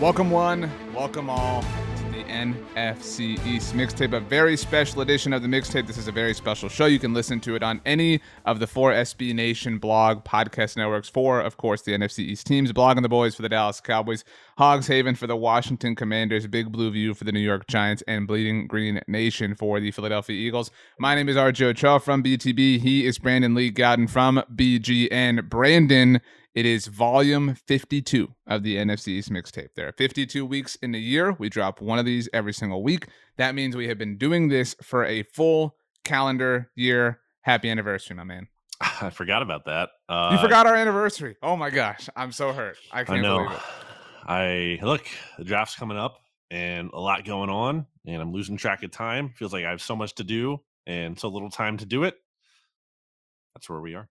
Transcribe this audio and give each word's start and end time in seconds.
Welcome 0.00 0.30
one, 0.30 0.70
welcome 0.94 1.28
all 1.28 1.62
to 1.62 2.02
the 2.12 2.22
NFC 2.22 3.44
East 3.44 3.74
mixtape, 3.74 4.12
a 4.12 4.20
very 4.20 4.56
special 4.56 5.00
edition 5.00 5.32
of 5.32 5.42
the 5.42 5.48
mixtape. 5.48 5.88
This 5.88 5.98
is 5.98 6.06
a 6.06 6.12
very 6.12 6.34
special 6.34 6.68
show. 6.68 6.86
You 6.86 7.00
can 7.00 7.12
listen 7.12 7.40
to 7.40 7.56
it 7.56 7.64
on 7.64 7.80
any 7.84 8.20
of 8.44 8.60
the 8.60 8.68
four 8.68 8.92
SB 8.92 9.34
Nation 9.34 9.78
blog 9.78 10.22
podcast 10.22 10.76
networks. 10.76 11.08
For, 11.08 11.40
of 11.40 11.56
course, 11.56 11.82
the 11.82 11.98
NFC 11.98 12.20
East 12.20 12.46
teams, 12.46 12.72
blogging 12.72 13.02
the 13.02 13.08
boys 13.08 13.34
for 13.34 13.42
the 13.42 13.48
Dallas 13.48 13.80
Cowboys, 13.80 14.22
Hogs 14.56 14.86
Haven 14.86 15.16
for 15.16 15.26
the 15.26 15.36
Washington 15.36 15.96
Commanders, 15.96 16.46
Big 16.46 16.70
Blue 16.70 16.92
View 16.92 17.12
for 17.12 17.24
the 17.24 17.32
New 17.32 17.40
York 17.40 17.66
Giants, 17.66 18.04
and 18.06 18.28
Bleeding 18.28 18.68
Green 18.68 19.00
Nation 19.08 19.56
for 19.56 19.80
the 19.80 19.90
Philadelphia 19.90 20.36
Eagles. 20.36 20.70
My 21.00 21.16
name 21.16 21.28
is 21.28 21.34
RJ 21.34 21.70
Ochoa 21.70 21.98
from 21.98 22.22
BTB. 22.22 22.78
He 22.78 23.04
is 23.04 23.18
Brandon 23.18 23.52
Lee 23.52 23.72
Gowton 23.72 24.08
from 24.08 24.44
BGN. 24.54 25.48
Brandon 25.48 26.20
it 26.58 26.66
is 26.66 26.88
volume 26.88 27.54
52 27.54 28.34
of 28.48 28.64
the 28.64 28.78
NFC 28.78 29.08
East 29.10 29.30
mixtape. 29.30 29.68
There 29.76 29.86
are 29.86 29.92
52 29.92 30.44
weeks 30.44 30.74
in 30.82 30.92
a 30.92 30.98
year. 30.98 31.36
We 31.38 31.48
drop 31.48 31.80
one 31.80 32.00
of 32.00 32.04
these 32.04 32.28
every 32.32 32.52
single 32.52 32.82
week. 32.82 33.06
That 33.36 33.54
means 33.54 33.76
we 33.76 33.86
have 33.86 33.96
been 33.96 34.18
doing 34.18 34.48
this 34.48 34.74
for 34.82 35.04
a 35.04 35.22
full 35.22 35.76
calendar 36.02 36.68
year. 36.74 37.20
Happy 37.42 37.70
anniversary, 37.70 38.16
my 38.16 38.24
man. 38.24 38.48
I 38.80 39.10
forgot 39.10 39.42
about 39.42 39.66
that. 39.66 39.90
Uh, 40.08 40.30
you 40.32 40.38
forgot 40.38 40.66
our 40.66 40.74
anniversary. 40.74 41.36
Oh 41.44 41.54
my 41.54 41.70
gosh. 41.70 42.08
I'm 42.16 42.32
so 42.32 42.52
hurt. 42.52 42.76
I 42.90 43.04
can't 43.04 43.20
I 43.20 43.22
know. 43.22 43.36
believe 43.44 43.52
it. 43.52 43.62
I 44.26 44.78
look, 44.82 45.06
the 45.38 45.44
draft's 45.44 45.76
coming 45.76 45.96
up 45.96 46.18
and 46.50 46.90
a 46.92 46.98
lot 46.98 47.24
going 47.24 47.50
on, 47.50 47.86
and 48.04 48.20
I'm 48.20 48.32
losing 48.32 48.56
track 48.56 48.82
of 48.82 48.90
time. 48.90 49.32
Feels 49.36 49.52
like 49.52 49.64
I 49.64 49.70
have 49.70 49.80
so 49.80 49.94
much 49.94 50.16
to 50.16 50.24
do 50.24 50.58
and 50.88 51.16
so 51.20 51.28
little 51.28 51.50
time 51.50 51.76
to 51.76 51.86
do 51.86 52.02
it. 52.02 52.16
That's 53.54 53.70
where 53.70 53.80
we 53.80 53.94
are. 53.94 54.08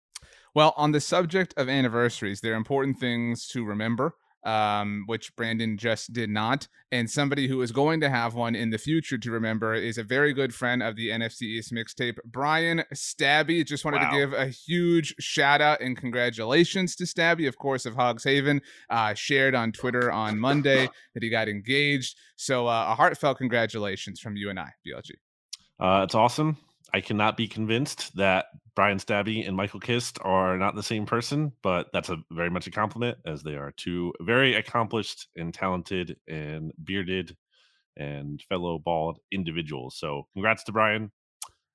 Well, 0.53 0.73
on 0.77 0.91
the 0.91 0.99
subject 0.99 1.53
of 1.57 1.69
anniversaries, 1.69 2.41
there 2.41 2.53
are 2.53 2.57
important 2.57 2.99
things 2.99 3.47
to 3.49 3.63
remember, 3.63 4.15
um, 4.43 5.03
which 5.05 5.33
Brandon 5.37 5.77
just 5.77 6.11
did 6.11 6.29
not. 6.29 6.67
And 6.91 7.09
somebody 7.09 7.47
who 7.47 7.61
is 7.61 7.71
going 7.71 8.01
to 8.01 8.09
have 8.09 8.33
one 8.33 8.53
in 8.53 8.69
the 8.69 8.77
future 8.77 9.17
to 9.17 9.31
remember 9.31 9.73
is 9.73 9.97
a 9.97 10.03
very 10.03 10.33
good 10.33 10.53
friend 10.53 10.83
of 10.83 10.97
the 10.97 11.09
NFC 11.09 11.43
East 11.43 11.71
mixtape, 11.71 12.17
Brian 12.25 12.83
Stabby. 12.93 13.65
Just 13.65 13.85
wanted 13.85 14.01
Wow. 14.01 14.11
to 14.11 14.17
give 14.17 14.33
a 14.33 14.47
huge 14.47 15.15
shout 15.19 15.61
out 15.61 15.79
and 15.79 15.95
congratulations 15.95 16.97
to 16.97 17.05
Stabby, 17.05 17.47
of 17.47 17.57
course, 17.57 17.85
of 17.85 17.95
Hogs 17.95 18.25
Haven. 18.25 18.61
Uh, 18.89 19.13
shared 19.13 19.55
on 19.55 19.71
Twitter 19.71 20.11
on 20.11 20.37
Monday 20.37 20.89
that 21.13 21.23
he 21.23 21.29
got 21.29 21.47
engaged. 21.47 22.17
So 22.35 22.67
uh, 22.67 22.87
a 22.89 22.95
heartfelt 22.95 23.37
congratulations 23.37 24.19
from 24.19 24.35
you 24.35 24.49
and 24.49 24.59
I, 24.59 24.71
BLG. 24.85 25.11
Uh, 25.79 26.03
it's 26.03 26.15
awesome. 26.15 26.57
I 26.93 27.01
cannot 27.01 27.37
be 27.37 27.47
convinced 27.47 28.15
that 28.17 28.47
Brian 28.75 28.97
Stabby 28.97 29.47
and 29.47 29.55
Michael 29.55 29.79
Kist 29.79 30.17
are 30.21 30.57
not 30.57 30.75
the 30.75 30.83
same 30.83 31.05
person, 31.05 31.51
but 31.63 31.87
that's 31.93 32.09
a 32.09 32.17
very 32.31 32.49
much 32.49 32.67
a 32.67 32.71
compliment 32.71 33.17
as 33.25 33.43
they 33.43 33.55
are 33.55 33.71
two 33.77 34.13
very 34.21 34.55
accomplished 34.55 35.27
and 35.35 35.53
talented 35.53 36.17
and 36.27 36.71
bearded 36.83 37.35
and 37.97 38.41
fellow 38.43 38.79
bald 38.79 39.19
individuals. 39.31 39.97
So 39.97 40.27
congrats 40.33 40.63
to 40.65 40.71
Brian. 40.71 41.11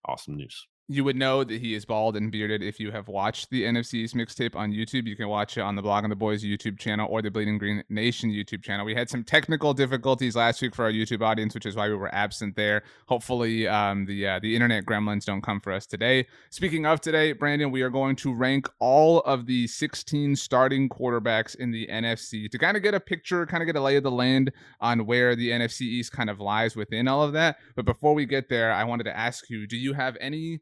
Awesome 0.06 0.37
news. 0.37 0.67
You 0.89 1.03
would 1.03 1.17
know 1.17 1.42
that 1.42 1.61
he 1.61 1.75
is 1.75 1.84
bald 1.84 2.17
and 2.17 2.31
bearded 2.31 2.62
if 2.62 2.79
you 2.79 2.92
have 2.92 3.09
watched 3.09 3.51
the 3.51 3.65
NFC 3.65 3.95
East 3.95 4.15
mixtape 4.15 4.55
on 4.55 4.70
YouTube. 4.70 5.09
You 5.09 5.17
can 5.17 5.28
watch 5.28 5.59
it 5.59 5.62
on 5.62 5.75
the 5.75 5.83
Blogging 5.83 6.11
the 6.11 6.15
Boys 6.15 6.45
YouTube 6.45 6.78
channel 6.78 7.09
or 7.11 7.20
the 7.23 7.28
Bleeding 7.28 7.59
Green 7.59 7.83
Nation 7.89 8.31
YouTube 8.31 8.62
channel. 8.62 8.87
We 8.87 8.95
had 8.95 9.11
some 9.11 9.25
technical 9.25 9.75
difficulties 9.75 10.37
last 10.37 10.62
week 10.62 10.77
for 10.77 10.84
our 10.84 10.93
YouTube 10.93 11.23
audience, 11.23 11.55
which 11.55 11.67
is 11.67 11.75
why 11.75 11.89
we 11.89 11.97
were 11.97 12.15
absent 12.15 12.55
there. 12.55 12.84
Hopefully, 13.09 13.67
um, 13.67 14.06
the 14.06 14.28
uh, 14.28 14.39
the 14.39 14.55
internet 14.55 14.87
gremlins 14.87 15.25
don't 15.25 15.43
come 15.43 15.59
for 15.59 15.73
us 15.73 15.87
today. 15.87 16.25
Speaking 16.51 16.87
of 16.87 17.00
today, 17.00 17.33
Brandon, 17.33 17.73
we 17.73 17.83
are 17.83 17.91
going 17.91 18.15
to 18.17 18.33
rank 18.33 18.69
all 18.78 19.23
of 19.23 19.47
the 19.47 19.67
16 19.67 20.37
starting 20.37 20.89
quarterbacks 20.89 21.56
in 21.56 21.73
the 21.73 21.89
NFC 21.89 22.49
to 22.49 22.59
kind 22.59 22.77
of 22.77 22.84
get 22.84 22.94
a 22.94 23.00
picture, 23.00 23.44
kind 23.44 23.60
of 23.60 23.66
get 23.66 23.75
a 23.75 23.81
lay 23.81 23.97
of 23.97 24.05
the 24.05 24.12
land 24.12 24.53
on 24.81 25.05
where 25.05 25.34
the 25.34 25.50
NFC 25.50 25.81
East 25.81 26.12
kind 26.12 26.31
of 26.31 26.39
lies 26.39 26.77
within 26.77 27.09
all 27.09 27.25
of 27.25 27.33
that. 27.33 27.56
But 27.75 27.87
before 27.87 28.15
we 28.15 28.25
get 28.25 28.49
there, 28.49 28.71
I 28.71 28.84
wanted 28.84 29.05
to 29.05 29.16
ask 29.16 29.50
you: 29.50 29.66
Do 29.66 29.77
you 29.77 29.93
have 29.93 30.16
any 30.21 30.60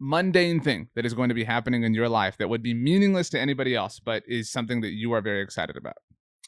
mundane 0.00 0.60
thing 0.60 0.88
that 0.94 1.04
is 1.04 1.12
going 1.14 1.28
to 1.28 1.34
be 1.34 1.44
happening 1.44 1.82
in 1.84 1.92
your 1.94 2.08
life 2.08 2.36
that 2.38 2.48
would 2.48 2.62
be 2.62 2.74
meaningless 2.74 3.28
to 3.30 3.38
anybody 3.38 3.74
else, 3.74 4.00
but 4.00 4.22
is 4.26 4.50
something 4.50 4.80
that 4.80 4.90
you 4.92 5.12
are 5.12 5.20
very 5.20 5.42
excited 5.42 5.76
about 5.76 5.96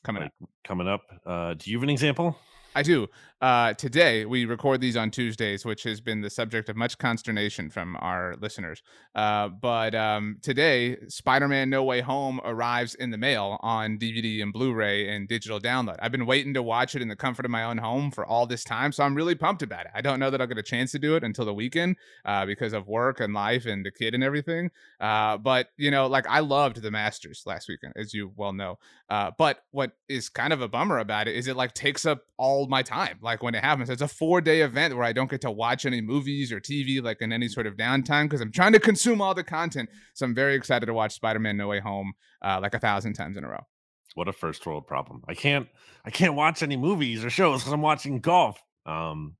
coming 0.02 0.22
Like 0.22 0.32
up. 0.42 0.48
coming 0.64 0.88
up. 0.88 1.02
Uh, 1.26 1.54
do 1.54 1.70
you 1.70 1.76
have 1.76 1.82
an 1.84 1.90
example? 1.90 2.36
I 2.74 2.82
do. 2.82 3.08
Uh, 3.42 3.74
today, 3.74 4.24
we 4.24 4.44
record 4.44 4.80
these 4.80 4.96
on 4.96 5.10
Tuesdays, 5.10 5.64
which 5.64 5.82
has 5.82 6.00
been 6.00 6.20
the 6.20 6.30
subject 6.30 6.68
of 6.68 6.76
much 6.76 6.96
consternation 6.96 7.68
from 7.70 7.96
our 7.98 8.36
listeners. 8.40 8.84
Uh, 9.16 9.48
but 9.48 9.96
um, 9.96 10.36
today, 10.42 10.96
Spider 11.08 11.48
Man 11.48 11.68
No 11.68 11.82
Way 11.82 12.02
Home 12.02 12.40
arrives 12.44 12.94
in 12.94 13.10
the 13.10 13.18
mail 13.18 13.58
on 13.60 13.98
DVD 13.98 14.40
and 14.42 14.52
Blu 14.52 14.72
ray 14.72 15.08
and 15.08 15.26
digital 15.26 15.58
download. 15.58 15.96
I've 16.00 16.12
been 16.12 16.24
waiting 16.24 16.54
to 16.54 16.62
watch 16.62 16.94
it 16.94 17.02
in 17.02 17.08
the 17.08 17.16
comfort 17.16 17.44
of 17.44 17.50
my 17.50 17.64
own 17.64 17.78
home 17.78 18.12
for 18.12 18.24
all 18.24 18.46
this 18.46 18.62
time, 18.62 18.92
so 18.92 19.02
I'm 19.02 19.16
really 19.16 19.34
pumped 19.34 19.62
about 19.62 19.86
it. 19.86 19.92
I 19.92 20.02
don't 20.02 20.20
know 20.20 20.30
that 20.30 20.40
I'll 20.40 20.46
get 20.46 20.58
a 20.58 20.62
chance 20.62 20.92
to 20.92 21.00
do 21.00 21.16
it 21.16 21.24
until 21.24 21.44
the 21.44 21.52
weekend 21.52 21.96
uh, 22.24 22.46
because 22.46 22.72
of 22.72 22.86
work 22.86 23.18
and 23.18 23.34
life 23.34 23.66
and 23.66 23.84
the 23.84 23.90
kid 23.90 24.14
and 24.14 24.22
everything. 24.22 24.70
Uh, 25.00 25.36
but, 25.36 25.66
you 25.76 25.90
know, 25.90 26.06
like 26.06 26.28
I 26.28 26.38
loved 26.38 26.80
the 26.80 26.92
Masters 26.92 27.42
last 27.44 27.68
weekend, 27.68 27.94
as 27.96 28.14
you 28.14 28.32
well 28.36 28.52
know. 28.52 28.78
Uh, 29.10 29.32
but 29.36 29.64
what 29.72 29.92
is 30.08 30.28
kind 30.28 30.52
of 30.52 30.60
a 30.60 30.68
bummer 30.68 31.00
about 31.00 31.26
it 31.26 31.34
is 31.34 31.48
it 31.48 31.56
like 31.56 31.74
takes 31.74 32.06
up 32.06 32.22
all 32.38 32.61
my 32.70 32.82
time. 32.82 33.18
Like 33.20 33.42
when 33.42 33.54
it 33.54 33.62
happens, 33.64 33.90
it's 33.90 34.02
a 34.02 34.08
four 34.08 34.40
day 34.40 34.62
event 34.62 34.94
where 34.94 35.04
I 35.04 35.12
don't 35.12 35.30
get 35.30 35.40
to 35.42 35.50
watch 35.50 35.86
any 35.86 36.00
movies 36.00 36.52
or 36.52 36.60
TV 36.60 37.00
like 37.00 37.20
in 37.20 37.32
any 37.32 37.48
sort 37.48 37.66
of 37.66 37.76
downtime 37.76 38.24
because 38.24 38.40
I'm 38.40 38.52
trying 38.52 38.72
to 38.72 38.80
consume 38.80 39.20
all 39.20 39.34
the 39.34 39.44
content. 39.44 39.90
So 40.14 40.26
I'm 40.26 40.34
very 40.34 40.54
excited 40.54 40.86
to 40.86 40.94
watch 40.94 41.12
Spider 41.14 41.38
Man 41.38 41.56
No 41.56 41.68
Way 41.68 41.80
Home 41.80 42.12
uh, 42.42 42.58
like 42.60 42.74
a 42.74 42.78
thousand 42.78 43.14
times 43.14 43.36
in 43.36 43.44
a 43.44 43.48
row. 43.48 43.66
What 44.14 44.28
a 44.28 44.32
first 44.32 44.66
world 44.66 44.86
problem. 44.86 45.22
I 45.26 45.34
can't 45.34 45.68
I 46.04 46.10
can't 46.10 46.34
watch 46.34 46.62
any 46.62 46.76
movies 46.76 47.24
or 47.24 47.30
shows 47.30 47.60
because 47.60 47.72
I'm 47.72 47.80
watching 47.82 48.20
golf. 48.20 48.60
Um 48.84 49.36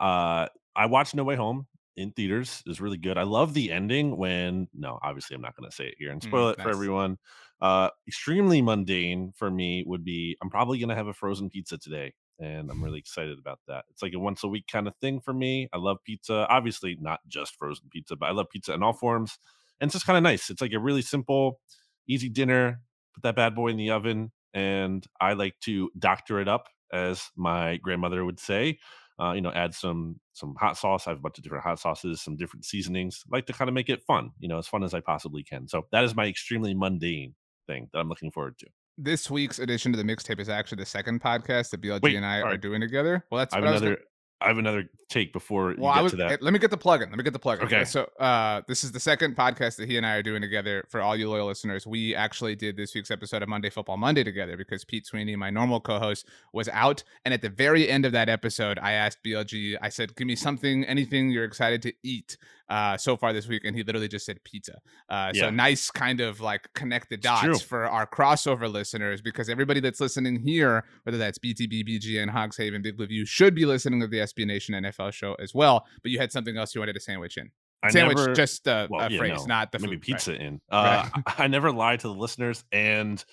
uh 0.00 0.48
I 0.76 0.86
watched 0.86 1.14
No 1.14 1.24
Way 1.24 1.36
Home 1.36 1.66
in 1.96 2.12
theaters. 2.12 2.62
Was 2.66 2.80
really 2.80 2.96
good. 2.96 3.18
I 3.18 3.24
love 3.24 3.54
the 3.54 3.72
ending 3.72 4.16
when 4.16 4.68
no, 4.72 4.98
obviously 5.02 5.34
I'm 5.34 5.42
not 5.42 5.56
gonna 5.56 5.72
say 5.72 5.86
it 5.88 5.96
here 5.98 6.10
and 6.10 6.22
Mm, 6.22 6.28
spoil 6.28 6.48
it 6.50 6.60
for 6.60 6.70
everyone. 6.70 7.18
Uh 7.60 7.90
extremely 8.06 8.62
mundane 8.62 9.32
for 9.36 9.50
me 9.50 9.84
would 9.86 10.04
be 10.04 10.36
I'm 10.42 10.50
probably 10.50 10.78
gonna 10.78 10.94
have 10.94 11.08
a 11.08 11.14
frozen 11.14 11.50
pizza 11.50 11.76
today. 11.78 12.14
And 12.40 12.70
I'm 12.70 12.82
really 12.82 12.98
excited 13.00 13.38
about 13.38 13.58
that. 13.66 13.84
It's 13.90 14.02
like 14.02 14.14
a 14.14 14.18
once 14.18 14.44
a 14.44 14.48
week 14.48 14.66
kind 14.70 14.86
of 14.86 14.94
thing 15.00 15.20
for 15.20 15.32
me. 15.34 15.68
I 15.72 15.78
love 15.78 15.98
pizza. 16.04 16.46
Obviously, 16.48 16.96
not 17.00 17.20
just 17.26 17.56
frozen 17.56 17.86
pizza, 17.90 18.16
but 18.16 18.26
I 18.26 18.32
love 18.32 18.48
pizza 18.50 18.74
in 18.74 18.82
all 18.82 18.92
forms. 18.92 19.38
And 19.80 19.88
it's 19.88 19.94
just 19.94 20.06
kind 20.06 20.16
of 20.16 20.22
nice. 20.22 20.50
It's 20.50 20.60
like 20.62 20.72
a 20.72 20.78
really 20.78 21.02
simple, 21.02 21.60
easy 22.06 22.28
dinner 22.28 22.80
put 23.14 23.22
that 23.22 23.36
bad 23.36 23.54
boy 23.54 23.68
in 23.68 23.76
the 23.76 23.90
oven 23.90 24.30
and 24.54 25.06
i 25.20 25.32
like 25.32 25.54
to 25.60 25.90
doctor 25.98 26.40
it 26.40 26.48
up 26.48 26.68
as 26.92 27.30
my 27.36 27.76
grandmother 27.78 28.24
would 28.24 28.40
say 28.40 28.78
uh, 29.20 29.32
you 29.32 29.40
know 29.40 29.52
add 29.52 29.74
some 29.74 30.18
some 30.32 30.54
hot 30.58 30.76
sauce 30.76 31.06
i 31.06 31.10
have 31.10 31.18
a 31.18 31.22
bunch 31.22 31.38
of 31.38 31.44
different 31.44 31.64
hot 31.64 31.78
sauces 31.78 32.20
some 32.20 32.36
different 32.36 32.64
seasonings 32.64 33.24
I 33.30 33.36
like 33.36 33.46
to 33.46 33.52
kind 33.52 33.68
of 33.68 33.74
make 33.74 33.88
it 33.88 34.02
fun 34.02 34.30
you 34.38 34.48
know 34.48 34.58
as 34.58 34.68
fun 34.68 34.84
as 34.84 34.94
i 34.94 35.00
possibly 35.00 35.42
can 35.42 35.68
so 35.68 35.86
that 35.92 36.04
is 36.04 36.14
my 36.14 36.26
extremely 36.26 36.74
mundane 36.74 37.34
thing 37.66 37.88
that 37.92 37.98
i'm 37.98 38.08
looking 38.08 38.30
forward 38.30 38.58
to 38.58 38.66
This 39.00 39.30
week's 39.30 39.60
edition 39.60 39.94
of 39.94 40.04
the 40.04 40.12
mixtape 40.12 40.40
is 40.40 40.48
actually 40.48 40.78
the 40.78 40.86
second 40.86 41.20
podcast 41.22 41.70
that 41.70 41.80
BLG 41.80 42.02
Wait, 42.02 42.16
and 42.16 42.26
I 42.26 42.40
are 42.42 42.56
doing 42.56 42.80
together. 42.80 43.24
Well, 43.30 43.38
that's 43.38 43.54
i 43.54 43.58
have 43.58 43.64
what 43.64 43.68
I 43.68 43.72
gonna- 43.74 43.86
another 43.86 44.02
i 44.40 44.46
have 44.48 44.58
another 44.58 44.84
take 45.08 45.32
before 45.32 45.72
you 45.72 45.76
Well, 45.80 45.90
I 45.90 45.96
get 45.96 46.02
was, 46.02 46.12
to 46.12 46.16
that 46.18 46.42
let 46.42 46.52
me 46.52 46.58
get 46.60 46.70
the 46.70 46.76
plug 46.76 47.02
in. 47.02 47.08
Let 47.08 47.18
me 47.18 47.24
get 47.24 47.32
the 47.32 47.38
plug 47.40 47.60
in. 47.60 47.66
Okay. 47.66 47.84
So, 47.84 48.08
uh, 48.20 48.62
this 48.68 48.82
is 48.84 48.90
the 48.92 49.00
second 49.00 49.36
podcast 49.36 49.76
that 49.76 49.88
he 49.88 49.96
and 49.96 50.04
I 50.06 50.14
are 50.16 50.22
doing 50.22 50.42
together. 50.42 50.84
For 50.90 51.00
all 51.00 51.16
you 51.16 51.28
loyal 51.28 51.46
listeners, 51.46 51.86
we 51.86 52.14
actually 52.14 52.54
did 52.56 52.76
this 52.76 52.94
week's 52.94 53.10
episode 53.10 53.42
of 53.42 53.48
Monday 53.48 53.70
Football 53.70 53.96
Monday 53.96 54.22
together 54.24 54.56
because 54.56 54.84
Pete 54.84 55.06
Sweeney, 55.06 55.34
my 55.34 55.50
normal 55.50 55.80
co-host, 55.80 56.28
was 56.52 56.68
out. 56.68 57.02
And 57.24 57.32
at 57.34 57.42
the 57.42 57.48
very 57.48 57.88
end 57.88 58.04
of 58.04 58.12
that 58.12 58.28
episode, 58.28 58.78
I 58.80 58.92
asked 58.92 59.18
BLG. 59.24 59.76
I 59.80 59.88
said, 59.88 60.14
"Give 60.14 60.26
me 60.26 60.36
something, 60.36 60.84
anything 60.84 61.30
you're 61.30 61.44
excited 61.44 61.82
to 61.82 61.92
eat 62.04 62.36
uh, 62.68 62.96
so 62.96 63.16
far 63.16 63.32
this 63.32 63.48
week," 63.48 63.62
and 63.64 63.74
he 63.76 63.82
literally 63.82 64.08
just 64.08 64.26
said 64.26 64.42
pizza. 64.44 64.78
Uh, 65.08 65.32
So 65.32 65.50
nice, 65.50 65.90
kind 65.90 66.20
of 66.20 66.40
like 66.40 66.72
connect 66.74 67.08
the 67.10 67.16
dots 67.16 67.62
for 67.62 67.86
our 67.86 68.06
crossover 68.06 68.70
listeners 68.70 69.20
because 69.22 69.48
everybody 69.48 69.80
that's 69.80 70.00
listening 70.00 70.40
here, 70.40 70.84
whether 71.04 71.18
that's 71.18 71.38
BTB, 71.38 71.84
BGN, 71.88 72.28
Hogs 72.30 72.56
Haven, 72.56 72.82
Big 72.82 72.96
Blue 72.96 73.06
View, 73.06 73.24
should 73.24 73.54
be 73.54 73.64
listening 73.64 74.00
to 74.00 74.06
the 74.06 74.18
SB 74.18 74.46
Nation 74.46 74.74
NFL 74.74 75.12
show 75.12 75.34
as 75.34 75.54
well. 75.54 75.86
But 76.02 76.10
you 76.12 76.18
had 76.18 76.30
something 76.32 76.56
else 76.56 76.74
you 76.74 76.80
wanted 76.80 76.94
to 76.94 77.00
sandwich 77.00 77.36
in. 77.36 77.50
I 77.82 77.90
Sandwich, 77.90 78.18
never- 78.18 78.34
just 78.34 78.66
uh, 78.66 78.88
well, 78.90 79.06
a 79.06 79.10
yeah, 79.10 79.18
phrase, 79.18 79.38
no, 79.40 79.44
not 79.46 79.70
the 79.72 79.78
maybe 79.78 79.92
food. 79.96 80.02
pizza 80.02 80.30
Right. 80.32 80.40
in. 80.40 80.60
Uh, 80.68 81.08
Right. 81.14 81.40
I 81.40 81.46
never 81.46 81.70
lie 81.70 81.96
to 81.96 82.08
the 82.08 82.14
listeners, 82.14 82.64
and 82.72 83.24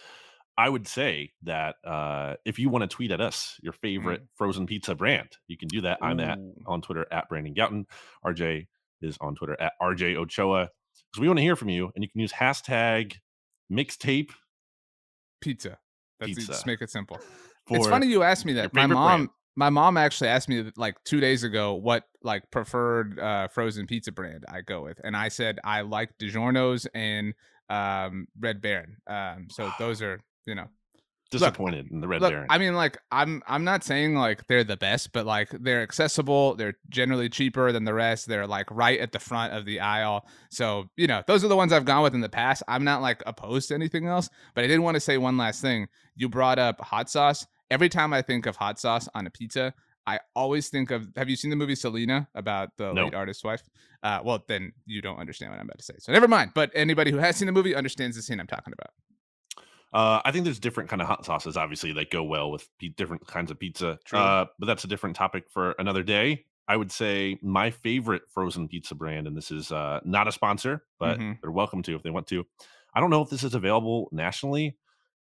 I 0.57 0.69
would 0.69 0.87
say 0.87 1.31
that 1.43 1.75
uh, 1.83 2.35
if 2.45 2.59
you 2.59 2.69
want 2.69 2.83
to 2.83 2.87
tweet 2.87 3.11
at 3.11 3.19
us 3.19 3.59
your 3.61 3.73
favorite 3.73 4.21
frozen 4.35 4.67
pizza 4.67 4.95
brand, 4.95 5.29
you 5.47 5.57
can 5.57 5.67
do 5.67 5.81
that. 5.81 5.97
I'm 6.01 6.19
at 6.21 6.37
on 6.65 6.81
Twitter 6.81 7.05
at 7.11 7.27
Brandon 7.27 7.53
Gowton. 7.55 7.85
RJ 8.23 8.67
is 9.05 9.17
on 9.21 9.35
Twitter 9.35 9.55
at 9.59 9.73
RJ 9.81 10.15
Ochoa. 10.15 10.69
Because 11.11 11.21
we 11.21 11.27
want 11.27 11.37
to 11.37 11.43
hear 11.43 11.55
from 11.55 11.69
you, 11.69 11.91
and 11.95 12.03
you 12.03 12.09
can 12.09 12.19
use 12.19 12.33
hashtag 12.33 13.15
mixtape. 13.71 14.31
pizza. 15.41 15.77
That's 16.19 16.33
Pizza. 16.33 16.47
just 16.47 16.65
make 16.65 16.81
it 16.81 16.89
simple. 16.89 17.19
It's 17.69 17.87
funny 17.87 18.07
you 18.07 18.23
asked 18.23 18.45
me 18.45 18.53
that. 18.53 18.73
My 18.73 18.85
mom, 18.85 19.19
brand. 19.21 19.29
my 19.55 19.69
mom 19.69 19.97
actually 19.97 20.29
asked 20.29 20.47
me 20.49 20.71
like 20.77 20.95
two 21.03 21.19
days 21.19 21.43
ago 21.43 21.73
what 21.73 22.03
like 22.23 22.49
preferred 22.51 23.19
uh, 23.19 23.47
frozen 23.47 23.87
pizza 23.87 24.11
brand 24.11 24.45
I 24.47 24.61
go 24.61 24.83
with, 24.83 24.99
and 25.03 25.15
I 25.15 25.29
said 25.29 25.59
I 25.63 25.81
like 25.81 26.11
DiGiorno's 26.21 26.87
and 26.93 27.33
um, 27.69 28.27
Red 28.39 28.61
Baron. 28.61 28.97
Um, 29.07 29.47
so 29.49 29.71
those 29.79 30.01
are 30.03 30.19
you 30.45 30.55
know 30.55 30.67
disappointed 31.39 31.85
look, 31.85 31.91
in 31.91 32.01
the 32.01 32.07
Red 32.07 32.21
look, 32.21 32.31
Baron. 32.31 32.47
I 32.49 32.57
mean, 32.57 32.75
like 32.75 32.97
I'm 33.11 33.41
I'm 33.47 33.63
not 33.63 33.83
saying 33.83 34.15
like 34.15 34.47
they're 34.47 34.63
the 34.63 34.77
best, 34.77 35.11
but 35.13 35.25
like 35.25 35.49
they're 35.51 35.81
accessible. 35.81 36.55
They're 36.55 36.75
generally 36.89 37.29
cheaper 37.29 37.71
than 37.71 37.85
the 37.85 37.93
rest. 37.93 38.27
They're 38.27 38.47
like 38.47 38.69
right 38.71 38.99
at 38.99 39.11
the 39.11 39.19
front 39.19 39.53
of 39.53 39.65
the 39.65 39.79
aisle. 39.79 40.25
So 40.49 40.85
you 40.97 41.07
know, 41.07 41.23
those 41.27 41.43
are 41.43 41.47
the 41.47 41.55
ones 41.55 41.73
I've 41.73 41.85
gone 41.85 42.03
with 42.03 42.13
in 42.13 42.21
the 42.21 42.29
past. 42.29 42.63
I'm 42.67 42.83
not 42.83 43.01
like 43.01 43.23
opposed 43.25 43.69
to 43.69 43.75
anything 43.75 44.07
else, 44.07 44.29
but 44.53 44.63
I 44.63 44.67
did 44.67 44.79
want 44.79 44.95
to 44.95 45.01
say 45.01 45.17
one 45.17 45.37
last 45.37 45.61
thing. 45.61 45.87
You 46.15 46.29
brought 46.29 46.59
up 46.59 46.81
hot 46.81 47.09
sauce. 47.09 47.45
Every 47.71 47.89
time 47.89 48.13
I 48.13 48.21
think 48.21 48.45
of 48.45 48.55
hot 48.55 48.79
sauce 48.79 49.09
on 49.15 49.25
a 49.25 49.31
pizza, 49.31 49.73
I 50.07 50.19
always 50.35 50.69
think 50.69 50.91
of. 50.91 51.07
Have 51.15 51.29
you 51.29 51.35
seen 51.35 51.49
the 51.49 51.55
movie 51.55 51.75
Selena 51.75 52.27
about 52.35 52.69
the 52.77 52.93
late 52.93 53.13
artist's 53.13 53.43
wife? 53.43 53.63
Uh, 54.03 54.19
well, 54.23 54.43
then 54.47 54.71
you 54.85 55.01
don't 55.01 55.17
understand 55.17 55.51
what 55.51 55.59
I'm 55.59 55.65
about 55.65 55.79
to 55.79 55.83
say. 55.83 55.95
So 55.99 56.11
never 56.11 56.27
mind. 56.27 56.51
But 56.53 56.71
anybody 56.75 57.09
who 57.09 57.17
has 57.17 57.37
seen 57.37 57.47
the 57.47 57.51
movie 57.51 57.73
understands 57.73 58.15
the 58.15 58.21
scene 58.21 58.39
I'm 58.39 58.45
talking 58.45 58.73
about. 58.73 58.91
Uh, 59.95 60.21
I 60.25 60.31
think 60.31 60.43
there's 60.43 60.59
different 60.59 60.89
kind 60.89 61.01
of 61.01 61.07
hot 61.07 61.23
sauces, 61.23 61.55
obviously, 61.55 61.93
that 61.93 62.11
go 62.11 62.21
well 62.21 62.51
with 62.51 62.67
p- 62.79 62.89
different 62.89 63.25
kinds 63.27 63.49
of 63.49 63.57
pizza. 63.57 63.97
Uh, 64.19 64.45
but 64.59 64.65
that's 64.65 64.83
a 64.83 64.87
different 64.87 65.15
topic 65.15 65.45
for 65.49 65.73
another 65.79 66.03
day. 66.03 66.43
I 66.67 66.75
would 66.75 66.91
say 66.91 67.39
my 67.41 67.71
favorite 67.71 68.23
frozen 68.33 68.67
pizza 68.67 68.93
brand, 68.93 69.25
and 69.25 69.37
this 69.37 69.51
is 69.51 69.71
uh, 69.71 70.01
not 70.03 70.27
a 70.27 70.33
sponsor, 70.33 70.83
but 70.99 71.17
mm-hmm. 71.17 71.33
they're 71.41 71.49
welcome 71.49 71.81
to 71.83 71.95
if 71.95 72.03
they 72.03 72.09
want 72.09 72.27
to. 72.27 72.45
I 72.93 72.99
don't 72.99 73.09
know 73.09 73.21
if 73.21 73.29
this 73.29 73.45
is 73.45 73.53
available 73.53 74.09
nationally. 74.11 74.75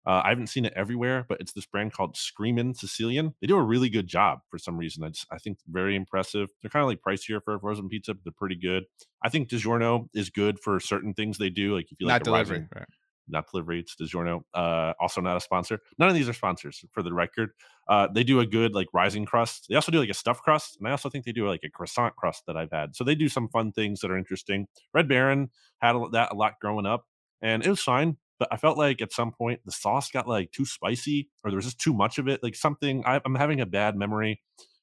Uh, 0.08 0.22
I 0.24 0.30
haven't 0.30 0.48
seen 0.48 0.64
it 0.64 0.74
everywhere, 0.74 1.26
but 1.28 1.42
it's 1.42 1.52
this 1.52 1.66
brand 1.66 1.92
called 1.92 2.16
Screamin' 2.16 2.74
Sicilian. 2.74 3.36
They 3.42 3.48
do 3.48 3.58
a 3.58 3.62
really 3.62 3.90
good 3.90 4.08
job 4.08 4.40
for 4.50 4.58
some 4.58 4.78
reason. 4.78 5.04
I, 5.04 5.10
just, 5.10 5.28
I 5.32 5.38
think 5.38 5.58
very 5.70 5.98
impressive. 5.98 6.48
They're 6.62 6.72
kind 6.72 6.82
of 6.82 6.88
like 6.88 7.02
pricier 7.02 7.44
for 7.44 7.56
a 7.56 7.60
frozen 7.60 7.90
pizza, 7.90 8.14
but 8.14 8.24
they're 8.24 8.32
pretty 8.32 8.56
good. 8.56 8.86
I 9.22 9.28
think 9.28 9.50
DiGiorno 9.50 10.08
is 10.14 10.30
good 10.30 10.60
for 10.60 10.80
certain 10.80 11.14
things 11.14 11.38
they 11.38 11.50
do. 11.50 11.76
Like 11.76 11.92
if 11.92 11.98
you 12.00 12.08
like 12.08 12.22
not 12.22 12.24
delivery, 12.24 12.60
rising, 12.60 12.70
right. 12.74 12.88
Not 13.28 13.50
delivery, 13.52 13.80
it's 13.80 13.96
DiGiorno. 13.96 14.42
Uh, 14.54 14.94
also 15.00 15.22
not 15.22 15.38
a 15.38 15.42
sponsor. 15.42 15.80
None 15.98 16.10
of 16.10 16.16
these 16.16 16.30
are 16.30 16.34
sponsors 16.34 16.84
for 16.92 17.04
the 17.04 17.14
record. 17.14 17.52
Uh, 17.88 18.08
they 18.14 18.24
do 18.24 18.40
a 18.40 18.46
good 18.46 18.74
like 18.74 18.88
rising 18.94 19.26
crust. 19.26 19.68
They 19.70 19.76
also 19.76 19.92
do 19.92 20.00
like 20.00 20.10
a 20.10 20.14
stuffed 20.14 20.44
crust, 20.44 20.78
and 20.78 20.88
I 20.88 20.92
also 20.92 21.10
think 21.10 21.26
they 21.26 21.32
do 21.32 21.48
like 21.48 21.62
a 21.64 21.70
croissant 21.70 22.16
crust 22.16 22.44
that 22.48 22.58
I've 22.58 22.72
had. 22.72 22.96
So 22.96 23.04
they 23.04 23.16
do 23.16 23.30
some 23.30 23.50
fun 23.50 23.72
things 23.72 24.02
that 24.02 24.12
are 24.12 24.18
interesting. 24.18 24.68
Red 24.94 25.08
Baron 25.08 25.50
had 25.82 25.96
that 26.12 26.32
a 26.32 26.36
lot 26.36 26.54
growing 26.62 26.86
up, 26.86 27.06
and 27.42 27.66
it 27.66 27.70
was 27.70 27.82
fine 27.82 28.18
but 28.42 28.48
I 28.52 28.58
felt 28.58 28.76
like 28.76 29.04
at 29.04 29.14
some 29.14 29.32
point 29.32 29.60
the 29.66 29.72
sauce 29.72 30.10
got 30.10 30.28
like 30.28 30.52
too 30.52 30.66
spicy 30.66 31.30
or 31.44 31.52
there 31.52 31.58
was 31.58 31.66
just 31.66 31.80
too 31.80 31.94
much 31.94 32.18
of 32.18 32.28
it. 32.28 32.42
Like 32.42 32.56
something 32.56 33.04
I, 33.06 33.22
am 33.24 33.36
having 33.36 33.62
a 33.62 33.68
bad 33.68 33.96
memory 33.96 34.42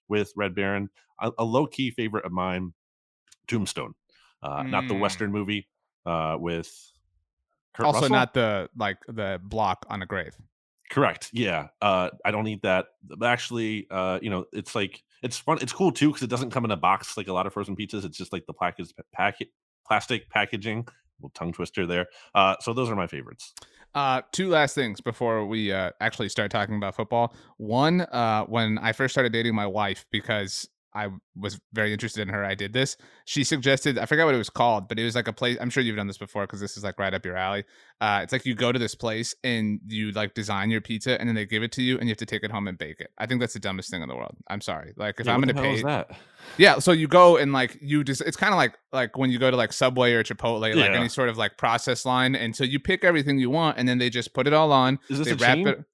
with 0.08 0.32
Red 0.36 0.54
Baron. 0.54 0.90
A, 1.20 1.32
a 1.38 1.44
low 1.44 1.66
key 1.66 1.90
favorite 1.90 2.24
of 2.24 2.30
mine, 2.30 2.72
Tombstone, 3.48 3.94
uh, 4.44 4.62
mm. 4.62 4.70
not 4.70 4.86
the 4.86 4.94
mm. 4.94 5.00
Western 5.00 5.32
movie 5.32 5.66
uh, 6.06 6.36
with. 6.38 6.70
Kurt 7.78 7.86
also 7.86 8.00
Russell? 8.00 8.16
not 8.16 8.34
the 8.34 8.68
like 8.76 8.98
the 9.06 9.40
block 9.42 9.86
on 9.88 10.02
a 10.02 10.06
grave. 10.06 10.36
Correct. 10.90 11.30
Yeah. 11.32 11.68
Uh, 11.80 12.10
I 12.24 12.32
don't 12.32 12.48
eat 12.48 12.62
that. 12.62 12.86
But 13.04 13.26
actually, 13.26 13.86
uh, 13.90 14.18
you 14.20 14.30
know, 14.30 14.46
it's 14.52 14.74
like 14.74 15.04
it's 15.22 15.38
fun. 15.38 15.58
It's 15.62 15.72
cool 15.72 15.92
too 15.92 16.08
because 16.08 16.22
it 16.22 16.30
doesn't 16.30 16.50
come 16.50 16.64
in 16.64 16.72
a 16.72 16.76
box 16.76 17.16
like 17.16 17.28
a 17.28 17.32
lot 17.32 17.46
of 17.46 17.52
frozen 17.52 17.76
pizzas. 17.76 18.04
It's 18.04 18.18
just 18.18 18.32
like 18.32 18.46
the 18.46 18.52
package 18.52 18.92
packet 19.12 19.48
plastic 19.86 20.28
packaging 20.28 20.86
little 21.20 21.30
tongue 21.30 21.52
twister 21.52 21.86
there. 21.86 22.06
Uh, 22.34 22.56
so 22.60 22.72
those 22.72 22.90
are 22.90 22.96
my 22.96 23.06
favorites. 23.06 23.54
Uh, 23.94 24.22
two 24.32 24.48
last 24.48 24.74
things 24.74 25.00
before 25.00 25.46
we 25.46 25.72
uh, 25.72 25.90
actually 26.00 26.28
start 26.28 26.50
talking 26.50 26.76
about 26.76 26.94
football. 26.94 27.34
One, 27.56 28.02
uh, 28.02 28.44
when 28.44 28.78
I 28.78 28.92
first 28.92 29.14
started 29.14 29.32
dating 29.32 29.54
my 29.54 29.66
wife, 29.66 30.04
because 30.10 30.68
I 30.98 31.08
was 31.36 31.60
very 31.72 31.92
interested 31.92 32.22
in 32.22 32.28
her. 32.28 32.44
I 32.44 32.56
did 32.56 32.72
this. 32.72 32.96
She 33.24 33.44
suggested, 33.44 33.98
I 33.98 34.06
forgot 34.06 34.24
what 34.24 34.34
it 34.34 34.38
was 34.38 34.50
called, 34.50 34.88
but 34.88 34.98
it 34.98 35.04
was 35.04 35.14
like 35.14 35.28
a 35.28 35.32
place. 35.32 35.56
I'm 35.60 35.70
sure 35.70 35.80
you've 35.80 35.94
done 35.94 36.08
this 36.08 36.18
before 36.18 36.42
because 36.42 36.58
this 36.58 36.76
is 36.76 36.82
like 36.82 36.98
right 36.98 37.14
up 37.14 37.24
your 37.24 37.36
alley. 37.36 37.64
Uh, 38.00 38.20
it's 38.24 38.32
like 38.32 38.44
you 38.44 38.54
go 38.56 38.72
to 38.72 38.78
this 38.78 38.96
place 38.96 39.34
and 39.44 39.78
you 39.86 40.10
like 40.10 40.34
design 40.34 40.70
your 40.70 40.80
pizza 40.80 41.18
and 41.20 41.28
then 41.28 41.36
they 41.36 41.46
give 41.46 41.62
it 41.62 41.70
to 41.72 41.82
you 41.82 41.98
and 41.98 42.08
you 42.08 42.10
have 42.10 42.18
to 42.18 42.26
take 42.26 42.42
it 42.42 42.50
home 42.50 42.66
and 42.66 42.76
bake 42.78 42.98
it. 42.98 43.10
I 43.16 43.26
think 43.26 43.40
that's 43.40 43.52
the 43.52 43.60
dumbest 43.60 43.90
thing 43.90 44.02
in 44.02 44.08
the 44.08 44.16
world. 44.16 44.36
I'm 44.48 44.60
sorry. 44.60 44.92
Like 44.96 45.20
if 45.20 45.26
yeah, 45.26 45.34
I'm 45.34 45.40
going 45.40 45.54
to 45.54 45.62
pay 45.62 45.82
that. 45.82 46.18
Yeah. 46.56 46.80
So 46.80 46.90
you 46.90 47.06
go 47.06 47.36
and 47.36 47.52
like 47.52 47.78
you 47.80 48.02
just, 48.02 48.20
it's 48.22 48.36
kind 48.36 48.52
of 48.52 48.56
like, 48.56 48.76
like 48.92 49.16
when 49.16 49.30
you 49.30 49.38
go 49.38 49.50
to 49.52 49.56
like 49.56 49.72
Subway 49.72 50.14
or 50.14 50.24
Chipotle, 50.24 50.74
yeah. 50.74 50.82
like 50.82 50.90
any 50.90 51.08
sort 51.08 51.28
of 51.28 51.38
like 51.38 51.56
process 51.58 52.04
line. 52.04 52.34
And 52.34 52.56
so 52.56 52.64
you 52.64 52.80
pick 52.80 53.04
everything 53.04 53.38
you 53.38 53.50
want 53.50 53.78
and 53.78 53.88
then 53.88 53.98
they 53.98 54.10
just 54.10 54.34
put 54.34 54.48
it 54.48 54.52
all 54.52 54.72
on. 54.72 54.98
Is 55.08 55.18
this 55.18 55.28
they 55.28 55.32
a 55.34 55.36
wrap 55.36 55.56
chain? 55.56 55.68
it. 55.68 55.84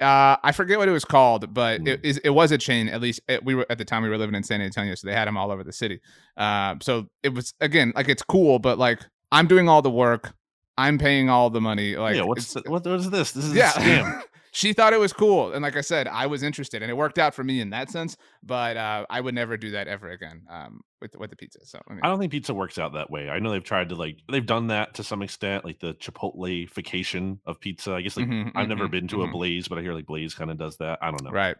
Uh, 0.00 0.36
I 0.42 0.52
forget 0.52 0.78
what 0.78 0.88
it 0.88 0.92
was 0.92 1.04
called, 1.04 1.54
but 1.54 1.80
mm. 1.80 1.98
it, 2.02 2.20
it 2.24 2.30
was 2.30 2.52
a 2.52 2.58
chain. 2.58 2.88
At 2.88 3.00
least 3.00 3.20
it, 3.28 3.44
we 3.44 3.54
were 3.54 3.66
at 3.70 3.78
the 3.78 3.84
time 3.84 4.02
we 4.02 4.08
were 4.08 4.18
living 4.18 4.34
in 4.34 4.42
San 4.42 4.60
Antonio, 4.60 4.94
so 4.94 5.06
they 5.06 5.14
had 5.14 5.26
them 5.26 5.36
all 5.36 5.50
over 5.50 5.64
the 5.64 5.72
city. 5.72 6.00
Uh, 6.36 6.76
so 6.82 7.06
it 7.22 7.32
was 7.32 7.54
again 7.60 7.92
like 7.96 8.08
it's 8.08 8.22
cool, 8.22 8.58
but 8.58 8.78
like 8.78 9.00
I'm 9.32 9.46
doing 9.46 9.68
all 9.68 9.82
the 9.82 9.90
work, 9.90 10.34
I'm 10.76 10.98
paying 10.98 11.30
all 11.30 11.50
the 11.50 11.60
money. 11.60 11.96
Like, 11.96 12.16
yeah, 12.16 12.22
what's 12.22 12.52
the, 12.52 12.62
what 12.66 12.86
is 12.86 13.10
this? 13.10 13.32
This 13.32 13.44
is 13.44 13.54
yeah. 13.54 13.72
a 13.74 13.80
scam. 13.80 14.22
she 14.56 14.72
thought 14.72 14.94
it 14.94 14.98
was 14.98 15.12
cool, 15.12 15.52
and 15.52 15.62
like 15.62 15.76
I 15.76 15.82
said, 15.82 16.08
I 16.08 16.26
was 16.26 16.42
interested, 16.42 16.80
and 16.80 16.90
it 16.90 16.94
worked 16.94 17.18
out 17.18 17.34
for 17.34 17.44
me 17.44 17.60
in 17.60 17.68
that 17.70 17.90
sense. 17.90 18.16
But 18.42 18.78
uh, 18.78 19.04
I 19.10 19.20
would 19.20 19.34
never 19.34 19.58
do 19.58 19.72
that 19.72 19.86
ever 19.86 20.08
again. 20.08 20.46
Um, 20.48 20.80
with 21.02 21.14
with 21.16 21.28
the 21.28 21.36
pizza. 21.36 21.58
So 21.66 21.78
I, 21.86 21.92
mean, 21.92 22.00
I, 22.02 22.08
don't 22.08 22.18
think 22.18 22.32
pizza 22.32 22.54
works 22.54 22.78
out 22.78 22.94
that 22.94 23.10
way. 23.10 23.28
I 23.28 23.38
know 23.38 23.50
they've 23.50 23.62
tried 23.62 23.90
to 23.90 23.96
like 23.96 24.16
they've 24.32 24.46
done 24.46 24.68
that 24.68 24.94
to 24.94 25.04
some 25.04 25.20
extent, 25.20 25.66
like 25.66 25.78
the 25.78 25.92
Chipotle-fication 25.94 27.38
of 27.44 27.60
pizza. 27.60 27.92
I 27.92 28.00
guess 28.00 28.16
like 28.16 28.28
mm-hmm, 28.28 28.56
I've 28.56 28.62
mm-hmm, 28.62 28.68
never 28.70 28.88
been 28.88 29.08
to 29.08 29.16
mm-hmm. 29.16 29.28
a 29.28 29.32
Blaze, 29.32 29.68
but 29.68 29.76
I 29.76 29.82
hear 29.82 29.92
like 29.92 30.06
Blaze 30.06 30.34
kind 30.34 30.50
of 30.50 30.56
does 30.56 30.78
that. 30.78 31.00
I 31.02 31.10
don't 31.10 31.22
know. 31.22 31.32
Right. 31.32 31.56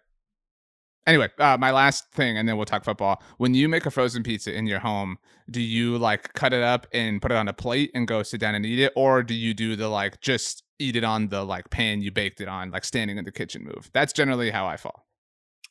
Anyway, 1.06 1.29
uh, 1.38 1.56
my 1.58 1.70
last 1.70 2.11
thing, 2.12 2.37
and 2.37 2.49
then 2.49 2.56
we'll 2.56 2.67
talk 2.67 2.82
football. 2.82 3.23
When 3.38 3.55
you 3.55 3.69
make 3.69 3.87
a 3.87 3.91
frozen 3.93 4.25
pizza 4.25 4.53
in 4.53 4.67
your 4.67 4.81
home, 4.81 5.19
do 5.50 5.61
you 5.61 5.99
like 5.99 6.32
cut 6.35 6.53
it 6.53 6.62
up 6.62 6.88
and 6.93 7.23
put 7.23 7.31
it 7.31 7.37
on 7.37 7.47
a 7.47 7.53
plate 7.53 7.93
and 7.94 8.08
go 8.08 8.25
sit 8.25 8.41
down 8.41 8.56
and 8.56 8.67
eat 8.67 8.81
it, 8.81 8.93
or 8.97 9.23
do 9.23 9.35
you 9.35 9.55
do 9.55 9.76
the 9.76 9.88
like 9.88 10.20
just 10.20 10.64
eat 10.79 10.97
it 10.97 11.05
on 11.05 11.29
the 11.29 11.44
like 11.44 11.70
pan 11.70 12.03
you 12.03 12.11
baked 12.11 12.41
it 12.41 12.49
on, 12.49 12.70
like 12.73 12.85
standing 12.85 13.19
in 13.19 13.25
the 13.25 13.31
kitchen 13.31 13.62
move? 13.64 13.88
That's 13.94 14.12
generally 14.12 14.50
how 14.50 14.67
I 14.67 14.76
fall. 14.76 15.06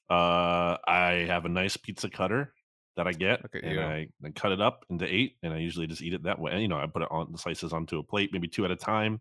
Uh, 0.10 0.78
I 0.88 1.26
have 1.28 1.46
a 1.46 1.50
nice 1.50 1.76
pizza 1.76 2.10
cutter 2.10 2.54
that 2.96 3.08
I 3.08 3.12
get, 3.12 3.42
and 3.62 3.80
I, 3.80 4.08
I, 4.24 4.30
cut 4.30 4.52
it 4.52 4.62
up 4.62 4.86
into 4.90 5.06
eight, 5.06 5.36
and 5.44 5.52
I 5.52 5.58
usually 5.58 5.88
just 5.88 6.02
eat 6.02 6.14
it 6.14 6.24
that 6.24 6.40
way. 6.40 6.54
And, 6.54 6.62
you 6.62 6.68
know, 6.68 6.78
I 6.78 6.86
put 6.86 7.02
it 7.02 7.10
on 7.12 7.32
the 7.32 7.38
slices 7.38 7.74
onto 7.74 8.00
a 8.00 8.04
plate, 8.04 8.30
maybe 8.32 8.48
two 8.48 8.64
at 8.64 8.72
a 8.72 8.76
time, 8.76 9.20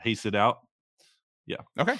pace 0.00 0.26
it 0.26 0.34
out. 0.34 0.58
Yeah. 1.46 1.58
Okay. 1.78 1.96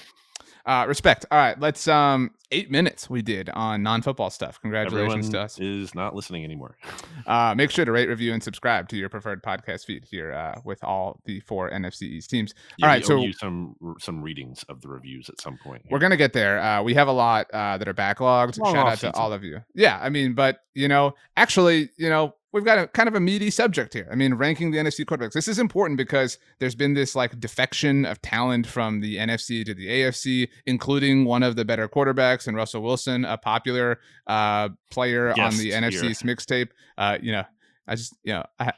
Uh, 0.65 0.85
respect. 0.87 1.25
All 1.29 1.37
right, 1.37 1.59
let's 1.59 1.87
um 1.87 2.31
eight 2.51 2.71
minutes 2.71 3.07
we 3.07 3.21
did 3.21 3.49
on 3.49 3.83
non-football 3.83 4.31
stuff. 4.31 4.59
Congratulations 4.61 5.27
Everyone 5.27 5.31
to 5.31 5.41
us. 5.41 5.59
Is 5.59 5.93
not 5.93 6.15
listening 6.15 6.43
anymore. 6.43 6.75
uh, 7.27 7.53
make 7.55 7.69
sure 7.69 7.85
to 7.85 7.91
rate, 7.91 8.09
review, 8.09 8.33
and 8.33 8.41
subscribe 8.41 8.89
to 8.89 8.97
your 8.97 9.07
preferred 9.07 9.43
podcast 9.43 9.85
feed 9.85 10.05
here 10.09 10.33
uh, 10.33 10.59
with 10.63 10.83
all 10.83 11.21
the 11.25 11.39
four 11.41 11.69
NFC 11.69 12.03
East 12.03 12.31
teams. 12.31 12.55
Yeah, 12.77 12.87
all 12.87 12.91
right, 12.91 13.05
so 13.05 13.17
you 13.17 13.33
some 13.33 13.75
some 13.99 14.23
readings 14.23 14.63
of 14.67 14.81
the 14.81 14.87
reviews 14.87 15.29
at 15.29 15.39
some 15.39 15.57
point. 15.57 15.83
Here. 15.83 15.89
We're 15.91 15.99
gonna 15.99 16.17
get 16.17 16.33
there. 16.33 16.59
Uh, 16.59 16.81
we 16.81 16.95
have 16.95 17.07
a 17.07 17.13
lot 17.13 17.47
uh, 17.53 17.77
that 17.77 17.87
are 17.87 17.93
backlogged. 17.93 18.55
Shout 18.55 18.75
out 18.75 18.97
to 18.99 19.11
all 19.13 19.33
of 19.33 19.43
you. 19.43 19.59
Yeah, 19.75 19.99
I 20.01 20.09
mean, 20.09 20.33
but 20.33 20.61
you 20.73 20.87
know, 20.87 21.13
actually, 21.37 21.89
you 21.97 22.09
know, 22.09 22.33
we've 22.55 22.63
got 22.63 22.77
a 22.77 22.87
kind 22.87 23.09
of 23.09 23.15
a 23.15 23.19
meaty 23.19 23.49
subject 23.49 23.93
here. 23.93 24.07
I 24.09 24.15
mean, 24.15 24.35
ranking 24.35 24.71
the 24.71 24.77
NFC 24.77 25.03
quarterbacks. 25.03 25.33
This 25.33 25.49
is 25.49 25.59
important 25.59 25.97
because 25.97 26.39
there's 26.59 26.73
been 26.73 26.93
this 26.93 27.13
like 27.13 27.37
defection 27.37 28.05
of 28.05 28.21
talent 28.21 28.65
from 28.65 29.01
the 29.01 29.17
NFC 29.17 29.65
to 29.65 29.73
the 29.73 29.87
AFC, 29.87 30.47
including 30.65 31.25
one 31.25 31.43
of 31.43 31.57
the 31.57 31.65
better 31.65 31.89
quarterbacks 31.89 32.47
and 32.47 32.55
Russell 32.55 32.81
Wilson, 32.81 33.25
a 33.25 33.37
popular 33.37 33.99
uh, 34.25 34.69
player 34.89 35.31
on 35.31 35.57
the 35.57 35.71
NFC's 35.71 36.23
mixtape. 36.23 36.69
Uh, 36.97 37.17
you 37.21 37.33
know, 37.33 37.43
I 37.89 37.95
just 37.95 38.15
you 38.23 38.31
know 38.31 38.45
I, 38.57 38.71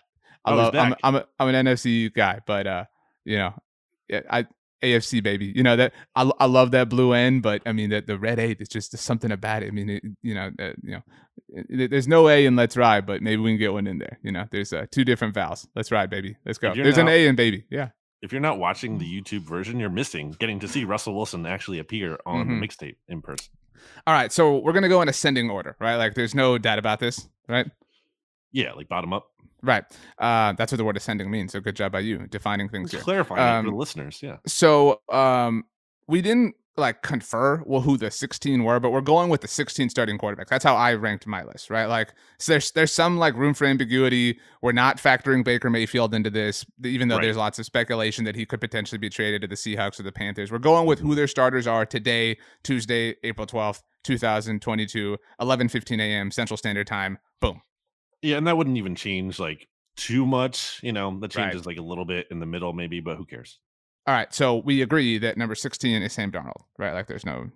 I 0.44 0.54
oh, 0.54 0.56
love 0.56 0.76
I'm, 0.76 0.96
I'm, 1.04 1.16
a, 1.16 1.26
I'm 1.40 1.54
an 1.54 1.66
NFC 1.68 2.12
guy, 2.12 2.40
but 2.48 2.66
uh, 2.66 2.86
you 3.26 3.38
know, 3.38 3.54
I 4.28 4.48
AFC 4.84 5.24
baby. 5.24 5.52
You 5.56 5.64
know 5.64 5.76
that 5.76 5.94
I, 6.16 6.30
I 6.40 6.46
love 6.46 6.72
that 6.72 6.90
blue 6.90 7.14
end, 7.14 7.44
but 7.44 7.62
I 7.66 7.72
mean 7.72 7.90
that 7.90 8.08
the 8.08 8.18
red 8.18 8.40
eight 8.40 8.62
is 8.62 8.70
just 8.70 8.98
something 8.98 9.32
about 9.32 9.64
it. 9.64 9.68
I 9.68 9.72
mean, 9.72 9.90
it, 9.90 10.04
you 10.22 10.36
know, 10.36 10.52
uh, 10.60 10.74
you 10.82 10.92
know, 10.92 11.02
it, 11.50 11.90
there's 11.90 12.08
no 12.08 12.28
A 12.30 12.46
in 12.46 12.56
Let's 12.56 12.78
Ride, 12.78 13.06
but 13.06 13.22
maybe 13.22 13.42
we 13.42 13.52
can 13.52 13.58
get 13.58 13.74
one 13.74 13.88
in 13.88 13.98
there. 13.98 14.20
You 14.24 14.32
know, 14.32 14.46
there's 14.52 14.74
uh, 14.74 14.86
two 14.92 15.04
different 15.04 15.34
vowels. 15.34 15.68
Let's 15.76 15.92
ride, 15.92 16.10
baby. 16.10 16.38
Let's 16.46 16.58
go. 16.58 16.74
There's 16.74 16.98
not, 16.98 17.08
an 17.08 17.14
A 17.14 17.28
in 17.28 17.36
baby. 17.36 17.66
Yeah. 17.70 17.90
If 18.22 18.32
you're 18.32 18.42
not 18.42 18.58
watching 18.58 18.98
the 18.98 19.06
YouTube 19.22 19.42
version, 19.42 19.80
you're 19.80 19.90
missing 19.90 20.36
getting 20.40 20.60
to 20.60 20.68
see 20.68 20.84
Russell 20.86 21.16
Wilson 21.16 21.46
actually 21.46 21.80
appear 21.80 22.18
on 22.26 22.48
mm-hmm. 22.48 22.60
the 22.60 22.68
mixtape 22.68 22.96
in 23.08 23.22
person. 23.22 23.50
All 24.06 24.14
right, 24.14 24.32
so 24.32 24.58
we're 24.58 24.74
gonna 24.74 24.90
go 24.90 25.02
in 25.02 25.10
ascending 25.10 25.50
order, 25.50 25.76
right? 25.80 25.98
Like, 25.98 26.16
there's 26.16 26.34
no 26.34 26.58
doubt 26.58 26.80
about 26.80 27.00
this, 27.00 27.28
right? 27.48 27.68
Yeah, 28.52 28.74
like 28.74 28.90
bottom 28.90 29.14
up. 29.14 29.30
Right. 29.64 29.84
Uh, 30.18 30.54
that's 30.54 30.72
what 30.72 30.78
the 30.78 30.84
word 30.84 30.98
ascending 30.98 31.30
means. 31.32 31.52
So 31.52 31.60
good 31.60 31.76
job 31.76 31.92
by 31.92 32.00
you 32.00 32.28
defining 32.28 32.70
things 32.70 32.92
here. 32.92 33.02
Clarifying 33.02 33.42
um, 33.42 33.66
for 33.66 33.72
the 33.72 33.78
listeners. 33.78 34.20
Yeah. 34.22 34.38
So 34.46 35.02
um, 35.12 35.64
we 36.08 36.22
didn't 36.22 36.56
like 36.78 37.02
confer 37.02 37.64
well 37.66 37.82
who 37.82 37.98
the 37.98 38.12
16 38.12 38.64
were, 38.64 38.80
but 38.80 38.92
we're 38.92 39.02
going 39.02 39.30
with 39.30 39.42
the 39.42 39.48
16 39.48 39.90
starting 39.90 40.18
quarterbacks. 40.18 40.50
That's 40.50 40.64
how 40.64 40.76
I 40.76 40.94
ranked 40.94 41.26
my 41.26 41.44
list, 41.44 41.70
right? 41.70 41.88
Like 41.88 42.14
so 42.38 42.54
there's 42.54 42.72
there's 42.72 42.94
some 42.94 43.18
like 43.18 43.36
room 43.36 43.54
for 43.54 43.66
ambiguity. 43.66 44.40
We're 44.62 44.74
not 44.74 44.98
factoring 44.98 45.44
Baker 45.44 45.70
Mayfield 45.70 46.14
into 46.14 46.30
this, 46.30 46.66
even 46.84 47.08
though 47.08 47.16
right. 47.16 47.24
there's 47.24 47.38
lots 47.38 47.58
of 47.58 47.66
speculation 47.66 48.24
that 48.26 48.36
he 48.36 48.46
could 48.46 48.62
potentially 48.62 49.00
be 49.00 49.10
traded 49.10 49.42
to 49.42 49.48
the 49.48 49.56
Seahawks 49.56 50.00
or 50.00 50.04
the 50.04 50.12
Panthers. 50.12 50.52
We're 50.52 50.60
going 50.60 50.86
with 50.86 51.00
who 51.00 51.16
their 51.16 51.28
starters 51.28 51.66
are 51.66 51.86
today, 51.86 52.38
Tuesday, 52.64 53.16
April 53.24 53.48
12th, 53.48 53.82
2022, 54.04 55.18
11:15 55.42 56.00
a.m. 56.00 56.32
Central 56.32 56.58
Standard 56.58 56.88
Time. 56.88 57.18
Boom. 57.42 57.62
Yeah, 58.22 58.38
and 58.38 58.48
that 58.48 58.58
wouldn't 58.58 58.78
even 58.78 58.96
change 58.96 59.40
like 59.40 59.68
too 59.96 60.26
much. 60.26 60.80
You 60.84 60.92
know, 60.94 61.20
that 61.20 61.32
changes 61.32 61.62
right. 61.62 61.68
like 61.68 61.78
a 61.78 61.82
little 61.82 62.06
bit 62.06 62.28
in 62.32 62.40
the 62.40 62.46
middle, 62.46 62.74
maybe, 62.74 63.00
but 63.00 63.18
who 63.18 63.26
cares? 63.26 63.60
All 64.06 64.14
right, 64.14 64.34
so 64.34 64.58
we 64.58 64.82
agree 64.82 65.18
that 65.18 65.38
number 65.38 65.54
16 65.54 66.02
is 66.02 66.14
Sam 66.14 66.32
Darnold, 66.32 66.64
right? 66.78 66.94
Like 66.94 67.08
there's 67.08 67.26
no 67.26 67.50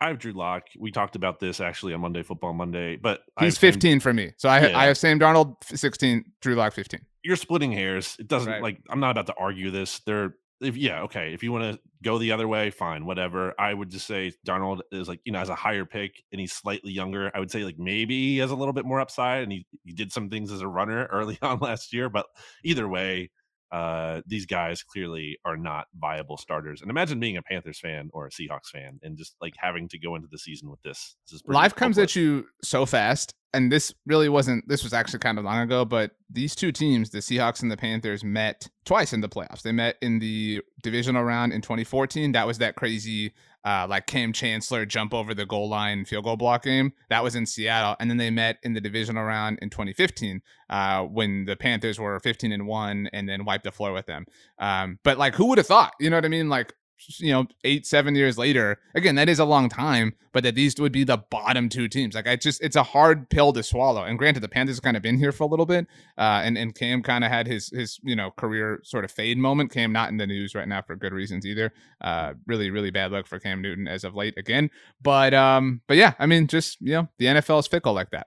I 0.00 0.06
have 0.08 0.18
Drew 0.20 0.32
Lock. 0.32 0.62
We 0.78 0.92
talked 0.92 1.16
about 1.16 1.40
this 1.40 1.60
actually 1.60 1.92
on 1.92 2.00
Monday 2.00 2.22
Football 2.22 2.52
Monday, 2.52 2.94
but 2.94 3.22
He's 3.40 3.54
have 3.56 3.60
Sam- 3.60 3.72
15 3.72 4.00
for 4.00 4.14
me. 4.14 4.32
So 4.36 4.48
I 4.48 4.68
Yeah. 4.68 4.78
I 4.78 4.84
have 4.86 4.96
Sam 4.96 5.18
Darnold 5.18 5.56
16, 5.64 6.24
Drew 6.40 6.54
Lock 6.54 6.72
15. 6.72 7.00
You're 7.24 7.34
splitting 7.34 7.72
hairs. 7.72 8.14
It 8.20 8.28
doesn't 8.28 8.50
Right. 8.50 8.62
like 8.62 8.78
I'm 8.88 9.00
not 9.00 9.10
about 9.10 9.26
to 9.26 9.34
argue 9.36 9.72
this. 9.72 9.98
They're 10.00 10.34
if 10.60 10.76
yeah, 10.76 11.02
okay. 11.02 11.32
If 11.32 11.42
you 11.42 11.52
want 11.52 11.64
to 11.64 11.80
go 12.02 12.18
the 12.18 12.32
other 12.32 12.48
way, 12.48 12.70
fine, 12.70 13.04
whatever. 13.04 13.54
I 13.58 13.72
would 13.74 13.90
just 13.90 14.06
say 14.06 14.32
Darnold 14.46 14.80
is 14.92 15.08
like, 15.08 15.20
you 15.24 15.32
know, 15.32 15.38
as 15.38 15.48
a 15.48 15.54
higher 15.54 15.84
pick 15.84 16.22
and 16.32 16.40
he's 16.40 16.52
slightly 16.52 16.92
younger. 16.92 17.30
I 17.34 17.40
would 17.40 17.50
say 17.50 17.64
like 17.64 17.78
maybe 17.78 18.32
he 18.32 18.38
has 18.38 18.50
a 18.50 18.56
little 18.56 18.72
bit 18.72 18.84
more 18.84 19.00
upside 19.00 19.42
and 19.42 19.52
he, 19.52 19.66
he 19.84 19.92
did 19.92 20.12
some 20.12 20.30
things 20.30 20.52
as 20.52 20.60
a 20.60 20.68
runner 20.68 21.06
early 21.12 21.38
on 21.42 21.58
last 21.58 21.92
year. 21.92 22.08
But 22.08 22.26
either 22.64 22.88
way, 22.88 23.30
uh, 23.70 24.22
these 24.26 24.46
guys 24.46 24.82
clearly 24.82 25.38
are 25.44 25.56
not 25.56 25.86
viable 25.98 26.38
starters. 26.38 26.80
And 26.80 26.90
imagine 26.90 27.20
being 27.20 27.36
a 27.36 27.42
Panthers 27.42 27.78
fan 27.78 28.08
or 28.12 28.26
a 28.26 28.30
Seahawks 28.30 28.68
fan 28.72 28.98
and 29.02 29.18
just 29.18 29.36
like 29.40 29.54
having 29.58 29.88
to 29.88 29.98
go 29.98 30.14
into 30.14 30.28
the 30.30 30.38
season 30.38 30.70
with 30.70 30.80
this. 30.82 31.16
this 31.30 31.42
Life 31.46 31.74
comes 31.74 31.98
at 31.98 32.16
you 32.16 32.46
so 32.62 32.86
fast, 32.86 33.34
and 33.52 33.70
this 33.70 33.92
really 34.06 34.28
wasn't. 34.28 34.66
This 34.68 34.82
was 34.82 34.92
actually 34.92 35.18
kind 35.20 35.38
of 35.38 35.44
long 35.44 35.60
ago, 35.60 35.84
but 35.84 36.12
these 36.30 36.54
two 36.54 36.72
teams, 36.72 37.10
the 37.10 37.18
Seahawks 37.18 37.62
and 37.62 37.70
the 37.70 37.76
Panthers, 37.76 38.24
met 38.24 38.68
twice 38.84 39.12
in 39.12 39.20
the 39.20 39.28
playoffs. 39.28 39.62
They 39.62 39.72
met 39.72 39.96
in 40.00 40.18
the 40.18 40.62
divisional 40.82 41.22
round 41.22 41.52
in 41.52 41.60
2014. 41.60 42.32
That 42.32 42.46
was 42.46 42.58
that 42.58 42.76
crazy, 42.76 43.34
uh, 43.64 43.86
like 43.88 44.06
Kam 44.06 44.32
Chancellor 44.32 44.86
jump 44.86 45.12
over 45.12 45.34
the 45.34 45.46
goal 45.46 45.68
line 45.68 46.04
field 46.04 46.24
goal 46.24 46.36
block 46.36 46.64
game. 46.64 46.92
That 47.10 47.22
was 47.22 47.34
in 47.34 47.46
Seattle, 47.46 47.96
and 48.00 48.10
then 48.10 48.16
they 48.16 48.30
met 48.30 48.58
in 48.62 48.74
the 48.74 48.80
divisional 48.80 49.24
round 49.24 49.58
in 49.60 49.70
2015, 49.70 50.42
uh, 50.70 51.02
when 51.02 51.44
the 51.44 51.56
Panthers 51.56 51.98
were 51.98 52.18
15 52.20 52.52
and 52.52 52.66
one, 52.66 53.08
and 53.12 53.28
then 53.28 53.44
wiped 53.44 53.64
the 53.64 53.72
floor 53.72 53.92
with 53.92 54.06
them. 54.06 54.26
Um, 54.58 54.98
but 55.02 55.18
like, 55.18 55.34
who 55.34 55.46
would 55.46 55.58
have 55.58 55.66
thought? 55.66 55.92
You 56.00 56.10
know 56.10 56.16
what 56.16 56.24
I 56.24 56.28
mean? 56.28 56.48
Like 56.48 56.72
you 57.18 57.32
know, 57.32 57.46
eight, 57.64 57.86
seven 57.86 58.14
years 58.14 58.36
later, 58.36 58.78
again, 58.94 59.14
that 59.14 59.28
is 59.28 59.38
a 59.38 59.44
long 59.44 59.68
time, 59.68 60.14
but 60.32 60.42
that 60.42 60.54
these 60.54 60.78
would 60.78 60.92
be 60.92 61.04
the 61.04 61.16
bottom 61.16 61.68
two 61.68 61.88
teams. 61.88 62.14
Like 62.14 62.26
I 62.26 62.36
just 62.36 62.62
it's 62.62 62.76
a 62.76 62.82
hard 62.82 63.30
pill 63.30 63.52
to 63.52 63.62
swallow. 63.62 64.04
And 64.04 64.18
granted, 64.18 64.40
the 64.40 64.48
Panthers 64.48 64.76
have 64.76 64.82
kind 64.82 64.96
of 64.96 65.02
been 65.02 65.18
here 65.18 65.32
for 65.32 65.44
a 65.44 65.46
little 65.46 65.66
bit. 65.66 65.86
Uh 66.16 66.42
and, 66.44 66.58
and 66.58 66.74
Cam 66.74 67.02
kind 67.02 67.24
of 67.24 67.30
had 67.30 67.46
his 67.46 67.70
his, 67.70 67.98
you 68.02 68.16
know, 68.16 68.30
career 68.32 68.80
sort 68.84 69.04
of 69.04 69.10
fade 69.10 69.38
moment. 69.38 69.72
Cam 69.72 69.92
not 69.92 70.10
in 70.10 70.16
the 70.16 70.26
news 70.26 70.54
right 70.54 70.68
now 70.68 70.82
for 70.82 70.96
good 70.96 71.12
reasons 71.12 71.46
either. 71.46 71.72
Uh 72.00 72.34
really, 72.46 72.70
really 72.70 72.90
bad 72.90 73.12
luck 73.12 73.26
for 73.26 73.38
Cam 73.38 73.62
Newton 73.62 73.88
as 73.88 74.04
of 74.04 74.14
late 74.14 74.36
again. 74.36 74.70
But 75.00 75.34
um, 75.34 75.80
but 75.86 75.96
yeah, 75.96 76.14
I 76.18 76.26
mean, 76.26 76.46
just 76.46 76.80
you 76.80 76.92
know, 76.92 77.08
the 77.18 77.26
NFL 77.26 77.60
is 77.60 77.66
fickle 77.66 77.94
like 77.94 78.10
that. 78.10 78.26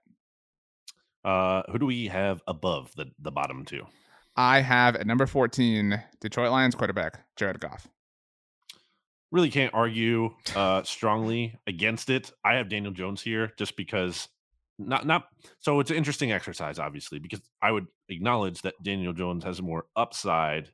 Uh, 1.24 1.62
who 1.72 1.78
do 1.78 1.86
we 1.86 2.08
have 2.08 2.42
above 2.48 2.92
the 2.96 3.12
the 3.20 3.32
bottom 3.32 3.66
two? 3.66 3.86
I 4.36 4.62
have 4.62 4.96
at 4.96 5.06
number 5.06 5.28
14, 5.28 6.02
Detroit 6.22 6.52
Lions 6.52 6.74
quarterback, 6.74 7.20
Jared 7.36 7.60
Goff. 7.60 7.88
Really 9.32 9.50
can't 9.50 9.74
argue 9.74 10.30
uh 10.56 10.84
strongly 10.84 11.60
against 11.68 12.10
it. 12.10 12.32
I 12.44 12.56
have 12.56 12.70
Daniel 12.70 12.92
Jones 12.94 13.22
here 13.22 13.52
just 13.58 13.76
because 13.76 14.28
not 14.78 15.06
not 15.06 15.26
so 15.60 15.80
it's 15.80 15.92
an 15.92 15.98
interesting 15.98 16.32
exercise 16.32 16.80
obviously 16.80 17.20
because 17.20 17.42
I 17.62 17.72
would 17.72 17.88
acknowledge 18.10 18.62
that 18.64 18.76
Daniel 18.84 19.14
Jones 19.14 19.44
has 19.44 19.62
more 19.62 19.86
upside, 19.96 20.70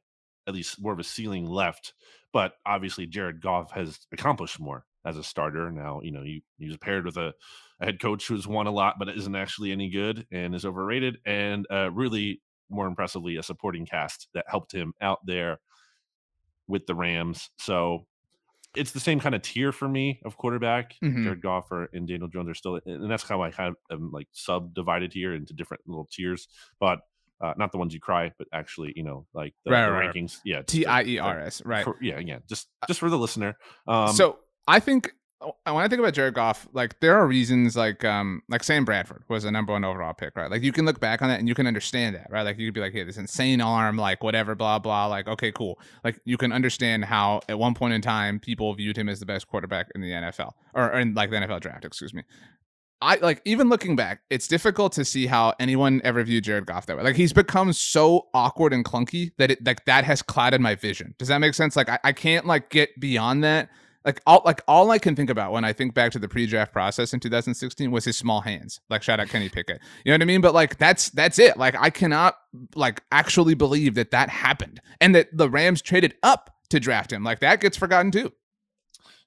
at 0.48 0.54
least 0.54 0.82
more 0.82 0.94
of 0.94 1.00
a 1.00 1.04
ceiling 1.04 1.46
left, 1.46 1.94
but 2.34 2.54
obviously 2.66 3.06
Jared 3.06 3.42
Goff 3.42 3.72
has 3.72 4.00
accomplished 4.12 4.60
more 4.60 4.86
as 5.06 5.18
a 5.18 5.24
starter. 5.24 5.72
Now, 5.72 6.02
you 6.02 6.12
know, 6.12 6.24
he, 6.24 6.44
he 6.58 6.68
was 6.68 6.78
paired 6.78 7.06
with 7.06 7.18
a, 7.18 7.34
a 7.80 7.86
head 7.86 8.00
coach 8.00 8.28
who's 8.28 8.48
won 8.48 8.68
a 8.68 8.72
lot 8.72 8.96
but 9.00 9.10
isn't 9.10 9.36
actually 9.36 9.72
any 9.72 9.90
good 9.90 10.26
and 10.32 10.56
is 10.56 10.66
overrated 10.66 11.18
and 11.26 11.66
uh 11.72 11.92
really 11.92 12.42
more 12.70 12.88
impressively 12.88 13.38
a 13.38 13.44
supporting 13.44 13.86
cast 13.86 14.28
that 14.34 14.46
helped 14.48 14.74
him 14.74 14.94
out 15.02 15.20
there 15.26 15.58
with 16.68 16.86
the 16.86 16.96
Rams. 16.96 17.50
So 17.60 18.06
it's 18.78 18.92
the 18.92 19.00
same 19.00 19.20
kind 19.20 19.36
of 19.36 19.42
tier 19.42 19.72
for 19.72 19.88
me 19.88 20.20
of 20.26 20.38
quarterback. 20.38 20.96
Mhm. 21.04 21.24
Jared 21.24 21.42
Goff 21.42 21.72
or, 21.72 21.90
and 21.94 22.08
Daniel 22.08 22.28
Jones 22.28 22.50
are 22.50 22.54
still, 22.54 22.80
and 22.86 23.10
that's 23.12 23.24
how 23.24 23.42
I 23.42 23.52
kind 23.52 23.70
of 23.70 23.76
am 23.92 24.12
like 24.12 24.28
subdivided 24.32 25.12
here 25.14 25.34
into 25.34 25.54
different 25.54 25.84
little 25.88 26.08
tiers, 26.12 26.48
but 26.80 27.00
uh, 27.40 27.54
not 27.58 27.72
the 27.72 27.78
ones 27.78 27.94
you 27.94 28.00
cry, 28.00 28.32
but 28.38 28.48
actually, 28.52 28.94
you 28.96 29.04
know, 29.04 29.28
like 29.34 29.54
the, 29.64 29.72
Right, 29.72 29.86
the 29.86 29.92
right, 29.92 30.06
right. 30.08 30.16
rankings. 30.16 30.38
Yeah, 30.44 30.58
just 30.60 30.70
T 30.70 30.86
I 30.86 31.04
E 31.04 31.20
R 31.20 31.40
S, 31.42 31.62
right? 31.66 31.84
for- 31.84 31.98
yeah, 32.02 32.18
yeah, 32.20 32.40
just 32.50 32.68
just 32.88 33.00
for 33.00 33.10
the 33.10 33.18
listener. 33.18 33.56
Um, 33.88 34.12
so 34.14 34.40
I 34.68 34.80
think 34.80 35.08
uh, 35.08 35.10
when 35.40 35.78
I 35.78 35.88
think 35.88 36.00
about 36.00 36.14
Jared 36.14 36.34
Goff, 36.34 36.68
like 36.74 37.00
there 37.00 37.16
are 37.16 37.28
reasons 37.28 37.76
like 37.76 38.04
um 38.04 38.42
like 38.50 38.64
Sam 38.64 38.86
Bradford 38.86 39.24
was 39.28 39.46
a 39.46 39.52
number 39.52 39.74
one 39.74 39.84
overall 39.84 40.14
pick, 40.14 40.36
right? 40.36 40.50
Like 40.50 40.64
you 40.64 40.72
can 40.72 40.86
look 40.86 41.00
back 41.00 41.22
on 41.22 41.30
that 41.30 41.40
and 41.40 41.48
you 41.48 41.54
can 41.54 41.68
understand 41.68 42.16
that, 42.16 42.28
right? 42.32 42.42
Like 42.42 42.58
you 42.58 42.68
could 42.68 42.74
be 42.74 42.82
like, 42.82 42.94
hey, 42.94 43.04
this 43.04 43.18
insane 43.18 43.62
arm, 43.62 43.98
like 43.98 44.24
whatever, 44.24 44.56
blah 44.56 44.80
blah. 44.80 45.06
Like 45.06 45.28
okay, 45.28 45.52
cool. 45.52 45.80
Like 46.04 46.20
you 46.26 46.38
can 46.38 46.52
understand 46.52 47.06
how 47.06 47.42
at 47.50 47.60
one 47.60 47.76
point 47.76 47.94
in 47.94 48.02
time 48.02 48.40
people 48.40 48.74
viewed 48.74 48.98
him 48.98 49.10
as 49.10 49.20
the 49.20 49.26
best 49.26 49.48
quarterback 49.48 49.88
in 49.94 50.02
the 50.02 50.10
NFL 50.10 50.54
or, 50.74 50.92
or 50.92 51.00
in 51.00 51.14
like 51.14 51.30
the 51.30 51.38
NFL 51.38 51.62
draft, 51.62 51.86
excuse 51.86 52.14
me. 52.14 52.24
I 53.00 53.18
like 53.18 53.44
even 53.46 53.70
looking 53.70 53.96
back, 53.96 54.22
it's 54.32 54.48
difficult 54.48 54.92
to 54.94 55.06
see 55.06 55.28
how 55.28 55.54
anyone 55.60 56.02
ever 56.04 56.24
viewed 56.24 56.46
Jared 56.46 56.66
Goff 56.66 56.88
that 56.88 56.98
way. 56.98 57.04
Like 57.04 57.16
he's 57.16 57.34
become 57.34 57.72
so 57.74 58.28
awkward 58.34 58.74
and 58.74 58.84
clunky 58.84 59.34
that 59.38 59.52
it 59.52 59.64
like 59.64 59.86
that 59.86 60.04
has 60.04 60.24
clouded 60.24 60.62
my 60.62 60.74
vision. 60.74 61.14
Does 61.20 61.28
that 61.28 61.38
make 61.38 61.54
sense? 61.54 61.76
Like 61.76 61.90
I, 61.90 62.00
I 62.04 62.12
can't 62.12 62.48
like 62.48 62.72
get 62.72 63.00
beyond 63.00 63.44
that. 63.44 63.70
Like 64.08 64.22
all 64.26 64.42
like 64.46 64.62
all 64.70 64.90
I 64.92 65.00
can 65.00 65.18
think 65.18 65.30
about 65.30 65.52
when 65.52 65.66
I 65.66 65.74
think 65.74 65.94
back 65.94 66.14
to 66.14 66.20
the 66.20 66.30
pre-draft 66.30 66.72
process 66.72 67.14
in 67.14 67.20
2016 67.20 67.92
was 67.92 68.06
his 68.06 68.18
small 68.18 68.40
hands. 68.40 68.80
Like 68.90 69.04
shout 69.04 69.20
out 69.20 69.28
Kenny 69.28 69.50
Pickett. 69.50 69.82
You 70.06 70.12
know 70.12 70.16
what 70.16 70.22
I 70.22 70.26
mean? 70.26 70.40
But 70.40 70.54
like 70.54 70.78
that's 70.78 71.10
that's 71.10 71.38
it. 71.40 71.58
Like 71.58 71.76
I 71.78 71.90
cannot 71.90 72.38
like 72.74 73.04
actually 73.12 73.54
believe 73.54 73.96
that 73.96 74.12
that 74.12 74.30
happened 74.30 74.80
and 75.02 75.14
that 75.14 75.28
the 75.36 75.50
Rams 75.50 75.82
traded 75.82 76.16
up 76.24 76.56
to 76.70 76.80
draft 76.80 77.12
him. 77.12 77.26
Like 77.26 77.42
that 77.42 77.60
gets 77.60 77.76
forgotten 77.76 78.12
too. 78.12 78.32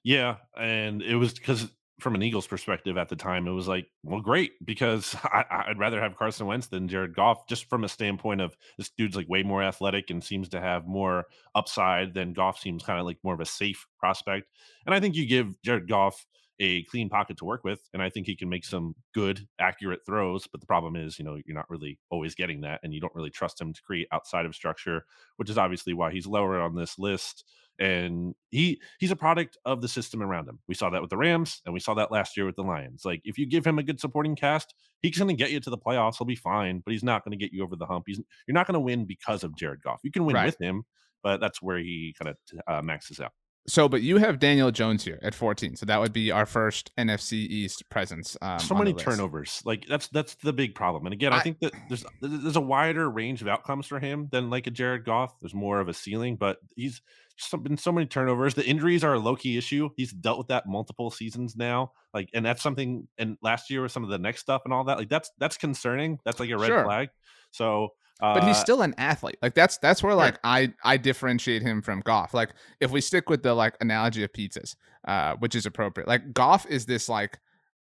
Yeah, 0.03 0.37
and 0.57 1.03
it 1.03 1.15
was 1.15 1.35
because 1.35 1.69
from 2.01 2.15
an 2.15 2.23
Eagles 2.23 2.47
perspective 2.47 2.97
at 2.97 3.09
the 3.09 3.15
time, 3.15 3.47
it 3.47 3.51
was 3.51 3.67
like, 3.67 3.87
well, 4.03 4.21
great, 4.21 4.53
because 4.65 5.15
I, 5.23 5.45
I'd 5.67 5.79
rather 5.79 6.01
have 6.01 6.17
Carson 6.17 6.47
Wentz 6.47 6.67
than 6.67 6.87
Jared 6.87 7.15
Goff, 7.15 7.47
just 7.47 7.69
from 7.69 7.83
a 7.83 7.89
standpoint 7.89 8.41
of 8.41 8.55
this 8.77 8.89
dude's 8.97 9.15
like 9.15 9.29
way 9.29 9.43
more 9.43 9.63
athletic 9.63 10.09
and 10.09 10.23
seems 10.23 10.49
to 10.49 10.59
have 10.59 10.87
more 10.87 11.25
upside 11.55 12.13
than 12.13 12.33
Goff 12.33 12.59
seems 12.59 12.83
kind 12.83 12.99
of 12.99 13.05
like 13.05 13.17
more 13.23 13.33
of 13.33 13.39
a 13.39 13.45
safe 13.45 13.85
prospect. 13.99 14.47
And 14.85 14.95
I 14.95 14.99
think 14.99 15.15
you 15.15 15.25
give 15.25 15.61
Jared 15.63 15.87
Goff 15.87 16.25
a 16.59 16.83
clean 16.83 17.09
pocket 17.09 17.37
to 17.37 17.45
work 17.45 17.63
with, 17.63 17.81
and 17.93 18.03
I 18.03 18.09
think 18.09 18.27
he 18.27 18.35
can 18.35 18.47
make 18.47 18.65
some 18.65 18.95
good, 19.13 19.47
accurate 19.59 20.01
throws. 20.05 20.47
But 20.47 20.61
the 20.61 20.67
problem 20.67 20.95
is, 20.95 21.17
you 21.17 21.25
know, 21.25 21.39
you're 21.45 21.55
not 21.55 21.69
really 21.69 21.97
always 22.11 22.35
getting 22.35 22.61
that, 22.61 22.79
and 22.83 22.93
you 22.93 23.01
don't 23.01 23.15
really 23.15 23.31
trust 23.31 23.59
him 23.59 23.73
to 23.73 23.81
create 23.81 24.07
outside 24.11 24.45
of 24.45 24.53
structure, 24.53 25.05
which 25.37 25.49
is 25.49 25.57
obviously 25.57 25.93
why 25.93 26.11
he's 26.11 26.27
lower 26.27 26.59
on 26.59 26.75
this 26.75 26.99
list 26.99 27.45
and 27.79 28.35
he 28.51 28.79
he's 28.99 29.11
a 29.11 29.15
product 29.15 29.57
of 29.65 29.81
the 29.81 29.87
system 29.87 30.21
around 30.21 30.47
him. 30.47 30.59
We 30.67 30.75
saw 30.75 30.89
that 30.91 31.01
with 31.01 31.09
the 31.09 31.17
Rams, 31.17 31.61
and 31.65 31.73
we 31.73 31.79
saw 31.79 31.93
that 31.95 32.11
last 32.11 32.37
year 32.37 32.45
with 32.45 32.55
the 32.55 32.63
Lions. 32.63 33.03
Like 33.05 33.21
if 33.23 33.37
you 33.37 33.45
give 33.45 33.65
him 33.65 33.79
a 33.79 33.83
good 33.83 33.99
supporting 33.99 34.35
cast, 34.35 34.73
he's 35.01 35.17
going 35.17 35.27
to 35.29 35.33
get 35.33 35.51
you 35.51 35.59
to 35.59 35.69
the 35.69 35.77
playoffs. 35.77 36.17
He'll 36.17 36.25
be 36.27 36.35
fine, 36.35 36.81
but 36.85 36.91
he's 36.91 37.03
not 37.03 37.23
going 37.23 37.31
to 37.31 37.43
get 37.43 37.53
you 37.53 37.63
over 37.63 37.75
the 37.75 37.85
hump. 37.85 38.03
He's 38.07 38.19
you're 38.47 38.53
not 38.53 38.67
going 38.67 38.73
to 38.75 38.79
win 38.79 39.05
because 39.05 39.43
of 39.43 39.55
Jared 39.55 39.81
Goff. 39.81 39.99
You 40.03 40.11
can 40.11 40.25
win 40.25 40.35
Right. 40.35 40.45
with 40.45 40.61
him, 40.61 40.83
but 41.23 41.39
that's 41.39 41.61
where 41.61 41.77
he 41.79 42.13
kind 42.21 42.35
of 42.35 42.37
uh, 42.67 42.81
maxes 42.81 43.19
out. 43.19 43.31
So, 43.67 43.87
but 43.87 44.01
you 44.01 44.17
have 44.17 44.39
Daniel 44.39 44.71
Jones 44.71 45.03
here 45.03 45.19
at 45.21 45.35
14. 45.35 45.75
So 45.75 45.85
that 45.85 45.99
would 45.99 46.11
be 46.11 46.31
our 46.31 46.45
first 46.47 46.91
NFC 46.97 47.33
East 47.33 47.87
presence. 47.89 48.35
Um, 48.41 48.59
so 48.59 48.73
many 48.73 48.91
turnovers. 48.93 49.61
Like 49.65 49.85
that's 49.87 50.07
that's 50.07 50.33
the 50.35 50.51
big 50.51 50.73
problem. 50.73 51.05
And 51.05 51.13
again, 51.13 51.31
I, 51.31 51.37
I- 51.37 51.41
think 51.41 51.59
that 51.59 51.73
there's 51.87 52.03
there's 52.21 52.55
a 52.55 52.61
wider 52.61 53.09
range 53.09 53.41
of 53.41 53.47
outcomes 53.47 53.85
for 53.85 53.99
him 53.99 54.27
than 54.31 54.49
like 54.49 54.65
a 54.67 54.71
Jared 54.71 55.05
Goff. 55.05 55.39
There's 55.39 55.53
more 55.53 55.79
of 55.79 55.87
a 55.89 55.93
ceiling, 55.93 56.37
but 56.37 56.57
he's 56.75 57.01
just 57.37 57.63
been 57.63 57.77
so 57.77 57.91
many 57.91 58.07
turnovers. 58.07 58.55
The 58.55 58.65
injuries 58.65 59.03
are 59.03 59.13
a 59.13 59.19
low 59.19 59.35
key 59.35 59.57
issue. 59.57 59.89
He's 59.95 60.11
dealt 60.11 60.37
with 60.39 60.47
that 60.47 60.67
multiple 60.67 61.11
seasons 61.11 61.55
now. 61.55 61.91
Like, 62.15 62.29
and 62.33 62.43
that's 62.45 62.61
something. 62.63 63.07
And 63.19 63.37
last 63.43 63.69
year 63.69 63.83
with 63.83 63.91
some 63.91 64.03
of 64.03 64.09
the 64.09 64.17
next 64.17 64.41
stuff 64.41 64.63
and 64.65 64.73
all 64.73 64.83
that, 64.85 64.97
like 64.97 65.09
that's 65.09 65.29
that's 65.37 65.57
concerning. 65.57 66.19
That's 66.25 66.39
like 66.39 66.49
a 66.49 66.57
red 66.57 66.67
Sure. 66.67 66.83
flag. 66.83 67.09
So, 67.51 67.89
but 68.21 68.43
he's 68.43 68.57
still 68.57 68.81
an 68.83 68.93
athlete. 68.97 69.37
Like 69.41 69.55
that's 69.55 69.77
that's 69.79 70.03
where 70.03 70.13
like 70.13 70.37
I 70.43 70.73
I 70.83 70.97
differentiate 70.97 71.61
him 71.63 71.81
from 71.81 72.01
Goff. 72.01 72.33
Like 72.33 72.51
if 72.79 72.91
we 72.91 73.01
stick 73.01 73.29
with 73.29 73.43
the 73.43 73.53
like 73.53 73.75
analogy 73.81 74.23
of 74.23 74.31
pizzas, 74.31 74.75
uh, 75.07 75.35
which 75.39 75.55
is 75.55 75.65
appropriate. 75.65 76.07
Like 76.07 76.33
Goff 76.33 76.65
is 76.67 76.85
this 76.85 77.09
like 77.09 77.39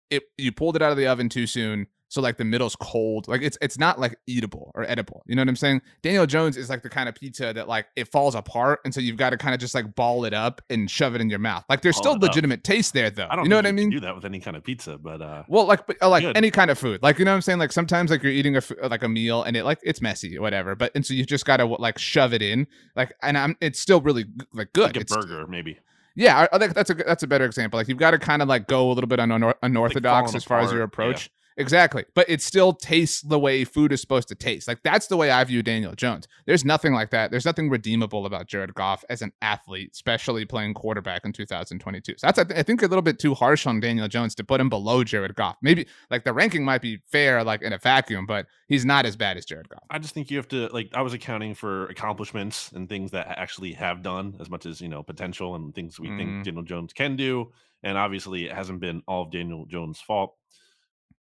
it 0.10 0.24
you 0.38 0.52
pulled 0.52 0.76
it 0.76 0.82
out 0.82 0.92
of 0.92 0.98
the 0.98 1.08
oven 1.08 1.30
too 1.30 1.48
soon, 1.48 1.88
so 2.10 2.22
like 2.22 2.38
the 2.38 2.44
middle's 2.44 2.76
cold. 2.76 3.28
Like 3.28 3.42
it's 3.42 3.58
it's 3.62 3.78
not 3.80 4.00
like 4.00 4.18
eatable 4.28 4.72
or 4.76 4.84
edible. 4.90 5.24
You 5.28 5.36
know 5.36 5.42
what 5.42 5.48
I'm 5.50 5.56
saying? 5.56 5.82
Daniel 6.02 6.26
Jones 6.26 6.58
is 6.58 6.70
like 6.70 6.82
the 6.84 6.90
kind 6.90 7.08
of 7.08 7.16
pizza 7.16 7.54
that 7.54 7.68
like 7.68 7.86
it 7.96 8.08
falls 8.12 8.36
apart, 8.36 8.80
and 8.84 8.94
so 8.94 9.00
you've 9.00 9.16
got 9.18 9.30
to 9.30 9.38
kind 9.38 9.54
of 9.54 9.62
just 9.62 9.74
like 9.76 9.96
ball 9.96 10.26
it 10.26 10.34
up 10.34 10.62
and 10.70 10.90
shove 10.90 11.16
it 11.16 11.22
in 11.22 11.30
your 11.30 11.40
mouth. 11.40 11.64
Like 11.70 11.82
there's 11.82 11.96
Ball 11.96 12.02
still 12.04 12.12
it 12.14 12.16
up. 12.18 12.22
legitimate 12.24 12.64
taste 12.64 12.94
there 12.94 13.10
though. 13.10 13.28
I 13.30 13.36
don't 13.36 13.46
you 13.46 13.50
know 13.50 13.56
what 13.58 13.66
I 13.66 13.70
can 13.70 13.76
mean? 13.76 13.90
Do 13.92 14.00
that 14.02 14.16
with 14.16 14.26
any 14.26 14.40
kind 14.40 14.58
of 14.58 14.64
pizza, 14.64 14.98
but 14.98 15.22
uh, 15.22 15.44
Well, 15.48 15.66
like, 15.66 15.86
but, 15.88 15.96
uh, 16.02 16.10
like 16.10 16.24
Good. 16.24 16.36
any 16.36 16.52
kind 16.52 16.70
of 16.72 16.78
food, 16.80 17.02
like 17.04 17.20
you 17.20 17.26
know 17.26 17.32
what 17.32 17.36
I'm 17.36 17.42
saying. 17.42 17.60
Like 17.60 17.72
sometimes, 17.72 18.12
like 18.12 18.24
you're 18.24 18.32
eating 18.32 18.58
a 18.58 18.62
like 18.88 19.04
a 19.04 19.10
meal 19.10 19.44
and 19.44 19.56
it 19.56 19.64
like 19.64 19.80
it's 19.84 20.02
messy, 20.02 20.38
or 20.38 20.42
whatever. 20.42 20.76
But 20.76 20.92
and 20.96 21.06
so 21.06 21.14
you 21.14 21.26
just 21.26 21.46
gotta 21.46 21.66
like 21.66 21.98
shove 22.00 22.34
it 22.34 22.42
in, 22.42 22.68
like, 22.96 23.14
and 23.22 23.38
I'm 23.38 23.56
it's 23.62 23.80
still 23.80 24.02
really 24.02 24.26
like 24.54 24.74
good. 24.74 24.84
like 24.84 24.98
a 24.98 25.02
It's- 25.02 25.16
burger 25.16 25.46
maybe. 25.48 25.78
yeah, 26.16 26.48
I, 26.52 26.56
I 26.56 26.60
think 26.60 26.74
that's 26.74 26.90
a 26.90 26.96
that's 26.96 27.22
a 27.24 27.28
better 27.28 27.46
example. 27.46 27.78
Like 27.78 27.88
you've 27.88 27.98
got 28.00 28.12
to 28.12 28.18
kind 28.20 28.42
of 28.42 28.48
like 28.48 28.68
go 28.68 28.90
a 28.90 28.94
little 28.94 29.08
bit 29.08 29.20
un- 29.20 29.30
unor- 29.30 29.54
unorthodox 29.62 30.32
falling 30.32 30.36
as 30.38 30.44
far 30.44 30.60
as 30.60 30.72
your 30.72 30.82
approach. 30.84 31.30
yeah. 31.32 31.36
Exactly. 31.60 32.06
But 32.16 32.30
it 32.30 32.42
still 32.42 32.72
tastes 32.72 33.22
the 33.22 33.38
way 33.38 33.66
food 33.66 33.92
is 33.92 34.00
supposed 34.00 34.30
to 34.30 34.36
taste. 34.36 34.68
Like 34.68 34.82
that's 34.82 35.08
the 35.08 35.18
way 35.18 35.30
I 35.30 35.44
view 35.44 35.62
Daniel 35.62 35.94
Jones. 35.94 36.26
There's 36.46 36.64
nothing 36.64 36.94
like 36.94 37.12
that. 37.12 37.32
There's 37.32 37.46
nothing 37.46 37.70
redeemable 37.70 38.26
about 38.26 38.48
Jared 38.48 38.74
Goff 38.74 39.04
as 39.10 39.22
an 39.22 39.34
athlete, 39.42 39.92
especially 39.94 40.46
playing 40.46 40.74
quarterback 40.74 41.26
in 41.26 41.34
2022. 41.34 42.14
So 42.18 42.28
that's 42.28 42.40
I, 42.40 42.44
th- 42.46 42.58
I 42.58 42.64
think 42.64 42.82
a 42.82 42.88
little 42.88 43.02
bit 43.02 43.20
too 43.20 43.34
harsh 43.34 43.68
on 43.68 43.82
Daniel 43.82 44.08
Jones 44.08 44.36
to 44.36 44.44
put 44.44 44.62
him 44.62 44.70
below 44.70 45.04
Jared 45.04 45.36
Goff. 45.36 45.58
Maybe 45.62 45.86
like 46.10 46.24
the 46.24 46.32
ranking 46.32 46.64
might 46.64 46.82
be 46.82 47.02
fair 47.06 47.44
like 47.44 47.62
in 47.62 47.74
a 47.74 47.78
vacuum, 47.78 48.26
but 48.26 48.46
he's 48.70 48.86
not 48.86 49.06
as 49.06 49.18
bad 49.18 49.36
as 49.36 49.46
Jared 49.46 49.68
Goff. 49.68 49.84
I 49.90 50.00
just 50.00 50.14
think 50.14 50.32
you 50.32 50.38
have 50.38 50.48
to 50.50 50.68
like 50.68 50.90
I 50.94 51.02
was 51.02 51.14
accounting 51.14 51.56
for 51.56 51.88
accomplishments 51.88 52.72
and 52.72 52.88
things 52.88 53.12
that 53.12 53.28
actually 53.38 53.74
have 53.74 54.02
done 54.02 54.38
as 54.40 54.50
much 54.50 54.66
as, 54.66 54.80
you 54.80 54.88
know, 54.88 55.04
potential 55.04 55.56
and 55.56 55.76
things 55.76 56.00
we 56.00 56.08
mm. 56.08 56.18
think 56.18 56.46
Daniel 56.46 56.64
Jones 56.64 56.94
can 56.94 57.18
do. 57.18 57.52
And 57.84 57.98
obviously 57.98 58.46
it 58.46 58.54
hasn't 58.54 58.80
been 58.80 59.04
all 59.08 59.24
of 59.24 59.32
Daniel 59.32 59.66
Jones' 59.66 60.00
fault. 60.00 60.36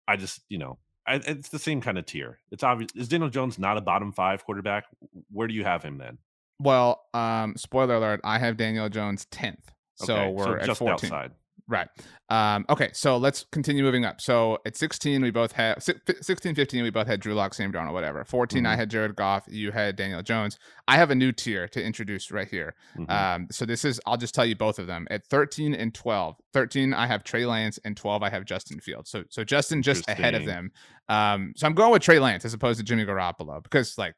I 0.07 0.15
just, 0.15 0.41
you 0.49 0.57
know, 0.57 0.77
I, 1.05 1.15
it's 1.15 1.49
the 1.49 1.59
same 1.59 1.81
kind 1.81 1.97
of 1.97 2.05
tier. 2.05 2.39
It's 2.51 2.63
obvious. 2.63 2.91
Is 2.95 3.07
Daniel 3.07 3.29
Jones 3.29 3.57
not 3.57 3.77
a 3.77 3.81
bottom 3.81 4.11
five 4.11 4.43
quarterback? 4.45 4.85
Where 5.31 5.47
do 5.47 5.53
you 5.53 5.63
have 5.63 5.83
him 5.83 5.97
then? 5.97 6.17
Well, 6.59 7.05
um, 7.13 7.55
spoiler 7.55 7.95
alert, 7.95 8.21
I 8.23 8.39
have 8.39 8.57
Daniel 8.57 8.89
Jones 8.89 9.27
10th. 9.31 9.57
So 9.95 10.15
okay, 10.15 10.31
we're 10.31 10.63
so 10.63 10.71
at 10.71 10.77
14. 10.77 10.91
Outside. 10.91 11.31
Right. 11.69 11.89
Um, 12.29 12.65
okay, 12.69 12.89
so 12.93 13.17
let's 13.17 13.45
continue 13.51 13.83
moving 13.83 14.05
up. 14.05 14.21
So 14.21 14.57
at 14.65 14.77
16, 14.77 15.21
we 15.21 15.31
both 15.31 15.51
had 15.51 15.83
16, 15.83 16.55
15, 16.55 16.83
we 16.83 16.89
both 16.89 17.07
had 17.07 17.19
Drew 17.19 17.33
Lock, 17.33 17.53
Sam 17.53 17.73
Darnold, 17.73 17.91
whatever. 17.91 18.23
14, 18.23 18.59
mm-hmm. 18.59 18.67
I 18.67 18.75
had 18.75 18.89
Jared 18.89 19.15
Goff. 19.15 19.45
You 19.49 19.71
had 19.71 19.97
Daniel 19.97 20.21
Jones. 20.21 20.57
I 20.87 20.95
have 20.95 21.11
a 21.11 21.15
new 21.15 21.33
tier 21.33 21.67
to 21.69 21.83
introduce 21.83 22.31
right 22.31 22.47
here. 22.47 22.75
Mm-hmm. 22.97 23.11
Um, 23.11 23.47
so 23.51 23.65
this 23.65 23.83
is, 23.83 23.99
I'll 24.05 24.17
just 24.17 24.33
tell 24.33 24.45
you 24.45 24.55
both 24.55 24.79
of 24.79 24.87
them. 24.87 25.07
At 25.11 25.25
13 25.25 25.73
and 25.73 25.93
12, 25.93 26.37
13, 26.53 26.93
I 26.93 27.05
have 27.05 27.23
Trey 27.23 27.45
Lance, 27.45 27.79
and 27.83 27.97
12, 27.97 28.23
I 28.23 28.29
have 28.29 28.45
Justin 28.45 28.79
Fields. 28.79 29.09
So 29.09 29.23
so 29.29 29.43
Justin 29.43 29.81
just 29.81 30.07
ahead 30.09 30.35
of 30.35 30.45
them. 30.45 30.71
Um, 31.09 31.53
so 31.55 31.67
I'm 31.67 31.73
going 31.73 31.91
with 31.91 32.01
Trey 32.01 32.19
Lance 32.19 32.45
as 32.45 32.53
opposed 32.53 32.79
to 32.79 32.85
Jimmy 32.85 33.05
Garoppolo 33.05 33.61
because, 33.61 33.97
like, 33.97 34.15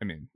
I 0.00 0.04
mean, 0.04 0.28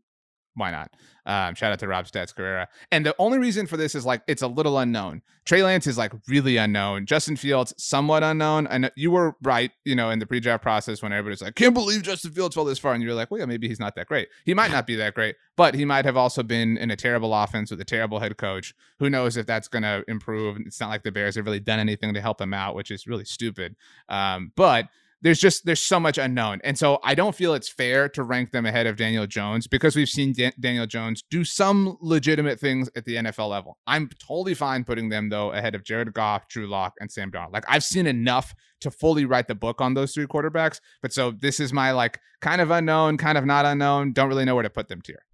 why 0.54 0.70
not? 0.70 0.90
Um, 1.26 1.54
shout 1.54 1.72
out 1.72 1.78
to 1.80 1.88
Rob 1.88 2.06
Stats 2.06 2.34
Guerrera. 2.34 2.66
And 2.92 3.04
the 3.04 3.14
only 3.18 3.38
reason 3.38 3.66
for 3.66 3.76
this 3.76 3.94
is 3.94 4.04
like 4.04 4.22
it's 4.26 4.42
a 4.42 4.46
little 4.46 4.78
unknown. 4.78 5.22
Trey 5.44 5.62
Lance 5.62 5.86
is 5.86 5.98
like 5.98 6.12
really 6.28 6.56
unknown. 6.56 7.06
Justin 7.06 7.36
Fields 7.36 7.74
somewhat 7.76 8.22
unknown. 8.22 8.66
And 8.66 8.90
you 8.96 9.10
were 9.10 9.34
right, 9.42 9.70
you 9.84 9.94
know, 9.94 10.10
in 10.10 10.18
the 10.18 10.26
pre-draft 10.26 10.62
process 10.62 11.02
when 11.02 11.12
everybody's 11.12 11.42
like, 11.42 11.54
"Can't 11.54 11.74
believe 11.74 12.02
Justin 12.02 12.32
Fields 12.32 12.54
fell 12.54 12.64
this 12.64 12.78
far," 12.78 12.94
and 12.94 13.02
you're 13.02 13.14
like, 13.14 13.30
"Well, 13.30 13.40
yeah, 13.40 13.46
maybe 13.46 13.68
he's 13.68 13.80
not 13.80 13.94
that 13.96 14.06
great. 14.06 14.28
He 14.44 14.54
might 14.54 14.70
not 14.70 14.86
be 14.86 14.96
that 14.96 15.14
great, 15.14 15.36
but 15.56 15.74
he 15.74 15.84
might 15.84 16.04
have 16.04 16.16
also 16.16 16.42
been 16.42 16.76
in 16.76 16.90
a 16.90 16.96
terrible 16.96 17.34
offense 17.34 17.70
with 17.70 17.80
a 17.80 17.84
terrible 17.84 18.20
head 18.20 18.36
coach. 18.36 18.74
Who 18.98 19.08
knows 19.10 19.36
if 19.36 19.46
that's 19.46 19.68
going 19.68 19.82
to 19.82 20.04
improve? 20.08 20.58
It's 20.66 20.80
not 20.80 20.90
like 20.90 21.02
the 21.02 21.12
Bears 21.12 21.36
have 21.36 21.46
really 21.46 21.60
done 21.60 21.80
anything 21.80 22.14
to 22.14 22.20
help 22.20 22.40
him 22.40 22.54
out, 22.54 22.74
which 22.74 22.90
is 22.90 23.06
really 23.06 23.24
stupid. 23.24 23.76
Um, 24.08 24.52
but 24.56 24.88
there's 25.24 25.40
just 25.40 25.64
there's 25.64 25.80
so 25.82 25.98
much 25.98 26.18
unknown. 26.18 26.60
And 26.62 26.78
so 26.78 27.00
i 27.02 27.14
don't 27.14 27.34
feel 27.34 27.54
it's 27.54 27.68
fair 27.68 28.08
to 28.10 28.22
rank 28.22 28.52
them 28.52 28.66
ahead 28.66 28.86
of 28.86 28.96
daniel 28.96 29.26
jones 29.26 29.66
because 29.66 29.96
we've 29.96 30.08
seen 30.08 30.32
Dan- 30.32 30.52
daniel 30.60 30.86
jones 30.86 31.24
do 31.30 31.44
some 31.44 31.96
legitimate 32.00 32.60
things 32.60 32.88
at 32.94 33.04
the 33.04 33.16
nfl 33.16 33.48
level. 33.48 33.78
I'm 33.86 34.08
totally 34.24 34.54
fine 34.54 34.84
putting 34.84 35.08
them 35.08 35.30
though 35.30 35.52
ahead 35.52 35.74
of 35.74 35.82
jared 35.82 36.12
goff 36.12 36.46
drew 36.48 36.66
lock 36.68 36.92
and 37.00 37.10
sam 37.10 37.32
darnold. 37.32 37.52
Like 37.52 37.64
i've 37.68 37.82
seen 37.82 38.06
enough 38.06 38.54
to 38.82 38.90
fully 38.90 39.24
write 39.24 39.48
the 39.48 39.54
book 39.54 39.80
on 39.80 39.94
those 39.94 40.12
three 40.12 40.26
quarterbacks 40.26 40.78
but 41.02 41.12
so 41.12 41.32
this 41.32 41.58
is 41.58 41.72
my 41.72 41.90
like 41.92 42.20
kind 42.40 42.60
of 42.60 42.70
unknown 42.70 43.16
kind 43.16 43.38
of 43.38 43.46
not 43.46 43.64
unknown 43.64 44.12
don't 44.12 44.28
really 44.28 44.44
know 44.44 44.54
where 44.54 44.62
to 44.62 44.70
put 44.70 44.88
them 44.88 45.00
tier 45.00 45.24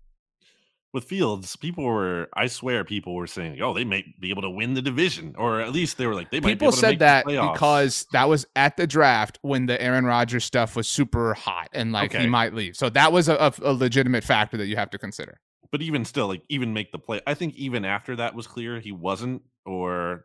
with 0.92 1.04
Fields, 1.04 1.54
people 1.56 1.84
were, 1.84 2.28
I 2.34 2.48
swear, 2.48 2.84
people 2.84 3.14
were 3.14 3.26
saying, 3.26 3.60
"Oh, 3.60 3.72
they 3.74 3.84
may 3.84 4.04
be 4.18 4.30
able 4.30 4.42
to 4.42 4.50
win 4.50 4.74
the 4.74 4.82
division," 4.82 5.34
or 5.38 5.60
at 5.60 5.72
least 5.72 5.98
they 5.98 6.06
were 6.06 6.14
like, 6.14 6.30
"They 6.30 6.40
might." 6.40 6.48
People 6.48 6.72
said 6.72 6.98
that 6.98 7.26
because 7.26 8.06
that 8.12 8.28
was 8.28 8.46
at 8.56 8.76
the 8.76 8.86
draft 8.86 9.38
when 9.42 9.66
the 9.66 9.80
Aaron 9.80 10.04
Rodgers 10.04 10.44
stuff 10.44 10.74
was 10.74 10.88
super 10.88 11.34
hot 11.34 11.68
and 11.72 11.92
like 11.92 12.14
okay. 12.14 12.24
he 12.24 12.28
might 12.28 12.54
leave. 12.54 12.76
So 12.76 12.90
that 12.90 13.12
was 13.12 13.28
a, 13.28 13.36
a, 13.36 13.52
a 13.62 13.72
legitimate 13.72 14.24
factor 14.24 14.56
that 14.56 14.66
you 14.66 14.76
have 14.76 14.90
to 14.90 14.98
consider. 14.98 15.40
But 15.70 15.82
even 15.82 16.04
still, 16.04 16.26
like 16.26 16.42
even 16.48 16.72
make 16.72 16.90
the 16.90 16.98
play. 16.98 17.20
I 17.26 17.34
think 17.34 17.54
even 17.54 17.84
after 17.84 18.16
that 18.16 18.34
was 18.34 18.48
clear, 18.48 18.80
he 18.80 18.90
wasn't, 18.90 19.42
or 19.64 20.24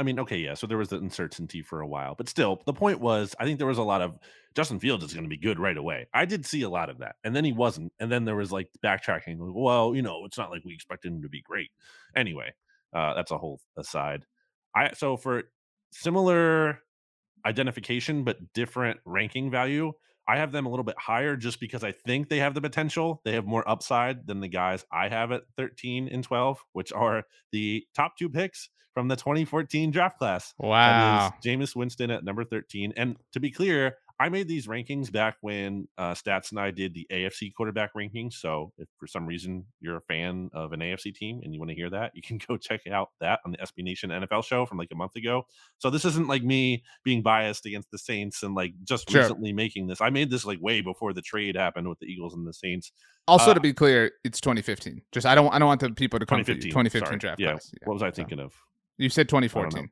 I 0.00 0.02
mean, 0.02 0.18
okay, 0.20 0.38
yeah. 0.38 0.54
So 0.54 0.66
there 0.66 0.78
was 0.78 0.88
the 0.88 0.96
uncertainty 0.96 1.60
for 1.60 1.82
a 1.82 1.86
while, 1.86 2.14
but 2.14 2.26
still, 2.26 2.62
the 2.64 2.72
point 2.72 3.00
was, 3.00 3.34
I 3.38 3.44
think 3.44 3.58
there 3.58 3.66
was 3.66 3.76
a 3.76 3.82
lot 3.82 4.00
of 4.00 4.18
Justin 4.56 4.80
Fields 4.80 5.04
is 5.04 5.12
going 5.12 5.24
to 5.24 5.28
be 5.28 5.36
good 5.36 5.58
right 5.58 5.76
away. 5.76 6.06
I 6.14 6.24
did 6.24 6.46
see 6.46 6.62
a 6.62 6.70
lot 6.70 6.88
of 6.88 7.00
that, 7.00 7.16
and 7.22 7.36
then 7.36 7.44
he 7.44 7.52
wasn't, 7.52 7.92
and 8.00 8.10
then 8.10 8.24
there 8.24 8.34
was 8.34 8.50
like 8.50 8.70
backtracking. 8.82 9.38
Like, 9.38 9.54
well, 9.54 9.94
you 9.94 10.00
know, 10.00 10.24
it's 10.24 10.38
not 10.38 10.50
like 10.50 10.64
we 10.64 10.72
expected 10.72 11.12
him 11.12 11.20
to 11.20 11.28
be 11.28 11.42
great. 11.42 11.70
Anyway, 12.16 12.54
uh, 12.94 13.12
that's 13.12 13.30
a 13.30 13.36
whole 13.36 13.60
aside. 13.76 14.24
I 14.74 14.94
so 14.94 15.18
for 15.18 15.42
similar 15.92 16.78
identification 17.44 18.24
but 18.24 18.38
different 18.54 19.00
ranking 19.04 19.50
value. 19.50 19.92
I 20.30 20.36
have 20.36 20.52
them 20.52 20.64
a 20.64 20.68
little 20.70 20.84
bit 20.84 20.96
higher 20.96 21.34
just 21.34 21.58
because 21.58 21.82
I 21.82 21.90
think 21.90 22.28
they 22.28 22.38
have 22.38 22.54
the 22.54 22.60
potential. 22.60 23.20
They 23.24 23.32
have 23.32 23.46
more 23.46 23.68
upside 23.68 24.28
than 24.28 24.38
the 24.38 24.46
guys 24.46 24.84
I 24.92 25.08
have 25.08 25.32
at 25.32 25.42
13 25.56 26.06
and 26.06 26.22
12, 26.22 26.64
which 26.72 26.92
are 26.92 27.24
the 27.50 27.84
top 27.96 28.16
two 28.16 28.28
picks 28.28 28.68
from 28.94 29.08
the 29.08 29.16
2014 29.16 29.90
draft 29.90 30.18
class. 30.18 30.54
Wow. 30.56 31.34
Jameis 31.44 31.74
Winston 31.74 32.12
at 32.12 32.22
number 32.22 32.44
13. 32.44 32.92
And 32.96 33.16
to 33.32 33.40
be 33.40 33.50
clear, 33.50 33.96
I 34.20 34.28
made 34.28 34.48
these 34.48 34.66
rankings 34.66 35.10
back 35.10 35.38
when 35.40 35.88
uh, 35.96 36.12
Stats 36.12 36.50
and 36.50 36.60
I 36.60 36.70
did 36.70 36.92
the 36.92 37.06
AFC 37.10 37.54
quarterback 37.54 37.94
rankings. 37.94 38.34
So 38.34 38.70
if 38.76 38.86
for 38.98 39.06
some 39.06 39.24
reason 39.24 39.64
you're 39.80 39.96
a 39.96 40.02
fan 40.02 40.50
of 40.52 40.74
an 40.74 40.80
AFC 40.80 41.14
team 41.14 41.40
and 41.42 41.54
you 41.54 41.58
want 41.58 41.70
to 41.70 41.74
hear 41.74 41.88
that, 41.88 42.12
you 42.14 42.20
can 42.20 42.38
go 42.48 42.58
check 42.58 42.82
out 42.86 43.08
that 43.22 43.40
on 43.46 43.52
the 43.52 43.56
SB 43.56 43.82
Nation 43.82 44.10
NFL 44.10 44.44
show 44.44 44.66
from 44.66 44.76
like 44.76 44.90
a 44.92 44.94
month 44.94 45.16
ago. 45.16 45.46
So 45.78 45.88
this 45.88 46.04
isn't 46.04 46.28
like 46.28 46.42
me 46.42 46.84
being 47.02 47.22
biased 47.22 47.64
against 47.64 47.90
the 47.90 47.96
Saints 47.96 48.42
and 48.42 48.54
like 48.54 48.74
just 48.84 49.08
sure. 49.08 49.22
recently 49.22 49.54
making 49.54 49.86
this. 49.86 50.02
I 50.02 50.10
made 50.10 50.28
this 50.28 50.44
like 50.44 50.60
way 50.60 50.82
before 50.82 51.14
the 51.14 51.22
trade 51.22 51.56
happened 51.56 51.88
with 51.88 51.98
the 51.98 52.06
Eagles 52.06 52.34
and 52.34 52.46
the 52.46 52.52
Saints. 52.52 52.92
Also, 53.26 53.52
uh, 53.52 53.54
to 53.54 53.60
be 53.60 53.72
clear, 53.72 54.12
it's 54.22 54.38
2015. 54.42 55.00
Just 55.12 55.26
I 55.26 55.34
don't 55.34 55.50
I 55.50 55.58
don't 55.58 55.68
want 55.68 55.80
the 55.80 55.92
people 55.92 56.18
to 56.18 56.26
come 56.26 56.40
2015, 56.40 56.70
2015 56.70 57.06
sorry. 57.06 57.18
draft 57.18 57.40
yeah. 57.40 57.52
yeah. 57.52 57.86
What 57.88 57.94
was 57.94 58.02
I 58.02 58.10
thinking 58.10 58.36
so. 58.36 58.44
of? 58.44 58.54
You 58.98 59.08
said 59.08 59.30
2014. 59.30 59.88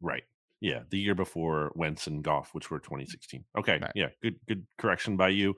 Right. 0.00 0.22
Yeah, 0.62 0.82
the 0.90 0.98
year 0.98 1.16
before 1.16 1.72
Wentz 1.74 2.06
and 2.06 2.22
Goff, 2.22 2.50
which 2.54 2.70
were 2.70 2.78
2016. 2.78 3.44
Okay, 3.58 3.80
right. 3.82 3.90
yeah, 3.96 4.10
good 4.22 4.36
good 4.46 4.64
correction 4.78 5.16
by 5.16 5.30
you. 5.30 5.56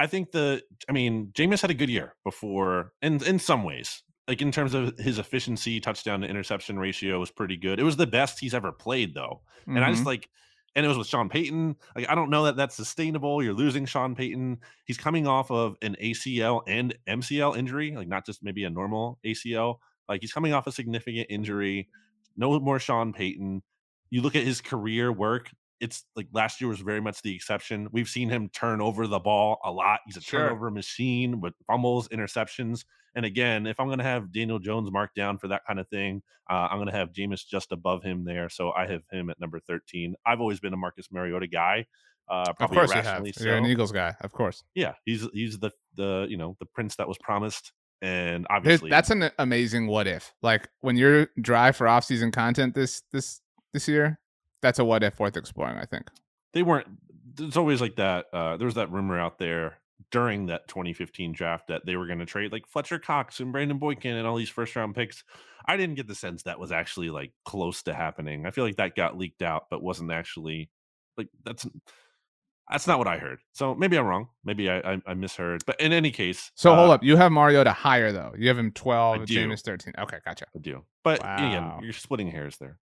I 0.00 0.06
think 0.06 0.32
the 0.32 0.62
I 0.88 0.92
mean, 0.92 1.32
Jameis 1.34 1.60
had 1.60 1.70
a 1.70 1.74
good 1.74 1.90
year 1.90 2.14
before 2.24 2.92
in 3.02 3.22
in 3.24 3.38
some 3.38 3.62
ways. 3.62 4.02
Like 4.26 4.40
in 4.42 4.50
terms 4.50 4.74
of 4.74 4.96
his 4.98 5.18
efficiency, 5.18 5.80
touchdown 5.80 6.22
to 6.22 6.28
interception 6.28 6.78
ratio 6.78 7.20
was 7.20 7.30
pretty 7.30 7.56
good. 7.56 7.78
It 7.78 7.82
was 7.84 7.96
the 7.96 8.06
best 8.06 8.40
he's 8.40 8.54
ever 8.54 8.72
played 8.72 9.14
though. 9.14 9.42
Mm-hmm. 9.62 9.76
And 9.76 9.84
I 9.84 9.90
just 9.90 10.00
mm-hmm. 10.00 10.08
like 10.08 10.30
and 10.74 10.84
it 10.84 10.88
was 10.88 10.96
with 10.96 11.08
Sean 11.08 11.28
Payton. 11.28 11.76
Like 11.94 12.08
I 12.08 12.14
don't 12.14 12.30
know 12.30 12.44
that 12.44 12.56
that's 12.56 12.74
sustainable. 12.74 13.42
You're 13.42 13.52
losing 13.52 13.84
Sean 13.84 14.14
Payton. 14.14 14.60
He's 14.86 14.96
coming 14.96 15.26
off 15.26 15.50
of 15.50 15.76
an 15.82 15.96
ACL 16.02 16.62
and 16.66 16.96
MCL 17.06 17.58
injury, 17.58 17.94
like 17.96 18.08
not 18.08 18.24
just 18.24 18.42
maybe 18.42 18.64
a 18.64 18.70
normal 18.70 19.18
ACL. 19.26 19.76
Like 20.08 20.22
he's 20.22 20.32
coming 20.32 20.54
off 20.54 20.66
a 20.66 20.72
significant 20.72 21.26
injury. 21.28 21.88
No 22.36 22.58
more 22.60 22.78
Sean 22.78 23.12
Payton 23.12 23.62
you 24.10 24.22
look 24.22 24.36
at 24.36 24.44
his 24.44 24.60
career 24.60 25.12
work, 25.12 25.50
it's 25.80 26.04
like 26.16 26.26
last 26.32 26.60
year 26.60 26.68
was 26.68 26.80
very 26.80 27.00
much 27.00 27.22
the 27.22 27.34
exception. 27.34 27.88
We've 27.92 28.08
seen 28.08 28.28
him 28.28 28.48
turn 28.48 28.80
over 28.80 29.06
the 29.06 29.18
ball 29.18 29.58
a 29.64 29.70
lot. 29.70 30.00
He's 30.06 30.16
a 30.16 30.20
sure. 30.20 30.40
turnover 30.40 30.70
machine 30.70 31.40
with 31.40 31.54
fumbles, 31.66 32.08
interceptions. 32.08 32.84
And 33.14 33.24
again, 33.24 33.66
if 33.66 33.80
I'm 33.80 33.86
going 33.86 33.98
to 33.98 34.04
have 34.04 34.32
Daniel 34.32 34.58
Jones 34.58 34.90
marked 34.90 35.14
down 35.14 35.38
for 35.38 35.48
that 35.48 35.62
kind 35.66 35.80
of 35.80 35.88
thing, 35.88 36.22
uh, 36.50 36.68
I'm 36.70 36.78
going 36.78 36.90
to 36.90 36.96
have 36.96 37.12
Jameis 37.12 37.46
just 37.46 37.72
above 37.72 38.02
him 38.02 38.24
there. 38.24 38.48
So 38.48 38.72
I 38.72 38.86
have 38.86 39.02
him 39.10 39.30
at 39.30 39.40
number 39.40 39.60
13. 39.60 40.14
I've 40.26 40.40
always 40.40 40.60
been 40.60 40.72
a 40.72 40.76
Marcus 40.76 41.08
Mariota 41.10 41.46
guy. 41.46 41.86
Uh, 42.28 42.44
of 42.60 42.70
course 42.70 42.94
you 42.94 43.00
have. 43.00 43.26
So. 43.34 43.44
You're 43.44 43.56
an 43.56 43.66
Eagles 43.66 43.90
guy, 43.90 44.14
of 44.20 44.32
course. 44.32 44.62
Yeah, 44.74 44.92
he's 45.06 45.26
he's 45.32 45.58
the 45.58 45.70
the 45.94 46.26
you 46.28 46.36
know 46.36 46.56
the 46.60 46.66
prince 46.66 46.96
that 46.96 47.08
was 47.08 47.16
promised, 47.18 47.72
and 48.02 48.46
obviously 48.50 48.90
that's 48.90 49.08
an 49.08 49.30
amazing 49.38 49.86
what 49.86 50.06
if. 50.06 50.34
Like 50.42 50.68
when 50.80 50.96
you're 50.96 51.28
dry 51.40 51.72
for 51.72 51.88
off 51.88 52.04
season 52.04 52.30
content 52.30 52.74
this 52.74 53.02
this 53.12 53.40
this 53.72 53.88
year, 53.88 54.18
that's 54.62 54.78
a 54.78 54.84
what 54.84 55.02
if 55.02 55.18
worth 55.18 55.36
exploring. 55.36 55.78
I 55.78 55.84
think 55.84 56.08
they 56.52 56.62
weren't. 56.62 56.86
It's 57.38 57.56
always 57.56 57.80
like 57.80 57.96
that. 57.96 58.26
Uh, 58.32 58.56
there 58.56 58.66
was 58.66 58.74
that 58.74 58.90
rumor 58.90 59.18
out 59.18 59.38
there 59.38 59.78
during 60.10 60.46
that 60.46 60.68
2015 60.68 61.32
draft 61.32 61.68
that 61.68 61.84
they 61.84 61.96
were 61.96 62.06
going 62.06 62.18
to 62.18 62.26
trade 62.26 62.52
like 62.52 62.66
Fletcher 62.66 62.98
Cox 62.98 63.40
and 63.40 63.52
Brandon 63.52 63.78
Boykin 63.78 64.16
and 64.16 64.26
all 64.26 64.36
these 64.36 64.48
first 64.48 64.74
round 64.76 64.94
picks. 64.94 65.24
I 65.66 65.76
didn't 65.76 65.96
get 65.96 66.08
the 66.08 66.14
sense 66.14 66.44
that 66.44 66.58
was 66.58 66.72
actually 66.72 67.10
like 67.10 67.32
close 67.44 67.82
to 67.84 67.94
happening. 67.94 68.46
I 68.46 68.50
feel 68.50 68.64
like 68.64 68.76
that 68.76 68.96
got 68.96 69.18
leaked 69.18 69.42
out, 69.42 69.64
but 69.70 69.82
wasn't 69.82 70.10
actually 70.10 70.70
like 71.16 71.28
that's 71.44 71.66
that's 72.70 72.86
not 72.86 72.98
what 72.98 73.08
I 73.08 73.18
heard. 73.18 73.40
So 73.52 73.74
maybe 73.74 73.98
I'm 73.98 74.06
wrong. 74.06 74.28
Maybe 74.44 74.68
I, 74.68 74.78
I, 74.78 75.00
I 75.06 75.14
misheard. 75.14 75.62
But 75.66 75.80
in 75.80 75.92
any 75.92 76.10
case, 76.10 76.50
so 76.54 76.72
uh, 76.72 76.76
hold 76.76 76.90
up. 76.90 77.02
You 77.02 77.16
have 77.16 77.32
Mariota 77.32 77.72
higher 77.72 78.12
though. 78.12 78.34
You 78.36 78.48
have 78.48 78.58
him 78.58 78.72
12, 78.72 79.20
Jameis 79.22 79.62
13. 79.62 79.94
Okay, 79.98 80.18
gotcha. 80.24 80.46
I 80.54 80.58
do. 80.58 80.84
But 81.02 81.22
wow. 81.22 81.36
again, 81.36 81.72
you're 81.82 81.92
splitting 81.92 82.30
hairs 82.30 82.56
there. 82.58 82.78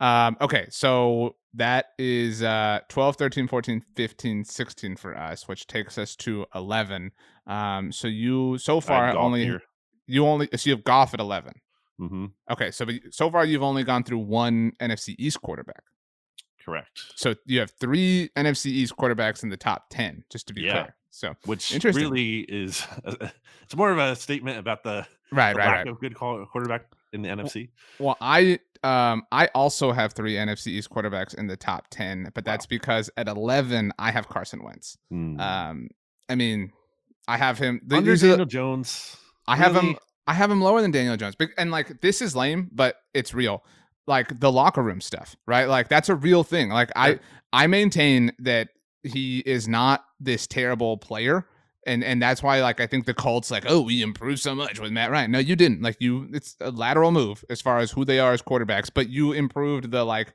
Um, 0.00 0.36
okay, 0.40 0.66
so 0.70 1.36
that 1.54 1.86
is 1.98 2.42
uh, 2.42 2.80
12, 2.88 3.16
13, 3.16 3.48
14, 3.48 3.82
15, 3.96 4.44
16 4.44 4.96
for 4.96 5.16
us, 5.16 5.46
which 5.46 5.66
takes 5.66 5.98
us 5.98 6.16
to 6.16 6.46
11. 6.54 7.12
Um, 7.46 7.92
so 7.92 8.08
you 8.08 8.56
so 8.58 8.80
far 8.80 9.16
only 9.16 9.44
here. 9.44 9.62
you 10.06 10.26
only 10.26 10.48
so 10.56 10.70
you 10.70 10.76
have 10.76 10.84
Goff 10.84 11.14
at 11.14 11.20
11. 11.20 11.52
Mm-hmm. 12.00 12.26
Okay, 12.50 12.70
so 12.70 12.86
so 13.10 13.30
far 13.30 13.44
you've 13.44 13.62
only 13.62 13.84
gone 13.84 14.04
through 14.04 14.18
one 14.18 14.72
NFC 14.80 15.14
East 15.18 15.42
quarterback. 15.42 15.82
Correct. 16.64 17.02
So 17.16 17.34
you 17.46 17.60
have 17.60 17.70
three 17.80 18.30
NFC 18.36 18.66
East 18.66 18.96
quarterbacks 18.96 19.42
in 19.42 19.48
the 19.50 19.56
top 19.56 19.86
ten, 19.90 20.24
just 20.30 20.46
to 20.48 20.54
be 20.54 20.62
Yeah. 20.62 20.72
clear. 20.72 20.96
So 21.10 21.34
Which 21.44 21.72
really 21.84 22.40
is 22.42 22.86
it's 23.04 23.74
more 23.76 23.90
of 23.90 23.98
a 23.98 24.14
statement 24.14 24.58
about 24.58 24.84
the, 24.84 25.04
right, 25.32 25.52
the 25.52 25.58
right, 25.58 25.66
lack 25.66 25.76
right. 25.78 25.88
of 25.88 26.00
good 26.00 26.14
quarterback 26.14 26.86
in 27.12 27.22
the 27.22 27.28
NFC. 27.28 27.70
Well, 27.98 28.16
I 28.20 28.58
um 28.82 29.24
I 29.32 29.46
also 29.54 29.92
have 29.92 30.12
three 30.12 30.34
NFC 30.34 30.68
East 30.68 30.90
quarterbacks 30.90 31.34
in 31.34 31.46
the 31.46 31.56
top 31.56 31.88
ten, 31.90 32.30
but 32.34 32.44
Wow. 32.46 32.52
that's 32.52 32.66
because 32.66 33.10
at 33.16 33.28
eleven 33.28 33.92
I 33.98 34.10
have 34.10 34.28
Carson 34.28 34.62
Wentz. 34.64 34.96
Hmm. 35.10 35.38
Um, 35.40 35.88
I 36.28 36.34
mean, 36.34 36.72
I 37.28 37.36
have 37.36 37.58
him. 37.58 37.80
the- 37.84 37.96
Under 37.96 38.16
Daniel 38.16 38.46
Jones. 38.46 39.16
I 39.46 39.56
have 39.56 39.74
him. 39.74 39.96
I 40.26 40.34
have 40.34 40.50
him 40.50 40.60
lower 40.60 40.80
than 40.80 40.90
Daniel 40.92 41.16
Jones. 41.16 41.34
And 41.58 41.70
like 41.70 42.00
this 42.00 42.22
is 42.22 42.36
lame, 42.36 42.68
but 42.72 42.96
it's 43.14 43.34
real. 43.34 43.64
Like 44.06 44.38
the 44.40 44.50
locker 44.50 44.82
room 44.82 45.00
stuff, 45.00 45.36
right? 45.46 45.66
Like 45.68 45.88
that's 45.88 46.08
a 46.08 46.14
real 46.14 46.44
thing. 46.44 46.70
Like 46.70 46.90
I 46.96 47.18
I 47.52 47.66
maintain 47.66 48.32
that 48.38 48.68
he 49.02 49.40
is 49.40 49.66
not 49.68 50.04
this 50.20 50.46
terrible 50.46 50.96
player. 50.98 51.46
And 51.86 52.04
and 52.04 52.20
that's 52.20 52.42
why 52.42 52.60
like 52.60 52.80
I 52.80 52.86
think 52.86 53.06
the 53.06 53.14
Colts 53.14 53.50
like, 53.50 53.64
oh, 53.66 53.80
we 53.80 54.02
improved 54.02 54.40
so 54.40 54.54
much 54.54 54.78
with 54.78 54.92
Matt 54.92 55.10
Ryan. 55.10 55.30
No, 55.30 55.38
you 55.38 55.56
didn't. 55.56 55.82
Like 55.82 55.96
you 55.98 56.28
it's 56.32 56.56
a 56.60 56.70
lateral 56.70 57.10
move 57.10 57.44
as 57.48 57.60
far 57.60 57.78
as 57.78 57.90
who 57.90 58.04
they 58.04 58.18
are 58.18 58.32
as 58.32 58.42
quarterbacks, 58.42 58.90
but 58.92 59.08
you 59.08 59.32
improved 59.32 59.90
the 59.90 60.04
like 60.04 60.34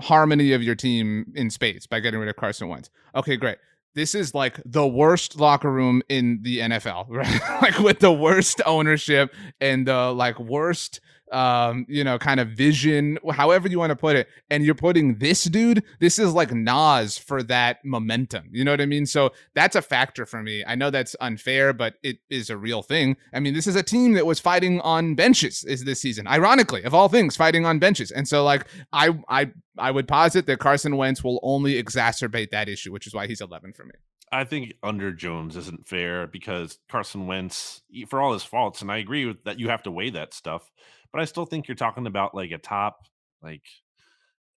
harmony 0.00 0.52
of 0.52 0.62
your 0.62 0.74
team 0.74 1.32
in 1.34 1.50
spades 1.50 1.86
by 1.86 2.00
getting 2.00 2.18
rid 2.18 2.28
of 2.28 2.36
Carson 2.36 2.68
Wentz. 2.68 2.90
Okay, 3.14 3.36
great. 3.36 3.58
This 3.94 4.14
is 4.14 4.34
like 4.34 4.60
the 4.64 4.86
worst 4.86 5.38
locker 5.38 5.70
room 5.70 6.02
in 6.08 6.40
the 6.42 6.58
NFL, 6.58 7.06
right? 7.08 7.40
like 7.62 7.78
with 7.78 8.00
the 8.00 8.12
worst 8.12 8.60
ownership 8.66 9.34
and 9.60 9.86
the 9.86 10.12
like 10.12 10.38
worst 10.38 11.00
um, 11.32 11.86
you 11.88 12.04
know, 12.04 12.18
kind 12.18 12.40
of 12.40 12.48
vision, 12.48 13.18
however 13.32 13.68
you 13.68 13.78
want 13.78 13.90
to 13.90 13.96
put 13.96 14.16
it. 14.16 14.28
And 14.50 14.64
you're 14.64 14.74
putting 14.74 15.18
this 15.18 15.44
dude, 15.44 15.82
this 16.00 16.18
is 16.18 16.32
like 16.32 16.52
Nas 16.52 17.18
for 17.18 17.42
that 17.44 17.84
momentum. 17.84 18.48
You 18.52 18.64
know 18.64 18.70
what 18.72 18.80
I 18.80 18.86
mean? 18.86 19.06
So 19.06 19.30
that's 19.54 19.76
a 19.76 19.82
factor 19.82 20.26
for 20.26 20.42
me. 20.42 20.64
I 20.66 20.74
know 20.74 20.90
that's 20.90 21.16
unfair, 21.20 21.72
but 21.72 21.94
it 22.02 22.18
is 22.28 22.50
a 22.50 22.56
real 22.56 22.82
thing. 22.82 23.16
I 23.32 23.40
mean, 23.40 23.54
this 23.54 23.66
is 23.66 23.76
a 23.76 23.82
team 23.82 24.12
that 24.12 24.26
was 24.26 24.40
fighting 24.40 24.80
on 24.80 25.14
benches 25.14 25.64
is 25.64 25.84
this 25.84 26.00
season. 26.00 26.26
Ironically, 26.26 26.82
of 26.82 26.94
all 26.94 27.08
things, 27.08 27.36
fighting 27.36 27.66
on 27.66 27.78
benches. 27.78 28.10
And 28.10 28.26
so 28.26 28.44
like 28.44 28.66
I 28.92 29.10
I 29.28 29.52
I 29.78 29.90
would 29.90 30.08
posit 30.08 30.46
that 30.46 30.58
Carson 30.58 30.96
Wentz 30.96 31.24
will 31.24 31.40
only 31.42 31.82
exacerbate 31.82 32.50
that 32.50 32.68
issue, 32.68 32.92
which 32.92 33.06
is 33.06 33.14
why 33.14 33.26
he's 33.26 33.40
11 33.40 33.72
for 33.72 33.84
me. 33.84 33.92
I 34.32 34.44
think 34.44 34.74
under 34.82 35.12
Jones 35.12 35.56
isn't 35.56 35.88
fair 35.88 36.26
because 36.26 36.78
Carson 36.88 37.26
Wentz, 37.26 37.82
for 38.08 38.20
all 38.20 38.32
his 38.32 38.44
faults, 38.44 38.80
and 38.80 38.90
I 38.90 38.98
agree 38.98 39.26
with 39.26 39.42
that, 39.44 39.58
you 39.58 39.68
have 39.68 39.82
to 39.84 39.90
weigh 39.90 40.10
that 40.10 40.34
stuff. 40.34 40.70
But 41.12 41.22
I 41.22 41.24
still 41.24 41.46
think 41.46 41.68
you're 41.68 41.74
talking 41.74 42.06
about 42.06 42.34
like 42.34 42.52
a 42.52 42.58
top, 42.58 43.06
like, 43.42 43.64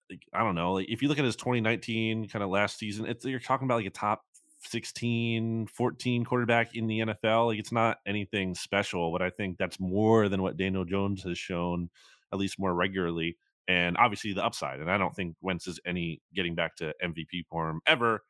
like 0.10 0.24
I 0.34 0.40
don't 0.40 0.56
know, 0.56 0.74
like 0.74 0.90
if 0.90 1.02
you 1.02 1.08
look 1.08 1.20
at 1.20 1.26
his 1.26 1.36
2019 1.36 2.28
kind 2.30 2.44
of 2.44 2.50
last 2.50 2.78
season, 2.78 3.06
it's 3.06 3.26
you're 3.26 3.40
talking 3.40 3.66
about 3.66 3.78
like 3.78 3.86
a 3.86 3.92
top 3.92 4.24
16, 4.60 5.68
14 5.68 6.26
quarterback 6.26 6.76
in 6.76 6.88
the 6.88 7.00
NFL. 7.00 7.48
Like 7.48 7.60
it's 7.60 7.72
not 7.72 7.98
anything 8.06 8.56
special, 8.56 9.12
but 9.12 9.22
I 9.22 9.30
think 9.30 9.58
that's 9.58 9.80
more 9.80 10.30
than 10.30 10.42
what 10.42 10.58
Daniel 10.58 10.86
Jones 10.86 11.24
has 11.24 11.38
shown, 11.38 11.90
at 12.32 12.40
least 12.40 12.60
more 12.60 12.74
regularly. 12.74 13.38
And 13.68 13.98
obviously 13.98 14.34
the 14.34 14.46
upside. 14.46 14.82
And 14.82 14.92
I 14.92 14.98
don't 14.98 15.16
think 15.16 15.36
Wentz 15.42 15.68
is 15.68 15.80
any 15.86 16.22
getting 16.36 16.54
back 16.54 16.76
to 16.78 16.94
MVP 17.04 17.46
form 17.50 17.82
ever 17.86 18.24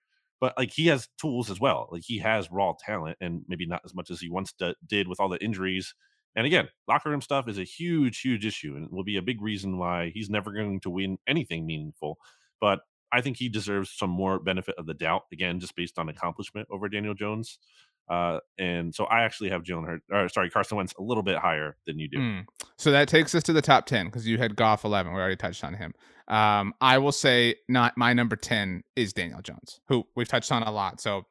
but 0.43 0.57
like 0.57 0.73
he 0.73 0.87
has 0.87 1.07
tools 1.17 1.49
as 1.49 1.61
well. 1.61 1.87
Like 1.89 2.03
he 2.05 2.17
has 2.17 2.51
raw 2.51 2.73
talent, 2.77 3.15
and 3.21 3.43
maybe 3.47 3.65
not 3.65 3.79
as 3.85 3.95
much 3.95 4.11
as 4.11 4.19
he 4.19 4.29
once 4.29 4.51
d- 4.51 4.75
did 4.85 5.07
with 5.07 5.21
all 5.21 5.29
the 5.29 5.41
injuries. 5.41 5.95
And 6.35 6.45
again, 6.45 6.67
locker 6.87 7.09
room 7.09 7.21
stuff 7.21 7.47
is 7.47 7.59
a 7.59 7.63
huge, 7.63 8.21
huge 8.21 8.45
issue, 8.45 8.75
and 8.75 8.89
will 8.91 9.03
be 9.03 9.17
a 9.17 9.21
big 9.21 9.41
reason 9.41 9.77
why 9.77 10.11
he's 10.13 10.29
never 10.29 10.51
going 10.51 10.79
to 10.81 10.89
win 10.89 11.17
anything 11.27 11.65
meaningful. 11.65 12.17
But 12.59 12.79
I 13.11 13.21
think 13.21 13.37
he 13.37 13.49
deserves 13.49 13.91
some 13.95 14.09
more 14.09 14.39
benefit 14.39 14.75
of 14.77 14.87
the 14.87 14.95
doubt 14.95 15.23
again, 15.31 15.59
just 15.59 15.75
based 15.75 15.99
on 15.99 16.09
accomplishment 16.09 16.67
over 16.71 16.89
Daniel 16.89 17.13
Jones. 17.13 17.59
Uh, 18.09 18.39
and 18.57 18.93
so 18.93 19.05
I 19.05 19.23
actually 19.23 19.49
have 19.49 19.63
Jalen 19.63 19.85
Hurt, 19.85 20.01
or 20.11 20.27
sorry, 20.29 20.49
Carson 20.49 20.77
Wentz 20.77 20.93
a 20.99 21.01
little 21.01 21.23
bit 21.23 21.37
higher 21.37 21.77
than 21.85 21.99
you 21.99 22.09
do. 22.09 22.17
Mm. 22.17 22.45
So 22.77 22.91
that 22.91 23.07
takes 23.07 23.33
us 23.33 23.43
to 23.43 23.53
the 23.53 23.61
top 23.61 23.85
10 23.85 24.07
because 24.07 24.27
you 24.27 24.37
had 24.37 24.55
Goff 24.55 24.83
11. 24.83 25.13
We 25.13 25.19
already 25.19 25.35
touched 25.35 25.63
on 25.63 25.73
him. 25.73 25.93
Um, 26.27 26.73
I 26.81 26.97
will 26.97 27.11
say 27.11 27.55
not 27.69 27.97
my 27.97 28.13
number 28.13 28.35
10 28.35 28.83
is 28.95 29.13
Daniel 29.13 29.41
Jones, 29.41 29.79
who 29.87 30.05
we've 30.15 30.27
touched 30.27 30.51
on 30.51 30.63
a 30.63 30.71
lot. 30.71 30.99
So 30.99 31.23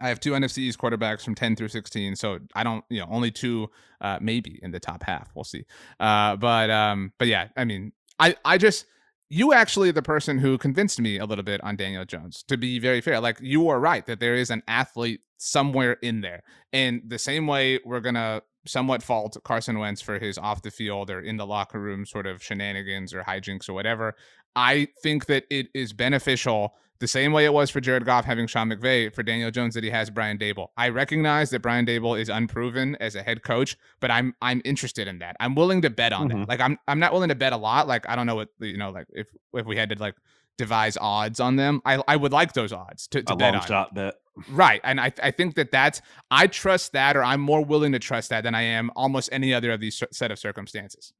I 0.00 0.08
have 0.08 0.20
two 0.20 0.32
NFC 0.32 0.58
East 0.58 0.78
quarterbacks 0.78 1.22
from 1.22 1.34
10 1.34 1.56
through 1.56 1.68
16. 1.68 2.16
So 2.16 2.38
I 2.54 2.64
don't, 2.64 2.84
you 2.88 3.00
know, 3.00 3.08
only 3.10 3.30
two, 3.30 3.68
uh, 4.00 4.18
maybe 4.20 4.58
in 4.62 4.70
the 4.70 4.80
top 4.80 5.02
half. 5.02 5.30
We'll 5.34 5.44
see. 5.44 5.64
Uh, 6.00 6.36
but, 6.36 6.70
um, 6.70 7.12
but 7.18 7.28
yeah, 7.28 7.48
I 7.56 7.64
mean, 7.64 7.92
I, 8.18 8.36
I 8.44 8.58
just, 8.58 8.86
you 9.28 9.52
actually 9.52 9.90
the 9.90 10.02
person 10.02 10.38
who 10.38 10.58
convinced 10.58 11.00
me 11.00 11.18
a 11.18 11.24
little 11.24 11.44
bit 11.44 11.62
on 11.64 11.76
Daniel 11.76 12.04
Jones, 12.04 12.42
to 12.48 12.56
be 12.56 12.78
very 12.78 13.00
fair. 13.00 13.20
Like, 13.20 13.38
you 13.40 13.68
are 13.68 13.80
right 13.80 14.04
that 14.06 14.20
there 14.20 14.34
is 14.34 14.50
an 14.50 14.62
athlete 14.68 15.20
somewhere 15.38 15.94
in 16.02 16.20
there. 16.20 16.42
And 16.72 17.02
the 17.06 17.18
same 17.18 17.46
way 17.46 17.80
we're 17.84 18.00
going 18.00 18.14
to 18.14 18.42
somewhat 18.66 19.02
fault 19.02 19.36
Carson 19.44 19.78
Wentz 19.78 20.00
for 20.00 20.18
his 20.18 20.38
off 20.38 20.62
the 20.62 20.70
field 20.70 21.10
or 21.10 21.20
in 21.20 21.36
the 21.36 21.46
locker 21.46 21.80
room 21.80 22.06
sort 22.06 22.26
of 22.26 22.42
shenanigans 22.42 23.12
or 23.12 23.22
hijinks 23.22 23.68
or 23.68 23.72
whatever, 23.72 24.14
I 24.54 24.88
think 25.02 25.26
that 25.26 25.44
it 25.50 25.68
is 25.74 25.92
beneficial 25.92 26.74
the 27.02 27.08
same 27.08 27.32
way 27.32 27.44
it 27.44 27.52
was 27.52 27.68
for 27.68 27.80
Jared 27.80 28.06
Goff 28.06 28.24
having 28.24 28.46
Sean 28.46 28.70
McVay 28.70 29.12
for 29.14 29.22
Daniel 29.22 29.50
Jones 29.50 29.74
that 29.74 29.84
he 29.84 29.90
has 29.90 30.08
Brian 30.08 30.38
Daboll. 30.38 30.68
I 30.78 30.88
recognize 30.88 31.50
that 31.50 31.60
Brian 31.60 31.84
Daboll 31.84 32.18
is 32.18 32.30
unproven 32.30 32.96
as 33.00 33.14
a 33.14 33.22
head 33.22 33.42
coach, 33.42 33.76
but 34.00 34.10
I'm 34.10 34.34
I'm 34.40 34.62
interested 34.64 35.06
in 35.08 35.18
that. 35.18 35.36
I'm 35.40 35.54
willing 35.54 35.82
to 35.82 35.90
bet 35.90 36.12
on 36.14 36.28
Mhm. 36.30 36.38
that. 36.40 36.48
Like 36.48 36.60
I'm 36.60 36.78
I'm 36.88 36.98
not 36.98 37.12
willing 37.12 37.28
to 37.28 37.34
bet 37.34 37.52
a 37.52 37.56
lot. 37.58 37.86
Like 37.86 38.08
I 38.08 38.16
don't 38.16 38.26
know 38.26 38.36
what 38.36 38.48
you 38.60 38.78
know 38.78 38.90
like 38.90 39.06
if 39.12 39.26
if 39.52 39.66
we 39.66 39.76
had 39.76 39.90
to 39.90 39.96
like 39.98 40.14
devise 40.58 40.96
odds 41.00 41.40
on 41.40 41.56
them, 41.56 41.82
I 41.84 42.02
I 42.08 42.16
would 42.16 42.32
like 42.32 42.52
those 42.54 42.72
odds 42.72 43.06
to, 43.08 43.22
to 43.22 43.32
a 43.32 43.36
bet 43.36 43.52
long 43.54 43.62
on. 43.62 43.68
shot 43.68 43.94
bet. 43.94 44.14
Right. 44.48 44.80
And 44.82 44.98
I, 44.98 45.12
I 45.22 45.30
think 45.30 45.56
that 45.56 45.70
that's, 45.70 46.00
I 46.30 46.46
trust 46.46 46.92
that, 46.92 47.18
or 47.18 47.22
I'm 47.22 47.42
more 47.42 47.62
willing 47.62 47.92
to 47.92 47.98
trust 47.98 48.30
that 48.30 48.44
than 48.44 48.54
I 48.54 48.62
am 48.62 48.90
almost 48.96 49.28
any 49.30 49.52
other 49.52 49.70
of 49.72 49.80
these 49.80 50.02
set 50.10 50.30
of 50.30 50.38
circumstances. 50.38 51.12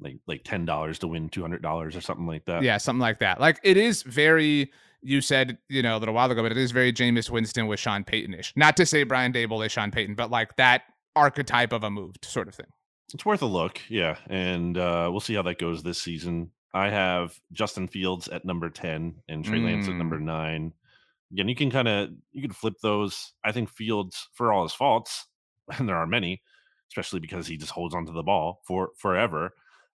Like 0.00 0.16
like 0.26 0.42
ten 0.44 0.64
dollars 0.66 0.98
to 0.98 1.06
win 1.08 1.28
two 1.28 1.42
hundred 1.42 1.62
dollars 1.62 1.94
or 1.96 2.00
something 2.00 2.26
like 2.26 2.44
that. 2.46 2.62
Yeah, 2.62 2.76
something 2.78 3.00
like 3.00 3.20
that. 3.20 3.40
Like 3.40 3.60
it 3.62 3.76
is 3.76 4.02
very, 4.02 4.72
you 5.02 5.20
said, 5.20 5.58
you 5.68 5.82
know, 5.82 5.96
a 5.96 5.98
little 5.98 6.14
while 6.14 6.30
ago, 6.30 6.42
but 6.42 6.52
it 6.52 6.58
is 6.58 6.70
very 6.70 6.92
Jameis 6.92 7.28
Winston 7.28 7.66
with 7.66 7.80
Sean 7.80 8.04
Payton 8.04 8.34
ish. 8.34 8.52
Not 8.56 8.76
to 8.76 8.86
say 8.86 9.02
Brian 9.02 9.32
Daboll 9.32 9.64
is 9.66 9.72
Sean 9.72 9.90
Payton, 9.90 10.14
but 10.14 10.30
like 10.30 10.56
that 10.56 10.82
archetype 11.16 11.72
of 11.72 11.82
a 11.84 11.90
move 11.90 12.16
sort 12.22 12.48
of 12.48 12.54
thing. 12.54 12.66
It's 13.12 13.26
worth 13.26 13.42
a 13.42 13.46
look, 13.46 13.80
yeah, 13.88 14.16
and 14.28 14.78
uh, 14.78 15.08
we'll 15.10 15.20
see 15.20 15.34
how 15.34 15.42
that 15.42 15.58
goes 15.58 15.82
this 15.82 16.00
season. 16.00 16.50
I 16.72 16.88
have 16.88 17.38
Justin 17.52 17.88
Fields 17.88 18.28
at 18.28 18.44
number 18.44 18.70
ten 18.70 19.16
and 19.28 19.44
Trey 19.44 19.58
Lance 19.58 19.88
at 19.88 19.94
number 19.94 20.18
nine. 20.18 20.72
Again, 21.30 21.48
you 21.48 21.54
can 21.54 21.70
kind 21.70 21.88
of 21.88 22.10
you 22.30 22.40
can 22.40 22.52
flip 22.52 22.74
those. 22.82 23.34
I 23.44 23.52
think 23.52 23.68
Fields, 23.68 24.28
for 24.32 24.52
all 24.52 24.62
his 24.62 24.72
faults, 24.72 25.26
and 25.78 25.86
there 25.86 25.96
are 25.96 26.06
many, 26.06 26.42
especially 26.90 27.20
because 27.20 27.46
he 27.46 27.58
just 27.58 27.72
holds 27.72 27.94
onto 27.94 28.12
the 28.12 28.22
ball 28.22 28.62
for 28.66 28.90
forever. 28.96 29.52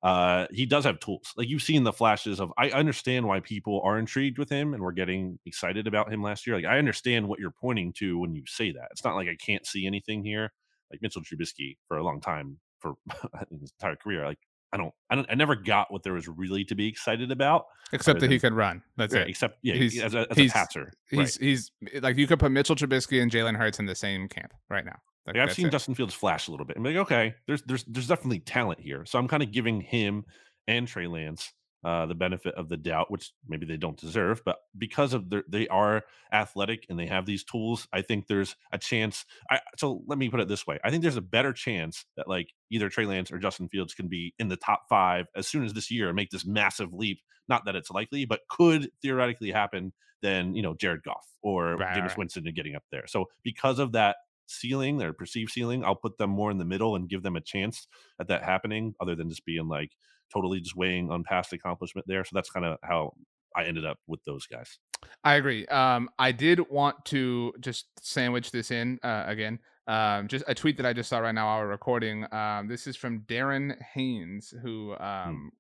Uh, 0.06 0.46
he 0.52 0.66
does 0.68 0.84
have 0.84 1.00
tools. 1.00 1.34
Like 1.36 1.48
you've 1.50 1.64
seen 1.64 1.84
the 1.84 1.92
flashes 1.92 2.40
of. 2.40 2.54
I 2.58 2.70
understand 2.70 3.26
why 3.28 3.40
people 3.40 3.82
are 3.84 3.98
intrigued 3.98 4.38
with 4.38 4.50
him 4.50 4.74
and 4.76 4.84
we're 4.84 4.92
getting 4.92 5.40
excited 5.48 5.88
about 5.88 6.14
him 6.14 6.22
last 6.22 6.46
year. 6.46 6.56
Like 6.56 6.66
I 6.66 6.78
understand 6.78 7.28
what 7.28 7.40
you're 7.40 7.50
pointing 7.60 7.92
to 7.94 8.20
when 8.20 8.36
you 8.36 8.44
say 8.46 8.72
that. 8.72 8.90
It's 8.92 9.04
not 9.04 9.16
like 9.16 9.28
I 9.28 9.36
can't 9.36 9.66
see 9.66 9.88
anything 9.88 10.24
here. 10.24 10.52
Like 10.92 11.02
Mitchell 11.02 11.24
Trubisky 11.24 11.78
for 11.88 11.98
a 11.98 12.04
long 12.04 12.22
time 12.22 12.60
for 12.80 12.94
his 13.62 13.72
entire 13.82 13.96
career. 13.96 14.26
Like 14.26 14.38
I 14.74 14.78
don't, 14.78 14.94
I 15.10 15.16
don't, 15.16 15.26
I 15.32 15.34
never 15.36 15.56
got 15.56 15.92
what 15.92 16.04
there 16.04 16.14
was 16.14 16.28
really 16.28 16.64
to 16.66 16.76
be 16.76 16.88
excited 16.88 17.32
about. 17.32 17.66
Except 17.92 18.20
that 18.20 18.30
he 18.30 18.40
could 18.40 18.54
run. 18.54 18.84
That's 18.98 19.14
Yeah, 19.14 19.22
it. 19.22 19.30
except 19.30 19.58
yeah, 19.64 19.74
He's- 19.76 19.98
as 20.04 20.14
a, 20.14 20.28
as 20.30 20.38
he's- 20.38 20.52
a 20.52 20.54
passer. 20.54 20.92
He's, 21.10 21.38
he's 21.38 21.72
like, 22.02 22.18
you 22.18 22.28
could 22.28 22.40
put 22.40 22.52
Mitchell 22.52 22.76
Trubisky 22.76 23.22
and 23.24 23.32
Jalen 23.32 23.56
Hurts 23.56 23.80
in 23.80 23.86
the 23.86 23.96
same 23.96 24.28
camp 24.28 24.54
right 24.70 24.86
now. 24.86 24.98
Like, 25.28 25.38
I've 25.38 25.54
seen 25.54 25.68
it. 25.68 25.72
Justin 25.72 25.96
Fields 25.96 26.14
flash 26.14 26.48
a 26.48 26.52
little 26.52 26.66
bit. 26.66 26.78
I'm 26.78 26.84
like, 26.84 26.96
okay, 26.98 27.36
there's 27.48 27.62
there's 27.64 27.84
there's 27.86 28.08
definitely 28.08 28.40
talent 28.40 28.80
here. 28.80 29.06
So 29.06 29.18
I'm 29.18 29.28
kind 29.28 29.42
of 29.42 29.52
giving 29.52 29.82
him 29.82 30.26
and 30.68 30.88
Trey 30.88 31.08
Lance 31.08 31.54
uh, 31.86 32.08
the 32.08 32.16
benefit 32.16 32.56
of 32.56 32.68
the 32.68 32.78
doubt, 32.78 33.12
which 33.12 33.32
maybe 33.48 33.66
they 33.66 33.78
don't 33.78 34.00
deserve, 34.00 34.42
but 34.44 34.58
because 34.76 35.14
of 35.14 35.30
their 35.30 35.44
they 35.48 35.68
are 35.68 36.04
athletic 36.34 36.88
and 36.90 36.98
they 36.98 37.06
have 37.06 37.28
these 37.28 37.44
tools, 37.44 37.88
I 37.94 38.02
think 38.02 38.26
there's 38.26 38.56
a 38.72 38.80
chance. 38.80 39.24
I, 39.52 39.60
so 39.78 40.02
let 40.08 40.18
me 40.18 40.30
put 40.30 40.40
it 40.40 40.48
this 40.48 40.66
way: 40.66 40.80
I 40.84 40.90
think 40.90 41.04
there's 41.04 41.16
a 41.16 41.22
better 41.22 41.54
chance 41.54 42.04
that 42.18 42.28
like 42.28 42.52
either 42.72 42.90
Trey 42.90 43.06
Lance 43.06 43.32
or 43.32 43.38
Justin 43.38 43.70
Fields 43.70 43.94
can 43.94 44.08
be 44.08 44.34
in 44.40 44.48
the 44.48 44.58
top 44.58 44.86
five 44.90 45.28
as 45.36 45.48
soon 45.48 45.64
as 45.64 45.74
this 45.74 45.92
year 45.92 46.08
and 46.08 46.16
make 46.16 46.32
this 46.32 46.46
massive 46.46 46.92
leap. 46.92 47.20
Not 47.48 47.66
that 47.66 47.76
it's 47.76 47.92
likely, 47.92 48.26
but 48.26 48.42
could 48.50 48.90
theoretically 49.02 49.52
happen. 49.52 49.94
Than 50.22 50.56
you 50.56 50.64
know 50.64 50.74
Jared 50.74 51.04
Goff 51.04 51.28
or 51.44 51.76
Right, 51.76 51.96
Jameis 51.96 52.08
right. 52.08 52.18
Winston 52.18 52.48
and 52.48 52.56
getting 52.56 52.74
up 52.74 52.82
there. 52.90 53.06
So 53.06 53.26
because 53.44 53.78
of 53.78 53.92
that 53.92 54.16
ceiling, 54.48 54.98
their 54.98 55.14
perceived 55.14 55.52
ceiling, 55.52 55.84
I'll 55.84 55.96
put 55.96 56.18
them 56.18 56.30
more 56.30 56.52
in 56.52 56.58
the 56.58 56.66
middle 56.66 56.96
and 56.96 57.10
give 57.10 57.24
them 57.24 57.36
a 57.36 57.42
chance 57.42 57.88
at 58.20 58.28
that 58.28 58.44
happening, 58.44 58.94
other 59.02 59.16
than 59.16 59.30
just 59.30 59.46
being 59.46 59.68
like 59.68 59.92
totally 60.34 60.60
just 60.60 60.76
weighing 60.76 61.12
on 61.12 61.24
past 61.24 61.54
accomplishment 61.54 62.06
there. 62.08 62.24
So 62.24 62.32
that's 62.34 62.50
kind 62.50 62.66
of 62.66 62.78
how 62.84 63.14
I 63.56 63.66
ended 63.66 63.86
up 63.86 63.98
with 64.08 64.24
those 64.26 64.46
guys. 64.48 64.78
I 65.24 65.36
agree. 65.36 65.66
Um, 65.68 66.10
I 66.20 66.32
did 66.32 66.70
want 66.70 67.06
to 67.06 67.54
just 67.60 67.86
sandwich 68.02 68.52
this 68.52 68.72
in 68.72 69.00
uh, 69.04 69.24
again. 69.28 69.60
Um, 69.88 70.28
just 70.28 70.44
a 70.48 70.56
tweet 70.56 70.78
that 70.78 70.86
I 70.86 70.94
just 70.94 71.10
saw 71.10 71.20
right 71.20 71.34
now 71.34 71.46
while 71.46 71.60
we're 71.60 71.68
recording. 71.68 72.26
Um, 72.34 72.68
this 72.68 72.88
is 72.88 72.96
from 72.96 73.22
Darren 73.22 73.76
Haynes, 73.94 74.54
who 74.64 74.96
um, 74.98 75.52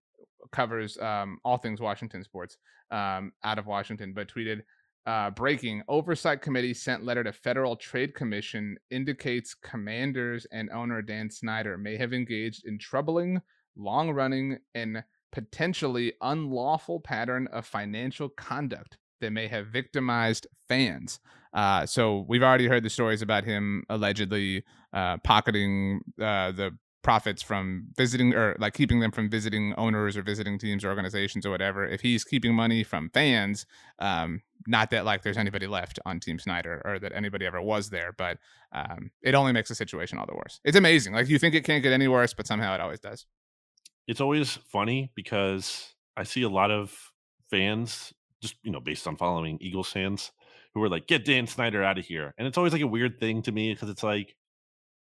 covers 0.51 0.97
um, 0.97 1.37
all 1.45 1.57
things 1.57 1.79
Washington 1.79 2.23
sports 2.23 2.57
um, 2.91 3.31
out 3.43 3.59
of 3.59 3.67
Washington, 3.67 4.13
but 4.13 4.27
tweeted 4.27 4.61
uh, 5.05 5.29
breaking 5.29 5.83
oversight 5.87 6.41
committee 6.41 6.73
sent 6.73 7.03
letter 7.03 7.23
to 7.23 7.31
federal 7.31 7.75
trade 7.75 8.15
commission 8.15 8.77
indicates 8.89 9.53
commanders 9.53 10.47
and 10.51 10.69
owner 10.71 11.01
dan 11.01 11.29
snyder 11.29 11.77
may 11.77 11.95
have 11.97 12.13
engaged 12.13 12.65
in 12.65 12.77
troubling 12.79 13.41
long 13.75 14.09
running 14.11 14.57
and 14.73 15.03
potentially 15.31 16.13
unlawful 16.21 16.99
pattern 16.99 17.47
of 17.51 17.65
financial 17.65 18.29
conduct 18.29 18.97
that 19.21 19.31
may 19.31 19.47
have 19.47 19.67
victimized 19.67 20.47
fans. 20.67 21.19
Uh, 21.53 21.85
so 21.85 22.25
we've 22.27 22.43
already 22.43 22.67
heard 22.67 22.83
the 22.83 22.89
stories 22.89 23.21
about 23.21 23.43
him 23.43 23.83
allegedly 23.89 24.63
uh, 24.93 25.17
pocketing 25.17 26.01
uh, 26.21 26.51
the 26.51 26.71
profits 27.05 27.43
from 27.43 27.85
visiting 27.95 28.33
or 28.33 28.55
like 28.57 28.73
keeping 28.73 28.99
them 28.99 29.11
from 29.11 29.29
visiting 29.29 29.75
owners 29.77 30.17
or 30.17 30.23
visiting 30.23 30.57
teams 30.57 30.83
or 30.83 30.89
organizations 30.89 31.45
or 31.45 31.51
whatever 31.51 31.85
if 31.85 32.01
he's 32.01 32.23
keeping 32.23 32.55
money 32.55 32.83
from 32.83 33.11
fans 33.13 33.67
um 33.99 34.41
not 34.65 34.89
that 34.89 35.05
like 35.05 35.21
there's 35.21 35.37
anybody 35.37 35.67
left 35.67 35.99
on 36.03 36.19
team 36.19 36.39
snyder 36.39 36.81
or 36.83 36.97
that 36.97 37.11
anybody 37.13 37.45
ever 37.45 37.61
was 37.61 37.91
there 37.91 38.11
but 38.17 38.39
um 38.71 39.11
it 39.21 39.35
only 39.35 39.51
makes 39.51 39.69
the 39.69 39.75
situation 39.75 40.17
all 40.17 40.25
the 40.25 40.33
worse. 40.33 40.59
It's 40.63 40.75
amazing. 40.75 41.13
Like 41.13 41.29
you 41.29 41.37
think 41.37 41.53
it 41.53 41.63
can't 41.63 41.83
get 41.83 41.93
any 41.93 42.07
worse 42.07 42.33
but 42.33 42.47
somehow 42.47 42.73
it 42.73 42.81
always 42.81 42.99
does. 42.99 43.27
It's 44.07 44.19
always 44.19 44.57
funny 44.71 45.11
because 45.15 45.93
i 46.17 46.23
see 46.23 46.41
a 46.41 46.49
lot 46.49 46.71
of 46.71 47.11
fans 47.51 48.13
just 48.41 48.55
you 48.63 48.71
know 48.71 48.79
based 48.79 49.05
on 49.05 49.15
following 49.15 49.59
eagles 49.61 49.89
fans 49.89 50.31
who 50.73 50.81
are 50.81 50.89
like 50.89 51.05
get 51.05 51.23
dan 51.23 51.45
snyder 51.45 51.83
out 51.83 51.99
of 51.99 52.05
here. 52.05 52.33
And 52.39 52.47
it's 52.47 52.57
always 52.57 52.73
like 52.73 52.81
a 52.81 52.87
weird 52.87 53.19
thing 53.19 53.43
to 53.43 53.51
me 53.51 53.73
because 53.73 53.89
it's 53.91 54.01
like 54.01 54.35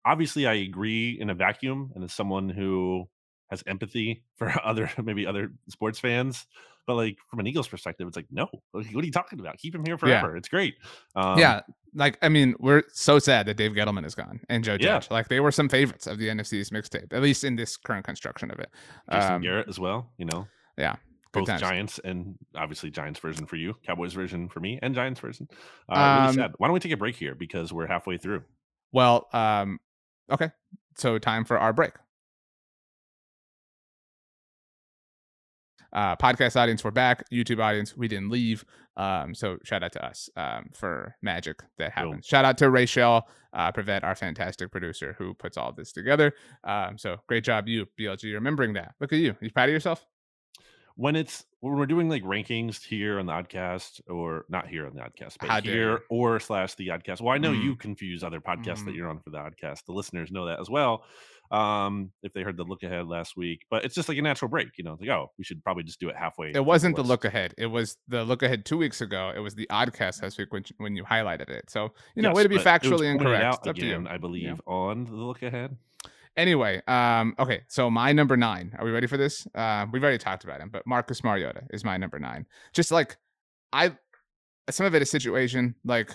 obviously 0.05 0.47
I 0.47 0.53
agree 0.55 1.17
in 1.19 1.29
a 1.29 1.35
vacuum 1.35 1.91
and 1.95 2.03
as 2.03 2.13
someone 2.13 2.49
who 2.49 3.07
has 3.49 3.63
empathy 3.67 4.23
for 4.37 4.53
other 4.63 4.89
maybe 5.01 5.25
other 5.25 5.51
sports 5.69 5.99
fans. 5.99 6.45
But 6.87 6.95
like 6.95 7.17
from 7.29 7.39
an 7.39 7.45
Eagles 7.45 7.67
perspective, 7.67 8.07
it's 8.07 8.17
like, 8.17 8.25
no, 8.31 8.47
what 8.71 8.85
are 8.85 9.05
you 9.05 9.11
talking 9.11 9.39
about? 9.39 9.59
Keep 9.59 9.75
him 9.75 9.85
here 9.85 9.95
forever. 9.95 10.31
Yeah. 10.31 10.37
It's 10.37 10.49
great. 10.49 10.75
Um, 11.15 11.37
yeah. 11.37 11.61
Like, 11.93 12.17
I 12.23 12.29
mean, 12.29 12.55
we're 12.57 12.81
so 12.91 13.19
sad 13.19 13.45
that 13.45 13.57
Dave 13.57 13.73
Gettleman 13.73 14.05
is 14.07 14.15
gone 14.15 14.39
and 14.49 14.63
Joe 14.63 14.75
Judge. 14.75 15.07
Yeah. 15.07 15.13
Like 15.13 15.27
they 15.27 15.39
were 15.39 15.51
some 15.51 15.69
favorites 15.69 16.07
of 16.07 16.17
the 16.17 16.29
NFC's 16.29 16.71
mixtape, 16.71 17.13
at 17.13 17.21
least 17.21 17.43
in 17.43 17.55
this 17.55 17.77
current 17.77 18.05
construction 18.05 18.49
of 18.49 18.57
it. 18.57 18.71
Jason 19.11 19.33
um, 19.33 19.41
Garrett 19.43 19.69
as 19.69 19.79
well, 19.79 20.11
you 20.17 20.25
know. 20.25 20.47
Yeah. 20.79 20.95
Both 21.31 21.45
times. 21.45 21.61
Giants 21.61 21.99
and 22.03 22.35
obviously 22.55 22.89
Giants 22.89 23.19
version 23.19 23.45
for 23.45 23.55
you, 23.55 23.75
Cowboys 23.85 24.13
version 24.13 24.49
for 24.49 24.59
me, 24.59 24.79
and 24.81 24.95
Giants 24.95 25.19
version. 25.19 25.47
Uh, 25.87 25.93
um, 25.93 26.21
really 26.23 26.35
sad. 26.37 26.51
Why 26.57 26.67
don't 26.67 26.73
we 26.73 26.79
take 26.79 26.91
a 26.91 26.97
break 26.97 27.15
here 27.15 27.35
because 27.35 27.71
we're 27.71 27.85
halfway 27.85 28.17
through? 28.17 28.41
Well, 28.91 29.27
um, 29.31 29.79
Okay. 30.31 30.51
So 30.97 31.17
time 31.17 31.45
for 31.45 31.57
our 31.57 31.73
break. 31.73 31.93
Uh, 35.91 36.15
podcast 36.15 36.55
audience, 36.55 36.83
we're 36.83 36.91
back. 36.91 37.23
YouTube 37.31 37.59
audience, 37.59 37.97
we 37.97 38.07
didn't 38.07 38.29
leave. 38.29 38.63
Um, 38.95 39.33
so 39.33 39.57
shout 39.63 39.81
out 39.81 39.91
to 39.93 40.05
us 40.05 40.29
um, 40.35 40.69
for 40.73 41.15
magic 41.21 41.63
that 41.77 41.93
happens. 41.93 42.13
Cool. 42.13 42.21
Shout 42.21 42.45
out 42.45 42.57
to 42.59 42.69
Rachel 42.69 43.23
uh, 43.53 43.71
our 44.03 44.13
fantastic 44.13 44.71
producer 44.71 45.15
who 45.17 45.33
puts 45.33 45.57
all 45.57 45.71
this 45.71 45.91
together. 45.91 46.33
Um, 46.63 46.97
so 46.97 47.17
great 47.27 47.43
job, 47.43 47.67
you 47.67 47.87
BLG, 47.99 48.33
remembering 48.33 48.73
that. 48.73 48.93
Look 48.99 49.13
at 49.13 49.19
you. 49.19 49.35
You 49.41 49.51
proud 49.51 49.69
of 49.69 49.73
yourself? 49.73 50.05
When 50.99 51.15
it's 51.15 51.45
when 51.61 51.77
we're 51.77 51.85
doing 51.85 52.09
like 52.09 52.23
rankings 52.23 52.83
here 52.83 53.19
on 53.19 53.25
the 53.25 53.31
oddcast 53.31 54.01
or 54.09 54.43
not 54.49 54.67
here 54.67 54.85
on 54.85 54.93
the 54.93 54.99
oddcast 54.99 55.37
but 55.39 55.47
How 55.47 55.61
here 55.61 56.01
or 56.09 56.41
slash 56.41 56.75
the 56.75 56.89
oddcast 56.89 57.21
well 57.21 57.33
i 57.33 57.37
know 57.37 57.53
mm. 57.53 57.63
you 57.63 57.77
confuse 57.77 58.21
other 58.21 58.41
podcasts 58.41 58.79
mm. 58.79 58.85
that 58.87 58.95
you're 58.95 59.09
on 59.09 59.19
for 59.19 59.29
the 59.29 59.37
oddcast 59.37 59.85
the 59.85 59.93
listeners 59.93 60.29
know 60.29 60.45
that 60.47 60.59
as 60.59 60.69
well 60.69 61.05
um 61.51 62.11
if 62.21 62.33
they 62.33 62.41
heard 62.41 62.57
the 62.57 62.65
look 62.65 62.83
ahead 62.83 63.07
last 63.07 63.37
week 63.37 63.61
but 63.71 63.85
it's 63.85 63.95
just 63.95 64.09
like 64.09 64.17
a 64.17 64.21
natural 64.21 64.49
break 64.49 64.77
you 64.77 64.83
know 64.83 64.91
it's 64.91 64.99
like 64.99 65.09
oh 65.09 65.31
we 65.37 65.43
should 65.45 65.63
probably 65.63 65.83
just 65.83 66.01
do 66.01 66.09
it 66.09 66.17
halfway 66.17 66.51
it 66.53 66.65
wasn't 66.65 66.93
the, 66.93 67.01
the 67.01 67.07
look 67.07 67.23
ahead 67.23 67.53
it 67.57 67.67
was 67.67 67.95
the 68.09 68.25
look 68.25 68.43
ahead 68.43 68.65
two 68.65 68.77
weeks 68.77 68.99
ago 68.99 69.31
it 69.33 69.39
was 69.39 69.55
the 69.55 69.67
oddcast 69.71 70.21
last 70.21 70.37
week 70.37 70.51
when, 70.51 70.65
when 70.79 70.97
you 70.97 71.05
highlighted 71.05 71.49
it 71.49 71.69
so 71.69 71.93
you 72.13 72.21
know 72.21 72.29
yes, 72.29 72.35
way 72.35 72.43
to 72.43 72.49
be 72.49 72.57
factually 72.57 73.09
incorrect 73.09 73.65
again, 73.65 74.05
i 74.05 74.17
believe 74.17 74.43
yeah. 74.43 74.55
on 74.73 75.05
the 75.05 75.13
look 75.13 75.43
ahead 75.43 75.77
Anyway, 76.39 76.81
um, 76.87 77.35
okay, 77.37 77.63
so 77.67 77.91
my 77.91 78.13
number 78.13 78.37
nine. 78.37 78.73
Are 78.79 78.85
we 78.85 78.91
ready 78.91 79.07
for 79.07 79.17
this? 79.17 79.45
Uh, 79.53 79.85
we've 79.91 80.01
already 80.01 80.17
talked 80.17 80.45
about 80.45 80.61
him, 80.61 80.69
but 80.69 80.87
Marcus 80.87 81.21
Mariota 81.21 81.63
is 81.71 81.83
my 81.83 81.97
number 81.97 82.17
nine. 82.17 82.45
Just 82.71 82.91
like 82.91 83.17
I, 83.73 83.91
some 84.69 84.85
of 84.85 84.95
it 84.95 85.01
is 85.01 85.09
situation. 85.11 85.75
Like, 85.83 86.11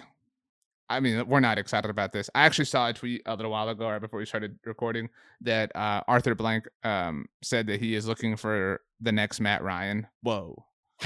I 0.89 1.01
mean, 1.01 1.29
we're 1.29 1.41
not 1.41 1.59
excited 1.59 1.91
about 1.91 2.13
this. 2.13 2.31
I 2.35 2.45
actually 2.47 2.65
saw 2.65 2.89
a 2.89 2.95
tweet 2.95 3.21
a 3.27 3.37
little 3.37 3.51
while 3.51 3.69
ago, 3.69 3.87
right 3.87 4.01
before 4.01 4.19
we 4.19 4.25
started 4.25 4.59
recording, 4.65 5.11
that 5.43 5.71
uh, 5.77 6.01
Arthur 6.09 6.35
Blank 6.35 6.69
um, 6.85 7.27
said 7.43 7.67
that 7.67 7.79
he 7.79 7.95
is 7.95 8.09
looking 8.09 8.35
for 8.35 8.81
the 9.03 9.13
next 9.13 9.41
Matt 9.41 9.63
Ryan. 9.63 10.07
Whoa, 10.23 10.65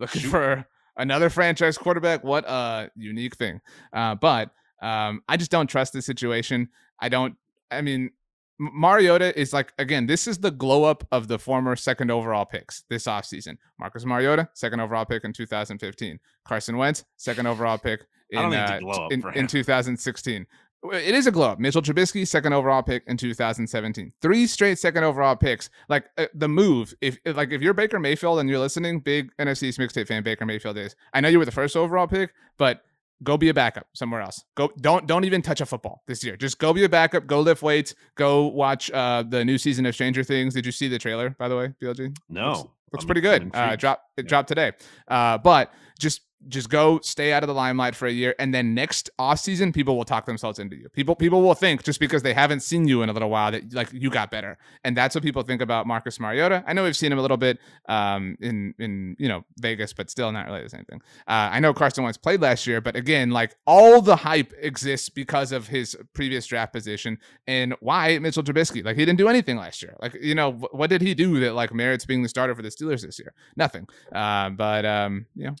looking 0.00 0.22
Shoot. 0.22 0.30
for 0.30 0.66
another 0.96 1.28
franchise 1.28 1.76
quarterback. 1.76 2.24
What 2.24 2.48
a 2.48 2.90
unique 2.96 3.36
thing. 3.36 3.60
Uh, 3.92 4.14
but 4.14 4.52
um, 4.80 5.22
I 5.28 5.36
just 5.36 5.50
don't 5.50 5.66
trust 5.66 5.92
this 5.92 6.06
situation. 6.06 6.70
I 6.98 7.08
don't 7.10 7.36
I 7.72 7.82
mean, 7.82 8.10
Mariota 8.58 9.38
is 9.38 9.52
like 9.52 9.72
again, 9.78 10.06
this 10.06 10.28
is 10.28 10.38
the 10.38 10.50
glow 10.50 10.84
up 10.84 11.06
of 11.10 11.28
the 11.28 11.38
former 11.38 11.74
second 11.74 12.10
overall 12.10 12.44
picks 12.44 12.84
this 12.88 13.04
offseason. 13.04 13.56
Marcus 13.78 14.04
Mariota, 14.04 14.48
second 14.54 14.80
overall 14.80 15.04
pick 15.04 15.24
in 15.24 15.32
2015. 15.32 16.18
Carson 16.44 16.76
Wentz, 16.76 17.04
second 17.16 17.46
overall 17.46 17.78
pick 17.78 18.06
in 18.30 18.54
uh, 18.54 18.78
in, 19.10 19.22
in 19.34 19.46
2016. 19.46 20.46
It 20.92 21.14
is 21.14 21.28
a 21.28 21.30
glow 21.30 21.50
up. 21.50 21.60
Mitchell 21.60 21.80
Trubisky, 21.80 22.26
second 22.26 22.52
overall 22.52 22.82
pick 22.82 23.04
in 23.06 23.16
2017. 23.16 24.12
Three 24.20 24.46
straight 24.48 24.78
second 24.78 25.04
overall 25.04 25.36
picks. 25.36 25.70
Like 25.88 26.06
uh, 26.18 26.26
the 26.34 26.48
move, 26.48 26.92
if 27.00 27.18
like 27.24 27.52
if 27.52 27.62
you're 27.62 27.74
Baker 27.74 28.00
Mayfield 28.00 28.40
and 28.40 28.48
you're 28.48 28.58
listening, 28.58 28.98
big 29.00 29.30
NFC 29.38 29.76
mixtape 29.78 30.08
fan 30.08 30.24
Baker 30.24 30.44
Mayfield 30.44 30.76
is. 30.78 30.96
I 31.12 31.20
know 31.20 31.28
you 31.28 31.38
were 31.38 31.44
the 31.44 31.52
first 31.52 31.76
overall 31.76 32.08
pick, 32.08 32.32
but 32.58 32.82
go 33.22 33.36
be 33.36 33.48
a 33.48 33.54
backup 33.54 33.86
somewhere 33.94 34.20
else. 34.20 34.44
Go 34.54 34.70
don't 34.80 35.06
don't 35.06 35.24
even 35.24 35.42
touch 35.42 35.60
a 35.60 35.66
football 35.66 36.02
this 36.06 36.24
year. 36.24 36.36
Just 36.36 36.58
go 36.58 36.72
be 36.72 36.84
a 36.84 36.88
backup. 36.88 37.26
Go 37.26 37.40
lift 37.40 37.62
weights. 37.62 37.94
Go 38.16 38.46
watch 38.46 38.90
uh, 38.90 39.22
the 39.26 39.44
new 39.44 39.58
season 39.58 39.86
of 39.86 39.94
Stranger 39.94 40.24
Things. 40.24 40.54
Did 40.54 40.66
you 40.66 40.72
see 40.72 40.88
the 40.88 40.98
trailer 40.98 41.30
by 41.30 41.48
the 41.48 41.56
way, 41.56 41.74
BLG? 41.82 42.16
No, 42.28 42.50
looks, 42.50 42.68
looks 42.92 43.04
pretty 43.04 43.20
good. 43.20 43.50
Uh, 43.54 43.76
drop 43.76 44.02
it 44.16 44.24
yeah. 44.24 44.28
dropped 44.28 44.48
today. 44.48 44.72
Uh, 45.08 45.38
but 45.38 45.72
just 45.98 46.22
just 46.48 46.68
go 46.68 46.98
stay 47.00 47.32
out 47.32 47.42
of 47.42 47.46
the 47.46 47.54
limelight 47.54 47.94
for 47.94 48.06
a 48.06 48.12
year 48.12 48.34
and 48.38 48.54
then 48.54 48.74
next 48.74 49.10
off 49.18 49.38
season 49.38 49.72
people 49.72 49.96
will 49.96 50.04
talk 50.04 50.26
themselves 50.26 50.58
into 50.58 50.76
you. 50.76 50.88
People 50.90 51.14
people 51.14 51.42
will 51.42 51.54
think 51.54 51.82
just 51.82 52.00
because 52.00 52.22
they 52.22 52.34
haven't 52.34 52.60
seen 52.60 52.88
you 52.88 53.02
in 53.02 53.08
a 53.08 53.12
little 53.12 53.30
while 53.30 53.50
that 53.52 53.72
like 53.72 53.92
you 53.92 54.10
got 54.10 54.30
better. 54.30 54.58
And 54.84 54.96
that's 54.96 55.14
what 55.14 55.22
people 55.22 55.42
think 55.42 55.62
about 55.62 55.86
marcus 55.86 56.18
mariota. 56.18 56.64
I 56.66 56.72
know 56.72 56.84
we've 56.84 56.96
seen 56.96 57.12
him 57.12 57.18
a 57.18 57.22
little 57.22 57.36
bit 57.36 57.58
um, 57.88 58.36
in 58.40 58.74
in 58.78 59.16
you 59.18 59.28
know 59.28 59.44
vegas 59.58 59.92
but 59.92 60.10
still 60.10 60.32
not 60.32 60.46
really 60.46 60.62
the 60.62 60.70
same 60.70 60.84
thing. 60.84 61.00
Uh, 61.26 61.50
i 61.52 61.60
know 61.60 61.72
carson 61.72 62.04
Wentz 62.04 62.18
played 62.18 62.40
last 62.40 62.66
year 62.66 62.80
but 62.80 62.96
again 62.96 63.30
like 63.30 63.54
all 63.66 64.00
the 64.00 64.16
hype 64.16 64.52
exists 64.58 65.08
because 65.08 65.52
of 65.52 65.68
his 65.68 65.96
previous 66.14 66.46
draft 66.46 66.72
position 66.72 67.18
and 67.46 67.74
why 67.80 68.18
mitchell 68.18 68.42
trubisky 68.42 68.84
like 68.84 68.96
he 68.96 69.04
didn't 69.04 69.18
do 69.18 69.28
anything 69.28 69.56
last 69.56 69.82
year. 69.82 69.96
Like 70.00 70.14
you 70.20 70.34
know 70.34 70.52
what 70.52 70.90
did 70.90 71.02
he 71.02 71.14
do 71.14 71.40
that 71.40 71.54
like 71.54 71.72
merits 71.72 72.04
being 72.04 72.22
the 72.22 72.28
starter 72.28 72.54
for 72.54 72.62
the 72.62 72.68
steelers 72.68 73.02
this 73.02 73.18
year? 73.18 73.34
Nothing. 73.56 73.86
Uh, 74.12 74.50
but 74.50 74.84
um 74.84 75.26
you 75.34 75.46
know 75.46 75.56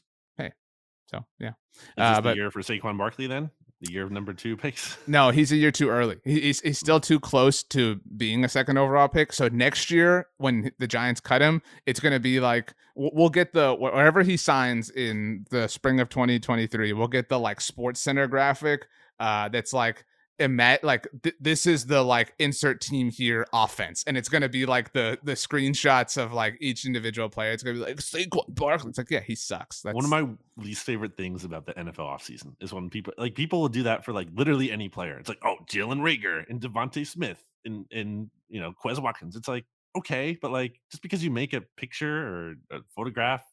so 1.12 1.24
yeah, 1.38 1.52
uh, 1.98 2.20
but, 2.20 2.30
the 2.30 2.36
year 2.36 2.50
for 2.50 2.60
Saquon 2.60 2.98
Barkley 2.98 3.26
then? 3.26 3.50
The 3.80 3.92
year 3.92 4.04
of 4.04 4.12
number 4.12 4.32
two 4.32 4.56
picks? 4.58 4.96
No, 5.06 5.30
he's 5.30 5.52
a 5.52 5.56
year 5.56 5.70
too 5.70 5.88
early. 5.88 6.18
He's 6.24 6.60
he's 6.60 6.78
still 6.78 7.00
too 7.00 7.20
close 7.20 7.62
to 7.64 8.00
being 8.16 8.44
a 8.44 8.48
second 8.48 8.78
overall 8.78 9.08
pick. 9.08 9.32
So 9.32 9.48
next 9.48 9.90
year, 9.90 10.28
when 10.38 10.70
the 10.78 10.86
Giants 10.86 11.20
cut 11.20 11.42
him, 11.42 11.62
it's 11.86 12.00
going 12.00 12.12
to 12.12 12.20
be 12.20 12.40
like 12.40 12.74
we'll 12.94 13.28
get 13.28 13.52
the 13.52 13.74
wherever 13.74 14.22
he 14.22 14.36
signs 14.36 14.90
in 14.90 15.46
the 15.50 15.68
spring 15.68 16.00
of 16.00 16.08
2023. 16.08 16.92
We'll 16.92 17.08
get 17.08 17.28
the 17.28 17.38
like 17.38 17.60
Sports 17.60 18.00
Center 18.00 18.26
graphic 18.26 18.86
uh, 19.18 19.48
that's 19.48 19.72
like 19.72 20.04
ima- 20.42 20.78
like 20.82 21.06
th- 21.22 21.36
this 21.40 21.66
is 21.66 21.86
the 21.86 22.02
like 22.02 22.34
insert 22.38 22.80
team 22.80 23.10
here 23.10 23.46
offense, 23.52 24.04
and 24.06 24.16
it's 24.16 24.28
gonna 24.28 24.48
be 24.48 24.66
like 24.66 24.92
the 24.92 25.18
the 25.22 25.32
screenshots 25.32 26.22
of 26.22 26.32
like 26.32 26.56
each 26.60 26.84
individual 26.84 27.28
player. 27.28 27.52
It's 27.52 27.62
gonna 27.62 27.78
be 27.78 27.84
like 27.84 27.96
Saquon 27.96 28.54
Barkley. 28.54 28.90
It's 28.90 28.98
like 28.98 29.10
yeah, 29.10 29.20
he 29.20 29.34
sucks. 29.34 29.80
That's 29.82 29.94
one 29.94 30.04
of 30.04 30.10
my 30.10 30.28
least 30.56 30.84
favorite 30.84 31.16
things 31.16 31.44
about 31.44 31.66
the 31.66 31.72
NFL 31.74 31.96
offseason 31.96 32.54
is 32.60 32.72
when 32.72 32.90
people 32.90 33.14
like 33.16 33.34
people 33.34 33.60
will 33.60 33.68
do 33.68 33.84
that 33.84 34.04
for 34.04 34.12
like 34.12 34.28
literally 34.34 34.70
any 34.70 34.88
player. 34.88 35.16
It's 35.18 35.28
like 35.28 35.40
oh 35.44 35.56
Jalen 35.66 36.00
Reagor 36.00 36.48
and 36.48 36.60
DeVonta 36.60 37.06
Smith 37.06 37.42
and 37.64 37.86
and 37.92 38.30
you 38.48 38.60
know 38.60 38.72
Quez 38.72 38.98
Watkins. 39.00 39.36
It's 39.36 39.48
like 39.48 39.64
okay, 39.96 40.36
but 40.40 40.50
like 40.50 40.80
just 40.90 41.02
because 41.02 41.24
you 41.24 41.30
make 41.30 41.52
a 41.52 41.62
picture 41.76 42.26
or 42.26 42.54
a 42.76 42.80
photograph, 42.94 43.44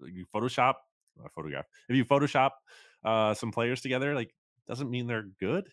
like 0.00 0.14
you 0.14 0.24
Photoshop, 0.34 0.74
a 1.24 1.28
photograph. 1.30 1.66
If 1.88 1.96
you 1.96 2.04
Photoshop 2.04 2.50
uh 3.04 3.34
some 3.34 3.50
players 3.50 3.80
together, 3.80 4.14
like 4.14 4.34
doesn't 4.66 4.90
mean 4.90 5.06
they're 5.06 5.28
good. 5.40 5.68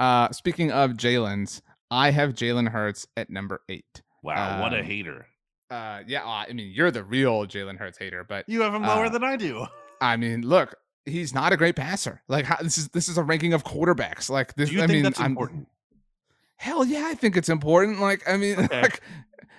Uh, 0.00 0.32
speaking 0.32 0.72
of 0.72 0.92
Jalen's, 0.92 1.60
I 1.90 2.10
have 2.10 2.32
Jalen 2.32 2.70
Hurts 2.70 3.06
at 3.18 3.28
number 3.28 3.60
eight. 3.68 4.02
Wow, 4.22 4.54
um, 4.54 4.60
what 4.60 4.72
a 4.72 4.80
um, 4.80 4.84
hater! 4.86 5.26
Uh, 5.70 6.00
yeah, 6.06 6.26
I 6.26 6.50
mean, 6.54 6.72
you're 6.74 6.90
the 6.90 7.04
real 7.04 7.46
Jalen 7.46 7.76
Hurts 7.76 7.98
hater, 7.98 8.24
but 8.24 8.48
you 8.48 8.62
have 8.62 8.74
him 8.74 8.82
lower 8.82 9.06
uh, 9.06 9.08
than 9.10 9.22
I 9.22 9.36
do. 9.36 9.66
I 10.00 10.16
mean, 10.16 10.40
look, 10.40 10.74
he's 11.04 11.34
not 11.34 11.52
a 11.52 11.56
great 11.58 11.76
passer. 11.76 12.22
Like 12.28 12.46
how, 12.46 12.56
this 12.62 12.78
is 12.78 12.88
this 12.88 13.08
is 13.10 13.18
a 13.18 13.22
ranking 13.22 13.52
of 13.52 13.62
quarterbacks. 13.62 14.30
Like 14.30 14.54
this, 14.54 14.70
do 14.70 14.76
you 14.76 14.82
I 14.82 14.86
think 14.86 14.96
mean, 14.96 15.02
that's 15.02 15.20
I'm, 15.20 15.32
important? 15.32 15.68
Hell 16.56 16.86
yeah, 16.86 17.04
I 17.06 17.14
think 17.14 17.36
it's 17.36 17.50
important. 17.50 18.00
Like 18.00 18.26
I 18.26 18.38
mean, 18.38 18.58
okay. 18.58 18.80
like 18.82 19.02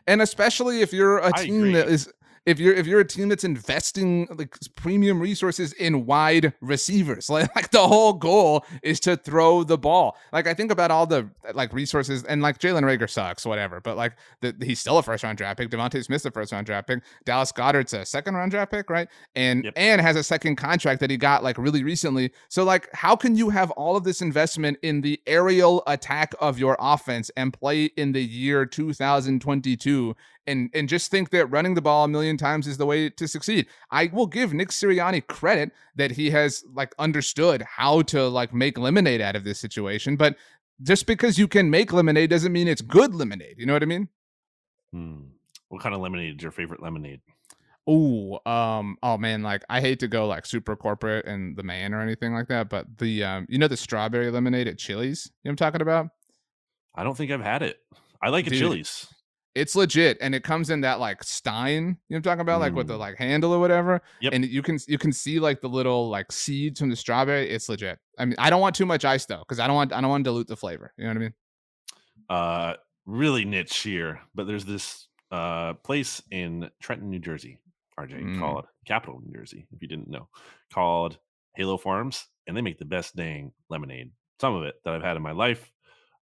and 0.07 0.23
especially 0.23 0.81
if 0.81 0.91
you're 0.91 1.19
a 1.19 1.27
I 1.27 1.43
team 1.43 1.71
that 1.73 1.83
agree. 1.83 1.93
is 1.93 2.11
if 2.45 2.59
you're 2.59 2.73
if 2.73 2.87
you're 2.87 2.99
a 2.99 3.05
team 3.05 3.29
that's 3.29 3.43
investing 3.43 4.27
like 4.35 4.57
premium 4.75 5.19
resources 5.19 5.73
in 5.73 6.05
wide 6.05 6.53
receivers 6.61 7.29
like, 7.29 7.53
like 7.55 7.69
the 7.71 7.87
whole 7.87 8.13
goal 8.13 8.65
is 8.81 8.99
to 9.01 9.15
throw 9.15 9.63
the 9.63 9.77
ball. 9.77 10.17
Like 10.33 10.47
i 10.47 10.53
think 10.53 10.71
about 10.71 10.91
all 10.91 11.05
the 11.05 11.29
like 11.53 11.71
resources 11.73 12.23
and 12.23 12.41
like 12.41 12.57
jalen 12.57 12.81
Reagor 12.83 13.09
sucks 13.09 13.45
whatever 13.45 13.79
but 13.79 13.95
like 13.97 14.13
the, 14.41 14.55
he's 14.61 14.79
still 14.79 14.97
a 14.97 15.03
first 15.03 15.23
round 15.23 15.37
draft 15.37 15.59
pick. 15.59 15.69
DeVonta 15.69 16.03
smith's 16.03 16.25
a 16.25 16.31
first 16.31 16.51
round 16.51 16.65
draft 16.65 16.87
pick. 16.87 17.03
Dallas 17.25 17.51
Goedert's 17.51 17.93
a 17.93 18.05
second 18.05 18.35
round 18.35 18.51
draft 18.51 18.71
pick 18.71 18.89
right? 18.89 19.07
And 19.35 19.63
Yep. 19.65 19.73
and 19.75 20.01
has 20.01 20.15
a 20.15 20.23
second 20.23 20.55
contract 20.55 20.99
that 21.01 21.09
he 21.11 21.17
got 21.17 21.43
like 21.43 21.57
really 21.57 21.83
recently. 21.83 22.31
So 22.49 22.63
like 22.63 22.89
how 22.93 23.15
can 23.15 23.35
you 23.35 23.49
have 23.49 23.69
all 23.71 23.95
of 23.95 24.03
this 24.03 24.21
investment 24.21 24.77
in 24.81 25.01
the 25.01 25.21
aerial 25.27 25.83
attack 25.87 26.33
of 26.39 26.57
your 26.57 26.75
offense 26.79 27.29
and 27.37 27.53
play 27.53 27.85
in 27.97 28.11
the 28.13 28.23
year 28.23 28.65
2022 28.65 30.15
and 30.47 30.69
and 30.73 30.89
just 30.89 31.11
think 31.11 31.29
that 31.31 31.47
running 31.47 31.75
the 31.75 31.81
ball 31.81 32.05
a 32.05 32.07
million 32.07 32.37
times 32.37 32.67
is 32.67 32.77
the 32.77 32.85
way 32.85 33.09
to 33.09 33.27
succeed. 33.27 33.67
I 33.91 34.09
will 34.13 34.27
give 34.27 34.53
Nick 34.53 34.69
Sirianni 34.69 35.25
credit 35.27 35.71
that 35.95 36.11
he 36.11 36.31
has 36.31 36.63
like 36.73 36.93
understood 36.99 37.61
how 37.61 38.01
to 38.03 38.27
like 38.27 38.53
make 38.53 38.77
lemonade 38.77 39.21
out 39.21 39.35
of 39.35 39.43
this 39.43 39.59
situation, 39.59 40.15
but 40.15 40.35
just 40.81 41.05
because 41.05 41.37
you 41.37 41.47
can 41.47 41.69
make 41.69 41.93
lemonade 41.93 42.29
doesn't 42.29 42.51
mean 42.51 42.67
it's 42.67 42.81
good 42.81 43.13
lemonade. 43.13 43.55
You 43.57 43.65
know 43.65 43.73
what 43.73 43.83
I 43.83 43.87
mean? 43.87 44.09
Hmm. 44.91 45.21
What 45.69 45.81
kind 45.81 45.95
of 45.95 46.01
lemonade 46.01 46.37
is 46.37 46.43
your 46.43 46.51
favorite 46.51 46.81
lemonade? 46.81 47.21
Oh, 47.87 48.39
um, 48.45 48.97
oh 49.01 49.17
man, 49.17 49.41
like 49.41 49.63
I 49.69 49.81
hate 49.81 49.99
to 49.99 50.07
go 50.07 50.27
like 50.27 50.45
super 50.45 50.75
corporate 50.75 51.25
and 51.25 51.55
the 51.57 51.63
man 51.63 51.93
or 51.93 52.01
anything 52.01 52.33
like 52.33 52.47
that, 52.49 52.69
but 52.69 52.97
the 52.97 53.23
um, 53.23 53.45
you 53.49 53.57
know 53.57 53.67
the 53.67 53.77
strawberry 53.77 54.29
lemonade 54.29 54.67
at 54.67 54.77
Chili's, 54.77 55.31
you 55.43 55.49
know 55.49 55.51
what 55.51 55.61
I'm 55.61 55.71
talking 55.71 55.81
about? 55.81 56.07
I 56.93 57.03
don't 57.03 57.15
think 57.15 57.31
I've 57.31 57.41
had 57.41 57.63
it. 57.63 57.79
I 58.21 58.29
like 58.29 58.47
a 58.47 58.51
Chili's. 58.51 59.07
It's 59.53 59.75
legit, 59.75 60.17
and 60.21 60.33
it 60.33 60.43
comes 60.43 60.69
in 60.69 60.81
that 60.81 60.99
like 61.01 61.23
stein. 61.23 61.83
You 61.83 61.87
know 61.89 61.95
what 62.09 62.15
I'm 62.17 62.21
talking 62.23 62.41
about, 62.41 62.61
like 62.61 62.73
with 62.73 62.87
the 62.87 62.93
Mm. 62.95 62.99
like 62.99 63.17
handle 63.17 63.51
or 63.53 63.59
whatever. 63.59 64.01
Yep. 64.21 64.33
And 64.33 64.45
you 64.45 64.61
can 64.61 64.79
you 64.87 64.97
can 64.97 65.11
see 65.11 65.39
like 65.39 65.59
the 65.59 65.67
little 65.67 66.09
like 66.09 66.31
seeds 66.31 66.79
from 66.79 66.89
the 66.89 66.95
strawberry. 66.95 67.49
It's 67.49 67.67
legit. 67.67 67.99
I 68.17 68.25
mean, 68.25 68.35
I 68.39 68.49
don't 68.49 68.61
want 68.61 68.75
too 68.75 68.85
much 68.85 69.03
ice 69.03 69.25
though, 69.25 69.39
because 69.39 69.59
I 69.59 69.67
don't 69.67 69.75
want 69.75 69.91
I 69.91 69.99
don't 69.99 70.09
want 70.09 70.23
to 70.23 70.29
dilute 70.29 70.47
the 70.47 70.55
flavor. 70.55 70.93
You 70.97 71.03
know 71.03 71.09
what 71.09 71.17
I 71.17 71.19
mean? 71.19 71.33
Uh, 72.29 72.73
really 73.05 73.43
niche 73.45 73.77
here, 73.79 74.21
but 74.33 74.47
there's 74.47 74.65
this 74.65 75.07
uh 75.31 75.73
place 75.73 76.21
in 76.31 76.69
Trenton, 76.81 77.09
New 77.09 77.19
Jersey, 77.19 77.59
RJ, 77.99 78.21
Mm. 78.23 78.39
called 78.39 78.65
Capital, 78.85 79.21
New 79.25 79.33
Jersey, 79.37 79.67
if 79.73 79.81
you 79.81 79.87
didn't 79.87 80.09
know, 80.09 80.29
called 80.73 81.17
Halo 81.55 81.77
Farms, 81.77 82.25
and 82.47 82.55
they 82.55 82.61
make 82.61 82.79
the 82.79 82.85
best 82.85 83.15
dang 83.17 83.51
lemonade. 83.69 84.11
Some 84.39 84.55
of 84.55 84.63
it 84.63 84.75
that 84.85 84.93
I've 84.93 85.03
had 85.03 85.17
in 85.17 85.23
my 85.23 85.31
life. 85.33 85.69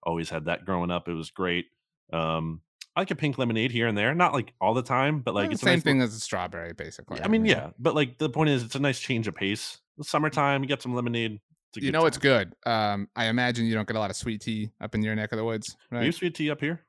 Always 0.01 0.29
had 0.29 0.45
that 0.45 0.65
growing 0.65 0.89
up. 0.91 1.07
It 1.07 1.13
was 1.13 1.29
great. 1.29 1.67
Um, 2.11 2.61
I 2.99 3.01
like 3.01 3.11
a 3.11 3.15
pink 3.15 3.37
lemonade 3.37 3.71
here 3.71 3.87
and 3.87 3.97
there, 3.97 4.13
not 4.13 4.33
like 4.33 4.51
all 4.59 4.73
the 4.73 4.83
time, 4.83 5.21
but 5.21 5.33
like 5.33 5.53
it's 5.53 5.61
a 5.61 5.65
same 5.65 5.75
nice 5.75 5.83
thing 5.83 6.01
as 6.01 6.13
a 6.13 6.19
strawberry, 6.19 6.73
basically. 6.73 7.21
I 7.21 7.29
mean, 7.29 7.45
yeah, 7.45 7.69
but 7.79 7.95
like 7.95 8.17
the 8.17 8.27
point 8.27 8.49
is, 8.49 8.61
it's 8.61 8.75
a 8.75 8.79
nice 8.79 8.99
change 8.99 9.25
of 9.25 9.35
pace. 9.35 9.79
The 9.97 10.03
summertime, 10.03 10.61
you 10.63 10.67
get 10.67 10.81
some 10.81 10.93
lemonade. 10.93 11.39
You 11.77 11.93
know 11.93 12.05
it's 12.07 12.17
good. 12.17 12.53
Um, 12.65 13.07
I 13.15 13.27
imagine 13.27 13.65
you 13.67 13.73
don't 13.73 13.87
get 13.87 13.95
a 13.95 13.99
lot 13.99 14.09
of 14.09 14.17
sweet 14.17 14.41
tea 14.41 14.71
up 14.81 14.95
in 14.95 15.01
your 15.01 15.15
neck 15.15 15.31
of 15.31 15.37
the 15.37 15.45
woods, 15.45 15.77
We 15.91 15.97
right? 15.97 16.05
have 16.07 16.15
sweet 16.15 16.35
tea 16.35 16.51
up 16.51 16.59
here. 16.59 16.81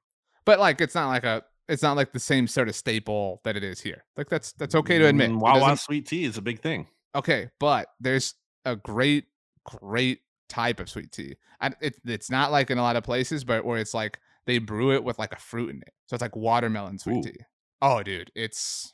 But 0.44 0.58
like, 0.58 0.80
it's 0.80 0.96
not 0.96 1.06
like 1.10 1.22
a, 1.22 1.44
it's 1.68 1.82
not 1.82 1.96
like 1.96 2.12
the 2.12 2.18
same 2.18 2.48
sort 2.48 2.68
of 2.68 2.74
staple 2.74 3.40
that 3.44 3.56
it 3.56 3.62
is 3.62 3.78
here. 3.78 4.02
Like 4.16 4.28
that's 4.28 4.50
that's 4.54 4.74
okay 4.74 4.98
to 4.98 5.06
admit. 5.06 5.30
Mm, 5.30 5.38
Wawa 5.38 5.76
sweet 5.76 6.08
tea 6.08 6.24
is 6.24 6.38
a 6.38 6.42
big 6.42 6.60
thing. 6.60 6.88
okay, 7.14 7.50
but 7.60 7.86
there's 8.00 8.34
a 8.64 8.74
great, 8.74 9.26
great 9.64 10.22
type 10.48 10.80
of 10.80 10.88
sweet 10.90 11.12
tea. 11.12 11.36
And 11.60 11.76
it, 11.80 11.94
it's 12.04 12.30
not 12.30 12.50
like 12.50 12.72
in 12.72 12.78
a 12.78 12.82
lot 12.82 12.96
of 12.96 13.04
places, 13.04 13.44
but 13.44 13.64
where 13.64 13.78
it's 13.78 13.94
like 13.94 14.18
they 14.50 14.58
brew 14.58 14.92
it 14.92 15.04
with 15.04 15.18
like 15.18 15.32
a 15.32 15.38
fruit 15.38 15.70
in 15.70 15.76
it, 15.76 15.92
so 16.06 16.14
it's 16.14 16.22
like 16.22 16.34
watermelon 16.34 16.98
sweet 16.98 17.18
Ooh. 17.18 17.22
tea. 17.30 17.38
Oh, 17.80 18.02
dude, 18.02 18.30
it's 18.34 18.92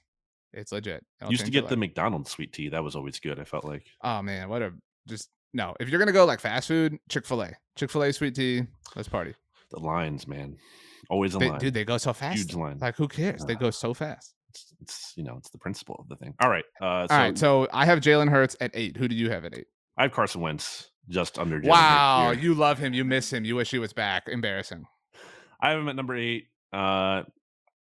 it's 0.53 0.71
legit. 0.73 1.03
It'll 1.21 1.31
Used 1.33 1.45
to 1.47 1.51
get 1.51 1.69
the. 1.69 1.77
McDonald's 1.77 2.31
sweet 2.31 2.53
tea. 2.53 2.69
That 2.69 2.85
was 2.85 2.95
always 2.95 3.19
good. 3.21 3.41
I 3.41 3.45
felt 3.45 3.65
like 3.65 3.87
Oh 4.03 4.21
man, 4.23 4.49
what 4.49 4.63
a 4.63 4.73
just 5.09 5.29
no. 5.55 5.75
If 5.81 5.89
you're 5.89 5.99
gonna 5.99 6.13
go 6.13 6.25
like 6.27 6.41
fast 6.41 6.69
food, 6.69 6.99
Chick 7.09 7.25
Fil 7.27 7.43
A, 7.43 7.53
Chick 7.77 7.91
Fil 7.91 8.03
A 8.03 8.13
sweet 8.13 8.35
tea. 8.35 8.63
Let's 8.95 9.09
party. 9.09 9.35
the 9.71 9.81
lines, 9.81 10.29
man. 10.29 10.57
Always 11.11 11.35
a 11.35 11.39
They, 11.39 11.51
line. 11.51 11.59
dude, 11.61 11.75
they 11.75 11.85
go 11.85 11.99
so 11.99 12.13
fast. 12.13 12.37
Huge 12.39 12.55
line. 12.55 12.79
Like 12.81 12.97
who 12.97 13.09
cares? 13.09 13.45
They 13.45 13.55
Ah. 13.55 13.59
go 13.59 13.71
so 13.71 13.95
fast. 13.95 14.35
it's, 14.51 14.73
it's 14.81 15.13
you 15.17 15.25
know 15.25 15.37
it's 15.39 15.51
the 15.51 15.59
principle 15.59 15.97
of 15.99 16.09
the 16.09 16.17
thing. 16.17 16.35
All 16.41 16.51
right. 16.51 16.65
Uh, 16.81 17.07
so 17.09 17.15
All 17.15 17.21
right, 17.21 17.39
so 17.39 17.69
I 17.73 17.85
have 17.87 18.01
Jalen 18.01 18.29
Hurts 18.31 18.57
at 18.61 18.71
eight. 18.75 18.97
Who 18.97 19.09
do 19.09 19.15
you 19.17 19.31
have 19.31 19.45
at 19.45 19.57
eight? 19.59 19.67
I 19.99 20.03
have 20.03 20.13
Carson 20.13 20.41
Wentz 20.41 20.91
just 21.09 21.39
under. 21.39 21.61
Jalen 21.61 21.69
Wow, 21.69 22.31
you 22.33 22.55
love 22.55 22.79
him. 22.79 22.93
You 22.95 23.05
miss 23.05 23.33
him. 23.33 23.45
You 23.45 23.57
wish 23.57 23.71
he 23.71 23.79
was 23.79 23.93
back. 23.93 24.29
Embarrassing. 24.29 24.85
I 25.61 25.71
have 25.71 25.81
him 25.81 25.89
at 25.89 25.97
number 25.97 26.17
eight. 26.17 26.49
Uh, 26.73 27.23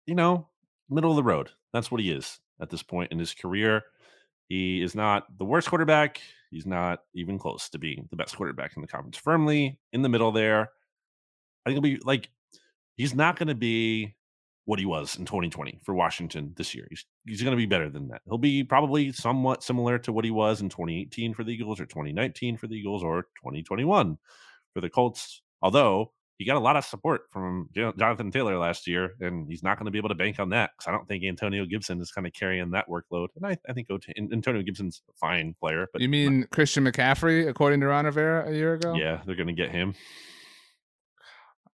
you 0.07 0.15
know, 0.15 0.49
middle 0.89 1.11
of 1.11 1.17
the 1.17 1.23
road. 1.23 1.51
That's 1.73 1.91
what 1.91 2.01
he 2.01 2.11
is 2.11 2.39
at 2.61 2.71
this 2.71 2.83
point 2.83 3.13
in 3.13 3.19
his 3.19 3.35
career. 3.35 3.83
He 4.49 4.83
is 4.83 4.95
not 4.95 5.27
the 5.39 5.45
worst 5.45 5.69
quarterback. 5.69 6.21
He's 6.51 6.67
not 6.67 7.01
even 7.15 7.39
close 7.39 7.69
to 7.71 7.79
being 7.79 8.07
the 8.11 8.17
best 8.17 8.37
quarterback 8.37 8.77
in 8.77 8.83
the 8.83 8.89
conference. 8.89 9.17
Firmly 9.17 9.79
in 9.93 10.03
the 10.03 10.09
middle 10.09 10.33
there. 10.33 10.71
I 11.65 11.71
think 11.71 11.75
he'll 11.75 11.97
be 11.97 12.03
like 12.05 12.29
he's 12.97 13.15
not 13.15 13.37
going 13.37 13.49
to 13.49 13.55
be 13.55 14.15
what 14.67 14.79
he 14.79 14.87
was 14.87 15.17
in 15.17 15.27
2020 15.27 15.81
for 15.83 15.95
Washington 15.95 16.53
this 16.57 16.75
year. 16.75 16.87
He's 16.91 17.05
he's 17.27 17.43
going 17.43 17.53
to 17.53 17.61
be 17.61 17.67
better 17.67 17.91
than 17.91 18.09
that. 18.09 18.23
He'll 18.27 18.39
be 18.39 18.65
probably 18.65 19.13
somewhat 19.13 19.63
similar 19.63 19.99
to 19.99 20.13
what 20.13 20.25
he 20.25 20.31
was 20.31 20.61
in 20.61 20.69
2018 20.69 21.35
for 21.35 21.45
the 21.45 21.53
Eagles 21.53 21.81
or 21.81 21.87
2019 21.87 22.57
for 22.57 22.67
the 22.67 22.77
Eagles 22.77 23.03
or 23.03 23.23
2021 23.43 24.19
for 24.73 24.81
the 24.81 24.91
Colts. 24.91 25.43
Although 25.61 26.13
he 26.39 26.45
got 26.45 26.57
a 26.57 26.61
lot 26.61 26.77
of 26.77 26.85
support 26.85 27.23
from 27.33 27.69
Jonathan 27.75 28.31
Taylor 28.31 28.59
last 28.59 28.87
year, 28.89 29.11
and 29.21 29.47
he's 29.49 29.63
not 29.63 29.79
going 29.79 29.85
to 29.87 29.91
be 29.93 29.99
able 29.99 30.09
to 30.09 30.15
bank 30.17 30.41
on 30.41 30.49
that 30.51 30.71
because 30.77 30.89
I 30.89 30.93
don't 30.97 31.07
think 31.07 31.23
Antonio 31.25 31.65
Gibson 31.65 32.01
is 32.01 32.11
kind 32.11 32.27
of 32.27 32.33
carrying 32.33 32.71
that 32.73 32.89
workload. 32.89 33.29
And 33.37 33.47
I, 33.47 33.57
I 33.69 33.73
think 33.73 33.89
Antonio 34.33 34.63
Gibson's 34.63 35.01
a 35.09 35.13
fine 35.15 35.55
player, 35.61 35.87
but 35.93 36.03
you 36.03 36.09
not- 36.09 36.13
mean 36.13 36.47
Christian 36.51 36.85
McCaffrey, 36.85 37.49
according 37.49 37.81
to 37.81 37.87
Ron 37.87 38.05
Rivera 38.07 38.49
a 38.49 38.53
year 38.53 38.75
ago? 38.75 38.95
yeah, 38.95 39.21
they're 39.25 39.37
going 39.37 39.47
to 39.47 39.53
get 39.53 39.71
him. 39.71 39.95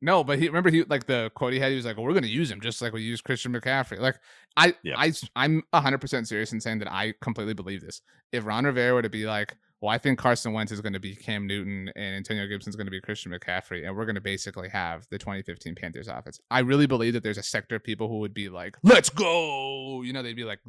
No, 0.01 0.23
but 0.23 0.37
he 0.39 0.47
remember 0.47 0.69
he 0.69 0.83
like 0.83 1.07
the 1.07 1.31
quote 1.35 1.53
he 1.53 1.59
had. 1.59 1.71
He 1.71 1.77
was 1.77 1.85
like, 1.85 1.95
well, 1.97 2.05
"We're 2.05 2.11
going 2.13 2.23
to 2.23 2.29
use 2.29 2.51
him 2.51 2.61
just 2.61 2.81
like 2.81 2.93
we 2.93 3.01
use 3.01 3.21
Christian 3.21 3.53
McCaffrey." 3.53 3.97
Like 3.99 4.19
I, 4.55 4.75
Yeah. 4.83 4.95
I, 4.97 5.13
I'm 5.35 5.63
100 5.71 5.99
percent 5.99 6.27
serious 6.27 6.51
in 6.53 6.59
saying 6.61 6.79
that 6.79 6.91
I 6.91 7.13
completely 7.21 7.53
believe 7.53 7.81
this. 7.81 8.01
If 8.31 8.45
Ron 8.45 8.65
Rivera 8.65 8.93
were 8.93 9.01
to 9.01 9.09
be 9.09 9.25
like, 9.25 9.55
"Well, 9.85 9.93
I 9.93 9.97
think 9.97 10.17
Carson 10.19 10.51
Wentz 10.53 10.71
is 10.71 10.81
going 10.81 10.93
to 10.93 10.99
be 10.99 11.15
Cam 11.15 11.45
Newton 11.45 11.91
and 11.95 12.15
Antonio 12.15 12.47
Gibson 12.47 12.69
is 12.69 12.75
going 12.75 12.87
to 12.87 12.91
be 12.91 12.99
Christian 12.99 13.31
McCaffrey, 13.31 13.85
and 13.85 13.95
we're 13.95 14.05
going 14.05 14.15
to 14.15 14.21
basically 14.21 14.69
have 14.69 15.07
the 15.11 15.17
2015 15.17 15.75
Panthers 15.75 16.07
offense," 16.07 16.39
I 16.49 16.59
really 16.59 16.87
believe 16.87 17.13
that 17.13 17.23
there's 17.23 17.37
a 17.37 17.43
sector 17.43 17.75
of 17.75 17.83
people 17.83 18.07
who 18.07 18.19
would 18.19 18.33
be 18.33 18.49
like, 18.49 18.77
"Let's 18.83 19.09
go!" 19.09 20.01
You 20.01 20.11
know, 20.13 20.23
they'd 20.23 20.35
be 20.35 20.43
like, 20.43 20.59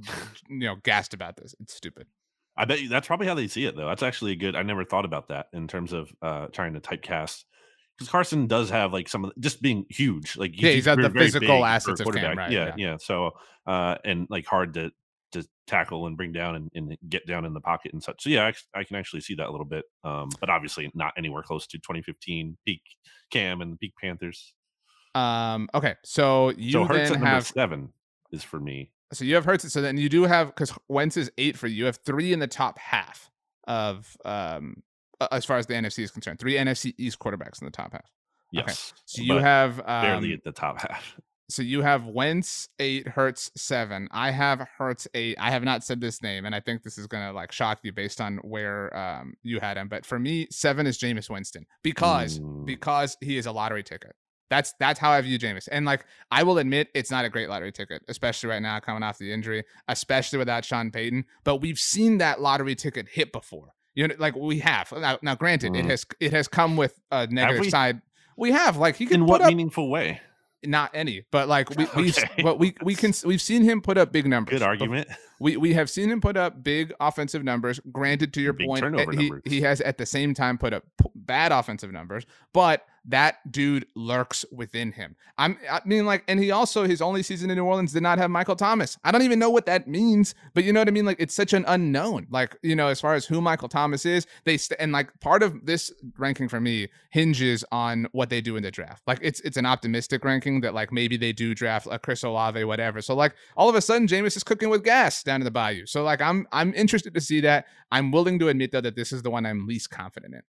you 0.48 0.58
know, 0.58 0.76
gassed 0.82 1.14
about 1.14 1.36
this. 1.36 1.54
It's 1.60 1.74
stupid. 1.74 2.06
I 2.58 2.64
bet 2.64 2.80
you 2.80 2.88
that's 2.88 3.06
probably 3.06 3.26
how 3.26 3.34
they 3.34 3.48
see 3.48 3.64
it, 3.64 3.76
though. 3.76 3.86
That's 3.86 4.02
actually 4.02 4.32
a 4.32 4.36
good. 4.36 4.54
I 4.54 4.62
never 4.62 4.84
thought 4.84 5.04
about 5.04 5.28
that 5.28 5.46
in 5.52 5.66
terms 5.66 5.92
of 5.92 6.10
uh 6.22 6.46
trying 6.48 6.74
to 6.74 6.80
typecast 6.80 7.44
because 7.96 8.10
Carson 8.10 8.46
does 8.46 8.70
have 8.70 8.92
like 8.92 9.08
some 9.08 9.24
of 9.24 9.32
the, 9.34 9.40
just 9.40 9.62
being 9.62 9.86
huge. 9.88 10.36
Like 10.36 10.60
Yeah, 10.60 10.72
he's 10.72 10.84
got 10.84 10.98
the 10.98 11.10
physical 11.10 11.40
big 11.40 11.48
for 11.48 11.54
a 11.54 11.62
assets 11.62 12.00
of 12.00 12.14
Cam, 12.14 12.36
right, 12.36 12.50
Yeah, 12.50 12.66
yeah. 12.66 12.74
yeah, 12.76 12.96
So 12.98 13.32
uh 13.66 13.96
and 14.04 14.26
like 14.28 14.46
hard 14.46 14.74
to 14.74 14.90
to 15.32 15.46
tackle 15.66 16.06
and 16.06 16.16
bring 16.16 16.32
down 16.32 16.56
and, 16.56 16.70
and 16.74 16.96
get 17.08 17.26
down 17.26 17.44
in 17.44 17.52
the 17.52 17.60
pocket 17.60 17.92
and 17.92 18.02
such. 18.02 18.22
So 18.22 18.30
yeah, 18.30 18.46
I, 18.46 18.78
I 18.78 18.84
can 18.84 18.96
actually 18.96 19.20
see 19.20 19.34
that 19.34 19.48
a 19.48 19.50
little 19.50 19.66
bit. 19.66 19.84
Um, 20.04 20.28
but 20.40 20.50
obviously 20.50 20.90
not 20.94 21.12
anywhere 21.16 21.42
close 21.42 21.66
to 21.68 21.78
2015 21.78 22.56
peak 22.64 22.82
Cam 23.30 23.60
and 23.60 23.72
the 23.72 23.76
peak 23.76 23.94
Panthers. 24.00 24.54
Um. 25.14 25.68
Okay, 25.74 25.94
so 26.04 26.50
you 26.56 26.72
so 26.72 26.86
then 26.86 27.14
have 27.14 27.46
seven 27.46 27.90
is 28.32 28.42
for 28.42 28.60
me. 28.60 28.92
So 29.12 29.24
you 29.24 29.34
have 29.34 29.44
Hurts. 29.44 29.72
So 29.72 29.80
then 29.80 29.96
you 29.96 30.08
do 30.08 30.24
have 30.24 30.48
because 30.48 30.72
Wentz 30.88 31.16
is 31.16 31.30
eight 31.38 31.56
for 31.56 31.68
you. 31.68 31.76
You 31.76 31.84
have 31.86 31.98
three 32.04 32.32
in 32.32 32.38
the 32.38 32.46
top 32.46 32.78
half 32.78 33.30
of 33.66 34.14
um 34.24 34.82
as 35.30 35.44
far 35.44 35.56
as 35.56 35.66
the 35.66 35.74
NFC 35.74 36.00
is 36.00 36.10
concerned. 36.10 36.38
Three 36.38 36.54
NFC 36.54 36.94
East 36.98 37.18
quarterbacks 37.18 37.60
in 37.60 37.64
the 37.64 37.70
top 37.70 37.92
half. 37.92 38.10
Okay, 38.54 38.64
Yes. 38.68 38.92
So 39.06 39.22
you 39.22 39.36
have 39.36 39.84
barely 39.86 40.28
um, 40.28 40.34
at 40.34 40.44
the 40.44 40.52
top 40.52 40.80
half. 40.80 41.16
So 41.48 41.62
you 41.62 41.82
have 41.82 42.06
Wentz 42.06 42.68
eight, 42.78 43.06
Hurts 43.08 43.50
seven. 43.56 44.08
I 44.10 44.30
have 44.30 44.66
Hurts 44.78 45.06
eight. 45.14 45.36
I 45.40 45.50
have 45.50 45.62
not 45.64 45.84
said 45.84 46.00
this 46.00 46.22
name, 46.22 46.44
and 46.44 46.54
I 46.54 46.60
think 46.60 46.82
this 46.82 46.98
is 46.98 47.06
gonna 47.06 47.32
like 47.32 47.52
shock 47.52 47.80
you 47.82 47.92
based 47.92 48.20
on 48.20 48.38
where 48.38 48.96
um 48.96 49.34
you 49.42 49.60
had 49.60 49.76
him. 49.76 49.88
But 49.88 50.04
for 50.06 50.18
me, 50.18 50.48
seven 50.50 50.86
is 50.86 50.98
Jameis 50.98 51.30
Winston 51.30 51.66
because 51.82 52.38
Mm. 52.40 52.64
because 52.66 53.16
he 53.20 53.36
is 53.38 53.46
a 53.46 53.52
lottery 53.52 53.82
ticket. 53.82 54.14
That's 54.48 54.74
that's 54.78 55.00
how 55.00 55.10
I 55.10 55.20
view 55.22 55.38
Jameis. 55.38 55.68
And 55.72 55.84
like 55.84 56.04
I 56.30 56.42
will 56.44 56.58
admit 56.58 56.88
it's 56.94 57.10
not 57.10 57.24
a 57.24 57.28
great 57.28 57.48
lottery 57.48 57.72
ticket, 57.72 58.02
especially 58.08 58.48
right 58.50 58.62
now 58.62 58.78
coming 58.80 59.02
off 59.02 59.18
the 59.18 59.32
injury, 59.32 59.64
especially 59.88 60.38
without 60.38 60.64
Sean 60.64 60.90
Payton. 60.90 61.24
But 61.44 61.56
we've 61.56 61.78
seen 61.78 62.18
that 62.18 62.40
lottery 62.40 62.74
ticket 62.76 63.08
hit 63.08 63.32
before. 63.32 63.72
You 63.94 64.08
know, 64.08 64.14
like 64.18 64.36
we 64.36 64.58
have. 64.60 64.92
Now, 64.92 65.18
now 65.22 65.34
granted, 65.34 65.74
it 65.74 65.84
Mm. 65.86 65.90
has 65.90 66.06
it 66.20 66.32
has 66.32 66.48
come 66.48 66.76
with 66.76 67.00
a 67.10 67.26
negative 67.28 67.62
we? 67.62 67.70
side. 67.70 68.02
We 68.36 68.52
have 68.52 68.76
like 68.76 68.96
he 68.96 69.06
can 69.06 69.22
In 69.22 69.26
what 69.26 69.40
up 69.40 69.48
meaningful 69.48 69.90
way? 69.90 70.20
Not 70.66 70.90
any, 70.94 71.24
but 71.30 71.48
like 71.48 71.70
we 71.70 71.86
we've 71.96 72.18
but 72.42 72.58
we 72.58 72.74
we 72.82 72.94
can 72.94 73.12
we've 73.24 73.42
seen 73.42 73.62
him 73.62 73.80
put 73.80 73.98
up 73.98 74.12
big 74.12 74.26
numbers. 74.26 74.52
Good 74.52 74.62
argument. 74.62 75.08
We 75.40 75.56
we 75.56 75.74
have 75.74 75.90
seen 75.90 76.10
him 76.10 76.20
put 76.20 76.36
up 76.36 76.62
big 76.62 76.92
offensive 77.00 77.44
numbers. 77.44 77.80
Granted, 77.92 78.32
to 78.34 78.40
your 78.40 78.52
Big 78.52 78.66
point, 78.66 78.84
eh, 78.84 78.88
he, 78.88 79.16
numbers. 79.28 79.42
he 79.44 79.60
has 79.62 79.80
at 79.80 79.98
the 79.98 80.06
same 80.06 80.34
time 80.34 80.58
put 80.58 80.72
up 80.72 80.84
bad 81.14 81.52
offensive 81.52 81.92
numbers, 81.92 82.26
but 82.52 82.86
that 83.08 83.50
dude 83.52 83.86
lurks 83.94 84.44
within 84.50 84.92
him. 84.92 85.14
I'm 85.38 85.58
I 85.70 85.80
mean 85.84 86.06
like 86.06 86.24
and 86.26 86.40
he 86.40 86.50
also 86.50 86.84
his 86.84 87.00
only 87.00 87.22
season 87.22 87.50
in 87.50 87.56
New 87.56 87.64
Orleans 87.64 87.92
did 87.92 88.02
not 88.02 88.18
have 88.18 88.30
Michael 88.30 88.56
Thomas. 88.56 88.98
I 89.04 89.12
don't 89.12 89.22
even 89.22 89.38
know 89.38 89.50
what 89.50 89.66
that 89.66 89.86
means, 89.86 90.34
but 90.54 90.64
you 90.64 90.72
know 90.72 90.80
what 90.80 90.88
I 90.88 90.90
mean 90.90 91.04
like 91.04 91.20
it's 91.20 91.34
such 91.34 91.52
an 91.52 91.64
unknown. 91.68 92.26
Like, 92.30 92.56
you 92.62 92.74
know, 92.74 92.88
as 92.88 93.00
far 93.00 93.14
as 93.14 93.24
who 93.24 93.40
Michael 93.40 93.68
Thomas 93.68 94.04
is, 94.04 94.26
they 94.44 94.56
st- 94.56 94.80
and 94.80 94.90
like 94.92 95.18
part 95.20 95.42
of 95.42 95.66
this 95.66 95.92
ranking 96.18 96.48
for 96.48 96.60
me 96.60 96.88
hinges 97.10 97.64
on 97.70 98.08
what 98.12 98.28
they 98.28 98.40
do 98.40 98.56
in 98.56 98.62
the 98.62 98.70
draft. 98.70 99.02
Like 99.06 99.18
it's 99.22 99.40
it's 99.40 99.56
an 99.56 99.66
optimistic 99.66 100.24
ranking 100.24 100.60
that 100.62 100.74
like 100.74 100.92
maybe 100.92 101.16
they 101.16 101.32
do 101.32 101.54
draft 101.54 101.86
a 101.90 101.98
Chris 101.98 102.24
Olave 102.24 102.64
whatever. 102.64 103.00
So 103.02 103.14
like 103.14 103.34
all 103.56 103.68
of 103.68 103.76
a 103.76 103.80
sudden 103.80 104.08
Jameis 104.08 104.36
is 104.36 104.42
cooking 104.42 104.68
with 104.68 104.82
gas 104.82 105.22
down 105.26 105.42
in 105.42 105.44
the 105.44 105.50
bayou. 105.50 105.84
So 105.84 106.02
like 106.02 106.22
I'm 106.22 106.46
I'm 106.52 106.72
interested 106.72 107.12
to 107.12 107.20
see 107.20 107.40
that. 107.42 107.66
I'm 107.92 108.10
willing 108.10 108.38
to 108.38 108.48
admit 108.48 108.72
though 108.72 108.80
that 108.80 108.96
this 108.96 109.12
is 109.12 109.20
the 109.22 109.30
one 109.30 109.44
I'm 109.44 109.66
least 109.66 109.90
confident 109.90 110.34
in. 110.34 110.42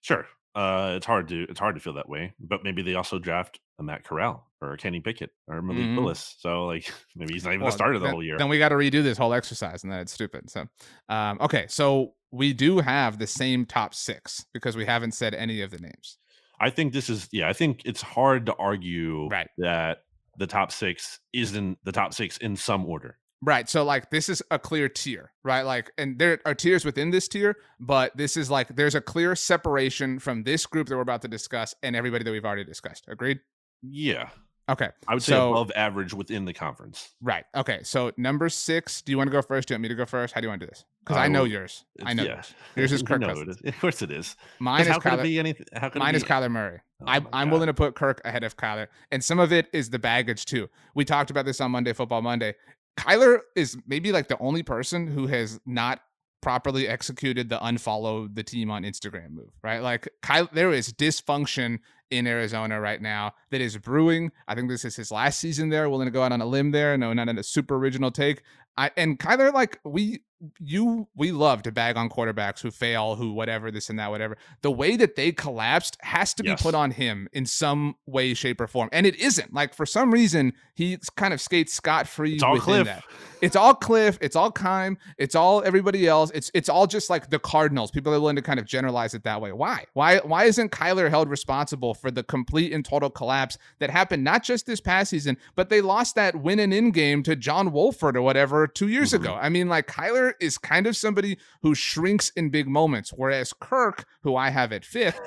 Sure. 0.00 0.26
Uh, 0.54 0.94
it's 0.96 1.06
hard 1.06 1.28
to 1.28 1.44
it's 1.48 1.60
hard 1.60 1.76
to 1.76 1.80
feel 1.80 1.92
that 1.92 2.08
way, 2.08 2.32
but 2.40 2.64
maybe 2.64 2.82
they 2.82 2.94
also 2.94 3.18
draft 3.20 3.60
a 3.78 3.82
Matt 3.82 4.02
Corral 4.02 4.44
or 4.60 4.72
a 4.72 4.76
Kenny 4.76 4.98
Pickett 4.98 5.30
or 5.46 5.62
Malik 5.62 5.84
Mhm. 5.84 5.96
Willis. 5.96 6.34
So 6.40 6.66
like 6.66 6.92
maybe 7.14 7.34
he's 7.34 7.44
not 7.44 7.50
even 7.50 7.60
Well, 7.62 7.70
the 7.70 7.76
starter 7.76 7.98
the 8.00 8.06
then, 8.06 8.12
whole 8.14 8.24
year. 8.24 8.38
Then 8.38 8.48
we 8.48 8.58
got 8.58 8.70
to 8.70 8.74
redo 8.74 9.02
this 9.04 9.18
whole 9.18 9.32
exercise, 9.34 9.84
and 9.84 9.92
then 9.92 10.00
it's 10.00 10.12
stupid. 10.12 10.50
So, 10.50 10.66
um, 11.08 11.38
okay, 11.40 11.66
so 11.68 12.14
we 12.32 12.52
do 12.52 12.78
have 12.80 13.18
the 13.20 13.26
same 13.26 13.66
top 13.66 13.94
six 13.94 14.44
because 14.52 14.76
we 14.76 14.84
haven't 14.84 15.12
said 15.12 15.32
any 15.34 15.60
of 15.60 15.70
the 15.70 15.78
names. 15.78 16.18
I 16.60 16.70
think 16.70 16.92
this 16.92 17.08
is 17.08 17.28
yeah. 17.30 17.48
I 17.48 17.52
think 17.52 17.82
it's 17.84 18.02
hard 18.02 18.46
to 18.46 18.54
argue 18.56 19.28
Right. 19.28 19.48
that 19.58 19.98
the 20.38 20.46
top 20.48 20.72
six 20.72 21.20
isn't 21.32 21.78
the 21.84 21.92
top 21.92 22.12
six 22.14 22.36
in 22.38 22.56
some 22.56 22.84
order. 22.86 23.16
Right. 23.40 23.68
So 23.68 23.84
like 23.84 24.10
this 24.10 24.28
is 24.28 24.42
a 24.50 24.58
clear 24.58 24.88
tier, 24.88 25.32
right? 25.44 25.62
Like 25.62 25.90
and 25.96 26.18
there 26.18 26.40
are 26.44 26.54
tiers 26.54 26.84
within 26.84 27.10
this 27.10 27.28
tier, 27.28 27.56
but 27.78 28.16
this 28.16 28.36
is 28.36 28.50
like 28.50 28.74
there's 28.74 28.94
a 28.94 29.00
clear 29.00 29.36
separation 29.36 30.18
from 30.18 30.42
this 30.42 30.66
group 30.66 30.88
that 30.88 30.96
we're 30.96 31.02
about 31.02 31.22
to 31.22 31.28
discuss 31.28 31.74
and 31.82 31.94
everybody 31.94 32.24
that 32.24 32.32
we've 32.32 32.44
already 32.44 32.64
discussed. 32.64 33.04
Agreed? 33.08 33.40
Yeah, 33.80 34.30
Okay. 34.70 34.88
I 35.06 35.14
would 35.14 35.22
say 35.22 35.34
above 35.34 35.72
average 35.74 36.12
within 36.12 36.44
the 36.44 36.52
conference. 36.52 37.14
Right. 37.22 37.44
Okay. 37.56 37.80
So 37.84 38.12
number 38.18 38.50
6, 38.50 39.02
do 39.02 39.12
you 39.12 39.16
want 39.16 39.28
to 39.28 39.32
go 39.32 39.40
first? 39.40 39.68
Do 39.68 39.72
you 39.72 39.76
want 39.76 39.82
me 39.82 39.88
to 39.88 39.94
go 39.94 40.04
first? 40.04 40.34
How 40.34 40.40
do 40.40 40.44
you 40.44 40.50
want 40.50 40.60
to 40.60 40.66
do 40.66 40.70
this? 40.70 40.84
Cuz 41.06 41.16
I, 41.16 41.24
I 41.24 41.28
know 41.28 41.44
yours. 41.44 41.84
I 42.04 42.12
know 42.12 42.24
yeah. 42.24 42.34
yours. 42.34 42.54
Yours 42.76 42.92
is 42.92 43.02
Kirk 43.02 43.22
Cousins. 43.22 43.56
is. 43.56 43.62
Of 43.64 43.80
course 43.80 44.02
it 44.02 44.10
is. 44.10 44.36
Mine 44.58 44.82
is 44.82 44.88
how 44.88 44.98
could 44.98 45.12
Kyler, 45.12 45.20
it 45.20 45.22
be 45.22 45.38
anything? 45.38 45.66
How 45.72 45.88
could 45.88 46.00
Mine 46.00 46.14
it 46.14 46.18
is? 46.18 46.24
Kyler 46.24 46.50
Murray. 46.50 46.80
Oh 47.00 47.04
I 47.06 47.20
I'm 47.32 47.50
willing 47.50 47.68
to 47.68 47.74
put 47.74 47.94
Kirk 47.94 48.20
ahead 48.26 48.44
of 48.44 48.58
Kyler. 48.58 48.88
And 49.10 49.24
some 49.24 49.38
of 49.38 49.52
it 49.52 49.68
is 49.72 49.88
the 49.88 49.98
baggage 49.98 50.44
too. 50.44 50.68
We 50.94 51.06
talked 51.06 51.30
about 51.30 51.46
this 51.46 51.62
on 51.62 51.70
Monday 51.70 51.94
Football 51.94 52.20
Monday. 52.20 52.54
Kyler 52.98 53.40
is 53.54 53.76
maybe 53.86 54.10
like 54.12 54.28
the 54.28 54.38
only 54.38 54.62
person 54.62 55.06
who 55.06 55.28
has 55.28 55.60
not 55.64 56.00
properly 56.40 56.88
executed 56.88 57.48
the 57.48 57.58
unfollow 57.58 58.32
the 58.34 58.42
team 58.42 58.70
on 58.70 58.82
Instagram 58.82 59.30
move, 59.30 59.50
right? 59.62 59.82
Like 59.82 60.08
Kyle, 60.20 60.48
there 60.52 60.72
is 60.72 60.92
dysfunction 60.92 61.78
in 62.10 62.26
Arizona 62.26 62.80
right 62.80 63.00
now 63.00 63.34
that 63.50 63.60
is 63.60 63.76
brewing. 63.76 64.32
I 64.46 64.54
think 64.54 64.68
this 64.68 64.84
is 64.84 64.96
his 64.96 65.10
last 65.10 65.38
season 65.40 65.68
there. 65.68 65.88
Willing 65.88 66.06
to 66.06 66.12
go 66.12 66.22
out 66.22 66.32
on 66.32 66.40
a 66.40 66.46
limb 66.46 66.72
there. 66.72 66.96
No, 66.96 67.12
not 67.12 67.28
in 67.28 67.38
a 67.38 67.42
super 67.42 67.76
original 67.76 68.10
take. 68.10 68.42
I 68.76 68.90
and 68.96 69.18
Kyler, 69.18 69.52
like 69.52 69.78
we 69.84 70.22
you 70.60 71.08
we 71.16 71.32
love 71.32 71.62
to 71.62 71.72
bag 71.72 71.96
on 71.96 72.08
quarterbacks 72.08 72.60
who 72.60 72.70
fail, 72.70 73.16
who 73.16 73.32
whatever, 73.32 73.70
this 73.70 73.90
and 73.90 73.98
that, 73.98 74.10
whatever. 74.10 74.36
The 74.62 74.70
way 74.70 74.96
that 74.96 75.16
they 75.16 75.32
collapsed 75.32 75.96
has 76.00 76.32
to 76.34 76.44
Yes. 76.44 76.60
be 76.60 76.62
put 76.62 76.74
on 76.74 76.92
him 76.92 77.28
in 77.32 77.44
some 77.46 77.96
way, 78.06 78.34
shape, 78.34 78.60
or 78.60 78.66
form. 78.66 78.88
And 78.92 79.06
it 79.06 79.16
isn't. 79.16 79.52
Like 79.52 79.74
for 79.74 79.86
some 79.86 80.12
reason, 80.12 80.52
he 80.74 80.98
kind 81.16 81.34
of 81.34 81.40
skates 81.40 81.72
scot 81.74 82.06
free 82.06 82.34
It's 82.34 82.42
all 82.42 82.52
within 82.54 82.64
Cliff. 82.64 82.86
that. 82.86 83.04
It's 83.40 83.54
all 83.56 83.74
Cliff. 83.74 84.18
It's 84.20 84.34
all 84.36 84.50
Keim. 84.50 84.98
It's 85.16 85.34
all 85.34 85.62
everybody 85.64 86.06
else. 86.08 86.30
It's 86.34 86.50
it's 86.54 86.68
all 86.68 86.86
just 86.86 87.08
like 87.10 87.30
the 87.30 87.38
Cardinals. 87.38 87.90
People 87.90 88.12
are 88.14 88.20
willing 88.20 88.36
to 88.36 88.42
kind 88.42 88.58
of 88.58 88.66
generalize 88.66 89.14
it 89.14 89.22
that 89.24 89.40
way. 89.40 89.52
Why? 89.52 89.84
Why? 89.94 90.18
Why 90.18 90.44
isn't 90.44 90.70
Kyler 90.70 91.08
held 91.10 91.28
responsible 91.30 91.94
for 91.94 92.10
the 92.10 92.22
complete 92.24 92.72
and 92.72 92.84
total 92.84 93.10
collapse 93.10 93.56
that 93.78 93.90
happened 93.90 94.24
not 94.24 94.42
just 94.42 94.66
this 94.66 94.80
past 94.80 95.10
season, 95.10 95.36
but 95.54 95.68
they 95.68 95.80
lost 95.80 96.14
that 96.16 96.36
win 96.36 96.58
and 96.58 96.74
in 96.74 96.90
game 96.90 97.22
to 97.24 97.36
John 97.36 97.70
Wolford 97.72 98.16
or 98.16 98.22
whatever 98.22 98.66
two 98.66 98.88
years 98.88 99.10
Mhm. 99.12 99.16
ago. 99.20 99.38
I 99.40 99.48
mean, 99.48 99.68
like 99.68 99.86
Kyler 99.86 100.27
is 100.40 100.58
kind 100.58 100.86
of 100.86 100.96
somebody 100.96 101.38
who 101.62 101.74
shrinks 101.74 102.30
in 102.30 102.50
big 102.50 102.68
moments, 102.68 103.10
whereas 103.10 103.52
Kirk, 103.52 104.04
who 104.22 104.36
I 104.36 104.50
have 104.50 104.72
at 104.72 104.84
fifth, 104.84 105.20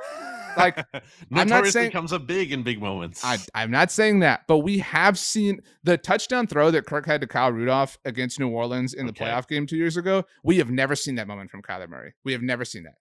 like 0.57 0.85
I'm 1.33 1.47
not 1.47 1.67
saying- 1.67 1.91
comes 1.91 2.11
up 2.13 2.27
big 2.27 2.51
in 2.51 2.63
big 2.63 2.81
moments. 2.81 3.23
I, 3.23 3.37
I'm 3.55 3.71
not 3.71 3.91
saying 3.91 4.19
that, 4.19 4.41
but 4.47 4.59
we 4.59 4.79
have 4.79 5.17
seen 5.17 5.61
the 5.83 5.97
touchdown 5.97 6.47
throw 6.47 6.71
that 6.71 6.85
Kirk 6.85 7.05
had 7.05 7.21
to 7.21 7.27
Kyle 7.27 7.51
Rudolph 7.51 7.97
against 8.05 8.39
New 8.39 8.49
Orleans 8.49 8.93
in 8.93 9.05
the 9.05 9.11
Okay. 9.11 9.25
playoff 9.25 9.47
game 9.47 9.65
two 9.67 9.77
years 9.77 9.97
ago. 9.97 10.23
We 10.43 10.57
have 10.57 10.69
never 10.69 10.95
seen 10.95 11.15
that 11.15 11.27
moment 11.27 11.51
from 11.51 11.61
Kyler 11.61 11.87
Murray. 11.89 12.13
We 12.23 12.33
have 12.33 12.41
never 12.41 12.65
seen 12.65 12.83
that. 12.83 12.95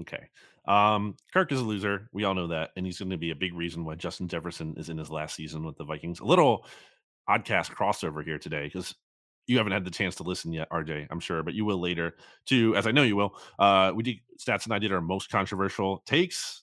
Okay. 0.00 0.28
Um, 0.68 1.16
Kirk 1.32 1.50
is 1.52 1.60
a 1.60 1.64
loser. 1.64 2.08
We 2.12 2.24
all 2.24 2.34
know 2.34 2.48
that. 2.48 2.70
And 2.76 2.84
he's 2.86 2.98
going 2.98 3.10
to 3.10 3.16
be 3.16 3.30
a 3.30 3.34
big 3.36 3.54
reason 3.54 3.84
why 3.84 3.94
Justin 3.96 4.28
Jefferson 4.28 4.74
is 4.76 4.88
in 4.88 4.98
his 4.98 5.10
last 5.10 5.34
season 5.34 5.64
with 5.64 5.76
the 5.78 5.84
Vikings. 5.84 6.20
A 6.20 6.24
little 6.24 6.64
oddcast 7.28 7.74
crossover 7.74 8.22
here 8.24 8.38
today 8.38 8.64
because 8.64 8.94
you 9.50 9.58
haven't 9.58 9.72
had 9.72 9.84
the 9.84 9.90
chance 9.90 10.14
to 10.16 10.22
listen 10.22 10.52
yet, 10.52 10.70
RJ, 10.70 11.08
I'm 11.10 11.20
sure, 11.20 11.42
but 11.42 11.54
you 11.54 11.64
will 11.64 11.80
later 11.80 12.14
to, 12.46 12.76
as 12.76 12.86
I 12.86 12.92
know 12.92 13.02
you 13.02 13.16
will. 13.16 13.36
Uh, 13.58 13.92
we 13.94 14.02
did, 14.02 14.16
Stats 14.38 14.64
and 14.64 14.72
I 14.72 14.78
did 14.78 14.92
our 14.92 15.00
most 15.00 15.30
controversial 15.30 16.02
takes 16.06 16.62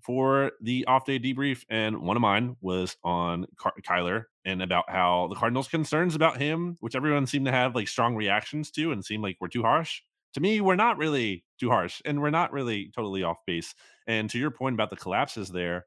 for 0.00 0.52
the 0.60 0.84
off 0.86 1.04
day 1.04 1.18
debrief. 1.18 1.64
And 1.68 2.02
one 2.02 2.16
of 2.16 2.20
mine 2.20 2.56
was 2.60 2.96
on 3.04 3.46
Car- 3.56 3.74
Kyler 3.82 4.24
and 4.44 4.62
about 4.62 4.88
how 4.88 5.28
the 5.28 5.36
Cardinals' 5.36 5.68
concerns 5.68 6.14
about 6.14 6.40
him, 6.40 6.76
which 6.80 6.96
everyone 6.96 7.26
seemed 7.26 7.46
to 7.46 7.52
have 7.52 7.74
like 7.74 7.88
strong 7.88 8.16
reactions 8.16 8.70
to 8.72 8.92
and 8.92 9.04
seemed 9.04 9.22
like 9.22 9.36
we're 9.40 9.48
too 9.48 9.62
harsh 9.62 10.02
to 10.36 10.40
me, 10.42 10.60
we're 10.60 10.76
not 10.76 10.98
really 10.98 11.44
too 11.58 11.70
harsh 11.70 12.02
and 12.04 12.20
we're 12.20 12.28
not 12.28 12.52
really 12.52 12.92
totally 12.94 13.22
off 13.22 13.38
base. 13.46 13.74
And 14.06 14.28
to 14.28 14.38
your 14.38 14.50
point 14.50 14.74
about 14.74 14.90
the 14.90 14.96
collapses 14.96 15.48
there, 15.48 15.86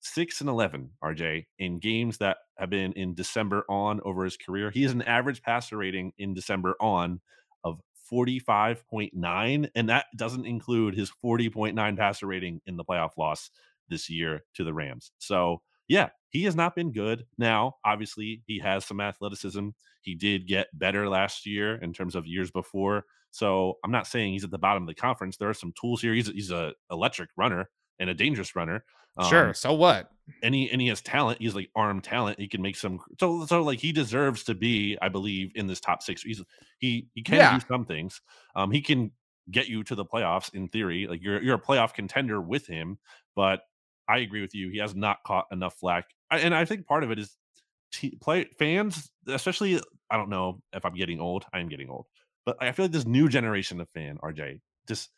six 0.00 0.40
and 0.40 0.50
11, 0.50 0.90
RJ, 1.02 1.46
in 1.58 1.78
games 1.78 2.18
that 2.18 2.38
have 2.58 2.70
been 2.70 2.92
in 2.92 3.14
December 3.14 3.64
on 3.68 4.00
over 4.04 4.24
his 4.24 4.36
career. 4.36 4.70
He 4.70 4.82
has 4.82 4.92
an 4.92 5.02
average 5.02 5.42
passer 5.42 5.76
rating 5.76 6.12
in 6.18 6.34
December 6.34 6.76
on 6.80 7.20
of 7.64 7.80
45.9. 8.12 9.68
And 9.74 9.88
that 9.88 10.06
doesn't 10.16 10.46
include 10.46 10.94
his 10.94 11.10
40.9 11.24 11.96
passer 11.96 12.26
rating 12.26 12.60
in 12.66 12.76
the 12.76 12.84
playoff 12.84 13.16
loss 13.18 13.50
this 13.88 14.08
year 14.08 14.44
to 14.54 14.64
the 14.64 14.74
Rams. 14.74 15.12
So, 15.18 15.62
yeah, 15.88 16.08
he 16.30 16.44
has 16.44 16.56
not 16.56 16.74
been 16.74 16.92
good. 16.92 17.24
Now, 17.38 17.76
obviously, 17.84 18.42
he 18.46 18.58
has 18.60 18.84
some 18.84 19.00
athleticism. 19.00 19.68
He 20.02 20.14
did 20.14 20.46
get 20.46 20.68
better 20.72 21.08
last 21.08 21.46
year 21.46 21.76
in 21.76 21.92
terms 21.92 22.14
of 22.14 22.26
years 22.26 22.50
before. 22.50 23.04
So 23.30 23.74
I'm 23.84 23.90
not 23.90 24.06
saying 24.06 24.32
he's 24.32 24.44
at 24.44 24.50
the 24.50 24.58
bottom 24.58 24.84
of 24.84 24.86
the 24.88 24.94
conference. 24.94 25.36
There 25.36 25.50
are 25.50 25.54
some 25.54 25.74
tools 25.78 26.00
here. 26.00 26.14
He's 26.14 26.28
he's 26.28 26.50
a 26.50 26.72
electric 26.90 27.30
runner 27.36 27.68
and 27.98 28.10
a 28.10 28.14
dangerous 28.14 28.54
runner. 28.56 28.84
sure. 29.28 29.48
Um, 29.48 29.54
So 29.54 29.72
what? 29.74 30.10
and 30.42 30.52
he 30.54 30.68
and 30.70 30.80
he 30.80 30.88
has 30.88 31.00
talent. 31.00 31.40
He's 31.40 31.54
like 31.54 31.70
arm 31.76 32.00
talent. 32.00 32.40
He 32.40 32.48
can 32.48 32.60
make 32.60 32.76
some. 32.76 32.98
So 33.20 33.46
so 33.46 33.62
like 33.62 33.78
he 33.78 33.92
deserves 33.92 34.42
to 34.44 34.54
be, 34.54 34.98
I 35.00 35.08
believe, 35.08 35.52
in 35.54 35.66
this 35.68 35.80
top 35.80 36.02
six. 36.02 36.22
He's 36.22 36.42
he 36.78 37.08
he 37.14 37.22
can 37.22 37.36
Yeah. 37.36 37.58
do 37.58 37.64
some 37.68 37.84
things. 37.84 38.20
Um, 38.56 38.70
he 38.72 38.80
can 38.82 39.12
get 39.50 39.68
you 39.68 39.84
to 39.84 39.94
the 39.94 40.04
playoffs 40.04 40.52
in 40.52 40.66
theory. 40.68 41.06
Like 41.06 41.22
you're 41.22 41.40
you're 41.42 41.54
a 41.54 41.60
playoff 41.60 41.94
contender 41.94 42.40
with 42.40 42.66
him. 42.66 42.98
But 43.36 43.60
I 44.08 44.18
agree 44.18 44.40
with 44.40 44.54
you. 44.54 44.70
He 44.70 44.78
has 44.78 44.94
not 44.96 45.18
caught 45.24 45.46
enough 45.52 45.74
flack, 45.74 46.06
I, 46.30 46.38
and 46.40 46.54
I 46.54 46.64
think 46.64 46.86
part 46.86 47.04
of 47.04 47.10
it 47.12 47.18
is 47.20 47.36
t- 47.92 48.18
play 48.20 48.46
fans, 48.58 49.10
especially. 49.28 49.80
I 50.10 50.16
don't 50.16 50.28
know 50.30 50.60
if 50.72 50.84
I'm 50.84 50.94
getting 50.94 51.20
old. 51.20 51.44
I 51.52 51.58
am 51.60 51.68
getting 51.68 51.88
old, 51.90 52.06
but 52.44 52.56
I 52.60 52.72
feel 52.72 52.84
like 52.86 52.92
this 52.92 53.06
new 53.06 53.28
generation 53.28 53.80
of 53.80 53.88
fan, 53.90 54.18
RJ, 54.22 54.60
just 54.88 55.10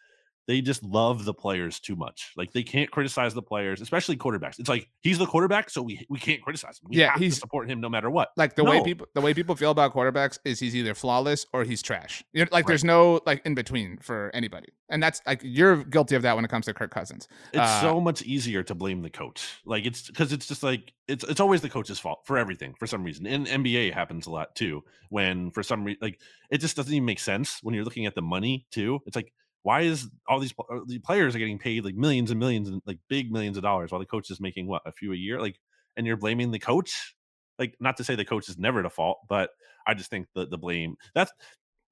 they 0.48 0.60
just 0.60 0.82
love 0.82 1.24
the 1.24 1.32
players 1.34 1.78
too 1.78 1.94
much. 1.94 2.32
Like 2.36 2.52
they 2.52 2.64
can't 2.64 2.90
criticize 2.90 3.34
the 3.34 3.42
players, 3.42 3.80
especially 3.80 4.16
quarterbacks. 4.16 4.58
It's 4.58 4.68
like 4.68 4.88
he's 5.02 5.18
the 5.18 5.26
quarterback, 5.26 5.70
so 5.70 5.82
we 5.82 6.04
we 6.08 6.18
can't 6.18 6.42
criticize 6.42 6.80
him. 6.80 6.88
We 6.90 6.96
Yeah, 6.96 7.10
have 7.12 7.20
he's- 7.20 7.34
to 7.34 7.40
support 7.40 7.70
him 7.70 7.80
no 7.80 7.88
matter 7.88 8.10
what. 8.10 8.30
Like 8.36 8.56
the 8.56 8.64
way 8.64 8.82
people 8.82 9.06
the 9.14 9.20
way 9.20 9.34
people 9.34 9.54
feel 9.54 9.70
about 9.70 9.94
quarterbacks 9.94 10.38
is 10.44 10.58
he's 10.58 10.74
either 10.74 10.94
flawless 10.94 11.46
or 11.52 11.62
he's 11.62 11.82
trash. 11.82 12.24
You 12.32 12.40
know, 12.44 12.48
like 12.50 12.64
Right. 12.64 12.68
there's 12.68 12.82
no 12.84 13.20
like 13.26 13.42
in 13.44 13.54
between 13.54 13.98
for 13.98 14.30
anybody. 14.34 14.68
And 14.90 15.02
that's 15.02 15.20
like 15.26 15.40
you're 15.44 15.84
guilty 15.84 16.14
of 16.16 16.22
that 16.22 16.34
when 16.34 16.44
it 16.44 16.48
comes 16.48 16.64
to 16.64 16.72
Kirk 16.74 16.90
Cousins. 16.90 17.28
It's 17.52 17.60
Uh, 17.60 17.80
so 17.82 18.00
much 18.00 18.22
easier 18.22 18.62
to 18.64 18.74
blame 18.74 19.02
the 19.02 19.10
coach. 19.10 19.46
Like 19.66 19.84
it's 19.84 20.06
because 20.06 20.32
it's 20.32 20.48
just 20.48 20.62
like 20.62 20.94
it's 21.06 21.24
it's 21.24 21.40
always 21.40 21.60
the 21.60 21.68
coach's 21.68 21.98
fault 21.98 22.20
for 22.24 22.38
everything 22.38 22.72
for 22.78 22.86
some 22.86 23.04
reason. 23.04 23.26
And 23.26 23.46
NBA 23.46 23.92
happens 23.92 24.26
a 24.26 24.30
lot 24.30 24.54
too. 24.56 24.82
When 25.10 25.50
for 25.50 25.62
some 25.62 25.84
reason 25.84 25.98
like 26.00 26.20
it 26.50 26.58
just 26.58 26.74
doesn't 26.74 26.92
even 26.92 27.04
make 27.04 27.20
sense 27.20 27.58
when 27.62 27.74
you're 27.74 27.84
looking 27.84 28.06
at 28.06 28.14
the 28.14 28.22
money 28.22 28.66
too. 28.70 29.00
It's 29.06 29.14
like 29.16 29.30
why 29.62 29.82
is 29.82 30.08
all 30.28 30.40
these 30.40 30.54
uh, 30.70 30.78
the 30.86 30.98
players 31.00 31.34
are 31.34 31.38
getting 31.38 31.58
paid 31.58 31.84
like 31.84 31.94
millions 31.94 32.30
and 32.30 32.40
millions 32.40 32.68
and 32.68 32.80
like 32.86 32.98
big 33.08 33.32
millions 33.32 33.56
of 33.56 33.62
dollars 33.62 33.90
while 33.90 33.98
the 33.98 34.06
coach 34.06 34.30
is 34.30 34.40
making 34.40 34.66
what 34.66 34.82
a 34.86 34.92
few 34.92 35.12
a 35.12 35.16
year? 35.16 35.40
Like 35.40 35.58
and 35.96 36.06
you're 36.06 36.16
blaming 36.16 36.50
the 36.50 36.58
coach? 36.58 37.14
Like 37.58 37.74
not 37.80 37.96
to 37.96 38.04
say 38.04 38.14
the 38.14 38.24
coach 38.24 38.48
is 38.48 38.58
never 38.58 38.84
at 38.84 38.92
fault, 38.92 39.18
but 39.28 39.50
I 39.86 39.94
just 39.94 40.10
think 40.10 40.26
the 40.34 40.46
the 40.46 40.58
blame 40.58 40.96
that's 41.14 41.32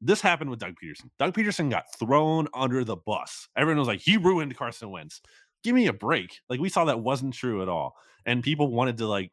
this 0.00 0.20
happened 0.20 0.50
with 0.50 0.58
Doug 0.58 0.74
Pederson. 0.82 1.10
Doug 1.18 1.34
Pederson 1.34 1.70
got 1.70 1.84
thrown 1.98 2.48
under 2.54 2.84
the 2.84 2.96
bus. 2.96 3.48
Everyone 3.56 3.78
was 3.78 3.88
like, 3.88 4.00
he 4.00 4.16
ruined 4.16 4.56
Carson 4.56 4.90
Wentz. 4.90 5.22
Give 5.64 5.74
me 5.74 5.86
a 5.86 5.92
break. 5.92 6.38
Like 6.50 6.60
we 6.60 6.68
saw 6.68 6.84
that 6.84 7.00
wasn't 7.00 7.34
true 7.34 7.62
at 7.62 7.68
all. 7.68 7.96
And 8.26 8.42
people 8.42 8.70
wanted 8.70 8.98
to 8.98 9.06
like 9.06 9.32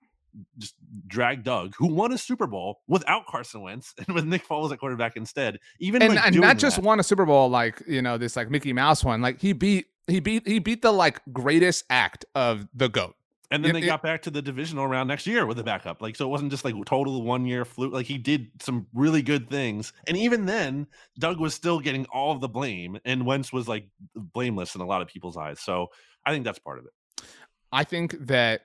just 0.57 0.75
drag 1.07 1.43
Doug, 1.43 1.73
who 1.77 1.87
won 1.87 2.11
a 2.11 2.17
Super 2.17 2.47
Bowl 2.47 2.81
without 2.87 3.25
Carson 3.27 3.61
Wentz 3.61 3.93
and 4.07 4.15
with 4.15 4.25
Nick 4.25 4.47
Foles 4.47 4.71
at 4.71 4.79
quarterback 4.79 5.15
instead. 5.15 5.59
Even 5.79 6.01
and, 6.01 6.15
like, 6.15 6.25
and 6.27 6.35
not 6.39 6.57
just 6.57 6.77
that- 6.77 6.85
won 6.85 6.99
a 6.99 7.03
Super 7.03 7.25
Bowl 7.25 7.49
like 7.49 7.81
you 7.87 8.01
know 8.01 8.17
this 8.17 8.35
like 8.35 8.49
Mickey 8.49 8.73
Mouse 8.73 9.03
one. 9.03 9.21
Like 9.21 9.39
he 9.41 9.53
beat 9.53 9.87
he 10.07 10.19
beat 10.19 10.47
he 10.47 10.59
beat 10.59 10.81
the 10.81 10.91
like 10.91 11.21
greatest 11.31 11.85
act 11.89 12.25
of 12.35 12.67
the 12.73 12.89
goat. 12.89 13.15
And 13.51 13.63
then 13.63 13.69
It- 13.71 13.73
they 13.81 13.83
it- 13.83 13.85
got 13.85 14.01
back 14.01 14.23
to 14.23 14.31
the 14.31 14.41
divisional 14.41 14.87
round 14.87 15.07
next 15.07 15.27
year 15.27 15.45
with 15.45 15.59
a 15.59 15.63
backup. 15.63 16.01
Like, 16.01 16.15
so 16.15 16.25
it 16.25 16.29
wasn't 16.29 16.49
just 16.49 16.65
like 16.65 16.73
total 16.85 17.21
one 17.21 17.45
year 17.45 17.65
fluke. 17.65 17.93
Like, 17.93 18.07
he 18.07 18.17
did 18.17 18.47
some 18.59 18.87
really 18.95 19.21
good 19.21 19.47
things. 19.47 19.93
And 20.07 20.17
even 20.17 20.47
then, 20.47 20.87
Doug 21.19 21.39
was 21.39 21.53
still 21.53 21.79
getting 21.79 22.05
all 22.07 22.31
of 22.31 22.41
the 22.41 22.47
blame, 22.47 22.97
and 23.05 23.27
Wentz 23.27 23.53
was 23.53 23.67
like 23.67 23.85
blameless 24.15 24.73
in 24.73 24.81
a 24.81 24.85
lot 24.87 25.03
of 25.03 25.07
people's 25.07 25.37
eyes. 25.37 25.59
So 25.59 25.87
I 26.25 26.31
think 26.31 26.45
that's 26.45 26.57
part 26.57 26.79
of 26.79 26.85
it. 26.85 27.23
I 27.71 27.83
think 27.83 28.15
that 28.27 28.61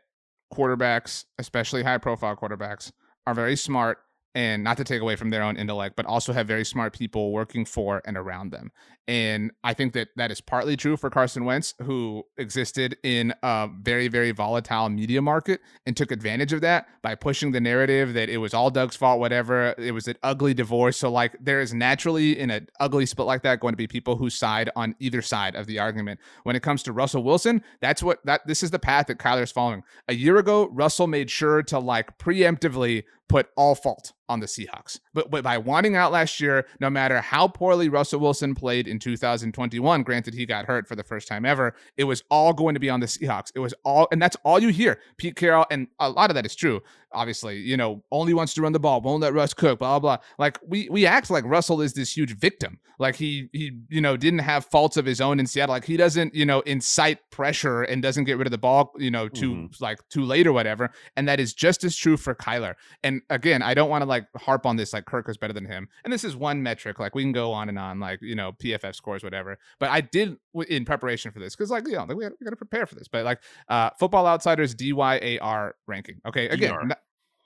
quarterbacks, 0.52 1.24
especially 1.38 1.82
high 1.82 1.98
profile 1.98 2.36
quarterbacks, 2.36 2.92
are 3.26 3.34
very 3.34 3.56
smart 3.56 3.98
and 4.34 4.62
not 4.62 4.76
to 4.76 4.84
take 4.84 5.00
away 5.00 5.16
from 5.16 5.30
their 5.30 5.42
own 5.42 5.56
intellect, 5.56 5.96
but 5.96 6.06
also 6.06 6.32
have 6.32 6.46
very 6.46 6.64
smart 6.64 6.92
people 6.92 7.32
working 7.32 7.64
for 7.64 8.02
and 8.04 8.16
around 8.16 8.52
them. 8.52 8.70
And 9.08 9.52
I 9.64 9.72
think 9.72 9.94
that 9.94 10.08
that 10.16 10.30
is 10.30 10.42
partly 10.42 10.76
true 10.76 10.98
for 10.98 11.08
Carson 11.08 11.46
Wentz, 11.46 11.74
who 11.82 12.24
existed 12.36 12.98
in 13.02 13.32
a 13.42 13.66
very, 13.80 14.06
very 14.06 14.32
volatile 14.32 14.90
media 14.90 15.22
market 15.22 15.62
and 15.86 15.96
took 15.96 16.12
advantage 16.12 16.52
of 16.52 16.60
that 16.60 16.86
by 17.00 17.14
pushing 17.14 17.52
the 17.52 17.60
narrative 17.60 18.12
that 18.12 18.28
it 18.28 18.36
was 18.36 18.52
all 18.52 18.70
Doug's 18.70 18.96
fault, 18.96 19.18
whatever. 19.18 19.74
It 19.78 19.92
was 19.92 20.08
an 20.08 20.16
ugly 20.22 20.52
divorce. 20.52 20.98
So, 20.98 21.10
like, 21.10 21.34
there 21.40 21.62
is 21.62 21.72
naturally 21.72 22.38
in 22.38 22.50
an 22.50 22.68
ugly 22.80 23.06
split 23.06 23.26
like 23.26 23.42
that 23.44 23.60
going 23.60 23.72
to 23.72 23.78
be 23.78 23.86
people 23.86 24.16
who 24.16 24.28
side 24.28 24.68
on 24.76 24.94
either 25.00 25.22
side 25.22 25.54
of 25.54 25.66
the 25.66 25.78
argument. 25.78 26.20
When 26.42 26.54
it 26.54 26.62
comes 26.62 26.82
to 26.82 26.92
Russell 26.92 27.22
Wilson, 27.22 27.62
that's 27.80 28.02
what 28.02 28.18
that 28.26 28.46
this 28.46 28.62
is 28.62 28.70
the 28.70 28.78
path 28.78 29.06
that 29.06 29.18
Kyler's 29.18 29.52
following. 29.52 29.84
A 30.08 30.14
year 30.14 30.36
ago, 30.36 30.68
Russell 30.70 31.06
made 31.06 31.30
sure 31.30 31.62
to 31.62 31.78
like 31.78 32.18
preemptively 32.18 33.04
put 33.28 33.48
all 33.56 33.74
fault 33.74 34.12
on 34.28 34.40
the 34.40 34.46
Seahawks. 34.46 35.00
But, 35.14 35.30
but 35.30 35.42
by 35.42 35.58
wanting 35.58 35.96
out 35.96 36.12
last 36.12 36.40
year, 36.40 36.66
no 36.80 36.90
matter 36.90 37.20
how 37.20 37.48
poorly 37.48 37.88
Russell 37.88 38.20
Wilson 38.20 38.54
played 38.54 38.86
in 38.86 38.98
2021, 38.98 40.02
granted 40.02 40.34
he 40.34 40.46
got 40.46 40.66
hurt 40.66 40.86
for 40.86 40.96
the 40.96 41.02
first 41.02 41.28
time 41.28 41.44
ever, 41.44 41.74
it 41.96 42.04
was 42.04 42.22
all 42.30 42.52
going 42.52 42.74
to 42.74 42.80
be 42.80 42.90
on 42.90 43.00
the 43.00 43.06
Seahawks. 43.06 43.52
It 43.54 43.60
was 43.60 43.74
all, 43.84 44.08
and 44.12 44.20
that's 44.20 44.36
all 44.44 44.58
you 44.58 44.68
hear. 44.68 44.98
Pete 45.16 45.36
Carroll, 45.36 45.66
and 45.70 45.88
a 45.98 46.10
lot 46.10 46.30
of 46.30 46.34
that 46.34 46.46
is 46.46 46.54
true. 46.54 46.82
Obviously, 47.12 47.58
you 47.58 47.76
know, 47.76 48.02
only 48.12 48.34
wants 48.34 48.54
to 48.54 48.62
run 48.62 48.72
the 48.72 48.78
ball, 48.80 49.00
won't 49.00 49.22
let 49.22 49.32
Russ 49.32 49.54
cook, 49.54 49.78
blah 49.78 49.98
blah. 49.98 50.16
blah. 50.16 50.24
Like 50.38 50.58
we 50.66 50.88
we 50.90 51.06
act 51.06 51.30
like 51.30 51.44
Russell 51.44 51.80
is 51.80 51.94
this 51.94 52.16
huge 52.16 52.36
victim. 52.36 52.78
Like 52.98 53.14
he 53.16 53.48
he 53.52 53.72
you 53.88 54.00
know 54.00 54.16
didn't 54.16 54.40
have 54.40 54.64
faults 54.66 54.96
of 54.96 55.06
his 55.06 55.20
own 55.20 55.38
in 55.40 55.46
Seattle. 55.46 55.74
Like 55.74 55.84
he 55.84 55.96
doesn't 55.96 56.34
you 56.34 56.44
know 56.44 56.60
incite 56.60 57.18
pressure 57.30 57.82
and 57.82 58.02
doesn't 58.02 58.24
get 58.24 58.36
rid 58.38 58.46
of 58.46 58.50
the 58.50 58.58
ball 58.58 58.92
you 58.98 59.10
know 59.10 59.28
too 59.28 59.52
Mhm. 59.54 59.80
like 59.80 59.98
too 60.08 60.24
late 60.24 60.46
or 60.46 60.52
whatever. 60.52 60.90
And 61.16 61.28
that 61.28 61.38
is 61.40 61.54
just 61.54 61.84
as 61.84 61.94
true 61.96 62.16
for 62.16 62.34
Kyler. 62.34 62.74
And 63.04 63.22
again, 63.30 63.62
I 63.62 63.74
don't 63.74 63.88
want 63.88 64.02
to 64.02 64.06
like 64.08 64.26
harp 64.36 64.66
on 64.66 64.76
this 64.76 64.92
like 64.92 65.04
Kirk 65.06 65.28
is 65.28 65.36
better 65.36 65.52
than 65.52 65.64
him. 65.66 65.88
And 66.04 66.12
this 66.12 66.24
is 66.24 66.34
one 66.36 66.62
metric. 66.62 66.98
Like 66.98 67.14
we 67.14 67.22
can 67.22 67.32
go 67.32 67.52
on 67.52 67.68
and 67.68 67.78
on, 67.78 68.00
like 68.00 68.18
you 68.20 68.34
know 68.34 68.52
PFF 68.52 68.94
scores, 68.96 69.22
whatever. 69.22 69.58
But 69.78 69.90
I 69.90 70.00
did 70.00 70.36
w- 70.52 70.76
in 70.76 70.84
preparation 70.84 71.30
for 71.30 71.38
this 71.38 71.54
because 71.54 71.70
like 71.70 71.86
you 71.86 71.94
know 71.94 72.00
like, 72.04 72.16
we 72.16 72.24
got 72.24 72.32
we 72.40 72.44
got 72.44 72.50
to 72.50 72.56
prepare 72.56 72.84
for 72.86 72.96
this. 72.96 73.06
But 73.08 73.24
like 73.24 73.38
uh 73.68 73.90
Football 74.00 74.26
Outsiders 74.26 74.74
DYAR 74.74 75.72
ranking. 75.86 76.16
Okay, 76.26 76.48
again. 76.48 76.74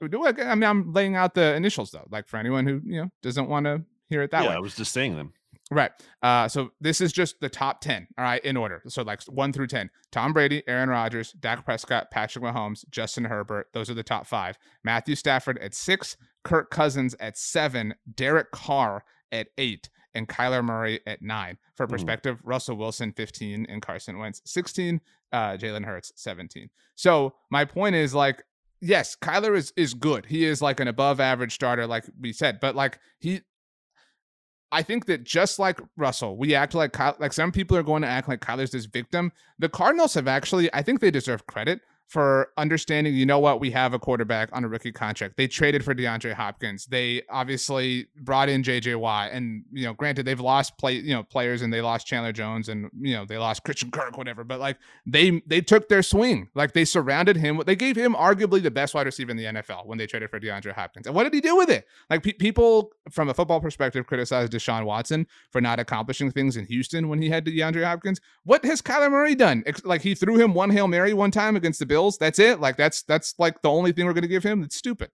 DR. 0.09 0.19
not- 0.25 0.37
do 0.37 0.43
I 0.43 0.55
mean, 0.55 0.65
I'm 0.65 0.93
laying 0.93 1.17
out 1.17 1.35
the 1.35 1.55
initials 1.55 1.91
though, 1.91 2.07
like 2.11 2.29
for 2.29 2.37
anyone 2.39 2.67
who 2.67 2.81
you 2.85 3.01
know 3.03 3.11
doesn't 3.23 3.49
want 3.49 3.67
to 3.67 3.83
hear 4.09 4.23
it 4.23 4.31
that 4.33 4.45
yeah, 4.45 4.51
way. 4.51 4.57
I 4.57 4.61
was 4.61 4.75
just 4.77 4.93
saying 4.93 5.17
them. 5.17 5.33
Right. 5.71 5.91
Uh, 6.23 6.49
so 6.49 6.71
this 6.83 7.01
is 7.01 7.15
just 7.15 7.41
the 7.41 7.49
top 7.49 7.81
10, 7.81 8.09
all 8.19 8.25
right, 8.25 8.45
in 8.45 8.59
order. 8.59 8.83
So 8.89 9.03
like 9.03 9.23
one 9.25 9.55
through 9.55 9.69
10. 9.69 9.89
Tom 10.11 10.35
Brady, 10.35 10.63
Aaron 10.67 10.91
Rodgers, 10.91 11.33
Dak 11.33 11.65
Prescott, 11.65 12.11
Patrick 12.11 12.45
Mahomes, 12.45 12.85
Justin 12.91 13.25
Herbert. 13.25 13.69
Those 13.73 13.89
are 13.89 13.95
the 13.95 14.03
top 14.03 14.27
five. 14.27 14.59
Matthew 14.85 15.15
Stafford 15.15 15.57
at 15.59 15.73
six, 15.75 16.19
Kirk 16.45 16.71
Cousins 16.71 17.15
at 17.21 17.39
seven, 17.39 17.95
Derek 18.15 18.51
Carr 18.51 19.03
at 19.31 19.47
eight, 19.57 19.89
and 20.15 20.29
Kyler 20.29 20.63
Murray 20.63 21.01
at 21.07 21.23
nine. 21.23 21.57
For 21.77 21.87
Mhm. 21.87 21.91
perspective, 21.91 22.39
Russell 22.45 22.77
Wilson 22.77 23.13
15 23.13 23.65
and 23.67 23.81
Carson 23.81 24.19
Wentz 24.19 24.43
16, 24.45 25.01
uh, 25.33 25.53
Jalen 25.53 25.87
Hurts 25.87 26.13
17. 26.17 26.69
So 26.97 27.35
my 27.51 27.65
point 27.65 27.95
is 27.97 28.15
like, 28.15 28.43
yes, 28.83 29.17
Kyler 29.17 29.57
is 29.57 29.73
is 29.77 29.95
good. 29.95 30.27
He 30.27 30.45
is 30.45 30.61
like 30.61 30.81
an 30.81 30.89
above 30.89 31.21
average 31.21 31.55
starter, 31.55 31.87
like 31.87 32.05
we 32.21 32.33
said, 32.33 32.61
but 32.61 32.75
like 32.75 32.99
he 33.21 33.41
I 34.73 34.83
think 34.83 35.05
that 35.07 35.25
just 35.25 35.59
like 35.59 35.81
Russell, 35.99 36.37
we 36.37 36.55
act 36.55 36.75
like 36.75 36.93
Ky- 36.95 37.19
like 37.19 37.35
some 37.35 37.53
people 37.53 37.77
are 37.77 37.83
going 37.83 38.03
to 38.03 38.09
act 38.09 38.27
like 38.27 38.41
Kyler's 38.41 38.71
this 38.71 38.87
victim. 38.87 39.31
The 39.59 39.69
Cardinals 39.69 40.15
have 40.15 40.27
actually, 40.27 40.73
I 40.73 40.83
think 40.83 41.01
they 41.01 41.11
deserve 41.11 41.47
credit 41.47 41.81
for 42.09 42.49
understanding. 42.59 43.15
You 43.15 43.25
know 43.25 43.39
what? 43.39 43.59
We 43.59 43.71
have 43.71 43.95
a 43.95 43.99
quarterback 43.99 44.51
on 44.53 44.65
a 44.65 44.69
rookie 44.69 44.93
contract. 44.93 45.37
They 45.37 45.47
traded 45.47 45.85
for 45.85 45.95
DeAndre 45.95 46.35
Hopkins. 46.35 46.87
They 46.87 47.23
obviously 47.31 48.07
brought 48.21 48.49
in 48.49 48.63
JJ 48.63 48.97
Watt, 48.97 49.31
and 49.33 49.65
you 49.73 49.87
know, 49.87 49.95
granted 49.95 50.27
they've 50.27 50.41
lost 50.41 50.77
play, 50.77 50.95
you 50.95 51.15
know, 51.15 51.23
players, 51.23 51.63
and 51.63 51.73
they 51.73 51.81
lost 51.81 52.07
Chandler 52.07 52.33
Jones, 52.33 52.69
and 52.69 52.91
you 53.01 53.15
know 53.15 53.25
they 53.25 53.39
lost 53.39 53.65
Christian 53.65 53.91
Kirk, 53.91 54.19
whatever. 54.19 54.45
But 54.45 54.61
like 54.61 54.77
they 55.07 55.43
they 55.47 55.63
took 55.63 55.89
their 55.89 56.03
swing. 56.03 56.49
Like 56.55 56.73
they 56.75 56.85
surrounded 56.85 57.37
him. 57.37 57.61
They 57.65 57.77
gave 57.77 57.97
him 57.97 58.15
arguably 58.15 58.63
the 58.63 58.71
best 58.71 58.95
wide 58.95 59.07
receiver 59.07 59.31
in 59.31 59.37
the 59.37 59.45
NFL 59.45 59.87
when 59.87 59.97
they 59.99 60.07
traded 60.07 60.31
for 60.31 60.39
DeAndre 60.39 60.73
Hopkins. 60.73 61.07
And 61.07 61.17
what 61.17 61.25
did 61.25 61.33
he 61.33 61.41
do 61.41 61.57
with 61.57 61.71
it? 61.71 61.87
Like 62.11 62.23
pe- 62.23 62.33
people 62.33 62.93
from 63.11 63.29
a 63.29 63.35
football 63.35 63.61
perspective 63.61 64.07
criticized 64.07 64.53
Deshaun 64.53 64.85
Watson 64.85 65.27
for 65.51 65.61
not 65.61 65.81
accomplishing 65.81 66.31
things 66.31 66.57
in 66.57 66.67
Houston 66.67 67.09
when 67.09 67.23
he 67.23 67.31
had 67.31 67.47
DeAndre 67.47 67.85
Hopkins. 67.85 68.21
What 68.45 68.65
has 68.65 68.83
Kyler 68.83 69.11
Murray 69.11 69.35
done? 69.35 69.65
Like 69.85 70.03
he 70.03 70.15
threw 70.15 70.37
him 70.39 70.55
one 70.55 70.71
hail 70.71 70.89
mary 70.89 71.15
one 71.15 71.31
time 71.31 71.57
against 71.57 71.79
the 71.79 71.87
Bills. 71.93 72.19
That's 72.19 72.39
it. 72.39 72.61
Like 72.61 72.77
that's 72.77 73.03
that's 73.05 73.35
like 73.39 73.63
the 73.63 73.71
only 73.71 73.93
thing 73.93 74.07
we're 74.07 74.13
going 74.15 74.23
to 74.23 74.29
give 74.29 74.43
him. 74.43 74.63
It's 74.63 74.77
stupid. 74.77 75.11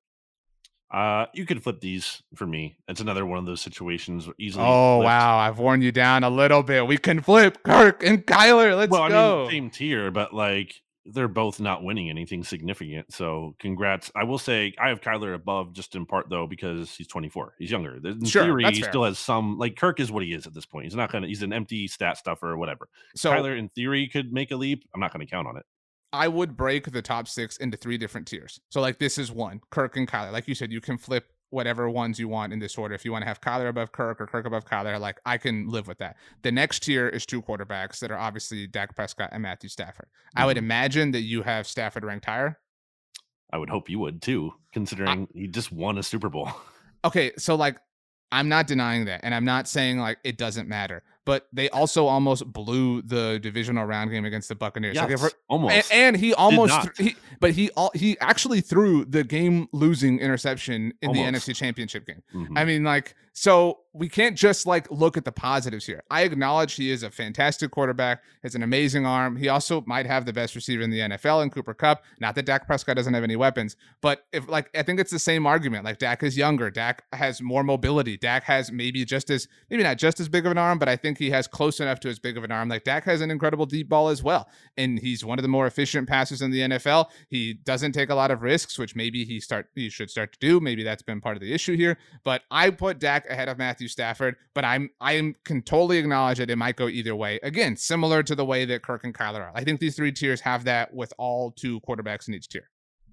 Uh, 0.91 1.27
you 1.35 1.45
could 1.45 1.63
flip 1.63 1.81
these 1.81 2.23
for 2.35 2.47
me. 2.47 2.79
It's 2.89 3.01
another 3.03 3.27
one 3.27 3.39
of 3.39 3.45
those 3.45 3.61
situations 3.61 4.27
where 4.27 4.35
easily. 4.39 4.65
Oh 4.67 4.99
flipped. 4.99 5.05
wow, 5.07 5.37
I've 5.39 5.59
worn 5.59 5.83
you 5.83 5.93
down 5.93 6.25
a 6.25 6.31
little 6.31 6.63
bit. 6.63 6.87
We 6.87 6.97
can 6.97 7.21
flip 7.21 7.63
Kirk 7.63 8.03
and 8.03 8.27
Kyler. 8.27 8.75
Let's 8.75 8.91
well, 8.91 9.03
I 9.03 9.09
go. 9.11 9.43
mean, 9.43 9.51
same 9.51 9.71
tier, 9.71 10.11
but 10.11 10.33
like 10.33 10.81
they're 11.11 11.29
both 11.29 11.61
not 11.61 11.83
winning 11.83 12.09
anything 12.09 12.43
significant. 12.43 13.13
So 13.13 13.55
congrats. 13.59 14.11
I 14.17 14.25
will 14.25 14.39
say 14.39 14.75
I 14.79 14.89
have 14.89 15.03
Kyler 15.03 15.35
above 15.35 15.75
just 15.75 15.95
in 15.95 16.07
part 16.07 16.31
though 16.31 16.47
because 16.47 16.95
he's 16.95 17.07
24. 17.07 17.55
He's 17.59 17.71
younger. 17.71 17.97
In 18.03 18.25
Sure, 18.25 18.45
theory, 18.45 18.65
he 18.73 18.81
fair. 18.81 18.91
still 18.91 19.05
has 19.05 19.19
some 19.19 19.59
like 19.59 19.77
Kirk 19.77 20.01
is 20.01 20.11
what 20.11 20.23
he 20.23 20.33
is 20.33 20.47
at 20.47 20.55
this 20.55 20.65
point. 20.65 20.85
He's 20.85 20.95
not 20.97 21.13
gonna. 21.13 21.27
He's 21.27 21.43
an 21.43 21.53
empty 21.53 21.87
stat 21.87 22.17
stuffer 22.17 22.49
or 22.49 22.57
whatever. 22.57 22.89
so 23.15 23.31
Kyler, 23.31 23.59
in 23.59 23.69
theory, 23.71 24.07
could 24.09 24.33
make 24.33 24.51
a 24.53 24.57
leap. 24.57 24.85
I'm 24.95 25.01
not 25.01 25.13
going 25.13 25.25
to 25.27 25.31
count 25.31 25.47
on 25.49 25.59
it. 25.59 25.67
I 26.13 26.29
would 26.29 26.57
break 26.57 26.91
the 26.91 27.03
top 27.03 27.29
six 27.29 27.57
into 27.59 27.77
three 27.77 27.99
different 27.99 28.27
tiers. 28.27 28.61
So 28.71 28.81
like 28.81 28.99
this 28.99 29.19
is 29.19 29.31
one, 29.31 29.61
Kirk 29.71 29.97
and 29.97 30.09
Kyler. 30.09 30.33
Like 30.33 30.49
you 30.49 30.55
said, 30.55 30.73
you 30.73 30.81
can 30.81 30.97
flip 30.99 31.27
whatever 31.51 31.89
ones 31.89 32.19
you 32.19 32.29
want 32.29 32.53
in 32.53 32.59
this 32.59 32.77
order. 32.77 32.95
If 32.95 33.05
you 33.05 33.13
want 33.13 33.23
to 33.23 33.27
have 33.29 33.41
Kyler 33.41 33.69
above 33.69 33.93
Kirk 33.93 34.21
or 34.21 34.27
Kirk 34.27 34.47
above 34.47 34.65
Kyler, 34.67 35.01
like 35.01 35.19
I 35.25 35.39
can 35.39 35.69
live 35.69 35.87
with 35.87 35.99
that. 35.99 36.17
The 36.43 36.53
next 36.53 36.81
tier 36.83 37.09
is 37.09 37.25
two 37.27 37.41
quarterbacks 37.43 37.99
that 38.01 38.11
are 38.11 38.19
obviously 38.19 38.67
Dak 38.67 38.95
Prescott 38.95 39.31
and 39.33 39.43
Matthew 39.43 39.69
Stafford. 39.71 40.09
I 40.37 40.45
would 40.47 40.57
Mhm. 40.57 40.61
imagine 40.61 41.11
that 41.13 41.23
you 41.23 41.43
have 41.43 41.67
Stafford 41.67 42.05
ranked 42.05 42.27
higher. 42.27 42.59
I 43.51 43.57
would 43.59 43.71
hope 43.71 43.89
you 43.89 43.99
would 43.99 44.21
too, 44.21 44.53
considering 44.73 45.27
he 45.35 45.47
just 45.47 45.73
won 45.73 45.97
a 45.99 46.03
Super 46.03 46.29
Bowl. 46.29 46.51
Okay, 47.05 47.33
so 47.39 47.55
like 47.55 47.79
I'm 48.31 48.49
not 48.51 48.67
denying 48.67 49.07
that, 49.07 49.21
and 49.25 49.35
I'm 49.35 49.47
not 49.47 49.67
saying 49.69 49.99
like 49.99 50.19
it 50.25 50.37
doesn't 50.37 50.69
matter, 50.69 51.03
but 51.29 51.47
they 51.53 51.69
also 51.69 52.07
almost 52.07 52.43
blew 52.53 53.03
the 53.03 53.39
divisional 53.43 53.85
round 53.85 54.11
game 54.11 54.25
against 54.25 54.49
the 54.49 54.55
Buccaneers. 54.55 54.97
Like, 54.97 55.11
Yes, 55.11 55.21
we're- 55.21 55.33
almost. 55.49 55.75
And, 55.75 55.85
and 55.93 56.17
he 56.17 56.33
almost, 56.33 56.73
th- 56.97 57.11
he, 57.11 57.17
but 57.39 57.51
he 57.51 57.69
all 57.77 57.91
he 57.95 58.17
actually 58.19 58.63
threw 58.63 59.05
the 59.05 59.23
game-losing 59.25 60.19
interception 60.21 60.95
in 61.03 61.13
the 61.13 61.19
NFC 61.21 61.55
Championship 61.55 62.07
game. 62.07 62.23
Mhm. 62.35 62.57
I 62.57 62.65
mean, 62.65 62.83
like, 62.83 63.15
so 63.39 63.79
we 63.93 64.09
can't 64.09 64.37
just 64.37 64.67
like 64.67 64.91
look 64.91 65.17
at 65.17 65.25
the 65.25 65.31
positives 65.31 65.87
here. 65.87 66.03
I 66.11 66.23
acknowledge 66.23 66.75
he 66.75 66.91
is 66.91 67.05
a 67.05 67.11
fantastic 67.11 67.71
quarterback, 67.71 68.23
has 68.43 68.57
an 68.57 68.65
amazing 68.65 69.07
arm. 69.07 69.37
He 69.37 69.49
also 69.49 69.85
might 69.87 70.07
have 70.07 70.27
the 70.27 70.33
best 70.33 70.57
receiver 70.57 70.83
in 70.83 70.91
the 70.91 70.99
NFL 70.99 71.45
in 71.45 71.51
Cooper 71.51 71.73
Kupp. 71.73 72.03
Not 72.19 72.35
that 72.35 72.47
Dak 72.47 72.67
Prescott 72.67 72.97
doesn't 72.97 73.15
have 73.15 73.23
any 73.23 73.37
weapons, 73.37 73.77
but 74.01 74.27
if 74.33 74.49
like 74.49 74.71
I 74.77 74.83
think 74.83 74.99
it's 74.99 75.13
the 75.13 75.21
same 75.21 75.47
argument. 75.47 75.85
Like 75.85 75.99
Dak 75.99 76.25
is 76.25 76.37
younger, 76.37 76.69
Dak 76.69 77.05
has 77.13 77.41
more 77.41 77.63
mobility. 77.63 78.17
Dak 78.17 78.43
has 78.45 78.73
maybe 78.73 79.05
just 79.05 79.31
as 79.31 79.47
maybe 79.71 79.85
not 79.85 79.99
just 79.99 80.19
as 80.19 80.29
big 80.29 80.45
of 80.45 80.51
an 80.51 80.59
arm, 80.59 80.81
but 80.81 80.89
I 80.89 80.97
think 80.97 81.19
he 81.19 81.31
has 81.31 81.47
close 81.47 81.79
enough 81.79 82.01
to 82.01 82.09
as 82.09 82.19
big 82.19 82.37
of 82.37 82.43
an 82.43 82.51
arm. 82.51 82.69
Like 82.69 82.83
Dak 82.83 83.05
has 83.05 83.21
an 83.21 83.31
incredible 83.31 83.67
deep 83.67 83.89
ball 83.89 84.09
as 84.09 84.21
well, 84.21 84.49
and 84.77 84.99
he's 84.99 85.25
one 85.25 85.39
of 85.39 85.45
the 85.45 85.49
more 85.49 85.69
efficient 85.69 86.09
passers 86.09 86.43
in 86.43 86.51
the 86.51 86.61
NFL. 86.61 87.07
He 87.29 87.55
doesn't 87.55 87.93
take 87.93 88.11
a 88.11 88.17
lot 88.17 88.33
of 88.33 88.43
risks, 88.43 88.81
which 88.81 88.97
maybe 88.97 89.25
he 89.25 89.39
start 89.39 89.69
he 89.77 89.91
should 89.91 90.11
start 90.11 90.33
to 90.33 90.39
do. 90.41 90.59
Maybe 90.59 90.83
that's 90.83 91.03
been 91.03 91.21
part 91.21 91.37
of 91.37 91.41
the 91.41 91.55
issue 91.55 91.77
here. 91.77 91.99
But 92.25 92.43
I 92.51 92.71
put 92.71 92.99
Dak 92.99 93.28
ahead 93.29 93.49
of 93.49 93.59
Matthew 93.59 93.89
Stafford, 93.89 94.37
but 94.55 94.65
I'm 94.65 94.91
I 95.01 95.35
can 95.45 95.63
totally 95.63 95.99
acknowledge 95.99 96.39
that 96.39 96.51
it 96.51 96.57
might 96.57 96.77
go 96.77 96.89
either 96.89 97.15
way. 97.15 97.39
Again, 97.43 97.77
similar 97.77 98.23
to 98.23 98.35
the 98.35 98.45
way 98.45 98.65
that 98.65 98.83
Kirk 98.83 99.05
and 99.05 99.15
Kyler 99.15 99.41
are. 99.41 99.53
I 99.55 99.65
think 99.65 99.81
these 99.81 99.97
three 99.97 100.13
tiers 100.13 100.41
have 100.43 100.65
that 100.65 100.93
with 100.95 101.13
all 101.19 101.51
two 101.51 101.81
quarterbacks 101.81 102.29
in 102.29 102.35
each 102.35 102.49
tier. 102.49 102.71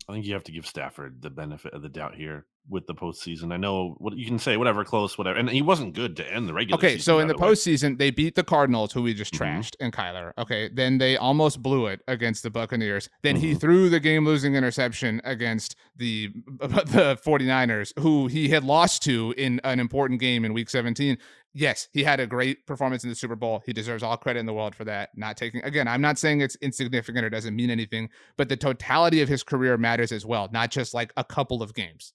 I 0.07 0.13
think 0.13 0.25
you 0.25 0.33
have 0.33 0.43
to 0.43 0.51
give 0.51 0.67
Stafford 0.67 1.21
the 1.21 1.29
benefit 1.29 1.73
of 1.73 1.81
the 1.81 1.89
doubt 1.89 2.15
here 2.15 2.45
with 2.69 2.87
the 2.87 2.93
postseason. 2.95 3.53
I 3.53 3.57
know 3.57 3.95
what 3.99 4.17
you 4.17 4.25
can 4.25 4.39
say, 4.39 4.57
whatever, 4.57 4.83
close, 4.83 5.17
whatever, 5.17 5.37
and 5.37 5.49
he 5.49 5.61
wasn't 5.61 5.93
good 5.93 6.15
to 6.17 6.33
end 6.33 6.47
the 6.49 6.53
regular. 6.53 6.77
Okay, 6.79 6.93
season, 6.97 7.01
so 7.03 7.19
in 7.19 7.27
the 7.27 7.35
way. 7.35 7.47
postseason, 7.49 7.97
they 7.97 8.09
beat 8.11 8.35
the 8.35 8.43
Cardinals, 8.43 8.91
who 8.93 9.03
we 9.03 9.13
just 9.13 9.33
Mhm. 9.33 9.39
trashed, 9.39 9.75
and 9.79 9.93
Kyler. 9.93 10.31
Okay, 10.37 10.69
then 10.73 10.97
they 10.97 11.15
almost 11.17 11.61
blew 11.61 11.85
it 11.87 12.01
against 12.07 12.43
the 12.43 12.49
Buccaneers. 12.49 13.09
Then 13.21 13.35
he 13.35 13.53
Mhm. 13.53 13.59
threw 13.61 13.89
the 13.89 13.99
game-losing 13.99 14.55
interception 14.55 15.21
against 15.23 15.75
the 15.95 16.29
the 16.59 17.17
49ers, 17.23 17.93
who 17.99 18.27
he 18.27 18.49
had 18.49 18.63
lost 18.63 19.03
to 19.03 19.33
in 19.37 19.61
an 19.63 19.79
important 19.79 20.19
game 20.19 20.43
in 20.45 20.53
Week 20.53 20.69
17. 20.69 21.17
yes, 21.57 21.87
he 21.93 22.03
had 22.03 22.19
a 22.19 22.27
great 22.27 22.65
performance 22.67 23.05
in 23.05 23.09
the 23.09 23.15
Super 23.15 23.35
Bowl. 23.35 23.63
He 23.65 23.71
deserves 23.71 24.03
all 24.03 24.17
credit 24.17 24.41
in 24.41 24.45
the 24.45 24.53
world 24.53 24.75
for 24.75 24.83
that. 24.83 25.11
Not 25.15 25.37
taking 25.37 25.63
again, 25.63 25.87
I'm 25.87 26.01
not 26.01 26.17
saying 26.17 26.41
it's 26.41 26.57
insignificant 26.57 27.23
or 27.23 27.29
doesn't 27.29 27.55
mean 27.55 27.69
anything, 27.69 28.09
but 28.35 28.49
the 28.49 28.57
totality 28.57 29.21
of 29.21 29.29
his 29.29 29.41
career 29.41 29.77
matters 29.77 30.11
as 30.11 30.25
well, 30.25 30.49
not 30.51 30.69
just 30.71 30.93
like 30.93 31.13
a 31.15 31.23
couple 31.23 31.63
of 31.63 31.73
games. 31.73 32.11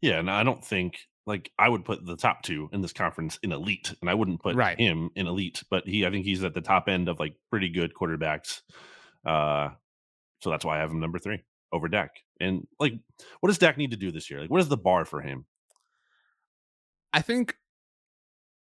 Yeah, 0.00 0.18
and 0.18 0.30
I 0.30 0.42
don't 0.44 0.64
think 0.64 0.98
like 1.26 1.50
I 1.58 1.68
would 1.68 1.84
put 1.84 2.04
the 2.04 2.16
top 2.16 2.42
two 2.42 2.68
in 2.72 2.80
this 2.80 2.92
conference 2.92 3.38
in 3.42 3.52
elite, 3.52 3.94
and 4.00 4.08
I 4.08 4.14
wouldn't 4.14 4.42
put 4.42 4.56
right. 4.56 4.78
him 4.78 5.10
in 5.16 5.26
elite, 5.26 5.62
but 5.70 5.86
he 5.86 6.06
I 6.06 6.10
think 6.10 6.24
he's 6.24 6.44
at 6.44 6.54
the 6.54 6.60
top 6.60 6.88
end 6.88 7.08
of 7.08 7.18
like 7.18 7.34
pretty 7.50 7.68
good 7.68 7.92
quarterbacks. 7.94 8.60
Uh 9.24 9.70
so 10.40 10.50
that's 10.50 10.64
why 10.64 10.76
I 10.76 10.80
have 10.80 10.90
him 10.90 11.00
number 11.00 11.18
three 11.18 11.42
over 11.72 11.88
Dak. 11.88 12.10
And 12.40 12.66
like 12.78 12.94
what 13.40 13.48
does 13.48 13.58
Dak 13.58 13.76
need 13.76 13.90
to 13.90 13.96
do 13.96 14.12
this 14.12 14.30
year? 14.30 14.40
Like 14.40 14.50
what 14.50 14.60
is 14.60 14.68
the 14.68 14.76
bar 14.76 15.04
for 15.04 15.20
him? 15.20 15.46
I 17.12 17.22
think 17.22 17.56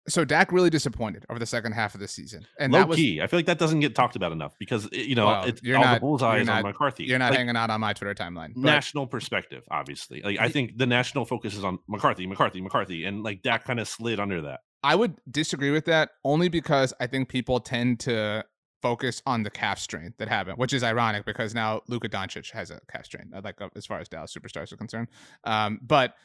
so 0.08 0.26
Dak 0.26 0.52
really 0.52 0.70
disappointed 0.70 1.26
over 1.30 1.40
the 1.40 1.46
second 1.46 1.72
half 1.74 1.94
of 1.94 2.00
the 2.02 2.08
season, 2.08 2.46
and 2.60 2.74
Low 2.74 2.80
that 2.80 2.88
was 2.90 2.98
key. 2.98 3.22
I 3.22 3.28
feel 3.28 3.38
like 3.40 3.46
that 3.46 3.58
doesn't 3.60 3.80
get 3.80 3.96
talked 3.96 4.16
about 4.16 4.32
enough 4.32 4.54
because 4.60 4.90
you 4.92 5.16
know 5.16 5.28
Well, 5.28 5.44
it's 5.46 5.64
you're 5.64 5.78
all 5.78 5.84
not- 5.84 5.94
the 5.96 6.00
bullseye 6.02 6.34
you're 6.34 6.42
is 6.44 6.50
on 6.50 6.64
McCarthy. 6.64 7.06
you're 7.06 7.20
not 7.20 7.32
Like, 7.32 7.40
hanging 7.40 7.56
out 7.56 7.70
on 7.70 7.80
my 7.82 7.94
Twitter 7.94 8.14
timeline. 8.14 8.54
But 8.56 8.62
national 8.64 9.08
perspective, 9.08 9.64
obviously. 9.72 10.22
Like 10.22 10.40
I 10.40 10.50
think 10.50 10.78
the 10.78 10.86
national 10.86 11.26
focus 11.26 11.56
is 11.56 11.64
on 11.64 11.80
McCarthy, 11.88 12.28
McCarthy, 12.28 12.60
McCarthy, 12.62 13.06
and 13.06 13.24
like 13.24 13.42
Dak 13.44 13.64
kind 13.66 13.80
of 13.80 13.88
slid 13.88 14.20
under 14.20 14.42
that. 14.42 14.60
I 14.84 14.96
would 14.96 15.16
disagree 15.32 15.72
with 15.72 15.86
that 15.86 16.10
only 16.26 16.50
because 16.50 16.94
I 17.00 17.08
think 17.08 17.30
people 17.30 17.62
tend 17.62 18.02
to 18.02 18.44
focus 18.82 19.22
on 19.26 19.44
the 19.44 19.50
calf 19.50 19.80
strain 19.80 20.14
that 20.20 20.28
happened, 20.28 20.58
which 20.58 20.74
is 20.74 20.84
ironic 20.84 21.24
because 21.26 21.56
now 21.56 21.80
Luka 21.88 22.10
Doncic 22.10 22.52
has 22.52 22.70
a 22.70 22.82
calf 22.92 23.06
strain, 23.06 23.32
uh, 23.34 23.40
like 23.42 23.62
uh, 23.62 23.70
as 23.78 23.86
far 23.86 24.00
as 24.02 24.10
Dallas 24.10 24.36
superstars 24.38 24.74
are 24.74 24.78
concerned. 24.78 25.08
Um, 25.46 25.80
but 25.82 26.16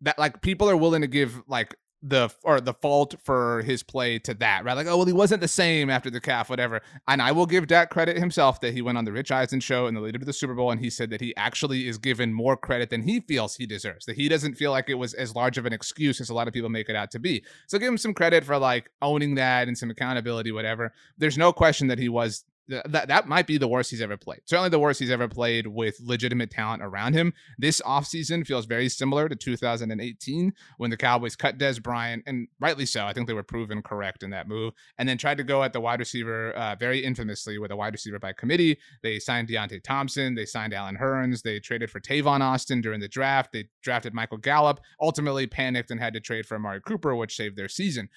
that 0.00 0.18
like 0.18 0.40
people 0.40 0.70
are 0.70 0.76
willing 0.78 1.02
to 1.02 1.06
give 1.08 1.42
like 1.46 1.74
the 2.08 2.32
or 2.42 2.60
the 2.60 2.74
fault 2.74 3.16
for 3.24 3.62
his 3.62 3.82
play 3.82 4.18
to 4.20 4.34
that, 4.34 4.64
right? 4.64 4.74
Like, 4.74 4.86
oh 4.86 4.96
well, 4.96 5.06
he 5.06 5.12
wasn't 5.12 5.40
the 5.40 5.48
same 5.48 5.90
after 5.90 6.10
the 6.10 6.20
calf, 6.20 6.48
whatever. 6.48 6.80
And 7.08 7.20
I 7.20 7.32
will 7.32 7.46
give 7.46 7.66
Dak 7.66 7.90
credit 7.90 8.16
himself 8.16 8.60
that 8.60 8.72
he 8.72 8.82
went 8.82 8.98
on 8.98 9.04
the 9.04 9.12
Rich 9.12 9.32
Eisen 9.32 9.60
show 9.60 9.86
in 9.86 9.94
the 9.94 10.00
lead 10.00 10.14
up 10.14 10.20
to 10.20 10.26
the 10.26 10.32
Super 10.32 10.54
Bowl, 10.54 10.70
and 10.70 10.80
he 10.80 10.90
said 10.90 11.10
that 11.10 11.20
he 11.20 11.34
actually 11.36 11.88
is 11.88 11.98
given 11.98 12.32
more 12.32 12.56
credit 12.56 12.90
than 12.90 13.02
he 13.02 13.20
feels 13.20 13.56
he 13.56 13.66
deserves. 13.66 14.06
That 14.06 14.16
he 14.16 14.28
doesn't 14.28 14.54
feel 14.54 14.70
like 14.70 14.88
it 14.88 14.94
was 14.94 15.14
as 15.14 15.34
large 15.34 15.58
of 15.58 15.66
an 15.66 15.72
excuse 15.72 16.20
as 16.20 16.30
a 16.30 16.34
lot 16.34 16.48
of 16.48 16.54
people 16.54 16.70
make 16.70 16.88
it 16.88 16.96
out 16.96 17.10
to 17.12 17.18
be. 17.18 17.44
So 17.66 17.78
give 17.78 17.88
him 17.88 17.98
some 17.98 18.14
credit 18.14 18.44
for 18.44 18.58
like 18.58 18.90
owning 19.02 19.34
that 19.36 19.68
and 19.68 19.76
some 19.76 19.90
accountability, 19.90 20.52
whatever. 20.52 20.92
There's 21.18 21.38
no 21.38 21.52
question 21.52 21.88
that 21.88 21.98
he 21.98 22.08
was 22.08 22.44
that 22.68 23.08
that 23.08 23.28
might 23.28 23.46
be 23.46 23.58
the 23.58 23.68
worst 23.68 23.90
he's 23.90 24.00
ever 24.00 24.16
played. 24.16 24.40
Certainly 24.44 24.70
the 24.70 24.78
worst 24.78 25.00
he's 25.00 25.10
ever 25.10 25.28
played 25.28 25.66
with 25.66 26.00
legitimate 26.00 26.50
talent 26.50 26.82
around 26.82 27.14
him. 27.14 27.32
This 27.58 27.80
offseason 27.82 28.46
feels 28.46 28.66
very 28.66 28.88
similar 28.88 29.28
to 29.28 29.36
2018 29.36 30.52
when 30.78 30.90
the 30.90 30.96
Cowboys 30.96 31.36
cut 31.36 31.58
Dez 31.58 31.82
Bryant, 31.82 32.24
and 32.26 32.48
rightly 32.60 32.86
so. 32.86 33.04
I 33.04 33.12
think 33.12 33.26
they 33.26 33.34
were 33.34 33.42
proven 33.42 33.82
correct 33.82 34.22
in 34.22 34.30
that 34.30 34.48
move, 34.48 34.74
and 34.98 35.08
then 35.08 35.18
tried 35.18 35.38
to 35.38 35.44
go 35.44 35.62
at 35.62 35.72
the 35.72 35.80
wide 35.80 36.00
receiver 36.00 36.50
uh, 36.52 36.74
very 36.74 37.04
infamously 37.04 37.58
with 37.58 37.70
a 37.70 37.76
wide 37.76 37.92
receiver 37.92 38.18
by 38.18 38.32
committee. 38.32 38.78
They 39.02 39.18
signed 39.18 39.48
Deonte 39.48 39.82
Thompson, 39.82 40.34
they 40.34 40.46
signed 40.46 40.74
Allen 40.74 40.96
Hurns, 40.96 41.42
they 41.42 41.60
traded 41.60 41.90
for 41.90 42.00
Tavon 42.00 42.40
Austin 42.40 42.80
during 42.80 43.00
the 43.00 43.08
draft, 43.08 43.52
they 43.52 43.68
drafted 43.82 44.14
Michael 44.14 44.38
Gallup, 44.38 44.80
ultimately 45.00 45.46
panicked 45.46 45.90
and 45.90 46.00
had 46.00 46.14
to 46.14 46.20
trade 46.20 46.46
for 46.46 46.56
Amari 46.56 46.80
Cooper, 46.80 47.14
which 47.14 47.36
saved 47.36 47.56
their 47.56 47.68
season. 47.68 48.08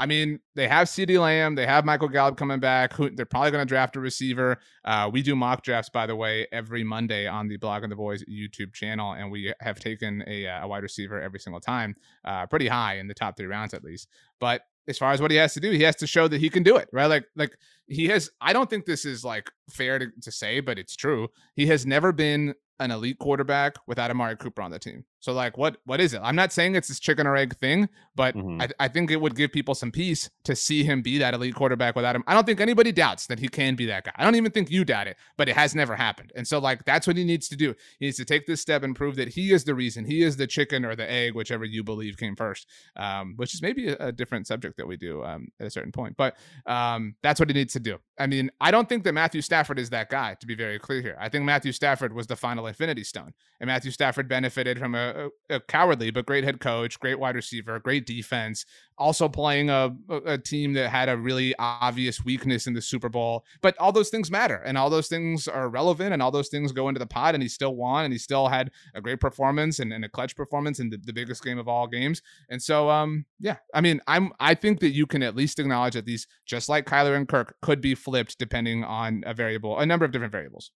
I 0.00 0.06
mean, 0.06 0.40
they 0.54 0.66
have 0.66 0.88
CeeDee 0.88 1.20
Lamb, 1.20 1.56
they 1.56 1.66
have 1.66 1.84
Michael 1.84 2.08
Gallup 2.08 2.38
coming 2.38 2.58
back. 2.58 2.94
Who 2.94 3.10
they're 3.10 3.26
probably 3.26 3.50
going 3.50 3.60
to 3.60 3.68
draft 3.68 3.96
a 3.96 4.00
receiver. 4.00 4.58
Uh, 4.82 5.10
we 5.12 5.20
do 5.20 5.36
mock 5.36 5.62
drafts, 5.62 5.90
by 5.90 6.06
the 6.06 6.16
way, 6.16 6.46
every 6.52 6.82
Monday 6.82 7.26
on 7.26 7.48
the 7.48 7.58
Blogging 7.58 7.90
the 7.90 7.96
Boys 7.96 8.24
YouTube 8.24 8.72
channel, 8.72 9.12
and 9.12 9.30
we 9.30 9.52
have 9.60 9.78
taken 9.78 10.24
a, 10.26 10.46
uh, 10.46 10.64
a 10.64 10.68
wide 10.68 10.82
receiver 10.82 11.20
every 11.20 11.38
single 11.38 11.60
time, 11.60 11.94
uh, 12.24 12.46
pretty 12.46 12.66
high 12.66 12.96
in 12.96 13.08
the 13.08 13.14
top 13.14 13.36
three 13.36 13.44
rounds 13.44 13.74
at 13.74 13.84
least. 13.84 14.08
But 14.38 14.62
as 14.88 14.96
far 14.96 15.12
as 15.12 15.20
what 15.20 15.30
he 15.30 15.36
has 15.36 15.52
to 15.52 15.60
do, 15.60 15.70
he 15.70 15.82
has 15.82 15.96
to 15.96 16.06
show 16.06 16.28
that 16.28 16.40
he 16.40 16.48
can 16.48 16.62
do 16.62 16.76
it, 16.76 16.88
right? 16.94 17.06
Like, 17.06 17.26
like 17.36 17.52
he 17.86 18.06
has. 18.06 18.30
I 18.40 18.54
don't 18.54 18.70
think 18.70 18.86
this 18.86 19.04
is 19.04 19.22
like 19.22 19.50
fair 19.68 19.98
to, 19.98 20.06
to 20.22 20.32
say, 20.32 20.60
but 20.60 20.78
it's 20.78 20.96
true. 20.96 21.28
He 21.56 21.66
has 21.66 21.84
never 21.84 22.10
been 22.10 22.54
an 22.78 22.90
elite 22.90 23.18
quarterback 23.18 23.74
without 23.86 24.10
Amari 24.10 24.36
Cooper 24.36 24.62
on 24.62 24.70
the 24.70 24.78
team. 24.78 25.04
So 25.20 25.32
like 25.32 25.56
what 25.56 25.76
what 25.84 26.00
is 26.00 26.14
it? 26.14 26.20
I'm 26.22 26.34
not 26.36 26.52
saying 26.52 26.74
it's 26.74 26.88
this 26.88 26.98
chicken 26.98 27.26
or 27.26 27.36
egg 27.36 27.56
thing, 27.56 27.88
but 28.14 28.34
Mhm. 28.34 28.62
I, 28.62 28.84
I 28.84 28.88
think 28.88 29.10
it 29.10 29.20
would 29.20 29.36
give 29.36 29.52
people 29.52 29.74
some 29.74 29.90
peace 29.92 30.30
to 30.44 30.56
see 30.56 30.82
him 30.82 31.02
be 31.02 31.18
that 31.18 31.34
elite 31.34 31.54
quarterback 31.54 31.94
without 31.94 32.16
him. 32.16 32.24
I 32.26 32.34
don't 32.34 32.44
think 32.46 32.60
anybody 32.60 32.90
doubts 32.92 33.26
that 33.26 33.38
he 33.38 33.48
can 33.48 33.76
be 33.76 33.86
that 33.86 34.04
guy. 34.04 34.12
I 34.16 34.24
don't 34.24 34.34
even 34.34 34.50
think 34.50 34.70
you 34.70 34.84
doubt 34.84 35.06
it, 35.06 35.16
but 35.36 35.48
it 35.48 35.56
has 35.56 35.74
never 35.74 35.94
happened. 35.94 36.32
And 36.34 36.48
so 36.48 36.58
like 36.58 36.84
that's 36.84 37.06
what 37.06 37.16
he 37.16 37.24
needs 37.24 37.48
to 37.48 37.56
do. 37.56 37.74
He 37.98 38.06
needs 38.06 38.16
to 38.16 38.24
take 38.24 38.46
this 38.46 38.60
step 38.60 38.82
and 38.82 38.96
prove 38.96 39.16
that 39.16 39.28
he 39.28 39.52
is 39.52 39.64
the 39.64 39.74
reason. 39.74 40.04
He 40.04 40.22
is 40.22 40.36
the 40.36 40.46
chicken 40.46 40.84
or 40.84 40.96
the 40.96 41.10
egg, 41.10 41.34
whichever 41.34 41.64
you 41.64 41.84
believe 41.84 42.16
came 42.16 42.34
first. 42.34 42.66
Um, 42.96 43.34
which 43.36 43.54
is 43.54 43.62
maybe 43.62 43.88
a, 43.90 43.96
a 43.98 44.12
different 44.12 44.46
subject 44.46 44.76
that 44.78 44.86
we 44.86 44.96
do 44.96 45.22
um, 45.24 45.48
at 45.60 45.66
a 45.66 45.70
certain 45.70 45.92
point. 45.92 46.16
But 46.16 46.36
um, 46.66 47.14
that's 47.22 47.38
what 47.38 47.48
he 47.48 47.54
needs 47.54 47.72
to 47.74 47.80
do. 47.80 47.98
I 48.18 48.26
mean, 48.26 48.50
I 48.60 48.70
don't 48.70 48.88
think 48.88 49.04
that 49.04 49.12
Matthew 49.12 49.40
Stafford 49.42 49.78
is 49.78 49.90
that 49.90 50.08
guy. 50.10 50.34
To 50.40 50.46
be 50.46 50.54
very 50.54 50.78
clear 50.78 51.00
here, 51.02 51.16
I 51.20 51.28
think 51.28 51.44
Matthew 51.44 51.72
Stafford 51.72 52.14
was 52.14 52.26
the 52.26 52.36
final 52.36 52.66
Infinity 52.66 53.04
Stone, 53.04 53.32
and 53.60 53.68
Matthew 53.68 53.90
Stafford 53.90 54.28
benefited 54.28 54.78
from 54.78 54.94
a, 54.94 55.09
a, 55.48 55.60
cowardly 55.60 56.10
but 56.10 56.26
great 56.26 56.44
head 56.44 56.60
coach, 56.60 56.98
great 57.00 57.18
wide 57.18 57.34
receiver, 57.34 57.78
great 57.78 58.06
defense, 58.06 58.64
also 58.98 59.28
playing 59.28 59.70
a, 59.70 59.94
a 60.08 60.16
a 60.30 60.38
team 60.38 60.72
that 60.74 60.90
had 60.90 61.08
a 61.08 61.16
really 61.16 61.54
obvious 61.58 62.24
weakness 62.24 62.66
in 62.66 62.74
the 62.74 62.82
Super 62.82 63.08
Bowl. 63.08 63.44
But 63.60 63.76
all 63.78 63.92
those 63.92 64.10
things 64.10 64.30
matter, 64.30 64.56
and 64.56 64.78
all 64.78 64.90
those 64.90 65.08
things 65.08 65.48
are 65.48 65.68
relevant, 65.68 66.12
and 66.12 66.22
all 66.22 66.30
those 66.30 66.48
things 66.48 66.72
go 66.72 66.88
into 66.88 66.98
the 66.98 67.06
pot. 67.06 67.34
And 67.34 67.42
he 67.42 67.48
still 67.48 67.74
won, 67.74 68.04
and 68.04 68.12
he 68.12 68.18
still 68.18 68.48
had 68.48 68.70
a 68.94 69.00
great 69.00 69.20
performance 69.20 69.78
and, 69.78 69.92
and 69.92 70.04
a 70.04 70.08
clutch 70.08 70.36
performance 70.36 70.80
in 70.80 70.90
the, 70.90 70.98
the 70.98 71.12
biggest 71.12 71.42
game 71.42 71.58
of 71.58 71.68
all 71.68 71.86
games. 71.86 72.22
And 72.48 72.62
so, 72.62 72.90
um, 72.90 73.24
yeah, 73.38 73.56
I 73.74 73.80
mean, 73.80 74.00
I'm 74.06 74.32
I 74.38 74.54
think 74.54 74.80
that 74.80 74.90
you 74.90 75.06
can 75.06 75.22
at 75.22 75.36
least 75.36 75.58
acknowledge 75.58 75.94
that 75.94 76.06
these, 76.06 76.26
just 76.46 76.68
like 76.68 76.86
Kyler 76.86 77.16
and 77.16 77.28
Kirk, 77.28 77.56
could 77.62 77.80
be 77.80 77.94
flipped 77.94 78.38
depending 78.38 78.84
on 78.84 79.22
a 79.26 79.34
variable, 79.34 79.78
a 79.78 79.86
number 79.86 80.04
of 80.04 80.12
different 80.12 80.32
variables. 80.32 80.70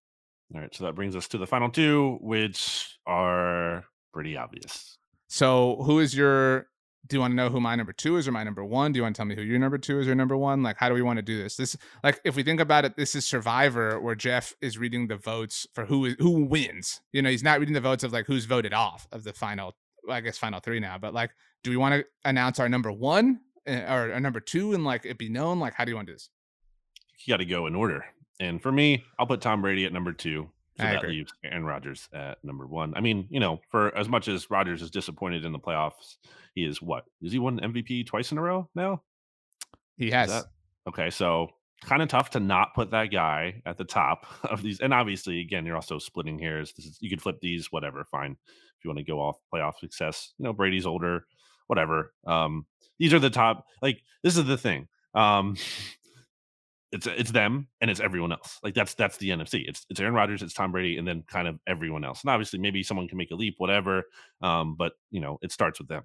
All 0.53 0.61
right, 0.61 0.73
so 0.75 0.83
that 0.83 0.93
brings 0.93 1.15
us 1.15 1.27
to 1.29 1.39
the 1.39 1.47
final 1.47 1.71
two, 1.71 2.19
which 2.21 2.99
are 3.07 3.85
pretty 4.15 4.37
obvious. 4.37 4.97
So, 5.27 5.83
who 5.83 5.99
is 5.99 6.15
your? 6.15 6.67
Do 7.07 7.17
you 7.17 7.19
want 7.19 7.33
to 7.33 7.35
know 7.35 7.49
who 7.49 7.59
my 7.59 7.75
number 7.75 7.93
two 7.93 8.17
is 8.17 8.27
or 8.27 8.31
my 8.31 8.43
number 8.43 8.65
one? 8.65 8.91
Do 8.91 8.97
you 8.97 9.03
want 9.03 9.15
to 9.15 9.19
tell 9.19 9.27
me 9.27 9.35
who 9.35 9.43
your 9.43 9.59
number 9.59 9.77
two 9.77 9.99
is 9.99 10.07
or 10.07 10.15
number 10.15 10.35
one? 10.35 10.63
Like, 10.63 10.77
how 10.79 10.89
do 10.89 10.95
we 10.95 11.03
want 11.03 11.17
to 11.17 11.21
do 11.21 11.37
this? 11.37 11.55
This, 11.55 11.77
like, 12.03 12.19
if 12.23 12.35
we 12.35 12.41
think 12.41 12.59
about 12.59 12.83
it, 12.85 12.95
this 12.95 13.13
is 13.13 13.27
Survivor, 13.27 13.99
where 13.99 14.15
Jeff 14.15 14.55
is 14.61 14.79
reading 14.79 15.07
the 15.07 15.17
votes 15.17 15.67
for 15.75 15.85
who 15.85 16.05
is 16.05 16.15
who 16.17 16.45
wins. 16.45 17.01
You 17.11 17.21
know, 17.21 17.29
he's 17.29 17.43
not 17.43 17.59
reading 17.59 17.75
the 17.75 17.81
votes 17.81 18.03
of 18.03 18.13
like 18.13 18.25
who's 18.25 18.45
voted 18.45 18.73
off 18.73 19.07
of 19.11 19.23
the 19.23 19.33
final. 19.33 19.75
I 20.09 20.21
guess 20.21 20.37
final 20.37 20.61
three 20.61 20.79
now. 20.79 20.97
But 20.97 21.13
like, 21.13 21.31
do 21.63 21.69
we 21.69 21.77
want 21.77 21.95
to 21.95 22.05
announce 22.23 22.59
our 22.59 22.69
number 22.69 22.91
one 22.91 23.41
uh, 23.67 23.71
or 23.71 24.13
our 24.13 24.19
number 24.19 24.39
two 24.39 24.73
and 24.73 24.85
like 24.85 25.05
it 25.05 25.17
be 25.17 25.29
known? 25.29 25.59
Like, 25.59 25.73
how 25.73 25.83
do 25.83 25.91
you 25.91 25.95
want 25.95 26.07
to 26.07 26.13
do 26.13 26.15
this? 26.15 26.29
You 27.25 27.33
got 27.33 27.37
to 27.37 27.45
go 27.45 27.67
in 27.67 27.75
order. 27.75 28.05
And 28.39 28.61
for 28.61 28.71
me, 28.71 29.03
I'll 29.19 29.27
put 29.27 29.41
Tom 29.41 29.61
Brady 29.61 29.85
at 29.85 29.93
number 29.93 30.13
two. 30.13 30.49
So 30.77 30.83
I 30.83 30.87
that 30.93 31.03
agree. 31.03 31.17
leaves 31.17 31.33
Aaron 31.43 31.63
Rodgers 31.65 32.09
at 32.13 32.37
number 32.43 32.67
one. 32.67 32.93
I 32.95 33.01
mean, 33.01 33.27
you 33.29 33.39
know, 33.39 33.61
for 33.71 33.95
as 33.97 34.09
much 34.09 34.27
as 34.27 34.49
Rodgers 34.49 34.81
is 34.81 34.91
disappointed 34.91 35.45
in 35.45 35.51
the 35.53 35.59
playoffs, 35.59 36.17
he 36.53 36.65
is 36.65 36.81
what? 36.81 37.05
Is 37.21 37.31
he 37.31 37.39
won 37.39 37.59
MVP 37.59 38.05
twice 38.07 38.31
in 38.31 38.37
a 38.37 38.41
row 38.41 38.69
now? 38.75 39.01
He 39.97 40.11
has. 40.11 40.29
that- 40.29 40.45
okay, 40.87 41.09
so 41.09 41.47
kind 41.83 42.01
of 42.01 42.07
tough 42.09 42.31
to 42.31 42.39
not 42.39 42.73
put 42.73 42.91
that 42.91 43.11
guy 43.11 43.61
at 43.65 43.77
the 43.77 43.83
top 43.83 44.25
of 44.43 44.61
these. 44.61 44.79
And 44.79 44.93
obviously, 44.93 45.39
again, 45.41 45.65
you're 45.65 45.75
also 45.75 45.97
splitting 45.99 46.39
hairs. 46.39 46.73
This 46.73 46.85
is, 46.85 46.97
you 47.01 47.09
could 47.09 47.21
flip 47.21 47.39
these, 47.41 47.71
whatever, 47.71 48.03
fine. 48.05 48.31
If 48.47 48.83
you 48.83 48.89
want 48.89 48.99
to 48.99 49.03
go 49.05 49.19
off 49.21 49.37
playoff 49.53 49.77
success, 49.79 50.33
you 50.37 50.43
know, 50.43 50.53
Brady's 50.53 50.85
older, 50.85 51.25
whatever. 51.67 52.13
Um, 52.27 52.65
these 52.99 53.13
are 53.13 53.19
the 53.19 53.29
top. 53.29 53.65
Like 53.81 54.01
this 54.23 54.37
is 54.37 54.45
the 54.45 54.57
thing. 54.57 54.87
Um, 55.13 55.55
it's 56.91 57.07
it's 57.07 57.31
them 57.31 57.67
and 57.81 57.91
it's 57.91 57.99
everyone 57.99 58.31
else. 58.31 58.59
Like 58.63 58.73
that's 58.73 58.93
that's 58.93 59.17
the 59.17 59.29
NFC. 59.29 59.63
It's 59.67 59.85
it's 59.89 59.99
Aaron 59.99 60.13
Rodgers, 60.13 60.41
it's 60.41 60.53
Tom 60.53 60.71
Brady, 60.71 60.97
and 60.97 61.07
then 61.07 61.23
kind 61.27 61.47
of 61.47 61.59
everyone 61.67 62.05
else. 62.05 62.21
And 62.21 62.29
obviously, 62.29 62.59
maybe 62.59 62.83
someone 62.83 63.07
can 63.07 63.17
make 63.17 63.31
a 63.31 63.35
leap, 63.35 63.55
whatever. 63.57 64.03
Um, 64.41 64.75
but 64.75 64.93
you 65.11 65.19
know, 65.19 65.37
it 65.41 65.51
starts 65.51 65.79
with 65.79 65.87
them. 65.87 66.03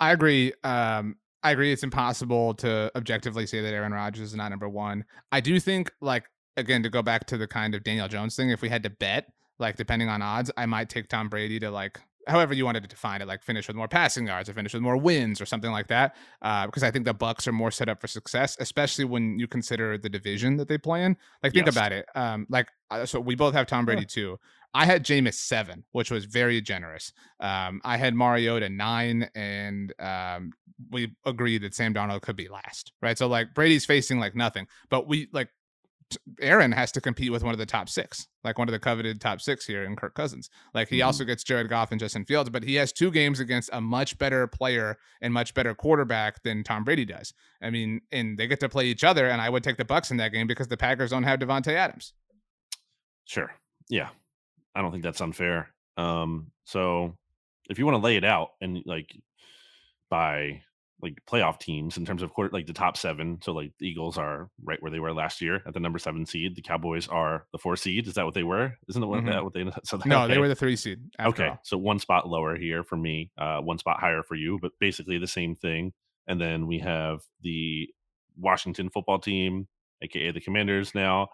I 0.00 0.12
agree. 0.12 0.52
Um, 0.64 1.16
I 1.42 1.52
agree. 1.52 1.72
It's 1.72 1.82
impossible 1.82 2.54
to 2.54 2.90
objectively 2.96 3.46
say 3.46 3.60
that 3.60 3.72
Aaron 3.72 3.92
Rodgers 3.92 4.28
is 4.28 4.34
not 4.34 4.48
number 4.48 4.68
one. 4.68 5.04
I 5.32 5.40
do 5.40 5.58
think, 5.58 5.90
like, 6.00 6.24
again, 6.56 6.82
to 6.82 6.90
go 6.90 7.02
back 7.02 7.26
to 7.26 7.38
the 7.38 7.46
kind 7.46 7.74
of 7.74 7.82
Daniel 7.82 8.08
Jones 8.08 8.36
thing, 8.36 8.50
if 8.50 8.60
we 8.60 8.68
had 8.68 8.82
to 8.82 8.90
bet, 8.90 9.26
like, 9.58 9.76
depending 9.76 10.08
on 10.08 10.20
odds, 10.20 10.50
I 10.56 10.66
might 10.66 10.90
take 10.90 11.08
Tom 11.08 11.28
Brady 11.28 11.58
to 11.60 11.70
like, 11.70 11.98
however 12.26 12.54
you 12.54 12.64
wanted 12.64 12.82
to 12.82 12.88
define 12.88 13.22
it, 13.22 13.28
like 13.28 13.42
finish 13.42 13.66
with 13.66 13.76
more 13.76 13.88
passing 13.88 14.26
yards 14.26 14.48
or 14.48 14.54
finish 14.54 14.74
with 14.74 14.82
more 14.82 14.96
wins 14.96 15.40
or 15.40 15.46
something 15.46 15.70
like 15.70 15.88
that. 15.88 16.16
Uh, 16.42 16.66
because 16.66 16.82
I 16.82 16.90
think 16.90 17.04
the 17.04 17.14
Bucs 17.14 17.46
are 17.46 17.52
more 17.52 17.70
set 17.70 17.88
up 17.88 18.00
for 18.00 18.06
success, 18.06 18.56
especially 18.60 19.04
when 19.04 19.38
you 19.38 19.46
consider 19.46 19.96
the 19.98 20.08
division 20.08 20.56
that 20.58 20.68
they 20.68 20.78
play 20.78 21.04
in. 21.04 21.16
Like, 21.42 21.52
think 21.52 21.66
Yes. 21.66 21.74
about 21.74 21.92
it. 21.92 22.06
Um, 22.14 22.46
like, 22.50 22.68
uh, 22.90 23.06
so 23.06 23.20
we 23.20 23.34
both 23.34 23.54
have 23.54 23.66
Tom 23.66 23.84
Brady 23.86 24.04
too. 24.04 24.38
I 24.72 24.86
had 24.86 25.04
Jameis 25.04 25.34
seven, 25.34 25.84
which 25.92 26.10
was 26.10 26.26
very 26.26 26.60
generous. 26.60 27.12
Um, 27.40 27.80
I 27.84 27.96
had 27.96 28.14
Mariota 28.14 28.68
nine, 28.68 29.28
and 29.34 29.92
um, 29.98 30.52
we 30.90 31.12
agreed 31.26 31.62
that 31.62 31.74
Sam 31.74 31.92
Darnold 31.92 32.22
could 32.22 32.36
be 32.36 32.48
last, 32.48 32.92
right? 33.02 33.18
So 33.18 33.26
like 33.26 33.52
Brady's 33.54 33.84
facing 33.84 34.20
like 34.20 34.36
nothing, 34.36 34.66
but 34.88 35.08
we 35.08 35.28
like 35.32 35.48
Aaron 36.40 36.72
has 36.72 36.92
to 36.92 37.00
compete 37.00 37.32
with 37.32 37.42
one 37.42 37.52
of 37.52 37.58
the 37.58 37.66
top 37.66 37.88
six, 37.88 38.26
like 38.44 38.58
one 38.58 38.68
of 38.68 38.72
the 38.72 38.78
coveted 38.78 39.20
top 39.20 39.40
six 39.40 39.66
here 39.66 39.84
in 39.84 39.96
Kirk 39.96 40.14
Cousins. 40.14 40.50
Like 40.74 40.88
he 40.88 40.98
mm-hmm. 40.98 41.06
also 41.06 41.24
gets 41.24 41.44
Jared 41.44 41.68
Goff 41.68 41.90
and 41.90 42.00
Justin 42.00 42.24
Fields, 42.24 42.50
but 42.50 42.62
he 42.62 42.74
has 42.76 42.92
two 42.92 43.10
games 43.10 43.40
against 43.40 43.70
a 43.72 43.80
much 43.80 44.18
better 44.18 44.46
player 44.46 44.98
and 45.20 45.32
much 45.32 45.54
better 45.54 45.74
quarterback 45.74 46.42
than 46.42 46.64
Tom 46.64 46.84
Brady 46.84 47.04
does. 47.04 47.32
I 47.62 47.70
mean, 47.70 48.00
and 48.12 48.38
they 48.38 48.46
get 48.46 48.60
to 48.60 48.68
play 48.68 48.86
each 48.86 49.04
other, 49.04 49.28
and 49.28 49.40
I 49.40 49.50
would 49.50 49.64
take 49.64 49.76
the 49.76 49.84
Bucs 49.84 50.10
in 50.10 50.16
that 50.18 50.32
game 50.32 50.46
because 50.46 50.68
the 50.68 50.76
Packers 50.76 51.10
don't 51.10 51.24
have 51.24 51.40
Davante 51.40 51.72
Adams. 51.72 52.12
Sure. 53.24 53.52
Yeah. 53.88 54.08
I 54.74 54.82
don't 54.82 54.90
think 54.90 55.02
that's 55.02 55.20
unfair. 55.20 55.68
Um, 55.96 56.50
so 56.64 57.16
if 57.68 57.78
you 57.78 57.84
want 57.84 57.96
to 57.96 58.04
lay 58.04 58.16
it 58.16 58.24
out 58.24 58.52
and 58.60 58.82
like 58.86 59.14
by 60.08 60.62
like 61.02 61.20
playoff 61.26 61.58
teams 61.58 61.96
in 61.96 62.04
terms 62.04 62.22
of 62.22 62.32
like 62.52 62.66
the 62.66 62.72
top 62.72 62.96
seven. 62.96 63.38
So 63.42 63.52
like 63.52 63.72
the 63.78 63.86
Eagles 63.86 64.18
are 64.18 64.50
right 64.62 64.80
where 64.82 64.90
they 64.90 65.00
were 65.00 65.12
last 65.12 65.40
year 65.40 65.62
at 65.66 65.74
the 65.74 65.80
number 65.80 65.98
seven 65.98 66.26
seed. 66.26 66.56
The 66.56 66.62
Cowboys 66.62 67.08
are 67.08 67.46
the 67.52 67.58
four 67.58 67.76
seed. 67.76 68.06
Is 68.06 68.14
that 68.14 68.24
what 68.24 68.34
they 68.34 68.42
were? 68.42 68.74
Isn't 68.88 69.02
it 69.02 69.06
what, 69.06 69.20
mm-hmm. 69.20 69.30
that, 69.30 69.44
what 69.44 69.52
they? 69.52 69.64
So 69.84 69.98
no, 70.04 70.22
okay. 70.22 70.34
they 70.34 70.38
were 70.38 70.48
the 70.48 70.54
three 70.54 70.76
seed. 70.76 71.00
Okay, 71.20 71.48
all. 71.48 71.60
so 71.62 71.78
one 71.78 71.98
spot 71.98 72.28
lower 72.28 72.56
here 72.56 72.82
for 72.84 72.96
me, 72.96 73.30
uh, 73.38 73.60
one 73.60 73.78
spot 73.78 74.00
higher 74.00 74.22
for 74.22 74.34
you, 74.34 74.58
but 74.60 74.72
basically 74.78 75.18
the 75.18 75.26
same 75.26 75.56
thing. 75.56 75.92
And 76.26 76.40
then 76.40 76.66
we 76.66 76.78
have 76.80 77.20
the 77.42 77.88
Washington 78.38 78.90
football 78.90 79.18
team, 79.18 79.68
aka 80.02 80.30
the 80.30 80.40
Commanders, 80.40 80.94
now 80.94 81.28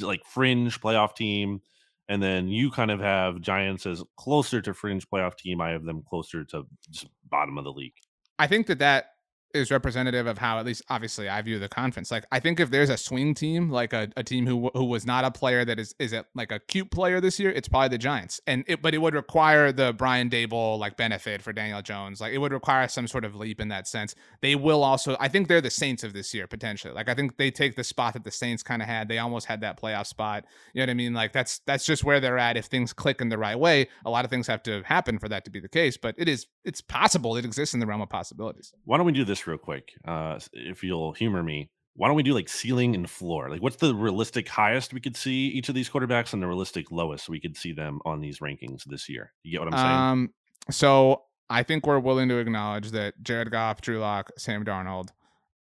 like 0.00 0.24
fringe 0.24 0.80
playoff 0.80 1.14
team. 1.14 1.60
And 2.08 2.22
then 2.22 2.48
you 2.48 2.70
kind 2.70 2.90
of 2.90 3.00
have 3.00 3.40
Giants 3.40 3.86
as 3.86 4.02
closer 4.16 4.60
to 4.60 4.74
fringe 4.74 5.08
playoff 5.08 5.36
team. 5.38 5.60
I 5.60 5.70
have 5.70 5.84
them 5.84 6.02
closer 6.06 6.44
to 6.44 6.66
just 6.90 7.06
bottom 7.30 7.56
of 7.56 7.64
the 7.64 7.72
league. 7.72 7.94
I 8.38 8.46
think 8.46 8.66
that 8.66 8.80
that 8.80 9.13
is 9.54 9.70
representative 9.70 10.26
of 10.26 10.38
how 10.38 10.58
at 10.58 10.66
least 10.66 10.82
obviously 10.88 11.28
I 11.28 11.40
view 11.42 11.58
the 11.58 11.68
conference. 11.68 12.10
Like 12.10 12.26
I 12.32 12.40
think 12.40 12.60
if 12.60 12.70
there's 12.70 12.90
a 12.90 12.96
swing 12.96 13.34
team, 13.34 13.70
like 13.70 13.92
a, 13.92 14.08
a 14.16 14.22
team 14.24 14.46
who 14.46 14.70
who 14.74 14.84
was 14.84 15.06
not 15.06 15.24
a 15.24 15.30
player 15.30 15.64
that 15.64 15.78
is 15.78 15.94
is 15.98 16.12
it 16.12 16.26
like 16.34 16.50
a 16.50 16.58
cute 16.58 16.90
player 16.90 17.20
this 17.20 17.38
year, 17.38 17.50
it's 17.50 17.68
probably 17.68 17.88
the 17.88 17.98
Giants. 17.98 18.40
And 18.46 18.64
it, 18.66 18.82
but 18.82 18.94
it 18.94 18.98
would 18.98 19.14
require 19.14 19.72
the 19.72 19.92
Brian 19.92 20.28
Daboll 20.28 20.78
like 20.78 20.96
benefit 20.96 21.40
for 21.40 21.52
Daniel 21.52 21.82
Jones. 21.82 22.20
Like 22.20 22.32
it 22.32 22.38
would 22.38 22.52
require 22.52 22.88
some 22.88 23.06
sort 23.06 23.24
of 23.24 23.34
leap 23.34 23.60
in 23.60 23.68
that 23.68 23.86
sense. 23.86 24.14
They 24.42 24.56
will 24.56 24.82
also 24.82 25.16
I 25.20 25.28
think 25.28 25.48
they're 25.48 25.60
the 25.60 25.70
Saints 25.70 26.02
of 26.04 26.12
this 26.12 26.34
year 26.34 26.46
potentially. 26.46 26.92
Like 26.92 27.08
I 27.08 27.14
think 27.14 27.36
they 27.36 27.50
take 27.50 27.76
the 27.76 27.84
spot 27.84 28.14
that 28.14 28.24
the 28.24 28.30
Saints 28.30 28.62
kind 28.62 28.82
of 28.82 28.88
had. 28.88 29.08
They 29.08 29.18
almost 29.18 29.46
had 29.46 29.60
that 29.60 29.80
playoff 29.80 30.06
spot. 30.06 30.44
You 30.72 30.80
know 30.80 30.84
what 30.84 30.90
I 30.90 30.94
mean? 30.94 31.14
Like 31.14 31.32
that's 31.32 31.60
that's 31.60 31.86
just 31.86 32.02
where 32.02 32.20
they're 32.20 32.38
at 32.38 32.56
if 32.56 32.66
things 32.66 32.92
click 32.92 33.20
in 33.20 33.28
the 33.28 33.38
right 33.38 33.58
way. 33.58 33.88
A 34.04 34.10
lot 34.10 34.24
of 34.24 34.30
things 34.30 34.46
have 34.48 34.62
to 34.64 34.82
happen 34.82 35.18
for 35.18 35.28
that 35.28 35.44
to 35.44 35.50
be 35.50 35.60
the 35.60 35.68
case, 35.68 35.96
but 35.96 36.14
it 36.18 36.28
is 36.28 36.46
it's 36.64 36.80
possible. 36.80 37.36
It 37.36 37.44
exists 37.44 37.74
in 37.74 37.80
the 37.80 37.86
realm 37.86 38.00
of 38.00 38.08
possibilities. 38.08 38.72
Why 38.84 38.96
don't 38.96 39.06
we 39.06 39.12
do 39.12 39.24
this 39.24 39.43
real 39.46 39.58
quick? 39.58 39.94
uh, 40.04 40.38
if 40.52 40.82
you'll 40.82 41.12
humor 41.12 41.42
me, 41.42 41.70
why 41.96 42.08
don't 42.08 42.16
we 42.16 42.22
do 42.22 42.34
like 42.34 42.48
ceiling 42.48 42.94
and 42.94 43.08
floor? 43.08 43.48
Like, 43.48 43.62
what's 43.62 43.76
the 43.76 43.94
realistic 43.94 44.48
highest 44.48 44.92
we 44.92 45.00
could 45.00 45.16
see 45.16 45.46
each 45.48 45.68
of 45.68 45.74
these 45.74 45.88
quarterbacks, 45.88 46.32
and 46.32 46.42
the 46.42 46.46
realistic 46.46 46.90
lowest 46.90 47.28
we 47.28 47.40
could 47.40 47.56
see 47.56 47.72
them 47.72 48.00
on 48.04 48.20
these 48.20 48.40
rankings 48.40 48.84
this 48.84 49.08
year? 49.08 49.32
You 49.42 49.52
get 49.52 49.64
what 49.64 49.74
I'm 49.74 49.78
saying? 49.78 49.98
Um, 50.00 50.34
so 50.70 51.22
I 51.48 51.62
think 51.62 51.86
we're 51.86 52.00
willing 52.00 52.28
to 52.30 52.38
acknowledge 52.38 52.90
that 52.90 53.14
Jared 53.22 53.50
Goff, 53.50 53.80
Drew 53.80 54.00
Lock, 54.00 54.30
Sam 54.38 54.64
Darnold, 54.64 55.10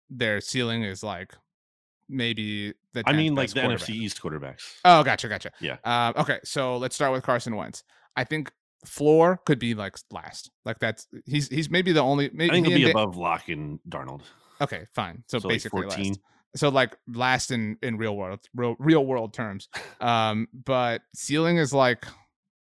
their 0.09 0.41
ceiling 0.41 0.84
is 0.84 1.01
like 1.01 1.34
maybe 2.07 2.74
the. 2.93 3.03
I 3.05 3.13
mean, 3.13 3.34
like 3.34 3.51
the 3.51 3.61
NFC 3.61 3.89
East 3.91 4.22
quarterbacks. 4.22 4.76
Oh, 4.86 5.03
gotcha, 5.03 5.28
gotcha. 5.28 5.51
Yeah. 5.59 5.78
Uh, 5.84 6.13
okay, 6.17 6.39
so 6.43 6.78
let's 6.78 6.93
start 6.93 7.13
with 7.13 7.24
Carson 7.24 7.55
Wentz. 7.55 7.84
I 8.15 8.26
think 8.26 8.51
floor 8.86 9.39
could 9.45 9.59
be 9.59 9.73
like 9.73 9.95
last. 10.11 10.51
Like 10.65 10.79
that's 10.79 11.07
he's 11.25 11.47
he's 11.47 11.69
maybe 11.69 11.91
the 11.91 12.01
only. 12.01 12.29
Maybe 12.34 12.51
I 12.51 12.53
think 12.53 12.67
he'll 12.67 12.77
be 12.77 12.89
above 12.89 13.17
Lock 13.17 13.49
and 13.49 13.79
Darnold. 13.89 14.21
Okay, 14.59 14.86
fine. 14.93 15.23
So, 15.27 15.39
so 15.39 15.49
basically 15.49 15.88
like 15.88 15.97
last. 15.97 16.19
So 16.55 16.69
like 16.69 16.97
last 17.07 17.51
in 17.51 17.77
in 17.82 17.97
real 17.97 18.15
world 18.15 18.39
real, 18.55 18.75
real 18.79 19.05
world 19.05 19.34
terms. 19.34 19.69
Um, 20.01 20.47
but 20.51 21.03
ceiling 21.13 21.57
is 21.57 21.75
like 21.75 22.07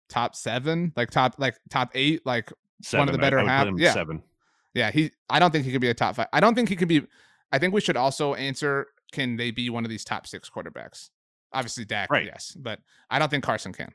top 0.09 0.36
seven, 0.36 0.91
like 0.97 1.09
top 1.09 1.36
like 1.38 1.57
top 1.70 1.91
eight, 1.95 2.26
like 2.26 2.51
seven, 2.82 2.99
one 2.99 3.07
of 3.07 3.13
the 3.13 3.20
better 3.20 3.39
half. 3.39 3.70
Yeah, 3.78 3.93
seven. 3.93 4.22
Yeah, 4.74 4.91
he. 4.91 5.11
I 5.30 5.39
don't 5.39 5.51
think 5.51 5.63
he 5.63 5.72
could 5.72 5.80
be 5.80 5.89
a 5.89 5.93
top 5.93 6.15
five. 6.15 6.28
I 6.34 6.41
don't 6.41 6.55
think 6.55 6.67
he 6.67 6.76
could 6.76 6.89
be. 6.89 7.03
I 7.53 7.57
think 7.57 7.74
we 7.74 7.80
should 7.80 7.95
also 7.95 8.34
answer: 8.34 8.88
Can 9.13 9.38
they 9.38 9.51
be 9.51 9.70
one 9.70 9.86
of 9.86 9.89
these 9.89 10.03
top 10.03 10.28
six 10.28 10.49
quarterbacks? 10.49 11.11
Obviously, 11.53 11.86
Dak, 11.86 12.11
right. 12.11 12.26
yes, 12.26 12.55
but 12.59 12.80
I 13.09 13.20
don't 13.20 13.30
think 13.30 13.43
Carson 13.43 13.72
can. 13.72 13.93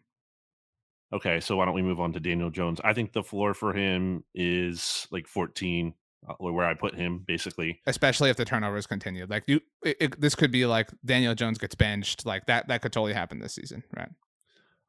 Okay, 1.13 1.41
so 1.41 1.57
why 1.57 1.65
don't 1.65 1.75
we 1.75 1.83
move 1.83 2.01
on 2.01 2.13
to 2.13 2.21
Daniel 2.21 2.51
Jones? 2.51 2.81
I 2.83 2.93
think 2.93 3.13
the 3.13 3.23
floor 3.23 3.55
for 3.55 3.73
him 3.73 4.25
is 4.35 5.07
like 5.11 5.29
14, 5.29 5.95
uh, 6.29 6.35
where 6.39 6.67
I 6.67 6.75
put 6.75 6.95
him 6.95 7.23
basically. 7.27 7.81
Especially 7.87 8.31
if 8.31 8.37
the 8.37 8.45
turnovers 8.45 8.87
continue. 8.87 9.27
Like 9.29 9.45
you, 9.47 9.61
it, 9.85 9.97
it, 10.01 10.21
this 10.21 10.35
could 10.35 10.51
be 10.51 10.67
like 10.67 10.91
Daniel 11.05 11.35
Jones 11.35 11.59
gets 11.59 11.75
benched. 11.75 12.27
Like 12.27 12.47
that, 12.47 12.69
that 12.69 12.83
could 12.83 12.93
totally 12.93 13.13
happen 13.13 13.39
this 13.39 13.55
season, 13.55 13.85
right? 13.97 14.09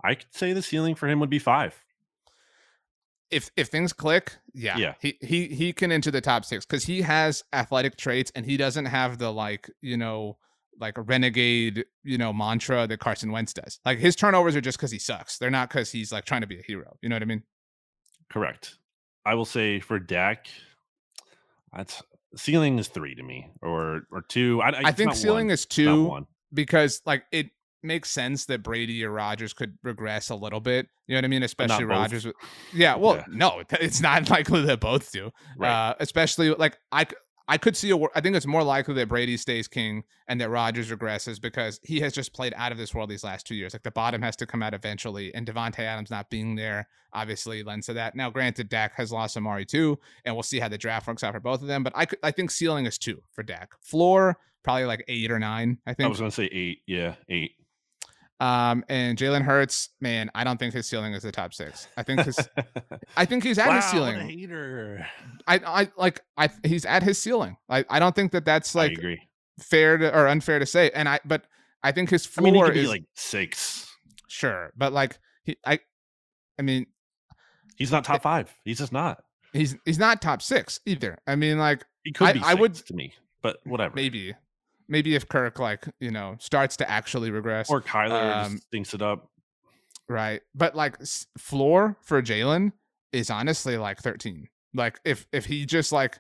I 0.04 0.16
could 0.16 0.28
say 0.32 0.54
the 0.54 0.62
ceiling 0.62 0.96
for 0.96 1.08
him 1.08 1.20
would 1.20 1.30
be 1.30 1.40
five. 1.40 1.84
If 3.32 3.50
if 3.58 3.70
things 3.70 3.92
click, 3.92 4.38
yeah, 4.54 4.78
yeah, 4.78 4.94
he 5.02 5.18
he 5.20 5.48
he 5.48 5.74
can 5.74 5.92
into 5.92 6.12
the 6.12 6.22
top 6.22 6.46
six 6.46 6.64
because 6.64 6.86
he 6.86 7.02
has 7.02 7.44
athletic 7.52 7.98
traits 7.98 8.32
and 8.36 8.46
he 8.46 8.56
doesn't 8.56 8.86
have 8.86 9.18
the 9.18 9.34
like 9.34 9.68
you 9.82 9.98
know 9.98 10.38
like 10.80 10.98
a 10.98 11.02
renegade, 11.02 11.86
you 12.04 12.18
know, 12.18 12.34
mantra 12.34 12.88
that 12.88 13.00
Carson 13.00 13.32
Wentz 13.32 13.54
does. 13.54 13.80
Like 13.86 14.00
his 14.00 14.16
turnovers 14.16 14.56
are 14.56 14.62
just 14.62 14.78
because 14.78 14.92
he 14.92 15.00
sucks. 15.00 15.38
They're 15.38 15.52
not 15.52 15.70
because 15.70 15.92
he's 15.92 16.12
like 16.12 16.26
trying 16.26 16.42
to 16.42 16.48
be 16.48 16.60
a 16.60 16.64
hero. 16.64 16.98
You 17.02 17.10
know 17.10 17.16
what 17.16 17.24
I 17.24 17.26
mean? 17.26 17.44
Correct. 18.30 18.76
I 19.26 19.36
will 19.36 19.46
say 19.46 19.80
for 19.80 20.00
Dak, 20.00 20.48
that's 21.76 22.02
ceiling 22.36 22.80
is 22.80 22.88
three 22.88 23.16
to 23.16 23.24
me, 23.24 23.52
or 23.62 24.04
or 24.12 24.22
two. 24.22 24.62
I, 24.62 24.90
I 24.90 24.92
think 24.92 25.14
ceiling 25.14 25.48
one. 25.48 25.54
is 25.54 25.66
two 25.66 26.26
because 26.54 27.02
like 27.06 27.24
it 27.32 27.50
makes 27.86 28.10
sense 28.12 28.46
that 28.46 28.64
Brady 28.64 29.04
or 29.06 29.12
Rodgers 29.12 29.54
could 29.54 29.78
regress 29.84 30.30
a 30.30 30.36
little 30.36 30.60
bit. 30.60 30.88
You 31.08 31.14
know 31.14 31.20
what 31.20 31.26
I 31.26 31.28
mean? 31.30 31.44
Especially 31.44 31.86
Rodgers. 31.86 32.26
With, 32.26 32.36
yeah. 32.74 32.96
Well, 32.96 33.18
yeah. 33.18 33.26
no, 33.30 33.64
it's 33.72 34.02
not 34.02 34.30
likely 34.32 34.64
that 34.66 34.80
both 34.80 35.12
do. 35.12 35.32
Right. 35.58 35.72
Uh, 35.72 35.96
especially 36.00 36.50
like 36.50 36.78
I 36.92 37.06
I 37.48 37.58
could 37.58 37.78
see 37.78 37.92
a. 37.92 37.98
I 38.16 38.22
think 38.22 38.36
it's 38.36 38.48
more 38.48 38.64
likely 38.64 38.96
that 38.96 39.08
Brady 39.08 39.38
stays 39.38 39.68
king 39.68 40.04
and 40.28 40.42
that 40.42 40.50
Rodgers 40.50 40.90
regresses 40.90 41.40
because 41.40 41.80
he 41.84 42.00
has 42.00 42.14
just 42.14 42.34
played 42.34 42.54
out 42.56 42.72
of 42.72 42.78
this 42.78 42.94
world 42.94 43.10
these 43.10 43.24
last 43.24 43.46
two 43.46 43.56
years. 43.56 43.74
Like 43.74 43.84
the 43.84 43.92
bottom 43.92 44.22
has 44.22 44.36
to 44.38 44.46
come 44.46 44.64
out 44.64 44.74
eventually, 44.74 45.34
and 45.36 45.46
Davante 45.46 45.80
Adams 45.80 46.10
not 46.10 46.30
being 46.30 46.56
there 46.56 46.88
obviously 47.14 47.64
lends 47.64 47.86
to 47.86 47.94
that. 47.94 48.16
Now, 48.16 48.30
granted, 48.30 48.70
Dak 48.70 48.96
has 48.96 49.12
lost 49.12 49.38
Amari 49.38 49.66
too, 49.66 50.00
and 50.26 50.36
we'll 50.36 50.44
see 50.44 50.60
how 50.60 50.68
the 50.68 50.78
draft 50.78 51.08
works 51.08 51.24
out 51.24 51.34
for 51.34 51.40
both 51.40 51.62
of 51.62 51.68
them. 51.68 51.84
But 51.84 51.94
I 51.96 52.06
could, 52.06 52.20
I 52.24 52.32
think 52.32 52.52
ceiling 52.52 52.86
is 52.86 52.98
two 52.98 53.22
for 53.32 53.44
Dak. 53.44 53.74
Floor 53.82 54.38
probably 54.64 54.86
like 54.86 55.06
eight 55.08 55.32
or 55.32 55.40
nine. 55.40 55.78
I 55.86 55.94
think 55.94 56.08
I 56.08 56.10
was 56.10 56.20
going 56.20 56.32
to 56.32 56.36
say 56.36 56.50
eight. 56.52 56.80
Yeah, 56.88 57.16
eight. 57.30 57.52
Um, 58.40 58.84
and 58.90 59.18
Jalen 59.18 59.44
Hurts, 59.44 59.90
man, 60.02 60.30
I 60.36 60.44
don't 60.44 60.60
think 60.60 60.74
his 60.74 60.86
ceiling 60.88 61.14
is 61.14 61.24
the 61.24 61.32
top 61.32 61.54
six. 61.54 61.88
I 61.96 62.04
think 62.04 62.22
his, 62.22 62.38
I 63.18 63.26
think 63.26 63.44
he's 63.44 63.58
at 63.58 63.68
wow, 63.68 63.76
his 63.76 63.86
ceiling. 63.86 64.28
hater. 64.28 65.08
I, 65.48 65.62
I 65.66 65.90
like, 65.96 66.22
I 66.38 66.50
he's 66.64 66.86
at 66.86 67.02
his 67.02 67.18
ceiling. 67.18 67.58
I, 67.70 67.86
I 67.90 68.00
don't 68.00 68.14
think 68.14 68.32
that 68.34 68.44
that's 68.44 68.76
like 68.76 69.00
fair 69.60 69.98
to 69.98 70.14
or 70.14 70.28
unfair 70.28 70.60
to 70.60 70.66
say. 70.66 70.92
And 70.94 71.08
I, 71.08 71.20
but 71.24 71.46
I 71.82 71.92
think 71.92 72.10
his 72.10 72.26
floor 72.26 72.68
I 72.68 72.70
mean, 72.72 72.78
is 72.80 72.90
like 72.90 73.06
six. 73.14 73.90
Sure, 74.28 74.74
but 74.76 74.92
like 74.92 75.18
he, 75.44 75.56
I, 75.66 75.80
I 76.60 76.62
mean, 76.62 76.88
he's 77.78 77.92
not 77.92 78.04
top 78.04 78.22
five. 78.22 78.54
He's 78.66 78.80
just 78.80 78.92
not. 78.92 79.24
He's 79.54 79.78
he's 79.86 80.00
not 80.00 80.22
top 80.22 80.42
six 80.42 80.82
either. 80.86 81.18
I 81.26 81.36
mean, 81.38 81.58
like 81.58 81.86
he 82.04 82.12
could 82.12 82.38
I, 82.38 82.52
I 82.52 82.54
would 82.56 82.74
to 82.74 82.94
me, 82.94 83.14
but 83.42 83.60
whatever. 83.64 83.96
Maybe 83.96 84.34
maybe 84.88 85.16
if 85.16 85.28
Kirk 85.28 85.60
like 85.60 85.86
you 86.00 86.12
know 86.12 86.36
starts 86.40 86.78
to 86.78 86.90
actually 86.90 87.32
regress, 87.32 87.70
or 87.70 87.82
Kyler 87.82 88.46
um, 88.46 88.58
stinks 88.58 88.94
it 88.94 89.02
up, 89.02 89.30
right? 90.08 90.42
But 90.54 90.76
like 90.76 90.98
floor 91.38 91.98
for 92.02 92.22
Jalen 92.22 92.72
is 93.12 93.30
honestly 93.30 93.78
like 93.78 94.00
thirteen. 94.00 94.48
Like 94.74 95.00
if 95.06 95.28
if 95.32 95.46
he 95.46 95.66
just 95.66 95.92
like, 95.92 96.20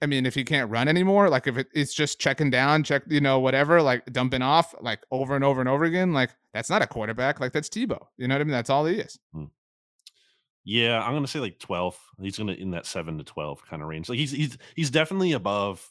I 0.00 0.06
mean, 0.06 0.26
if 0.26 0.34
he 0.34 0.44
can't 0.44 0.70
run 0.70 0.88
anymore, 0.88 1.28
like 1.28 1.46
if 1.46 1.58
it, 1.58 1.68
it's 1.74 1.94
just 1.94 2.18
checking 2.18 2.50
down, 2.50 2.82
check 2.82 3.02
you 3.08 3.20
know 3.20 3.38
whatever, 3.38 3.82
like 3.82 4.04
dumping 4.12 4.42
off 4.42 4.74
like 4.80 5.00
over 5.10 5.34
and 5.34 5.44
over 5.44 5.60
and 5.60 5.68
over 5.68 5.84
again, 5.84 6.12
like 6.12 6.30
that's 6.52 6.70
not 6.70 6.82
a 6.82 6.86
quarterback. 6.86 7.40
Like 7.40 7.52
that's 7.52 7.68
Tebow. 7.68 8.06
You 8.16 8.28
know 8.28 8.34
what 8.34 8.40
I 8.40 8.44
mean? 8.44 8.52
That's 8.52 8.70
all 8.70 8.86
he 8.86 8.96
is. 8.96 9.18
Hmm. 9.32 9.44
Yeah, 10.64 11.02
I'm 11.02 11.14
gonna 11.14 11.26
say 11.26 11.40
like 11.40 11.58
12. 11.58 11.98
He's 12.20 12.38
gonna 12.38 12.52
in 12.52 12.72
that 12.72 12.86
seven 12.86 13.18
to 13.18 13.24
12 13.24 13.66
kind 13.66 13.82
of 13.82 13.88
range. 13.88 14.08
Like 14.08 14.18
he's 14.18 14.30
he's 14.30 14.58
he's 14.76 14.90
definitely 14.90 15.32
above 15.32 15.86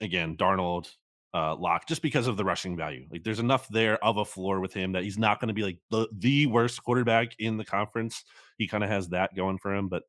again 0.00 0.36
Darnold, 0.36 0.90
uh, 1.34 1.56
lock 1.56 1.86
just 1.88 2.02
because 2.02 2.26
of 2.26 2.36
the 2.36 2.44
rushing 2.44 2.76
value. 2.76 3.06
Like 3.10 3.24
there's 3.24 3.38
enough 3.38 3.68
there 3.68 4.02
of 4.04 4.18
a 4.18 4.24
floor 4.24 4.60
with 4.60 4.74
him 4.74 4.92
that 4.92 5.04
he's 5.04 5.18
not 5.18 5.40
going 5.40 5.48
to 5.48 5.54
be 5.54 5.62
like 5.62 5.78
the, 5.90 6.08
the 6.16 6.46
worst 6.46 6.82
quarterback 6.82 7.34
in 7.38 7.56
the 7.56 7.64
conference. 7.64 8.24
He 8.58 8.68
kind 8.68 8.84
of 8.84 8.90
has 8.90 9.08
that 9.08 9.34
going 9.34 9.58
for 9.58 9.74
him, 9.74 9.88
but 9.88 10.02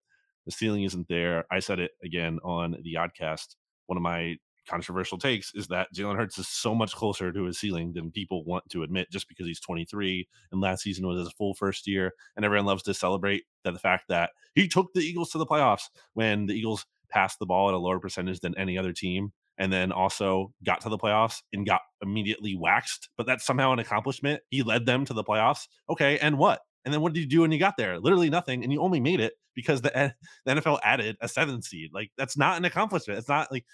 the 0.45 0.51
ceiling 0.51 0.83
isn't 0.83 1.07
there. 1.07 1.45
I 1.49 1.59
said 1.59 1.79
it 1.79 1.91
again 2.03 2.39
on 2.43 2.75
the 2.83 2.95
oddcast. 2.95 3.55
One 3.87 3.97
of 3.97 4.03
my 4.03 4.35
controversial 4.67 5.17
takes 5.17 5.53
is 5.55 5.67
that 5.67 5.93
Jalen 5.93 6.15
Hurts 6.15 6.37
is 6.37 6.47
so 6.47 6.73
much 6.73 6.95
closer 6.95 7.31
to 7.31 7.43
his 7.45 7.59
ceiling 7.59 7.93
than 7.93 8.11
people 8.11 8.43
want 8.45 8.67
to 8.69 8.83
admit 8.83 9.11
just 9.11 9.27
because 9.27 9.45
he's 9.45 9.59
23 9.59 10.27
and 10.51 10.61
last 10.61 10.83
season 10.83 11.05
was 11.07 11.19
his 11.19 11.33
full 11.33 11.53
first 11.53 11.87
year. 11.87 12.11
And 12.35 12.45
everyone 12.45 12.65
loves 12.65 12.83
to 12.83 12.93
celebrate 12.93 13.43
that 13.63 13.73
the 13.73 13.79
fact 13.79 14.05
that 14.09 14.31
he 14.55 14.67
took 14.67 14.93
the 14.93 15.01
Eagles 15.01 15.31
to 15.31 15.37
the 15.37 15.45
playoffs 15.45 15.89
when 16.13 16.45
the 16.45 16.53
Eagles 16.53 16.85
passed 17.09 17.39
the 17.39 17.45
ball 17.45 17.69
at 17.69 17.75
a 17.75 17.77
lower 17.77 17.99
percentage 17.99 18.39
than 18.39 18.57
any 18.57 18.77
other 18.77 18.93
team 18.93 19.31
and 19.57 19.71
then 19.71 19.91
also 19.91 20.51
got 20.65 20.81
to 20.81 20.89
the 20.89 20.97
playoffs 20.97 21.41
and 21.53 21.65
got 21.65 21.81
immediately 22.01 22.55
waxed, 22.55 23.09
but 23.17 23.25
that's 23.25 23.45
somehow 23.45 23.71
an 23.71 23.79
accomplishment. 23.79 24.41
He 24.49 24.63
led 24.63 24.85
them 24.85 25.05
to 25.05 25.13
the 25.13 25.23
playoffs. 25.23 25.67
Okay, 25.89 26.17
and 26.19 26.37
what? 26.37 26.61
And 26.85 26.93
then 26.93 27.01
what 27.01 27.13
did 27.13 27.21
you 27.21 27.27
do 27.27 27.41
when 27.41 27.51
you 27.51 27.59
got 27.59 27.77
there? 27.77 27.99
Literally 27.99 28.29
nothing. 28.29 28.63
And 28.63 28.73
you 28.73 28.81
only 28.81 28.99
made 28.99 29.19
it 29.19 29.33
because 29.55 29.81
the, 29.81 30.13
the 30.45 30.55
NFL 30.55 30.79
added 30.83 31.17
a 31.21 31.27
seventh 31.27 31.65
seed. 31.65 31.91
Like 31.93 32.11
that's 32.17 32.37
not 32.37 32.57
an 32.57 32.65
accomplishment. 32.65 33.19
It's 33.19 33.29
not 33.29 33.51
like 33.51 33.65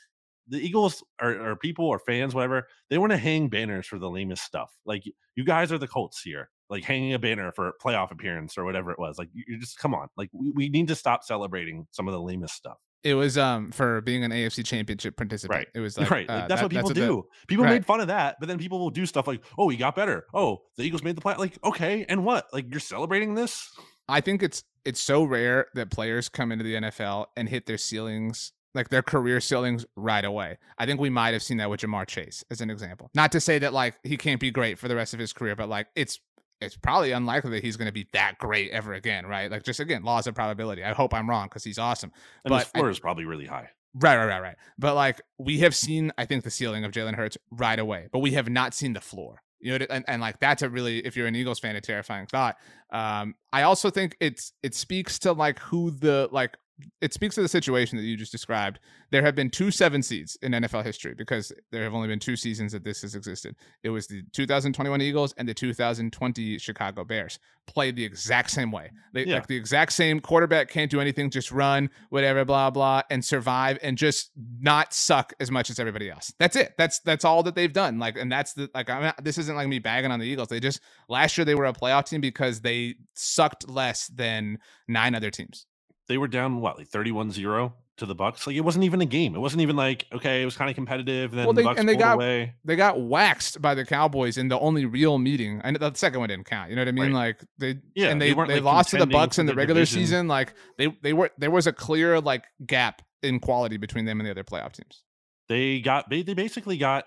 the 0.48 0.60
Eagles 0.60 1.04
or, 1.22 1.52
or 1.52 1.56
people 1.56 1.86
or 1.86 2.00
fans, 2.00 2.36
whatever, 2.36 2.68
they 2.90 2.98
want 2.98 3.12
to 3.12 3.18
hang 3.18 3.50
banners 3.50 3.88
for 3.88 4.00
the 4.00 4.10
lamest 4.10 4.44
stuff. 4.44 4.76
Like 4.86 5.04
you 5.36 5.46
guys 5.46 5.72
are 5.72 5.78
the 5.78 5.88
Colts 5.88 6.22
here, 6.22 6.50
like 6.70 6.84
hanging 6.84 7.14
a 7.14 7.20
banner 7.20 7.52
for 7.52 7.74
playoff 7.84 8.12
appearance 8.12 8.58
or 8.58 8.66
whatever 8.66 8.92
it 8.92 9.00
was. 9.00 9.18
Like 9.18 9.30
you 9.34 9.58
just 9.60 9.78
come 9.78 9.94
on. 9.94 10.08
Like 10.18 10.30
we, 10.34 10.52
we 10.52 10.70
need 10.70 10.88
to 10.88 10.96
stop 10.96 11.24
celebrating 11.24 11.88
some 11.92 12.08
of 12.08 12.14
the 12.14 12.22
lamest 12.22 12.56
stuff. 12.56 12.78
It 13.04 13.14
was 13.14 13.38
um 13.38 13.72
for 13.72 14.02
being 14.02 14.24
an 14.24 14.32
AFC 14.32 14.66
Championship 14.66 15.16
participant. 15.16 15.58
Right. 15.60 15.68
It 15.74 15.80
was 15.80 15.98
like, 15.98 16.10
right. 16.12 16.30
Uh, 16.30 16.48
that's 16.48 16.62
that- 16.62 16.64
what 16.64 16.72
people 16.72 16.90
the- 16.90 16.94
do. 16.96 17.24
people 17.48 17.64
right. 17.66 17.72
made 17.72 17.86
fun 17.86 18.02
of 18.02 18.08
that, 18.08 18.38
but 18.40 18.48
then 18.48 18.58
people 18.58 18.80
will 18.80 18.90
do 18.90 19.06
stuff 19.06 19.28
like, 19.28 19.42
"Oh, 19.58 19.70
he 19.70 19.78
got 19.78 19.96
better. 19.96 20.26
Oh, 20.34 20.64
the 20.78 20.84
Eagles 20.84 21.04
made 21.04 21.16
the 21.16 21.22
play." 21.22 21.36
Like, 21.36 21.58
okay, 21.64 22.06
and 22.10 22.26
what? 22.26 22.48
Like, 22.52 22.66
you're 22.72 22.80
celebrating 22.80 23.36
this? 23.36 23.70
I 24.08 24.22
think 24.22 24.44
it's 24.44 24.64
it's 24.86 25.00
so 25.00 25.24
rare 25.24 25.68
that 25.76 25.92
players 25.92 26.30
come 26.30 26.52
into 26.52 26.64
the 26.64 26.76
NFL 26.76 27.28
and 27.38 27.48
hit 27.48 27.66
their 27.68 27.78
ceilings, 27.78 28.54
like 28.74 28.90
their 28.90 29.04
career 29.04 29.40
ceilings, 29.40 29.86
right 29.96 30.26
away. 30.26 30.58
I 30.78 30.86
think 30.86 31.00
we 31.00 31.10
might 31.10 31.34
have 31.34 31.44
seen 31.44 31.58
that 31.58 31.70
with 31.70 31.82
Ja'Marr 31.82 32.08
Chase 32.08 32.44
as 32.50 32.60
an 32.62 32.70
example. 32.70 33.10
Not 33.14 33.32
to 33.34 33.40
say 33.40 33.60
that 33.60 33.72
like 33.74 33.96
he 34.04 34.18
can't 34.18 34.40
be 34.40 34.52
great 34.52 34.80
for 34.80 34.88
the 34.88 34.96
rest 34.96 35.14
of 35.14 35.20
his 35.20 35.32
career, 35.32 35.56
but 35.56 35.70
like 35.70 35.88
it's 35.96 36.20
it's 36.62 36.76
probably 36.78 37.12
unlikely 37.12 37.52
that 37.52 37.64
he's 37.64 37.78
going 37.78 37.88
to 37.88 37.92
be 37.94 38.08
that 38.14 38.38
great 38.38 38.72
ever 38.72 38.94
again, 38.94 39.26
right? 39.26 39.50
Like 39.50 39.64
just 39.64 39.80
again, 39.80 40.04
laws 40.04 40.28
of 40.28 40.36
probability. 40.36 40.84
I 40.84 40.94
hope 40.94 41.14
I'm 41.14 41.30
wrong 41.30 41.48
because 41.48 41.64
he's 41.64 41.78
awesome. 41.80 42.12
And 42.44 42.54
his 42.54 42.64
But 42.66 42.72
I- 42.76 42.80
floor 42.80 42.90
is 42.90 43.00
probably 43.00 43.26
really 43.26 43.46
high. 43.46 43.70
Right, 43.96 44.18
right, 44.18 44.28
right, 44.28 44.42
right. 44.42 44.56
But 44.78 44.94
like 44.96 45.20
we 45.40 45.60
have 45.60 45.74
seen, 45.76 46.12
I 46.18 46.26
think 46.26 46.44
the 46.44 46.52
ceiling 46.52 46.84
of 46.86 46.92
Jalen 46.92 47.16
Hurts 47.16 47.38
right 47.50 47.80
away, 47.80 48.08
but 48.12 48.20
we 48.20 48.32
have 48.32 48.48
not 48.48 48.74
seen 48.76 48.94
the 48.94 49.02
floor. 49.02 49.42
You 49.62 49.78
know, 49.78 49.86
and, 49.90 50.06
and 50.08 50.22
like 50.22 50.40
that's 50.40 50.62
a 50.62 50.70
really, 50.70 51.00
if 51.00 51.18
you're 51.18 51.28
an 51.28 51.36
Eagles 51.36 51.60
fan, 51.60 51.76
a 51.76 51.82
terrifying 51.82 52.28
thought. 52.28 52.56
Um, 52.94 53.36
I 53.52 53.64
also 53.64 53.90
think 53.90 54.16
it's 54.22 54.54
it 54.64 54.74
speaks 54.76 55.20
to 55.20 55.34
like 55.34 55.60
who 55.60 55.92
the 55.92 56.30
like 56.32 56.56
it 57.02 57.14
speaks 57.14 57.36
to 57.36 57.42
the 57.42 57.48
situation 57.48 57.98
that 57.98 58.04
you 58.04 58.16
just 58.18 58.32
described. 58.32 58.80
There 59.12 59.22
have 59.24 59.36
been 59.36 59.50
two 59.50 59.72
seven 59.72 60.02
seeds 60.04 60.38
in 60.42 60.52
NFL 60.52 60.84
history 60.84 61.14
because 61.14 61.52
there 61.72 61.84
have 61.84 61.94
only 61.94 62.08
been 62.08 62.20
two 62.20 62.36
seasons 62.36 62.72
that 62.74 62.84
this 62.84 63.02
has 63.02 63.16
existed. 63.16 63.56
It 63.84 63.90
was 63.90 64.08
the 64.08 64.24
2021 64.34 65.02
Eagles 65.02 65.34
and 65.38 65.48
the 65.48 65.54
2020 65.54 66.58
Chicago 66.60 67.04
Bears 67.04 67.40
played 67.68 67.96
the 67.96 68.04
exact 68.04 68.50
same 68.50 68.72
way. 68.72 68.92
They 69.14 69.26
Yeah. 69.26 69.36
like 69.36 69.48
the 69.48 69.56
exact 69.56 69.94
same 69.94 70.20
quarterback 70.20 70.70
can't 70.70 70.90
do 70.90 71.00
anything, 71.02 71.30
just 71.30 71.52
run, 71.52 71.90
whatever, 72.10 72.44
blah 72.46 72.70
blah, 72.70 73.02
and 73.10 73.24
survive 73.24 73.78
and 73.82 73.98
just 73.98 74.32
not 74.60 74.94
suck 74.94 75.34
as 75.40 75.52
much 75.52 75.70
as 75.70 75.80
everybody 75.80 76.10
else. 76.10 76.34
That's 76.40 76.56
it. 76.56 76.74
That's 76.78 77.00
that's 77.00 77.26
all 77.26 77.44
that 77.44 77.56
they've 77.56 77.72
done. 77.74 78.00
Like, 78.00 78.18
and 78.18 78.32
that's 78.32 78.54
the 78.54 78.70
like. 78.74 78.90
I'm 78.90 79.04
not, 79.04 79.24
this 79.24 79.38
isn't 79.38 79.56
like 79.56 79.68
me 79.68 79.80
bagging 79.80 80.12
on 80.12 80.20
the 80.20 80.26
Eagles. 80.26 80.48
They 80.48 80.60
just 80.60 80.80
last 81.08 81.38
year 81.38 81.46
they 81.46 81.56
were 81.56 81.66
a 81.66 81.74
playoff 81.74 82.06
team 82.10 82.22
because 82.22 82.62
they 82.62 82.96
sucked 83.16 83.70
less 83.70 84.08
than 84.08 84.58
nine 84.88 85.14
other 85.16 85.30
teams. 85.32 85.66
They 86.10 86.18
were 86.18 86.28
down 86.28 86.60
what, 86.60 86.78
like 86.78 86.90
31-0 86.90 87.72
to 87.98 88.06
the 88.06 88.16
Bucs. 88.16 88.46
Like 88.48 88.56
it 88.56 88.62
wasn't 88.62 88.84
even 88.86 89.00
a 89.02 89.06
game. 89.06 89.36
It 89.36 89.40
wasn't 89.40 89.62
even 89.62 89.76
like 89.76 90.06
okay, 90.12 90.42
it 90.42 90.46
was 90.46 90.58
kind 90.58 90.70
of 90.70 90.76
competitive. 90.76 91.32
Then 91.32 91.46
Well, 91.46 91.54
the 91.54 91.62
they- 91.62 91.68
Bucs 91.68 91.78
and 91.78 91.88
they 91.88 91.96
got- 91.96 92.16
away. 92.16 92.56
They 92.66 92.76
got 92.76 93.00
waxed 93.00 93.62
by 93.62 93.76
the 93.76 93.86
Cowboys 93.86 94.38
in 94.38 94.48
the 94.48 94.60
only 94.60 94.86
real 94.86 95.18
meeting. 95.20 95.62
And 95.64 95.76
the 95.78 95.94
second 95.94 96.20
one 96.20 96.30
didn't 96.30 96.46
count. 96.48 96.70
You 96.70 96.76
know 96.76 96.82
what 96.82 96.88
I 96.88 96.92
mean? 96.94 97.14
Right. 97.14 97.28
Like 97.38 97.42
they 97.58 97.78
Yeah, 97.96 98.08
and 98.10 98.22
they 98.22 98.34
they 98.34 98.46
they 98.46 98.54
like, 98.56 98.64
lost 98.64 98.90
to 98.92 98.98
the 98.98 99.06
Bucs 99.08 99.38
in 99.40 99.46
the 99.46 99.54
regular 99.54 99.82
division. 99.82 100.00
season. 100.02 100.28
Like 100.28 100.54
they 100.78 100.88
they 101.02 101.14
were 101.14 101.30
there 101.38 101.52
was 101.52 101.68
a 101.68 101.74
clear 101.74 102.20
like 102.20 102.44
gap 102.66 103.02
in 103.22 103.40
quality 103.40 103.78
between 103.78 104.06
them 104.06 104.20
and 104.20 104.26
the 104.28 104.32
other 104.32 104.44
playoff 104.46 104.72
teams. 104.74 105.04
They 105.50 105.80
got 105.82 106.10
they, 106.10 106.22
they 106.22 106.34
basically 106.34 106.78
got 106.78 107.06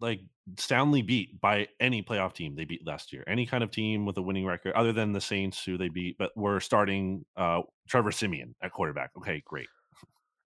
like 0.00 0.20
soundly 0.58 1.02
beat 1.02 1.40
by 1.40 1.68
any 1.78 2.02
playoff 2.02 2.32
team 2.34 2.56
they 2.56 2.64
beat 2.64 2.86
last 2.86 3.12
year. 3.12 3.24
Any 3.26 3.46
kind 3.46 3.62
of 3.62 3.70
team 3.70 4.06
with 4.06 4.16
a 4.18 4.22
winning 4.22 4.46
record, 4.46 4.72
other 4.74 4.92
than 4.92 5.12
the 5.12 5.20
Saints 5.20 5.64
who 5.64 5.76
they 5.78 5.88
beat, 5.88 6.16
but 6.18 6.30
were 6.36 6.60
starting 6.60 7.24
uh 7.36 7.60
Trevor 7.88 8.12
Siemian 8.12 8.54
at 8.62 8.72
quarterback. 8.72 9.10
Okay, 9.18 9.42
great. 9.46 9.68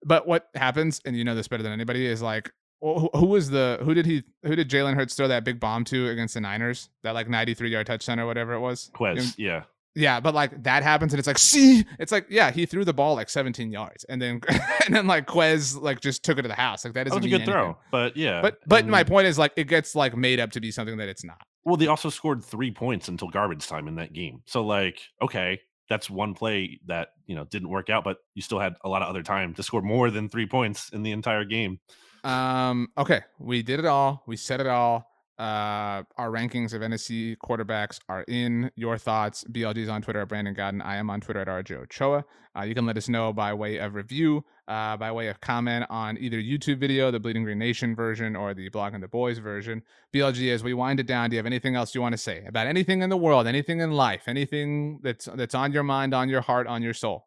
But 0.05 0.27
what 0.27 0.49
happens, 0.55 1.01
and 1.05 1.17
you 1.17 1.25
know 1.25 1.35
this 1.35 1.49
better 1.49 1.63
than 1.63 1.73
anybody, 1.73 2.07
is 2.07 2.21
like 2.21 2.51
who, 2.81 3.09
who 3.15 3.27
was 3.27 3.49
the 3.51 3.79
who 3.83 3.95
did 3.95 4.05
he 4.07 4.23
who 4.43 4.55
did 4.55 4.69
Jalen 4.69 4.95
Hurts 4.95 5.15
throw 5.15 5.29
that 5.29 5.45
big 5.45 5.59
bomb 5.59 5.85
to 5.85 6.09
against 6.09 6.35
the 6.35 6.41
Niners? 6.41 6.91
That 7.03 7.15
like 7.15 7.29
93 7.29 7.71
yard 7.71 7.87
touchdown 7.87 8.21
or 8.21 8.27
whatever 8.27 8.53
it 8.53 8.61
was. 8.61 8.91
Quez, 8.95 9.19
And- 9.19 9.39
yeah. 9.39 9.63
Yeah, 9.97 10.19
but 10.21 10.35
like 10.35 10.65
that 10.65 10.83
happens 10.83 11.13
and 11.13 11.19
it's 11.19 11.27
like, 11.29 11.39
see, 11.39 11.85
it's 11.99 12.11
like, 12.11 12.27
yeah, 12.29 12.51
he 12.51 12.67
threw 12.67 12.85
the 12.85 12.93
ball 12.93 13.15
like 13.15 13.29
17 13.29 13.71
yards 13.71 14.05
and 14.05 14.21
then 14.21 14.41
and 14.87 14.95
then 14.95 15.07
like 15.07 15.27
Quez 15.27 15.81
like 15.81 16.01
just 16.01 16.25
took 16.25 16.39
it 16.39 16.43
to 16.43 16.49
the 16.49 16.55
house. 16.55 16.85
Like 16.85 16.95
that 16.95 17.07
is 17.07 17.15
a 17.15 17.21
good 17.21 17.45
throw. 17.45 17.79
But 17.91 18.17
yeah. 18.17 18.43
But 18.43 18.59
but 18.67 18.87
my 18.87 19.05
point 19.05 19.27
is 19.27 19.39
like 19.39 19.53
it 19.57 19.69
gets 19.69 19.95
like 19.95 20.17
made 20.17 20.41
up 20.41 20.51
to 20.53 20.61
be 20.61 20.71
something 20.71 20.97
that 20.97 21.09
it's 21.09 21.25
not. 21.25 21.41
Well, 21.65 21.77
they 21.77 21.87
also 21.87 22.11
scored 22.11 22.45
three 22.45 22.71
points 22.71 23.09
until 23.09 23.29
garbage 23.29 23.67
time 23.67 23.89
in 23.89 23.95
that 23.97 24.13
game. 24.13 24.43
So, 24.47 24.65
like, 24.65 25.01
okay, 25.23 25.61
that's 25.89 26.11
one 26.11 26.35
play 26.35 26.81
that 26.87 27.09
you 27.27 27.35
know 27.35 27.45
didn't 27.45 27.71
work 27.71 27.91
out, 27.91 28.05
but 28.05 28.19
you 28.35 28.43
still 28.43 28.59
had 28.59 28.75
a 28.85 28.89
lot 28.89 29.03
of 29.03 29.09
other 29.09 29.23
time 29.23 29.55
to 29.55 29.63
score 29.63 29.83
more 29.83 30.11
than 30.11 30.29
three 30.29 30.47
points 30.47 30.91
in 30.91 31.03
the 31.03 31.13
entire 31.13 31.45
game. 31.45 31.81
Um, 32.23 32.89
okay, 32.97 33.23
we 33.39 33.63
did 33.63 33.79
it 33.79 33.87
all. 33.87 34.23
We 34.27 34.37
said 34.37 34.61
it 34.61 34.67
all. 34.67 35.11
Uh, 35.39 36.05
our 36.17 36.31
rankings 36.31 36.73
of 36.73 36.81
NFC 36.81 37.37
quarterbacks 37.45 37.99
are 38.09 38.23
in. 38.29 38.71
Your 38.77 38.99
thoughts. 38.99 39.45
BLG 39.51 39.79
is 39.79 39.89
on 39.89 40.01
Twitter 40.01 40.21
at 40.21 40.29
Brandon 40.29 40.55
Gowton. 40.55 40.81
I 40.85 40.97
am 40.97 41.11
on 41.11 41.21
Twitter 41.21 41.41
at 41.41 41.49
RJ 41.49 41.83
Ochoa. 41.83 42.25
Uh, 42.57 42.63
you 42.63 42.75
can 42.75 42.87
let 42.87 42.97
us 42.97 43.09
know 43.09 43.33
by 43.33 43.53
way 43.53 43.79
of 43.79 43.95
review, 43.95 44.45
uh, 44.69 44.97
by 44.97 45.11
way 45.11 45.27
of 45.27 45.41
comment 45.41 45.87
on 45.91 46.17
either 46.19 46.37
YouTube 46.37 46.79
video, 46.79 47.11
the 47.11 47.19
Bleeding 47.19 47.43
Green 47.43 47.59
Nation 47.59 47.97
version, 47.97 48.37
or 48.37 48.55
the 48.55 48.71
Blogging 48.71 49.01
the 49.01 49.09
Boys 49.09 49.39
version. 49.39 49.83
BLG, 50.13 50.53
as 50.53 50.63
we 50.63 50.73
wind 50.73 51.01
it 51.01 51.07
down, 51.07 51.31
do 51.31 51.35
you 51.35 51.39
have 51.39 51.47
anything 51.47 51.75
else 51.75 51.95
you 51.97 52.01
want 52.01 52.13
to 52.13 52.19
say 52.19 52.45
about 52.47 52.69
anything 52.69 53.03
in 53.03 53.11
the 53.11 53.17
world, 53.17 53.49
anything 53.49 53.81
in 53.81 53.91
life, 53.91 54.29
anything 54.29 55.01
that's 55.03 55.25
that's 55.35 55.55
on 55.55 55.73
your 55.73 55.83
mind, 55.83 56.15
on 56.15 56.29
your 56.29 56.43
heart, 56.43 56.69
on 56.69 56.81
your 56.81 56.95
soul? 56.95 57.27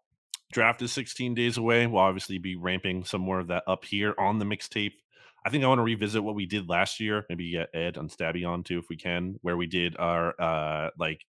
Draft 0.53 0.81
is 0.81 0.93
16 0.93 1.35
days 1.35 1.57
away. 1.57 1.85
We'll 1.87 2.01
obviously 2.01 2.37
be 2.37 2.55
ramping 2.55 3.03
some 3.03 3.19
more 3.19 3.39
of 3.39 3.47
that 3.47 3.63
up 3.67 3.83
here 3.83 4.13
on 4.17 4.39
the 4.39 4.45
mixtape. 4.45 4.93
I 5.47 5.49
think 5.51 5.63
I 5.63 5.67
want 5.67 5.79
to 5.79 5.83
revisit 5.83 6.23
what 6.23 6.35
we 6.35 6.45
did 6.45 6.69
last 6.69 6.99
year. 6.99 7.25
Maybe 7.29 7.51
get 7.51 7.69
Ed 7.73 7.97
and 7.97 8.09
Stabby 8.11 8.47
on 8.47 8.63
too, 8.63 8.79
if 8.79 8.89
we 8.89 8.97
can, 8.97 9.37
where 9.41 9.57
we 9.57 9.67
did 9.67 9.97
our 9.97 10.39
uh 10.41 10.91
like 10.99 11.25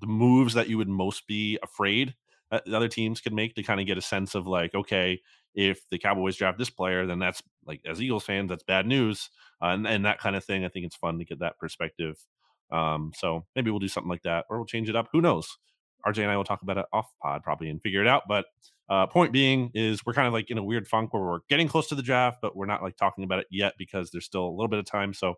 the 0.00 0.06
moves 0.06 0.54
that 0.54 0.68
you 0.68 0.78
would 0.78 0.88
most 0.88 1.26
be 1.26 1.58
afraid 1.62 2.14
that 2.50 2.64
the 2.66 2.76
other 2.76 2.88
teams 2.88 3.20
could 3.20 3.32
make 3.32 3.54
to 3.54 3.62
kind 3.62 3.80
of 3.80 3.86
get 3.86 3.98
a 3.98 4.02
sense 4.02 4.34
of 4.34 4.46
like, 4.46 4.74
okay, 4.74 5.20
if 5.54 5.80
the 5.90 5.98
Cowboys 5.98 6.36
draft 6.36 6.58
this 6.58 6.70
player, 6.70 7.06
then 7.06 7.18
that's 7.18 7.42
like 7.66 7.80
as 7.86 8.02
Eagles 8.02 8.24
fans, 8.24 8.48
that's 8.48 8.62
bad 8.64 8.86
news, 8.86 9.30
uh, 9.62 9.68
and 9.68 9.86
and 9.86 10.04
that 10.04 10.18
kind 10.18 10.36
of 10.36 10.44
thing. 10.44 10.64
I 10.64 10.68
think 10.68 10.86
it's 10.86 10.96
fun 10.96 11.18
to 11.18 11.24
get 11.24 11.40
that 11.40 11.58
perspective. 11.58 12.16
Um, 12.72 13.12
so 13.16 13.46
maybe 13.56 13.70
we'll 13.70 13.80
do 13.80 13.88
something 13.88 14.10
like 14.10 14.22
that, 14.22 14.46
or 14.50 14.58
we'll 14.58 14.66
change 14.66 14.88
it 14.88 14.96
up. 14.96 15.08
Who 15.12 15.20
knows? 15.20 15.58
RJ 16.06 16.18
and 16.18 16.30
I 16.30 16.36
will 16.36 16.44
talk 16.44 16.62
about 16.62 16.78
it 16.78 16.86
off 16.92 17.06
pod 17.22 17.42
probably 17.42 17.68
and 17.70 17.80
figure 17.82 18.00
it 18.00 18.06
out. 18.06 18.22
But 18.28 18.46
uh, 18.88 19.06
point 19.06 19.32
being 19.32 19.70
is 19.74 20.04
we're 20.04 20.12
kind 20.12 20.26
of 20.26 20.32
like 20.32 20.50
in 20.50 20.58
a 20.58 20.62
weird 20.62 20.86
funk 20.86 21.14
where 21.14 21.22
we're 21.22 21.38
getting 21.48 21.68
close 21.68 21.88
to 21.88 21.94
the 21.94 22.02
draft, 22.02 22.38
but 22.42 22.54
we're 22.56 22.66
not 22.66 22.82
like 22.82 22.96
talking 22.96 23.24
about 23.24 23.38
it 23.38 23.46
yet 23.50 23.74
because 23.78 24.10
there's 24.10 24.26
still 24.26 24.46
a 24.46 24.50
little 24.50 24.68
bit 24.68 24.78
of 24.78 24.84
time. 24.84 25.14
So 25.14 25.34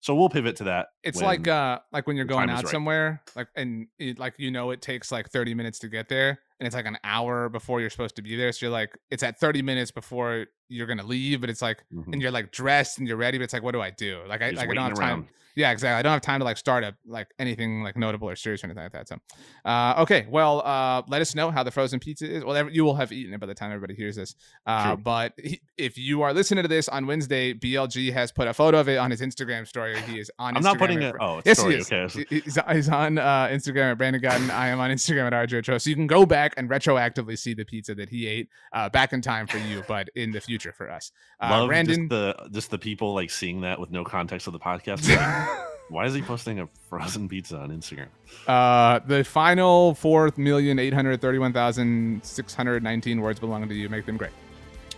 so 0.00 0.14
we'll 0.14 0.28
pivot 0.28 0.56
to 0.56 0.64
that. 0.64 0.88
It's 1.02 1.20
like 1.20 1.48
uh 1.48 1.78
like 1.92 2.06
when 2.06 2.16
you're 2.16 2.26
going 2.26 2.50
out 2.50 2.64
right. 2.64 2.68
somewhere, 2.68 3.22
like 3.34 3.48
and 3.56 3.88
it, 3.98 4.18
like 4.18 4.34
you 4.38 4.50
know 4.50 4.70
it 4.70 4.82
takes 4.82 5.10
like 5.10 5.30
30 5.30 5.54
minutes 5.54 5.78
to 5.80 5.88
get 5.88 6.08
there, 6.08 6.40
and 6.60 6.66
it's 6.66 6.74
like 6.76 6.86
an 6.86 6.98
hour 7.04 7.48
before 7.48 7.80
you're 7.80 7.90
supposed 7.90 8.16
to 8.16 8.22
be 8.22 8.36
there. 8.36 8.50
So 8.52 8.66
you're 8.66 8.72
like, 8.72 8.96
it's 9.10 9.22
at 9.22 9.38
30 9.38 9.62
minutes 9.62 9.90
before 9.90 10.46
you're 10.68 10.86
gonna 10.86 11.02
leave, 11.04 11.40
but 11.40 11.50
it's 11.50 11.62
like, 11.62 11.84
Mhm. 11.94 12.12
and 12.12 12.22
you're 12.22 12.30
like 12.30 12.50
dressed 12.52 12.98
and 12.98 13.06
you're 13.06 13.16
ready, 13.16 13.38
but 13.38 13.44
it's 13.44 13.52
like, 13.52 13.62
what 13.62 13.72
do 13.72 13.80
I 13.80 13.90
do? 13.90 14.20
Like 14.26 14.42
I 14.42 14.50
like 14.50 14.68
I 14.70 14.74
don't 14.74 14.88
have 14.88 14.94
time. 14.94 15.02
around. 15.08 15.28
Yeah, 15.54 15.70
exactly. 15.70 15.98
I 15.98 16.02
don't 16.02 16.12
have 16.12 16.20
time 16.20 16.40
to 16.40 16.44
like 16.44 16.58
start 16.58 16.84
up 16.84 16.96
like 17.06 17.28
anything 17.38 17.82
like 17.82 17.96
notable 17.96 18.28
or 18.28 18.36
serious 18.36 18.62
or 18.62 18.66
anything 18.66 18.82
like 18.82 18.92
that. 18.92 19.08
So, 19.08 19.16
uh, 19.64 19.94
okay. 20.02 20.26
Well, 20.28 20.60
uh, 20.62 21.00
let 21.08 21.22
us 21.22 21.34
know 21.34 21.50
how 21.50 21.62
the 21.62 21.70
frozen 21.70 21.98
pizza 21.98 22.30
is. 22.30 22.44
Well, 22.44 22.68
you 22.68 22.84
will 22.84 22.96
have 22.96 23.10
eaten 23.10 23.32
it 23.32 23.40
by 23.40 23.46
the 23.46 23.54
time 23.54 23.70
everybody 23.72 23.94
hears 23.94 24.16
this. 24.16 24.34
Uh, 24.66 24.96
but 24.96 25.32
he, 25.42 25.62
if 25.78 25.96
you 25.96 26.20
are 26.20 26.34
listening 26.34 26.60
to 26.60 26.68
this 26.68 26.90
on 26.90 27.06
Wednesday, 27.06 27.54
BLG 27.54 28.12
has 28.12 28.32
put 28.32 28.48
a 28.48 28.52
photo 28.52 28.78
of 28.80 28.88
it 28.90 28.98
on 28.98 29.10
his 29.10 29.22
Instagram 29.22 29.66
story. 29.66 29.98
He 30.02 30.18
is 30.20 30.30
on. 30.38 30.58
I'm 30.58 30.62
not 30.62 30.76
putting 30.76 31.00
it. 31.00 31.14
Oh, 31.18 31.38
it's 31.38 31.46
Yes, 31.46 31.58
story. 31.58 31.74
he 31.76 31.78
is. 31.80 31.90
Okay. 31.90 32.24
He- 32.28 32.40
He's, 32.40 32.58
he's 32.70 32.88
on 32.90 33.16
uh, 33.16 33.46
Instagram 33.50 33.92
at 33.92 33.96
Brandon 33.98 34.20
Gowton. 34.20 34.50
I 34.50 34.68
am 34.68 34.78
on 34.80 34.90
Instagram 34.90 35.26
at 35.26 35.32
RJ. 35.32 35.80
So 35.80 35.88
you 35.88 35.96
can 35.96 36.06
go 36.06 36.26
back 36.26 36.45
and 36.56 36.68
retroactively 36.68 37.38
see 37.38 37.54
the 37.54 37.64
pizza 37.64 37.94
that 37.94 38.08
he 38.08 38.26
ate 38.26 38.48
uh, 38.72 38.88
back 38.88 39.12
in 39.12 39.20
time 39.20 39.46
for 39.46 39.58
you, 39.58 39.82
but 39.88 40.08
in 40.14 40.30
the 40.32 40.40
future 40.40 40.72
for 40.72 40.90
us. 40.90 41.12
Uh, 41.40 41.48
Love 41.50 41.68
Brandon. 41.68 42.08
just 42.08 42.10
the 42.10 42.48
just 42.52 42.70
the 42.70 42.78
people 42.78 43.14
like 43.14 43.30
seeing 43.30 43.60
that 43.62 43.78
with 43.80 43.90
no 43.90 44.04
context 44.04 44.46
of 44.46 44.52
the 44.52 44.58
podcast. 44.58 45.06
Why 45.88 46.04
is 46.06 46.14
he 46.14 46.22
posting 46.22 46.58
a 46.58 46.68
frozen 46.88 47.28
pizza 47.28 47.58
on 47.58 47.70
Instagram? 47.70 48.08
uh, 48.48 48.98
the 49.06 49.22
final 49.22 49.94
fourth 49.94 50.36
million 50.36 50.78
eight 50.80 50.92
hundred 50.92 51.20
thirty-one 51.20 51.52
thousand 51.52 52.24
six 52.24 52.54
hundred 52.54 52.82
nineteen 52.82 53.20
words 53.20 53.38
belonging 53.38 53.68
to 53.68 53.74
you. 53.74 53.88
Make 53.88 54.04
them 54.06 54.16
great. 54.16 54.32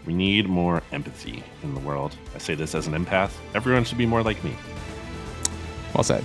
We 0.06 0.14
need 0.14 0.48
more 0.48 0.82
empathy 0.92 1.44
in 1.62 1.74
the 1.74 1.80
world. 1.80 2.16
I 2.34 2.38
say 2.38 2.54
this 2.54 2.74
as 2.74 2.86
an 2.86 2.94
empath. 2.94 3.32
Everyone 3.54 3.84
should 3.84 3.98
be 3.98 4.06
more 4.06 4.22
like 4.22 4.42
me. 4.42 4.56
Well 5.94 6.04
said. 6.04 6.24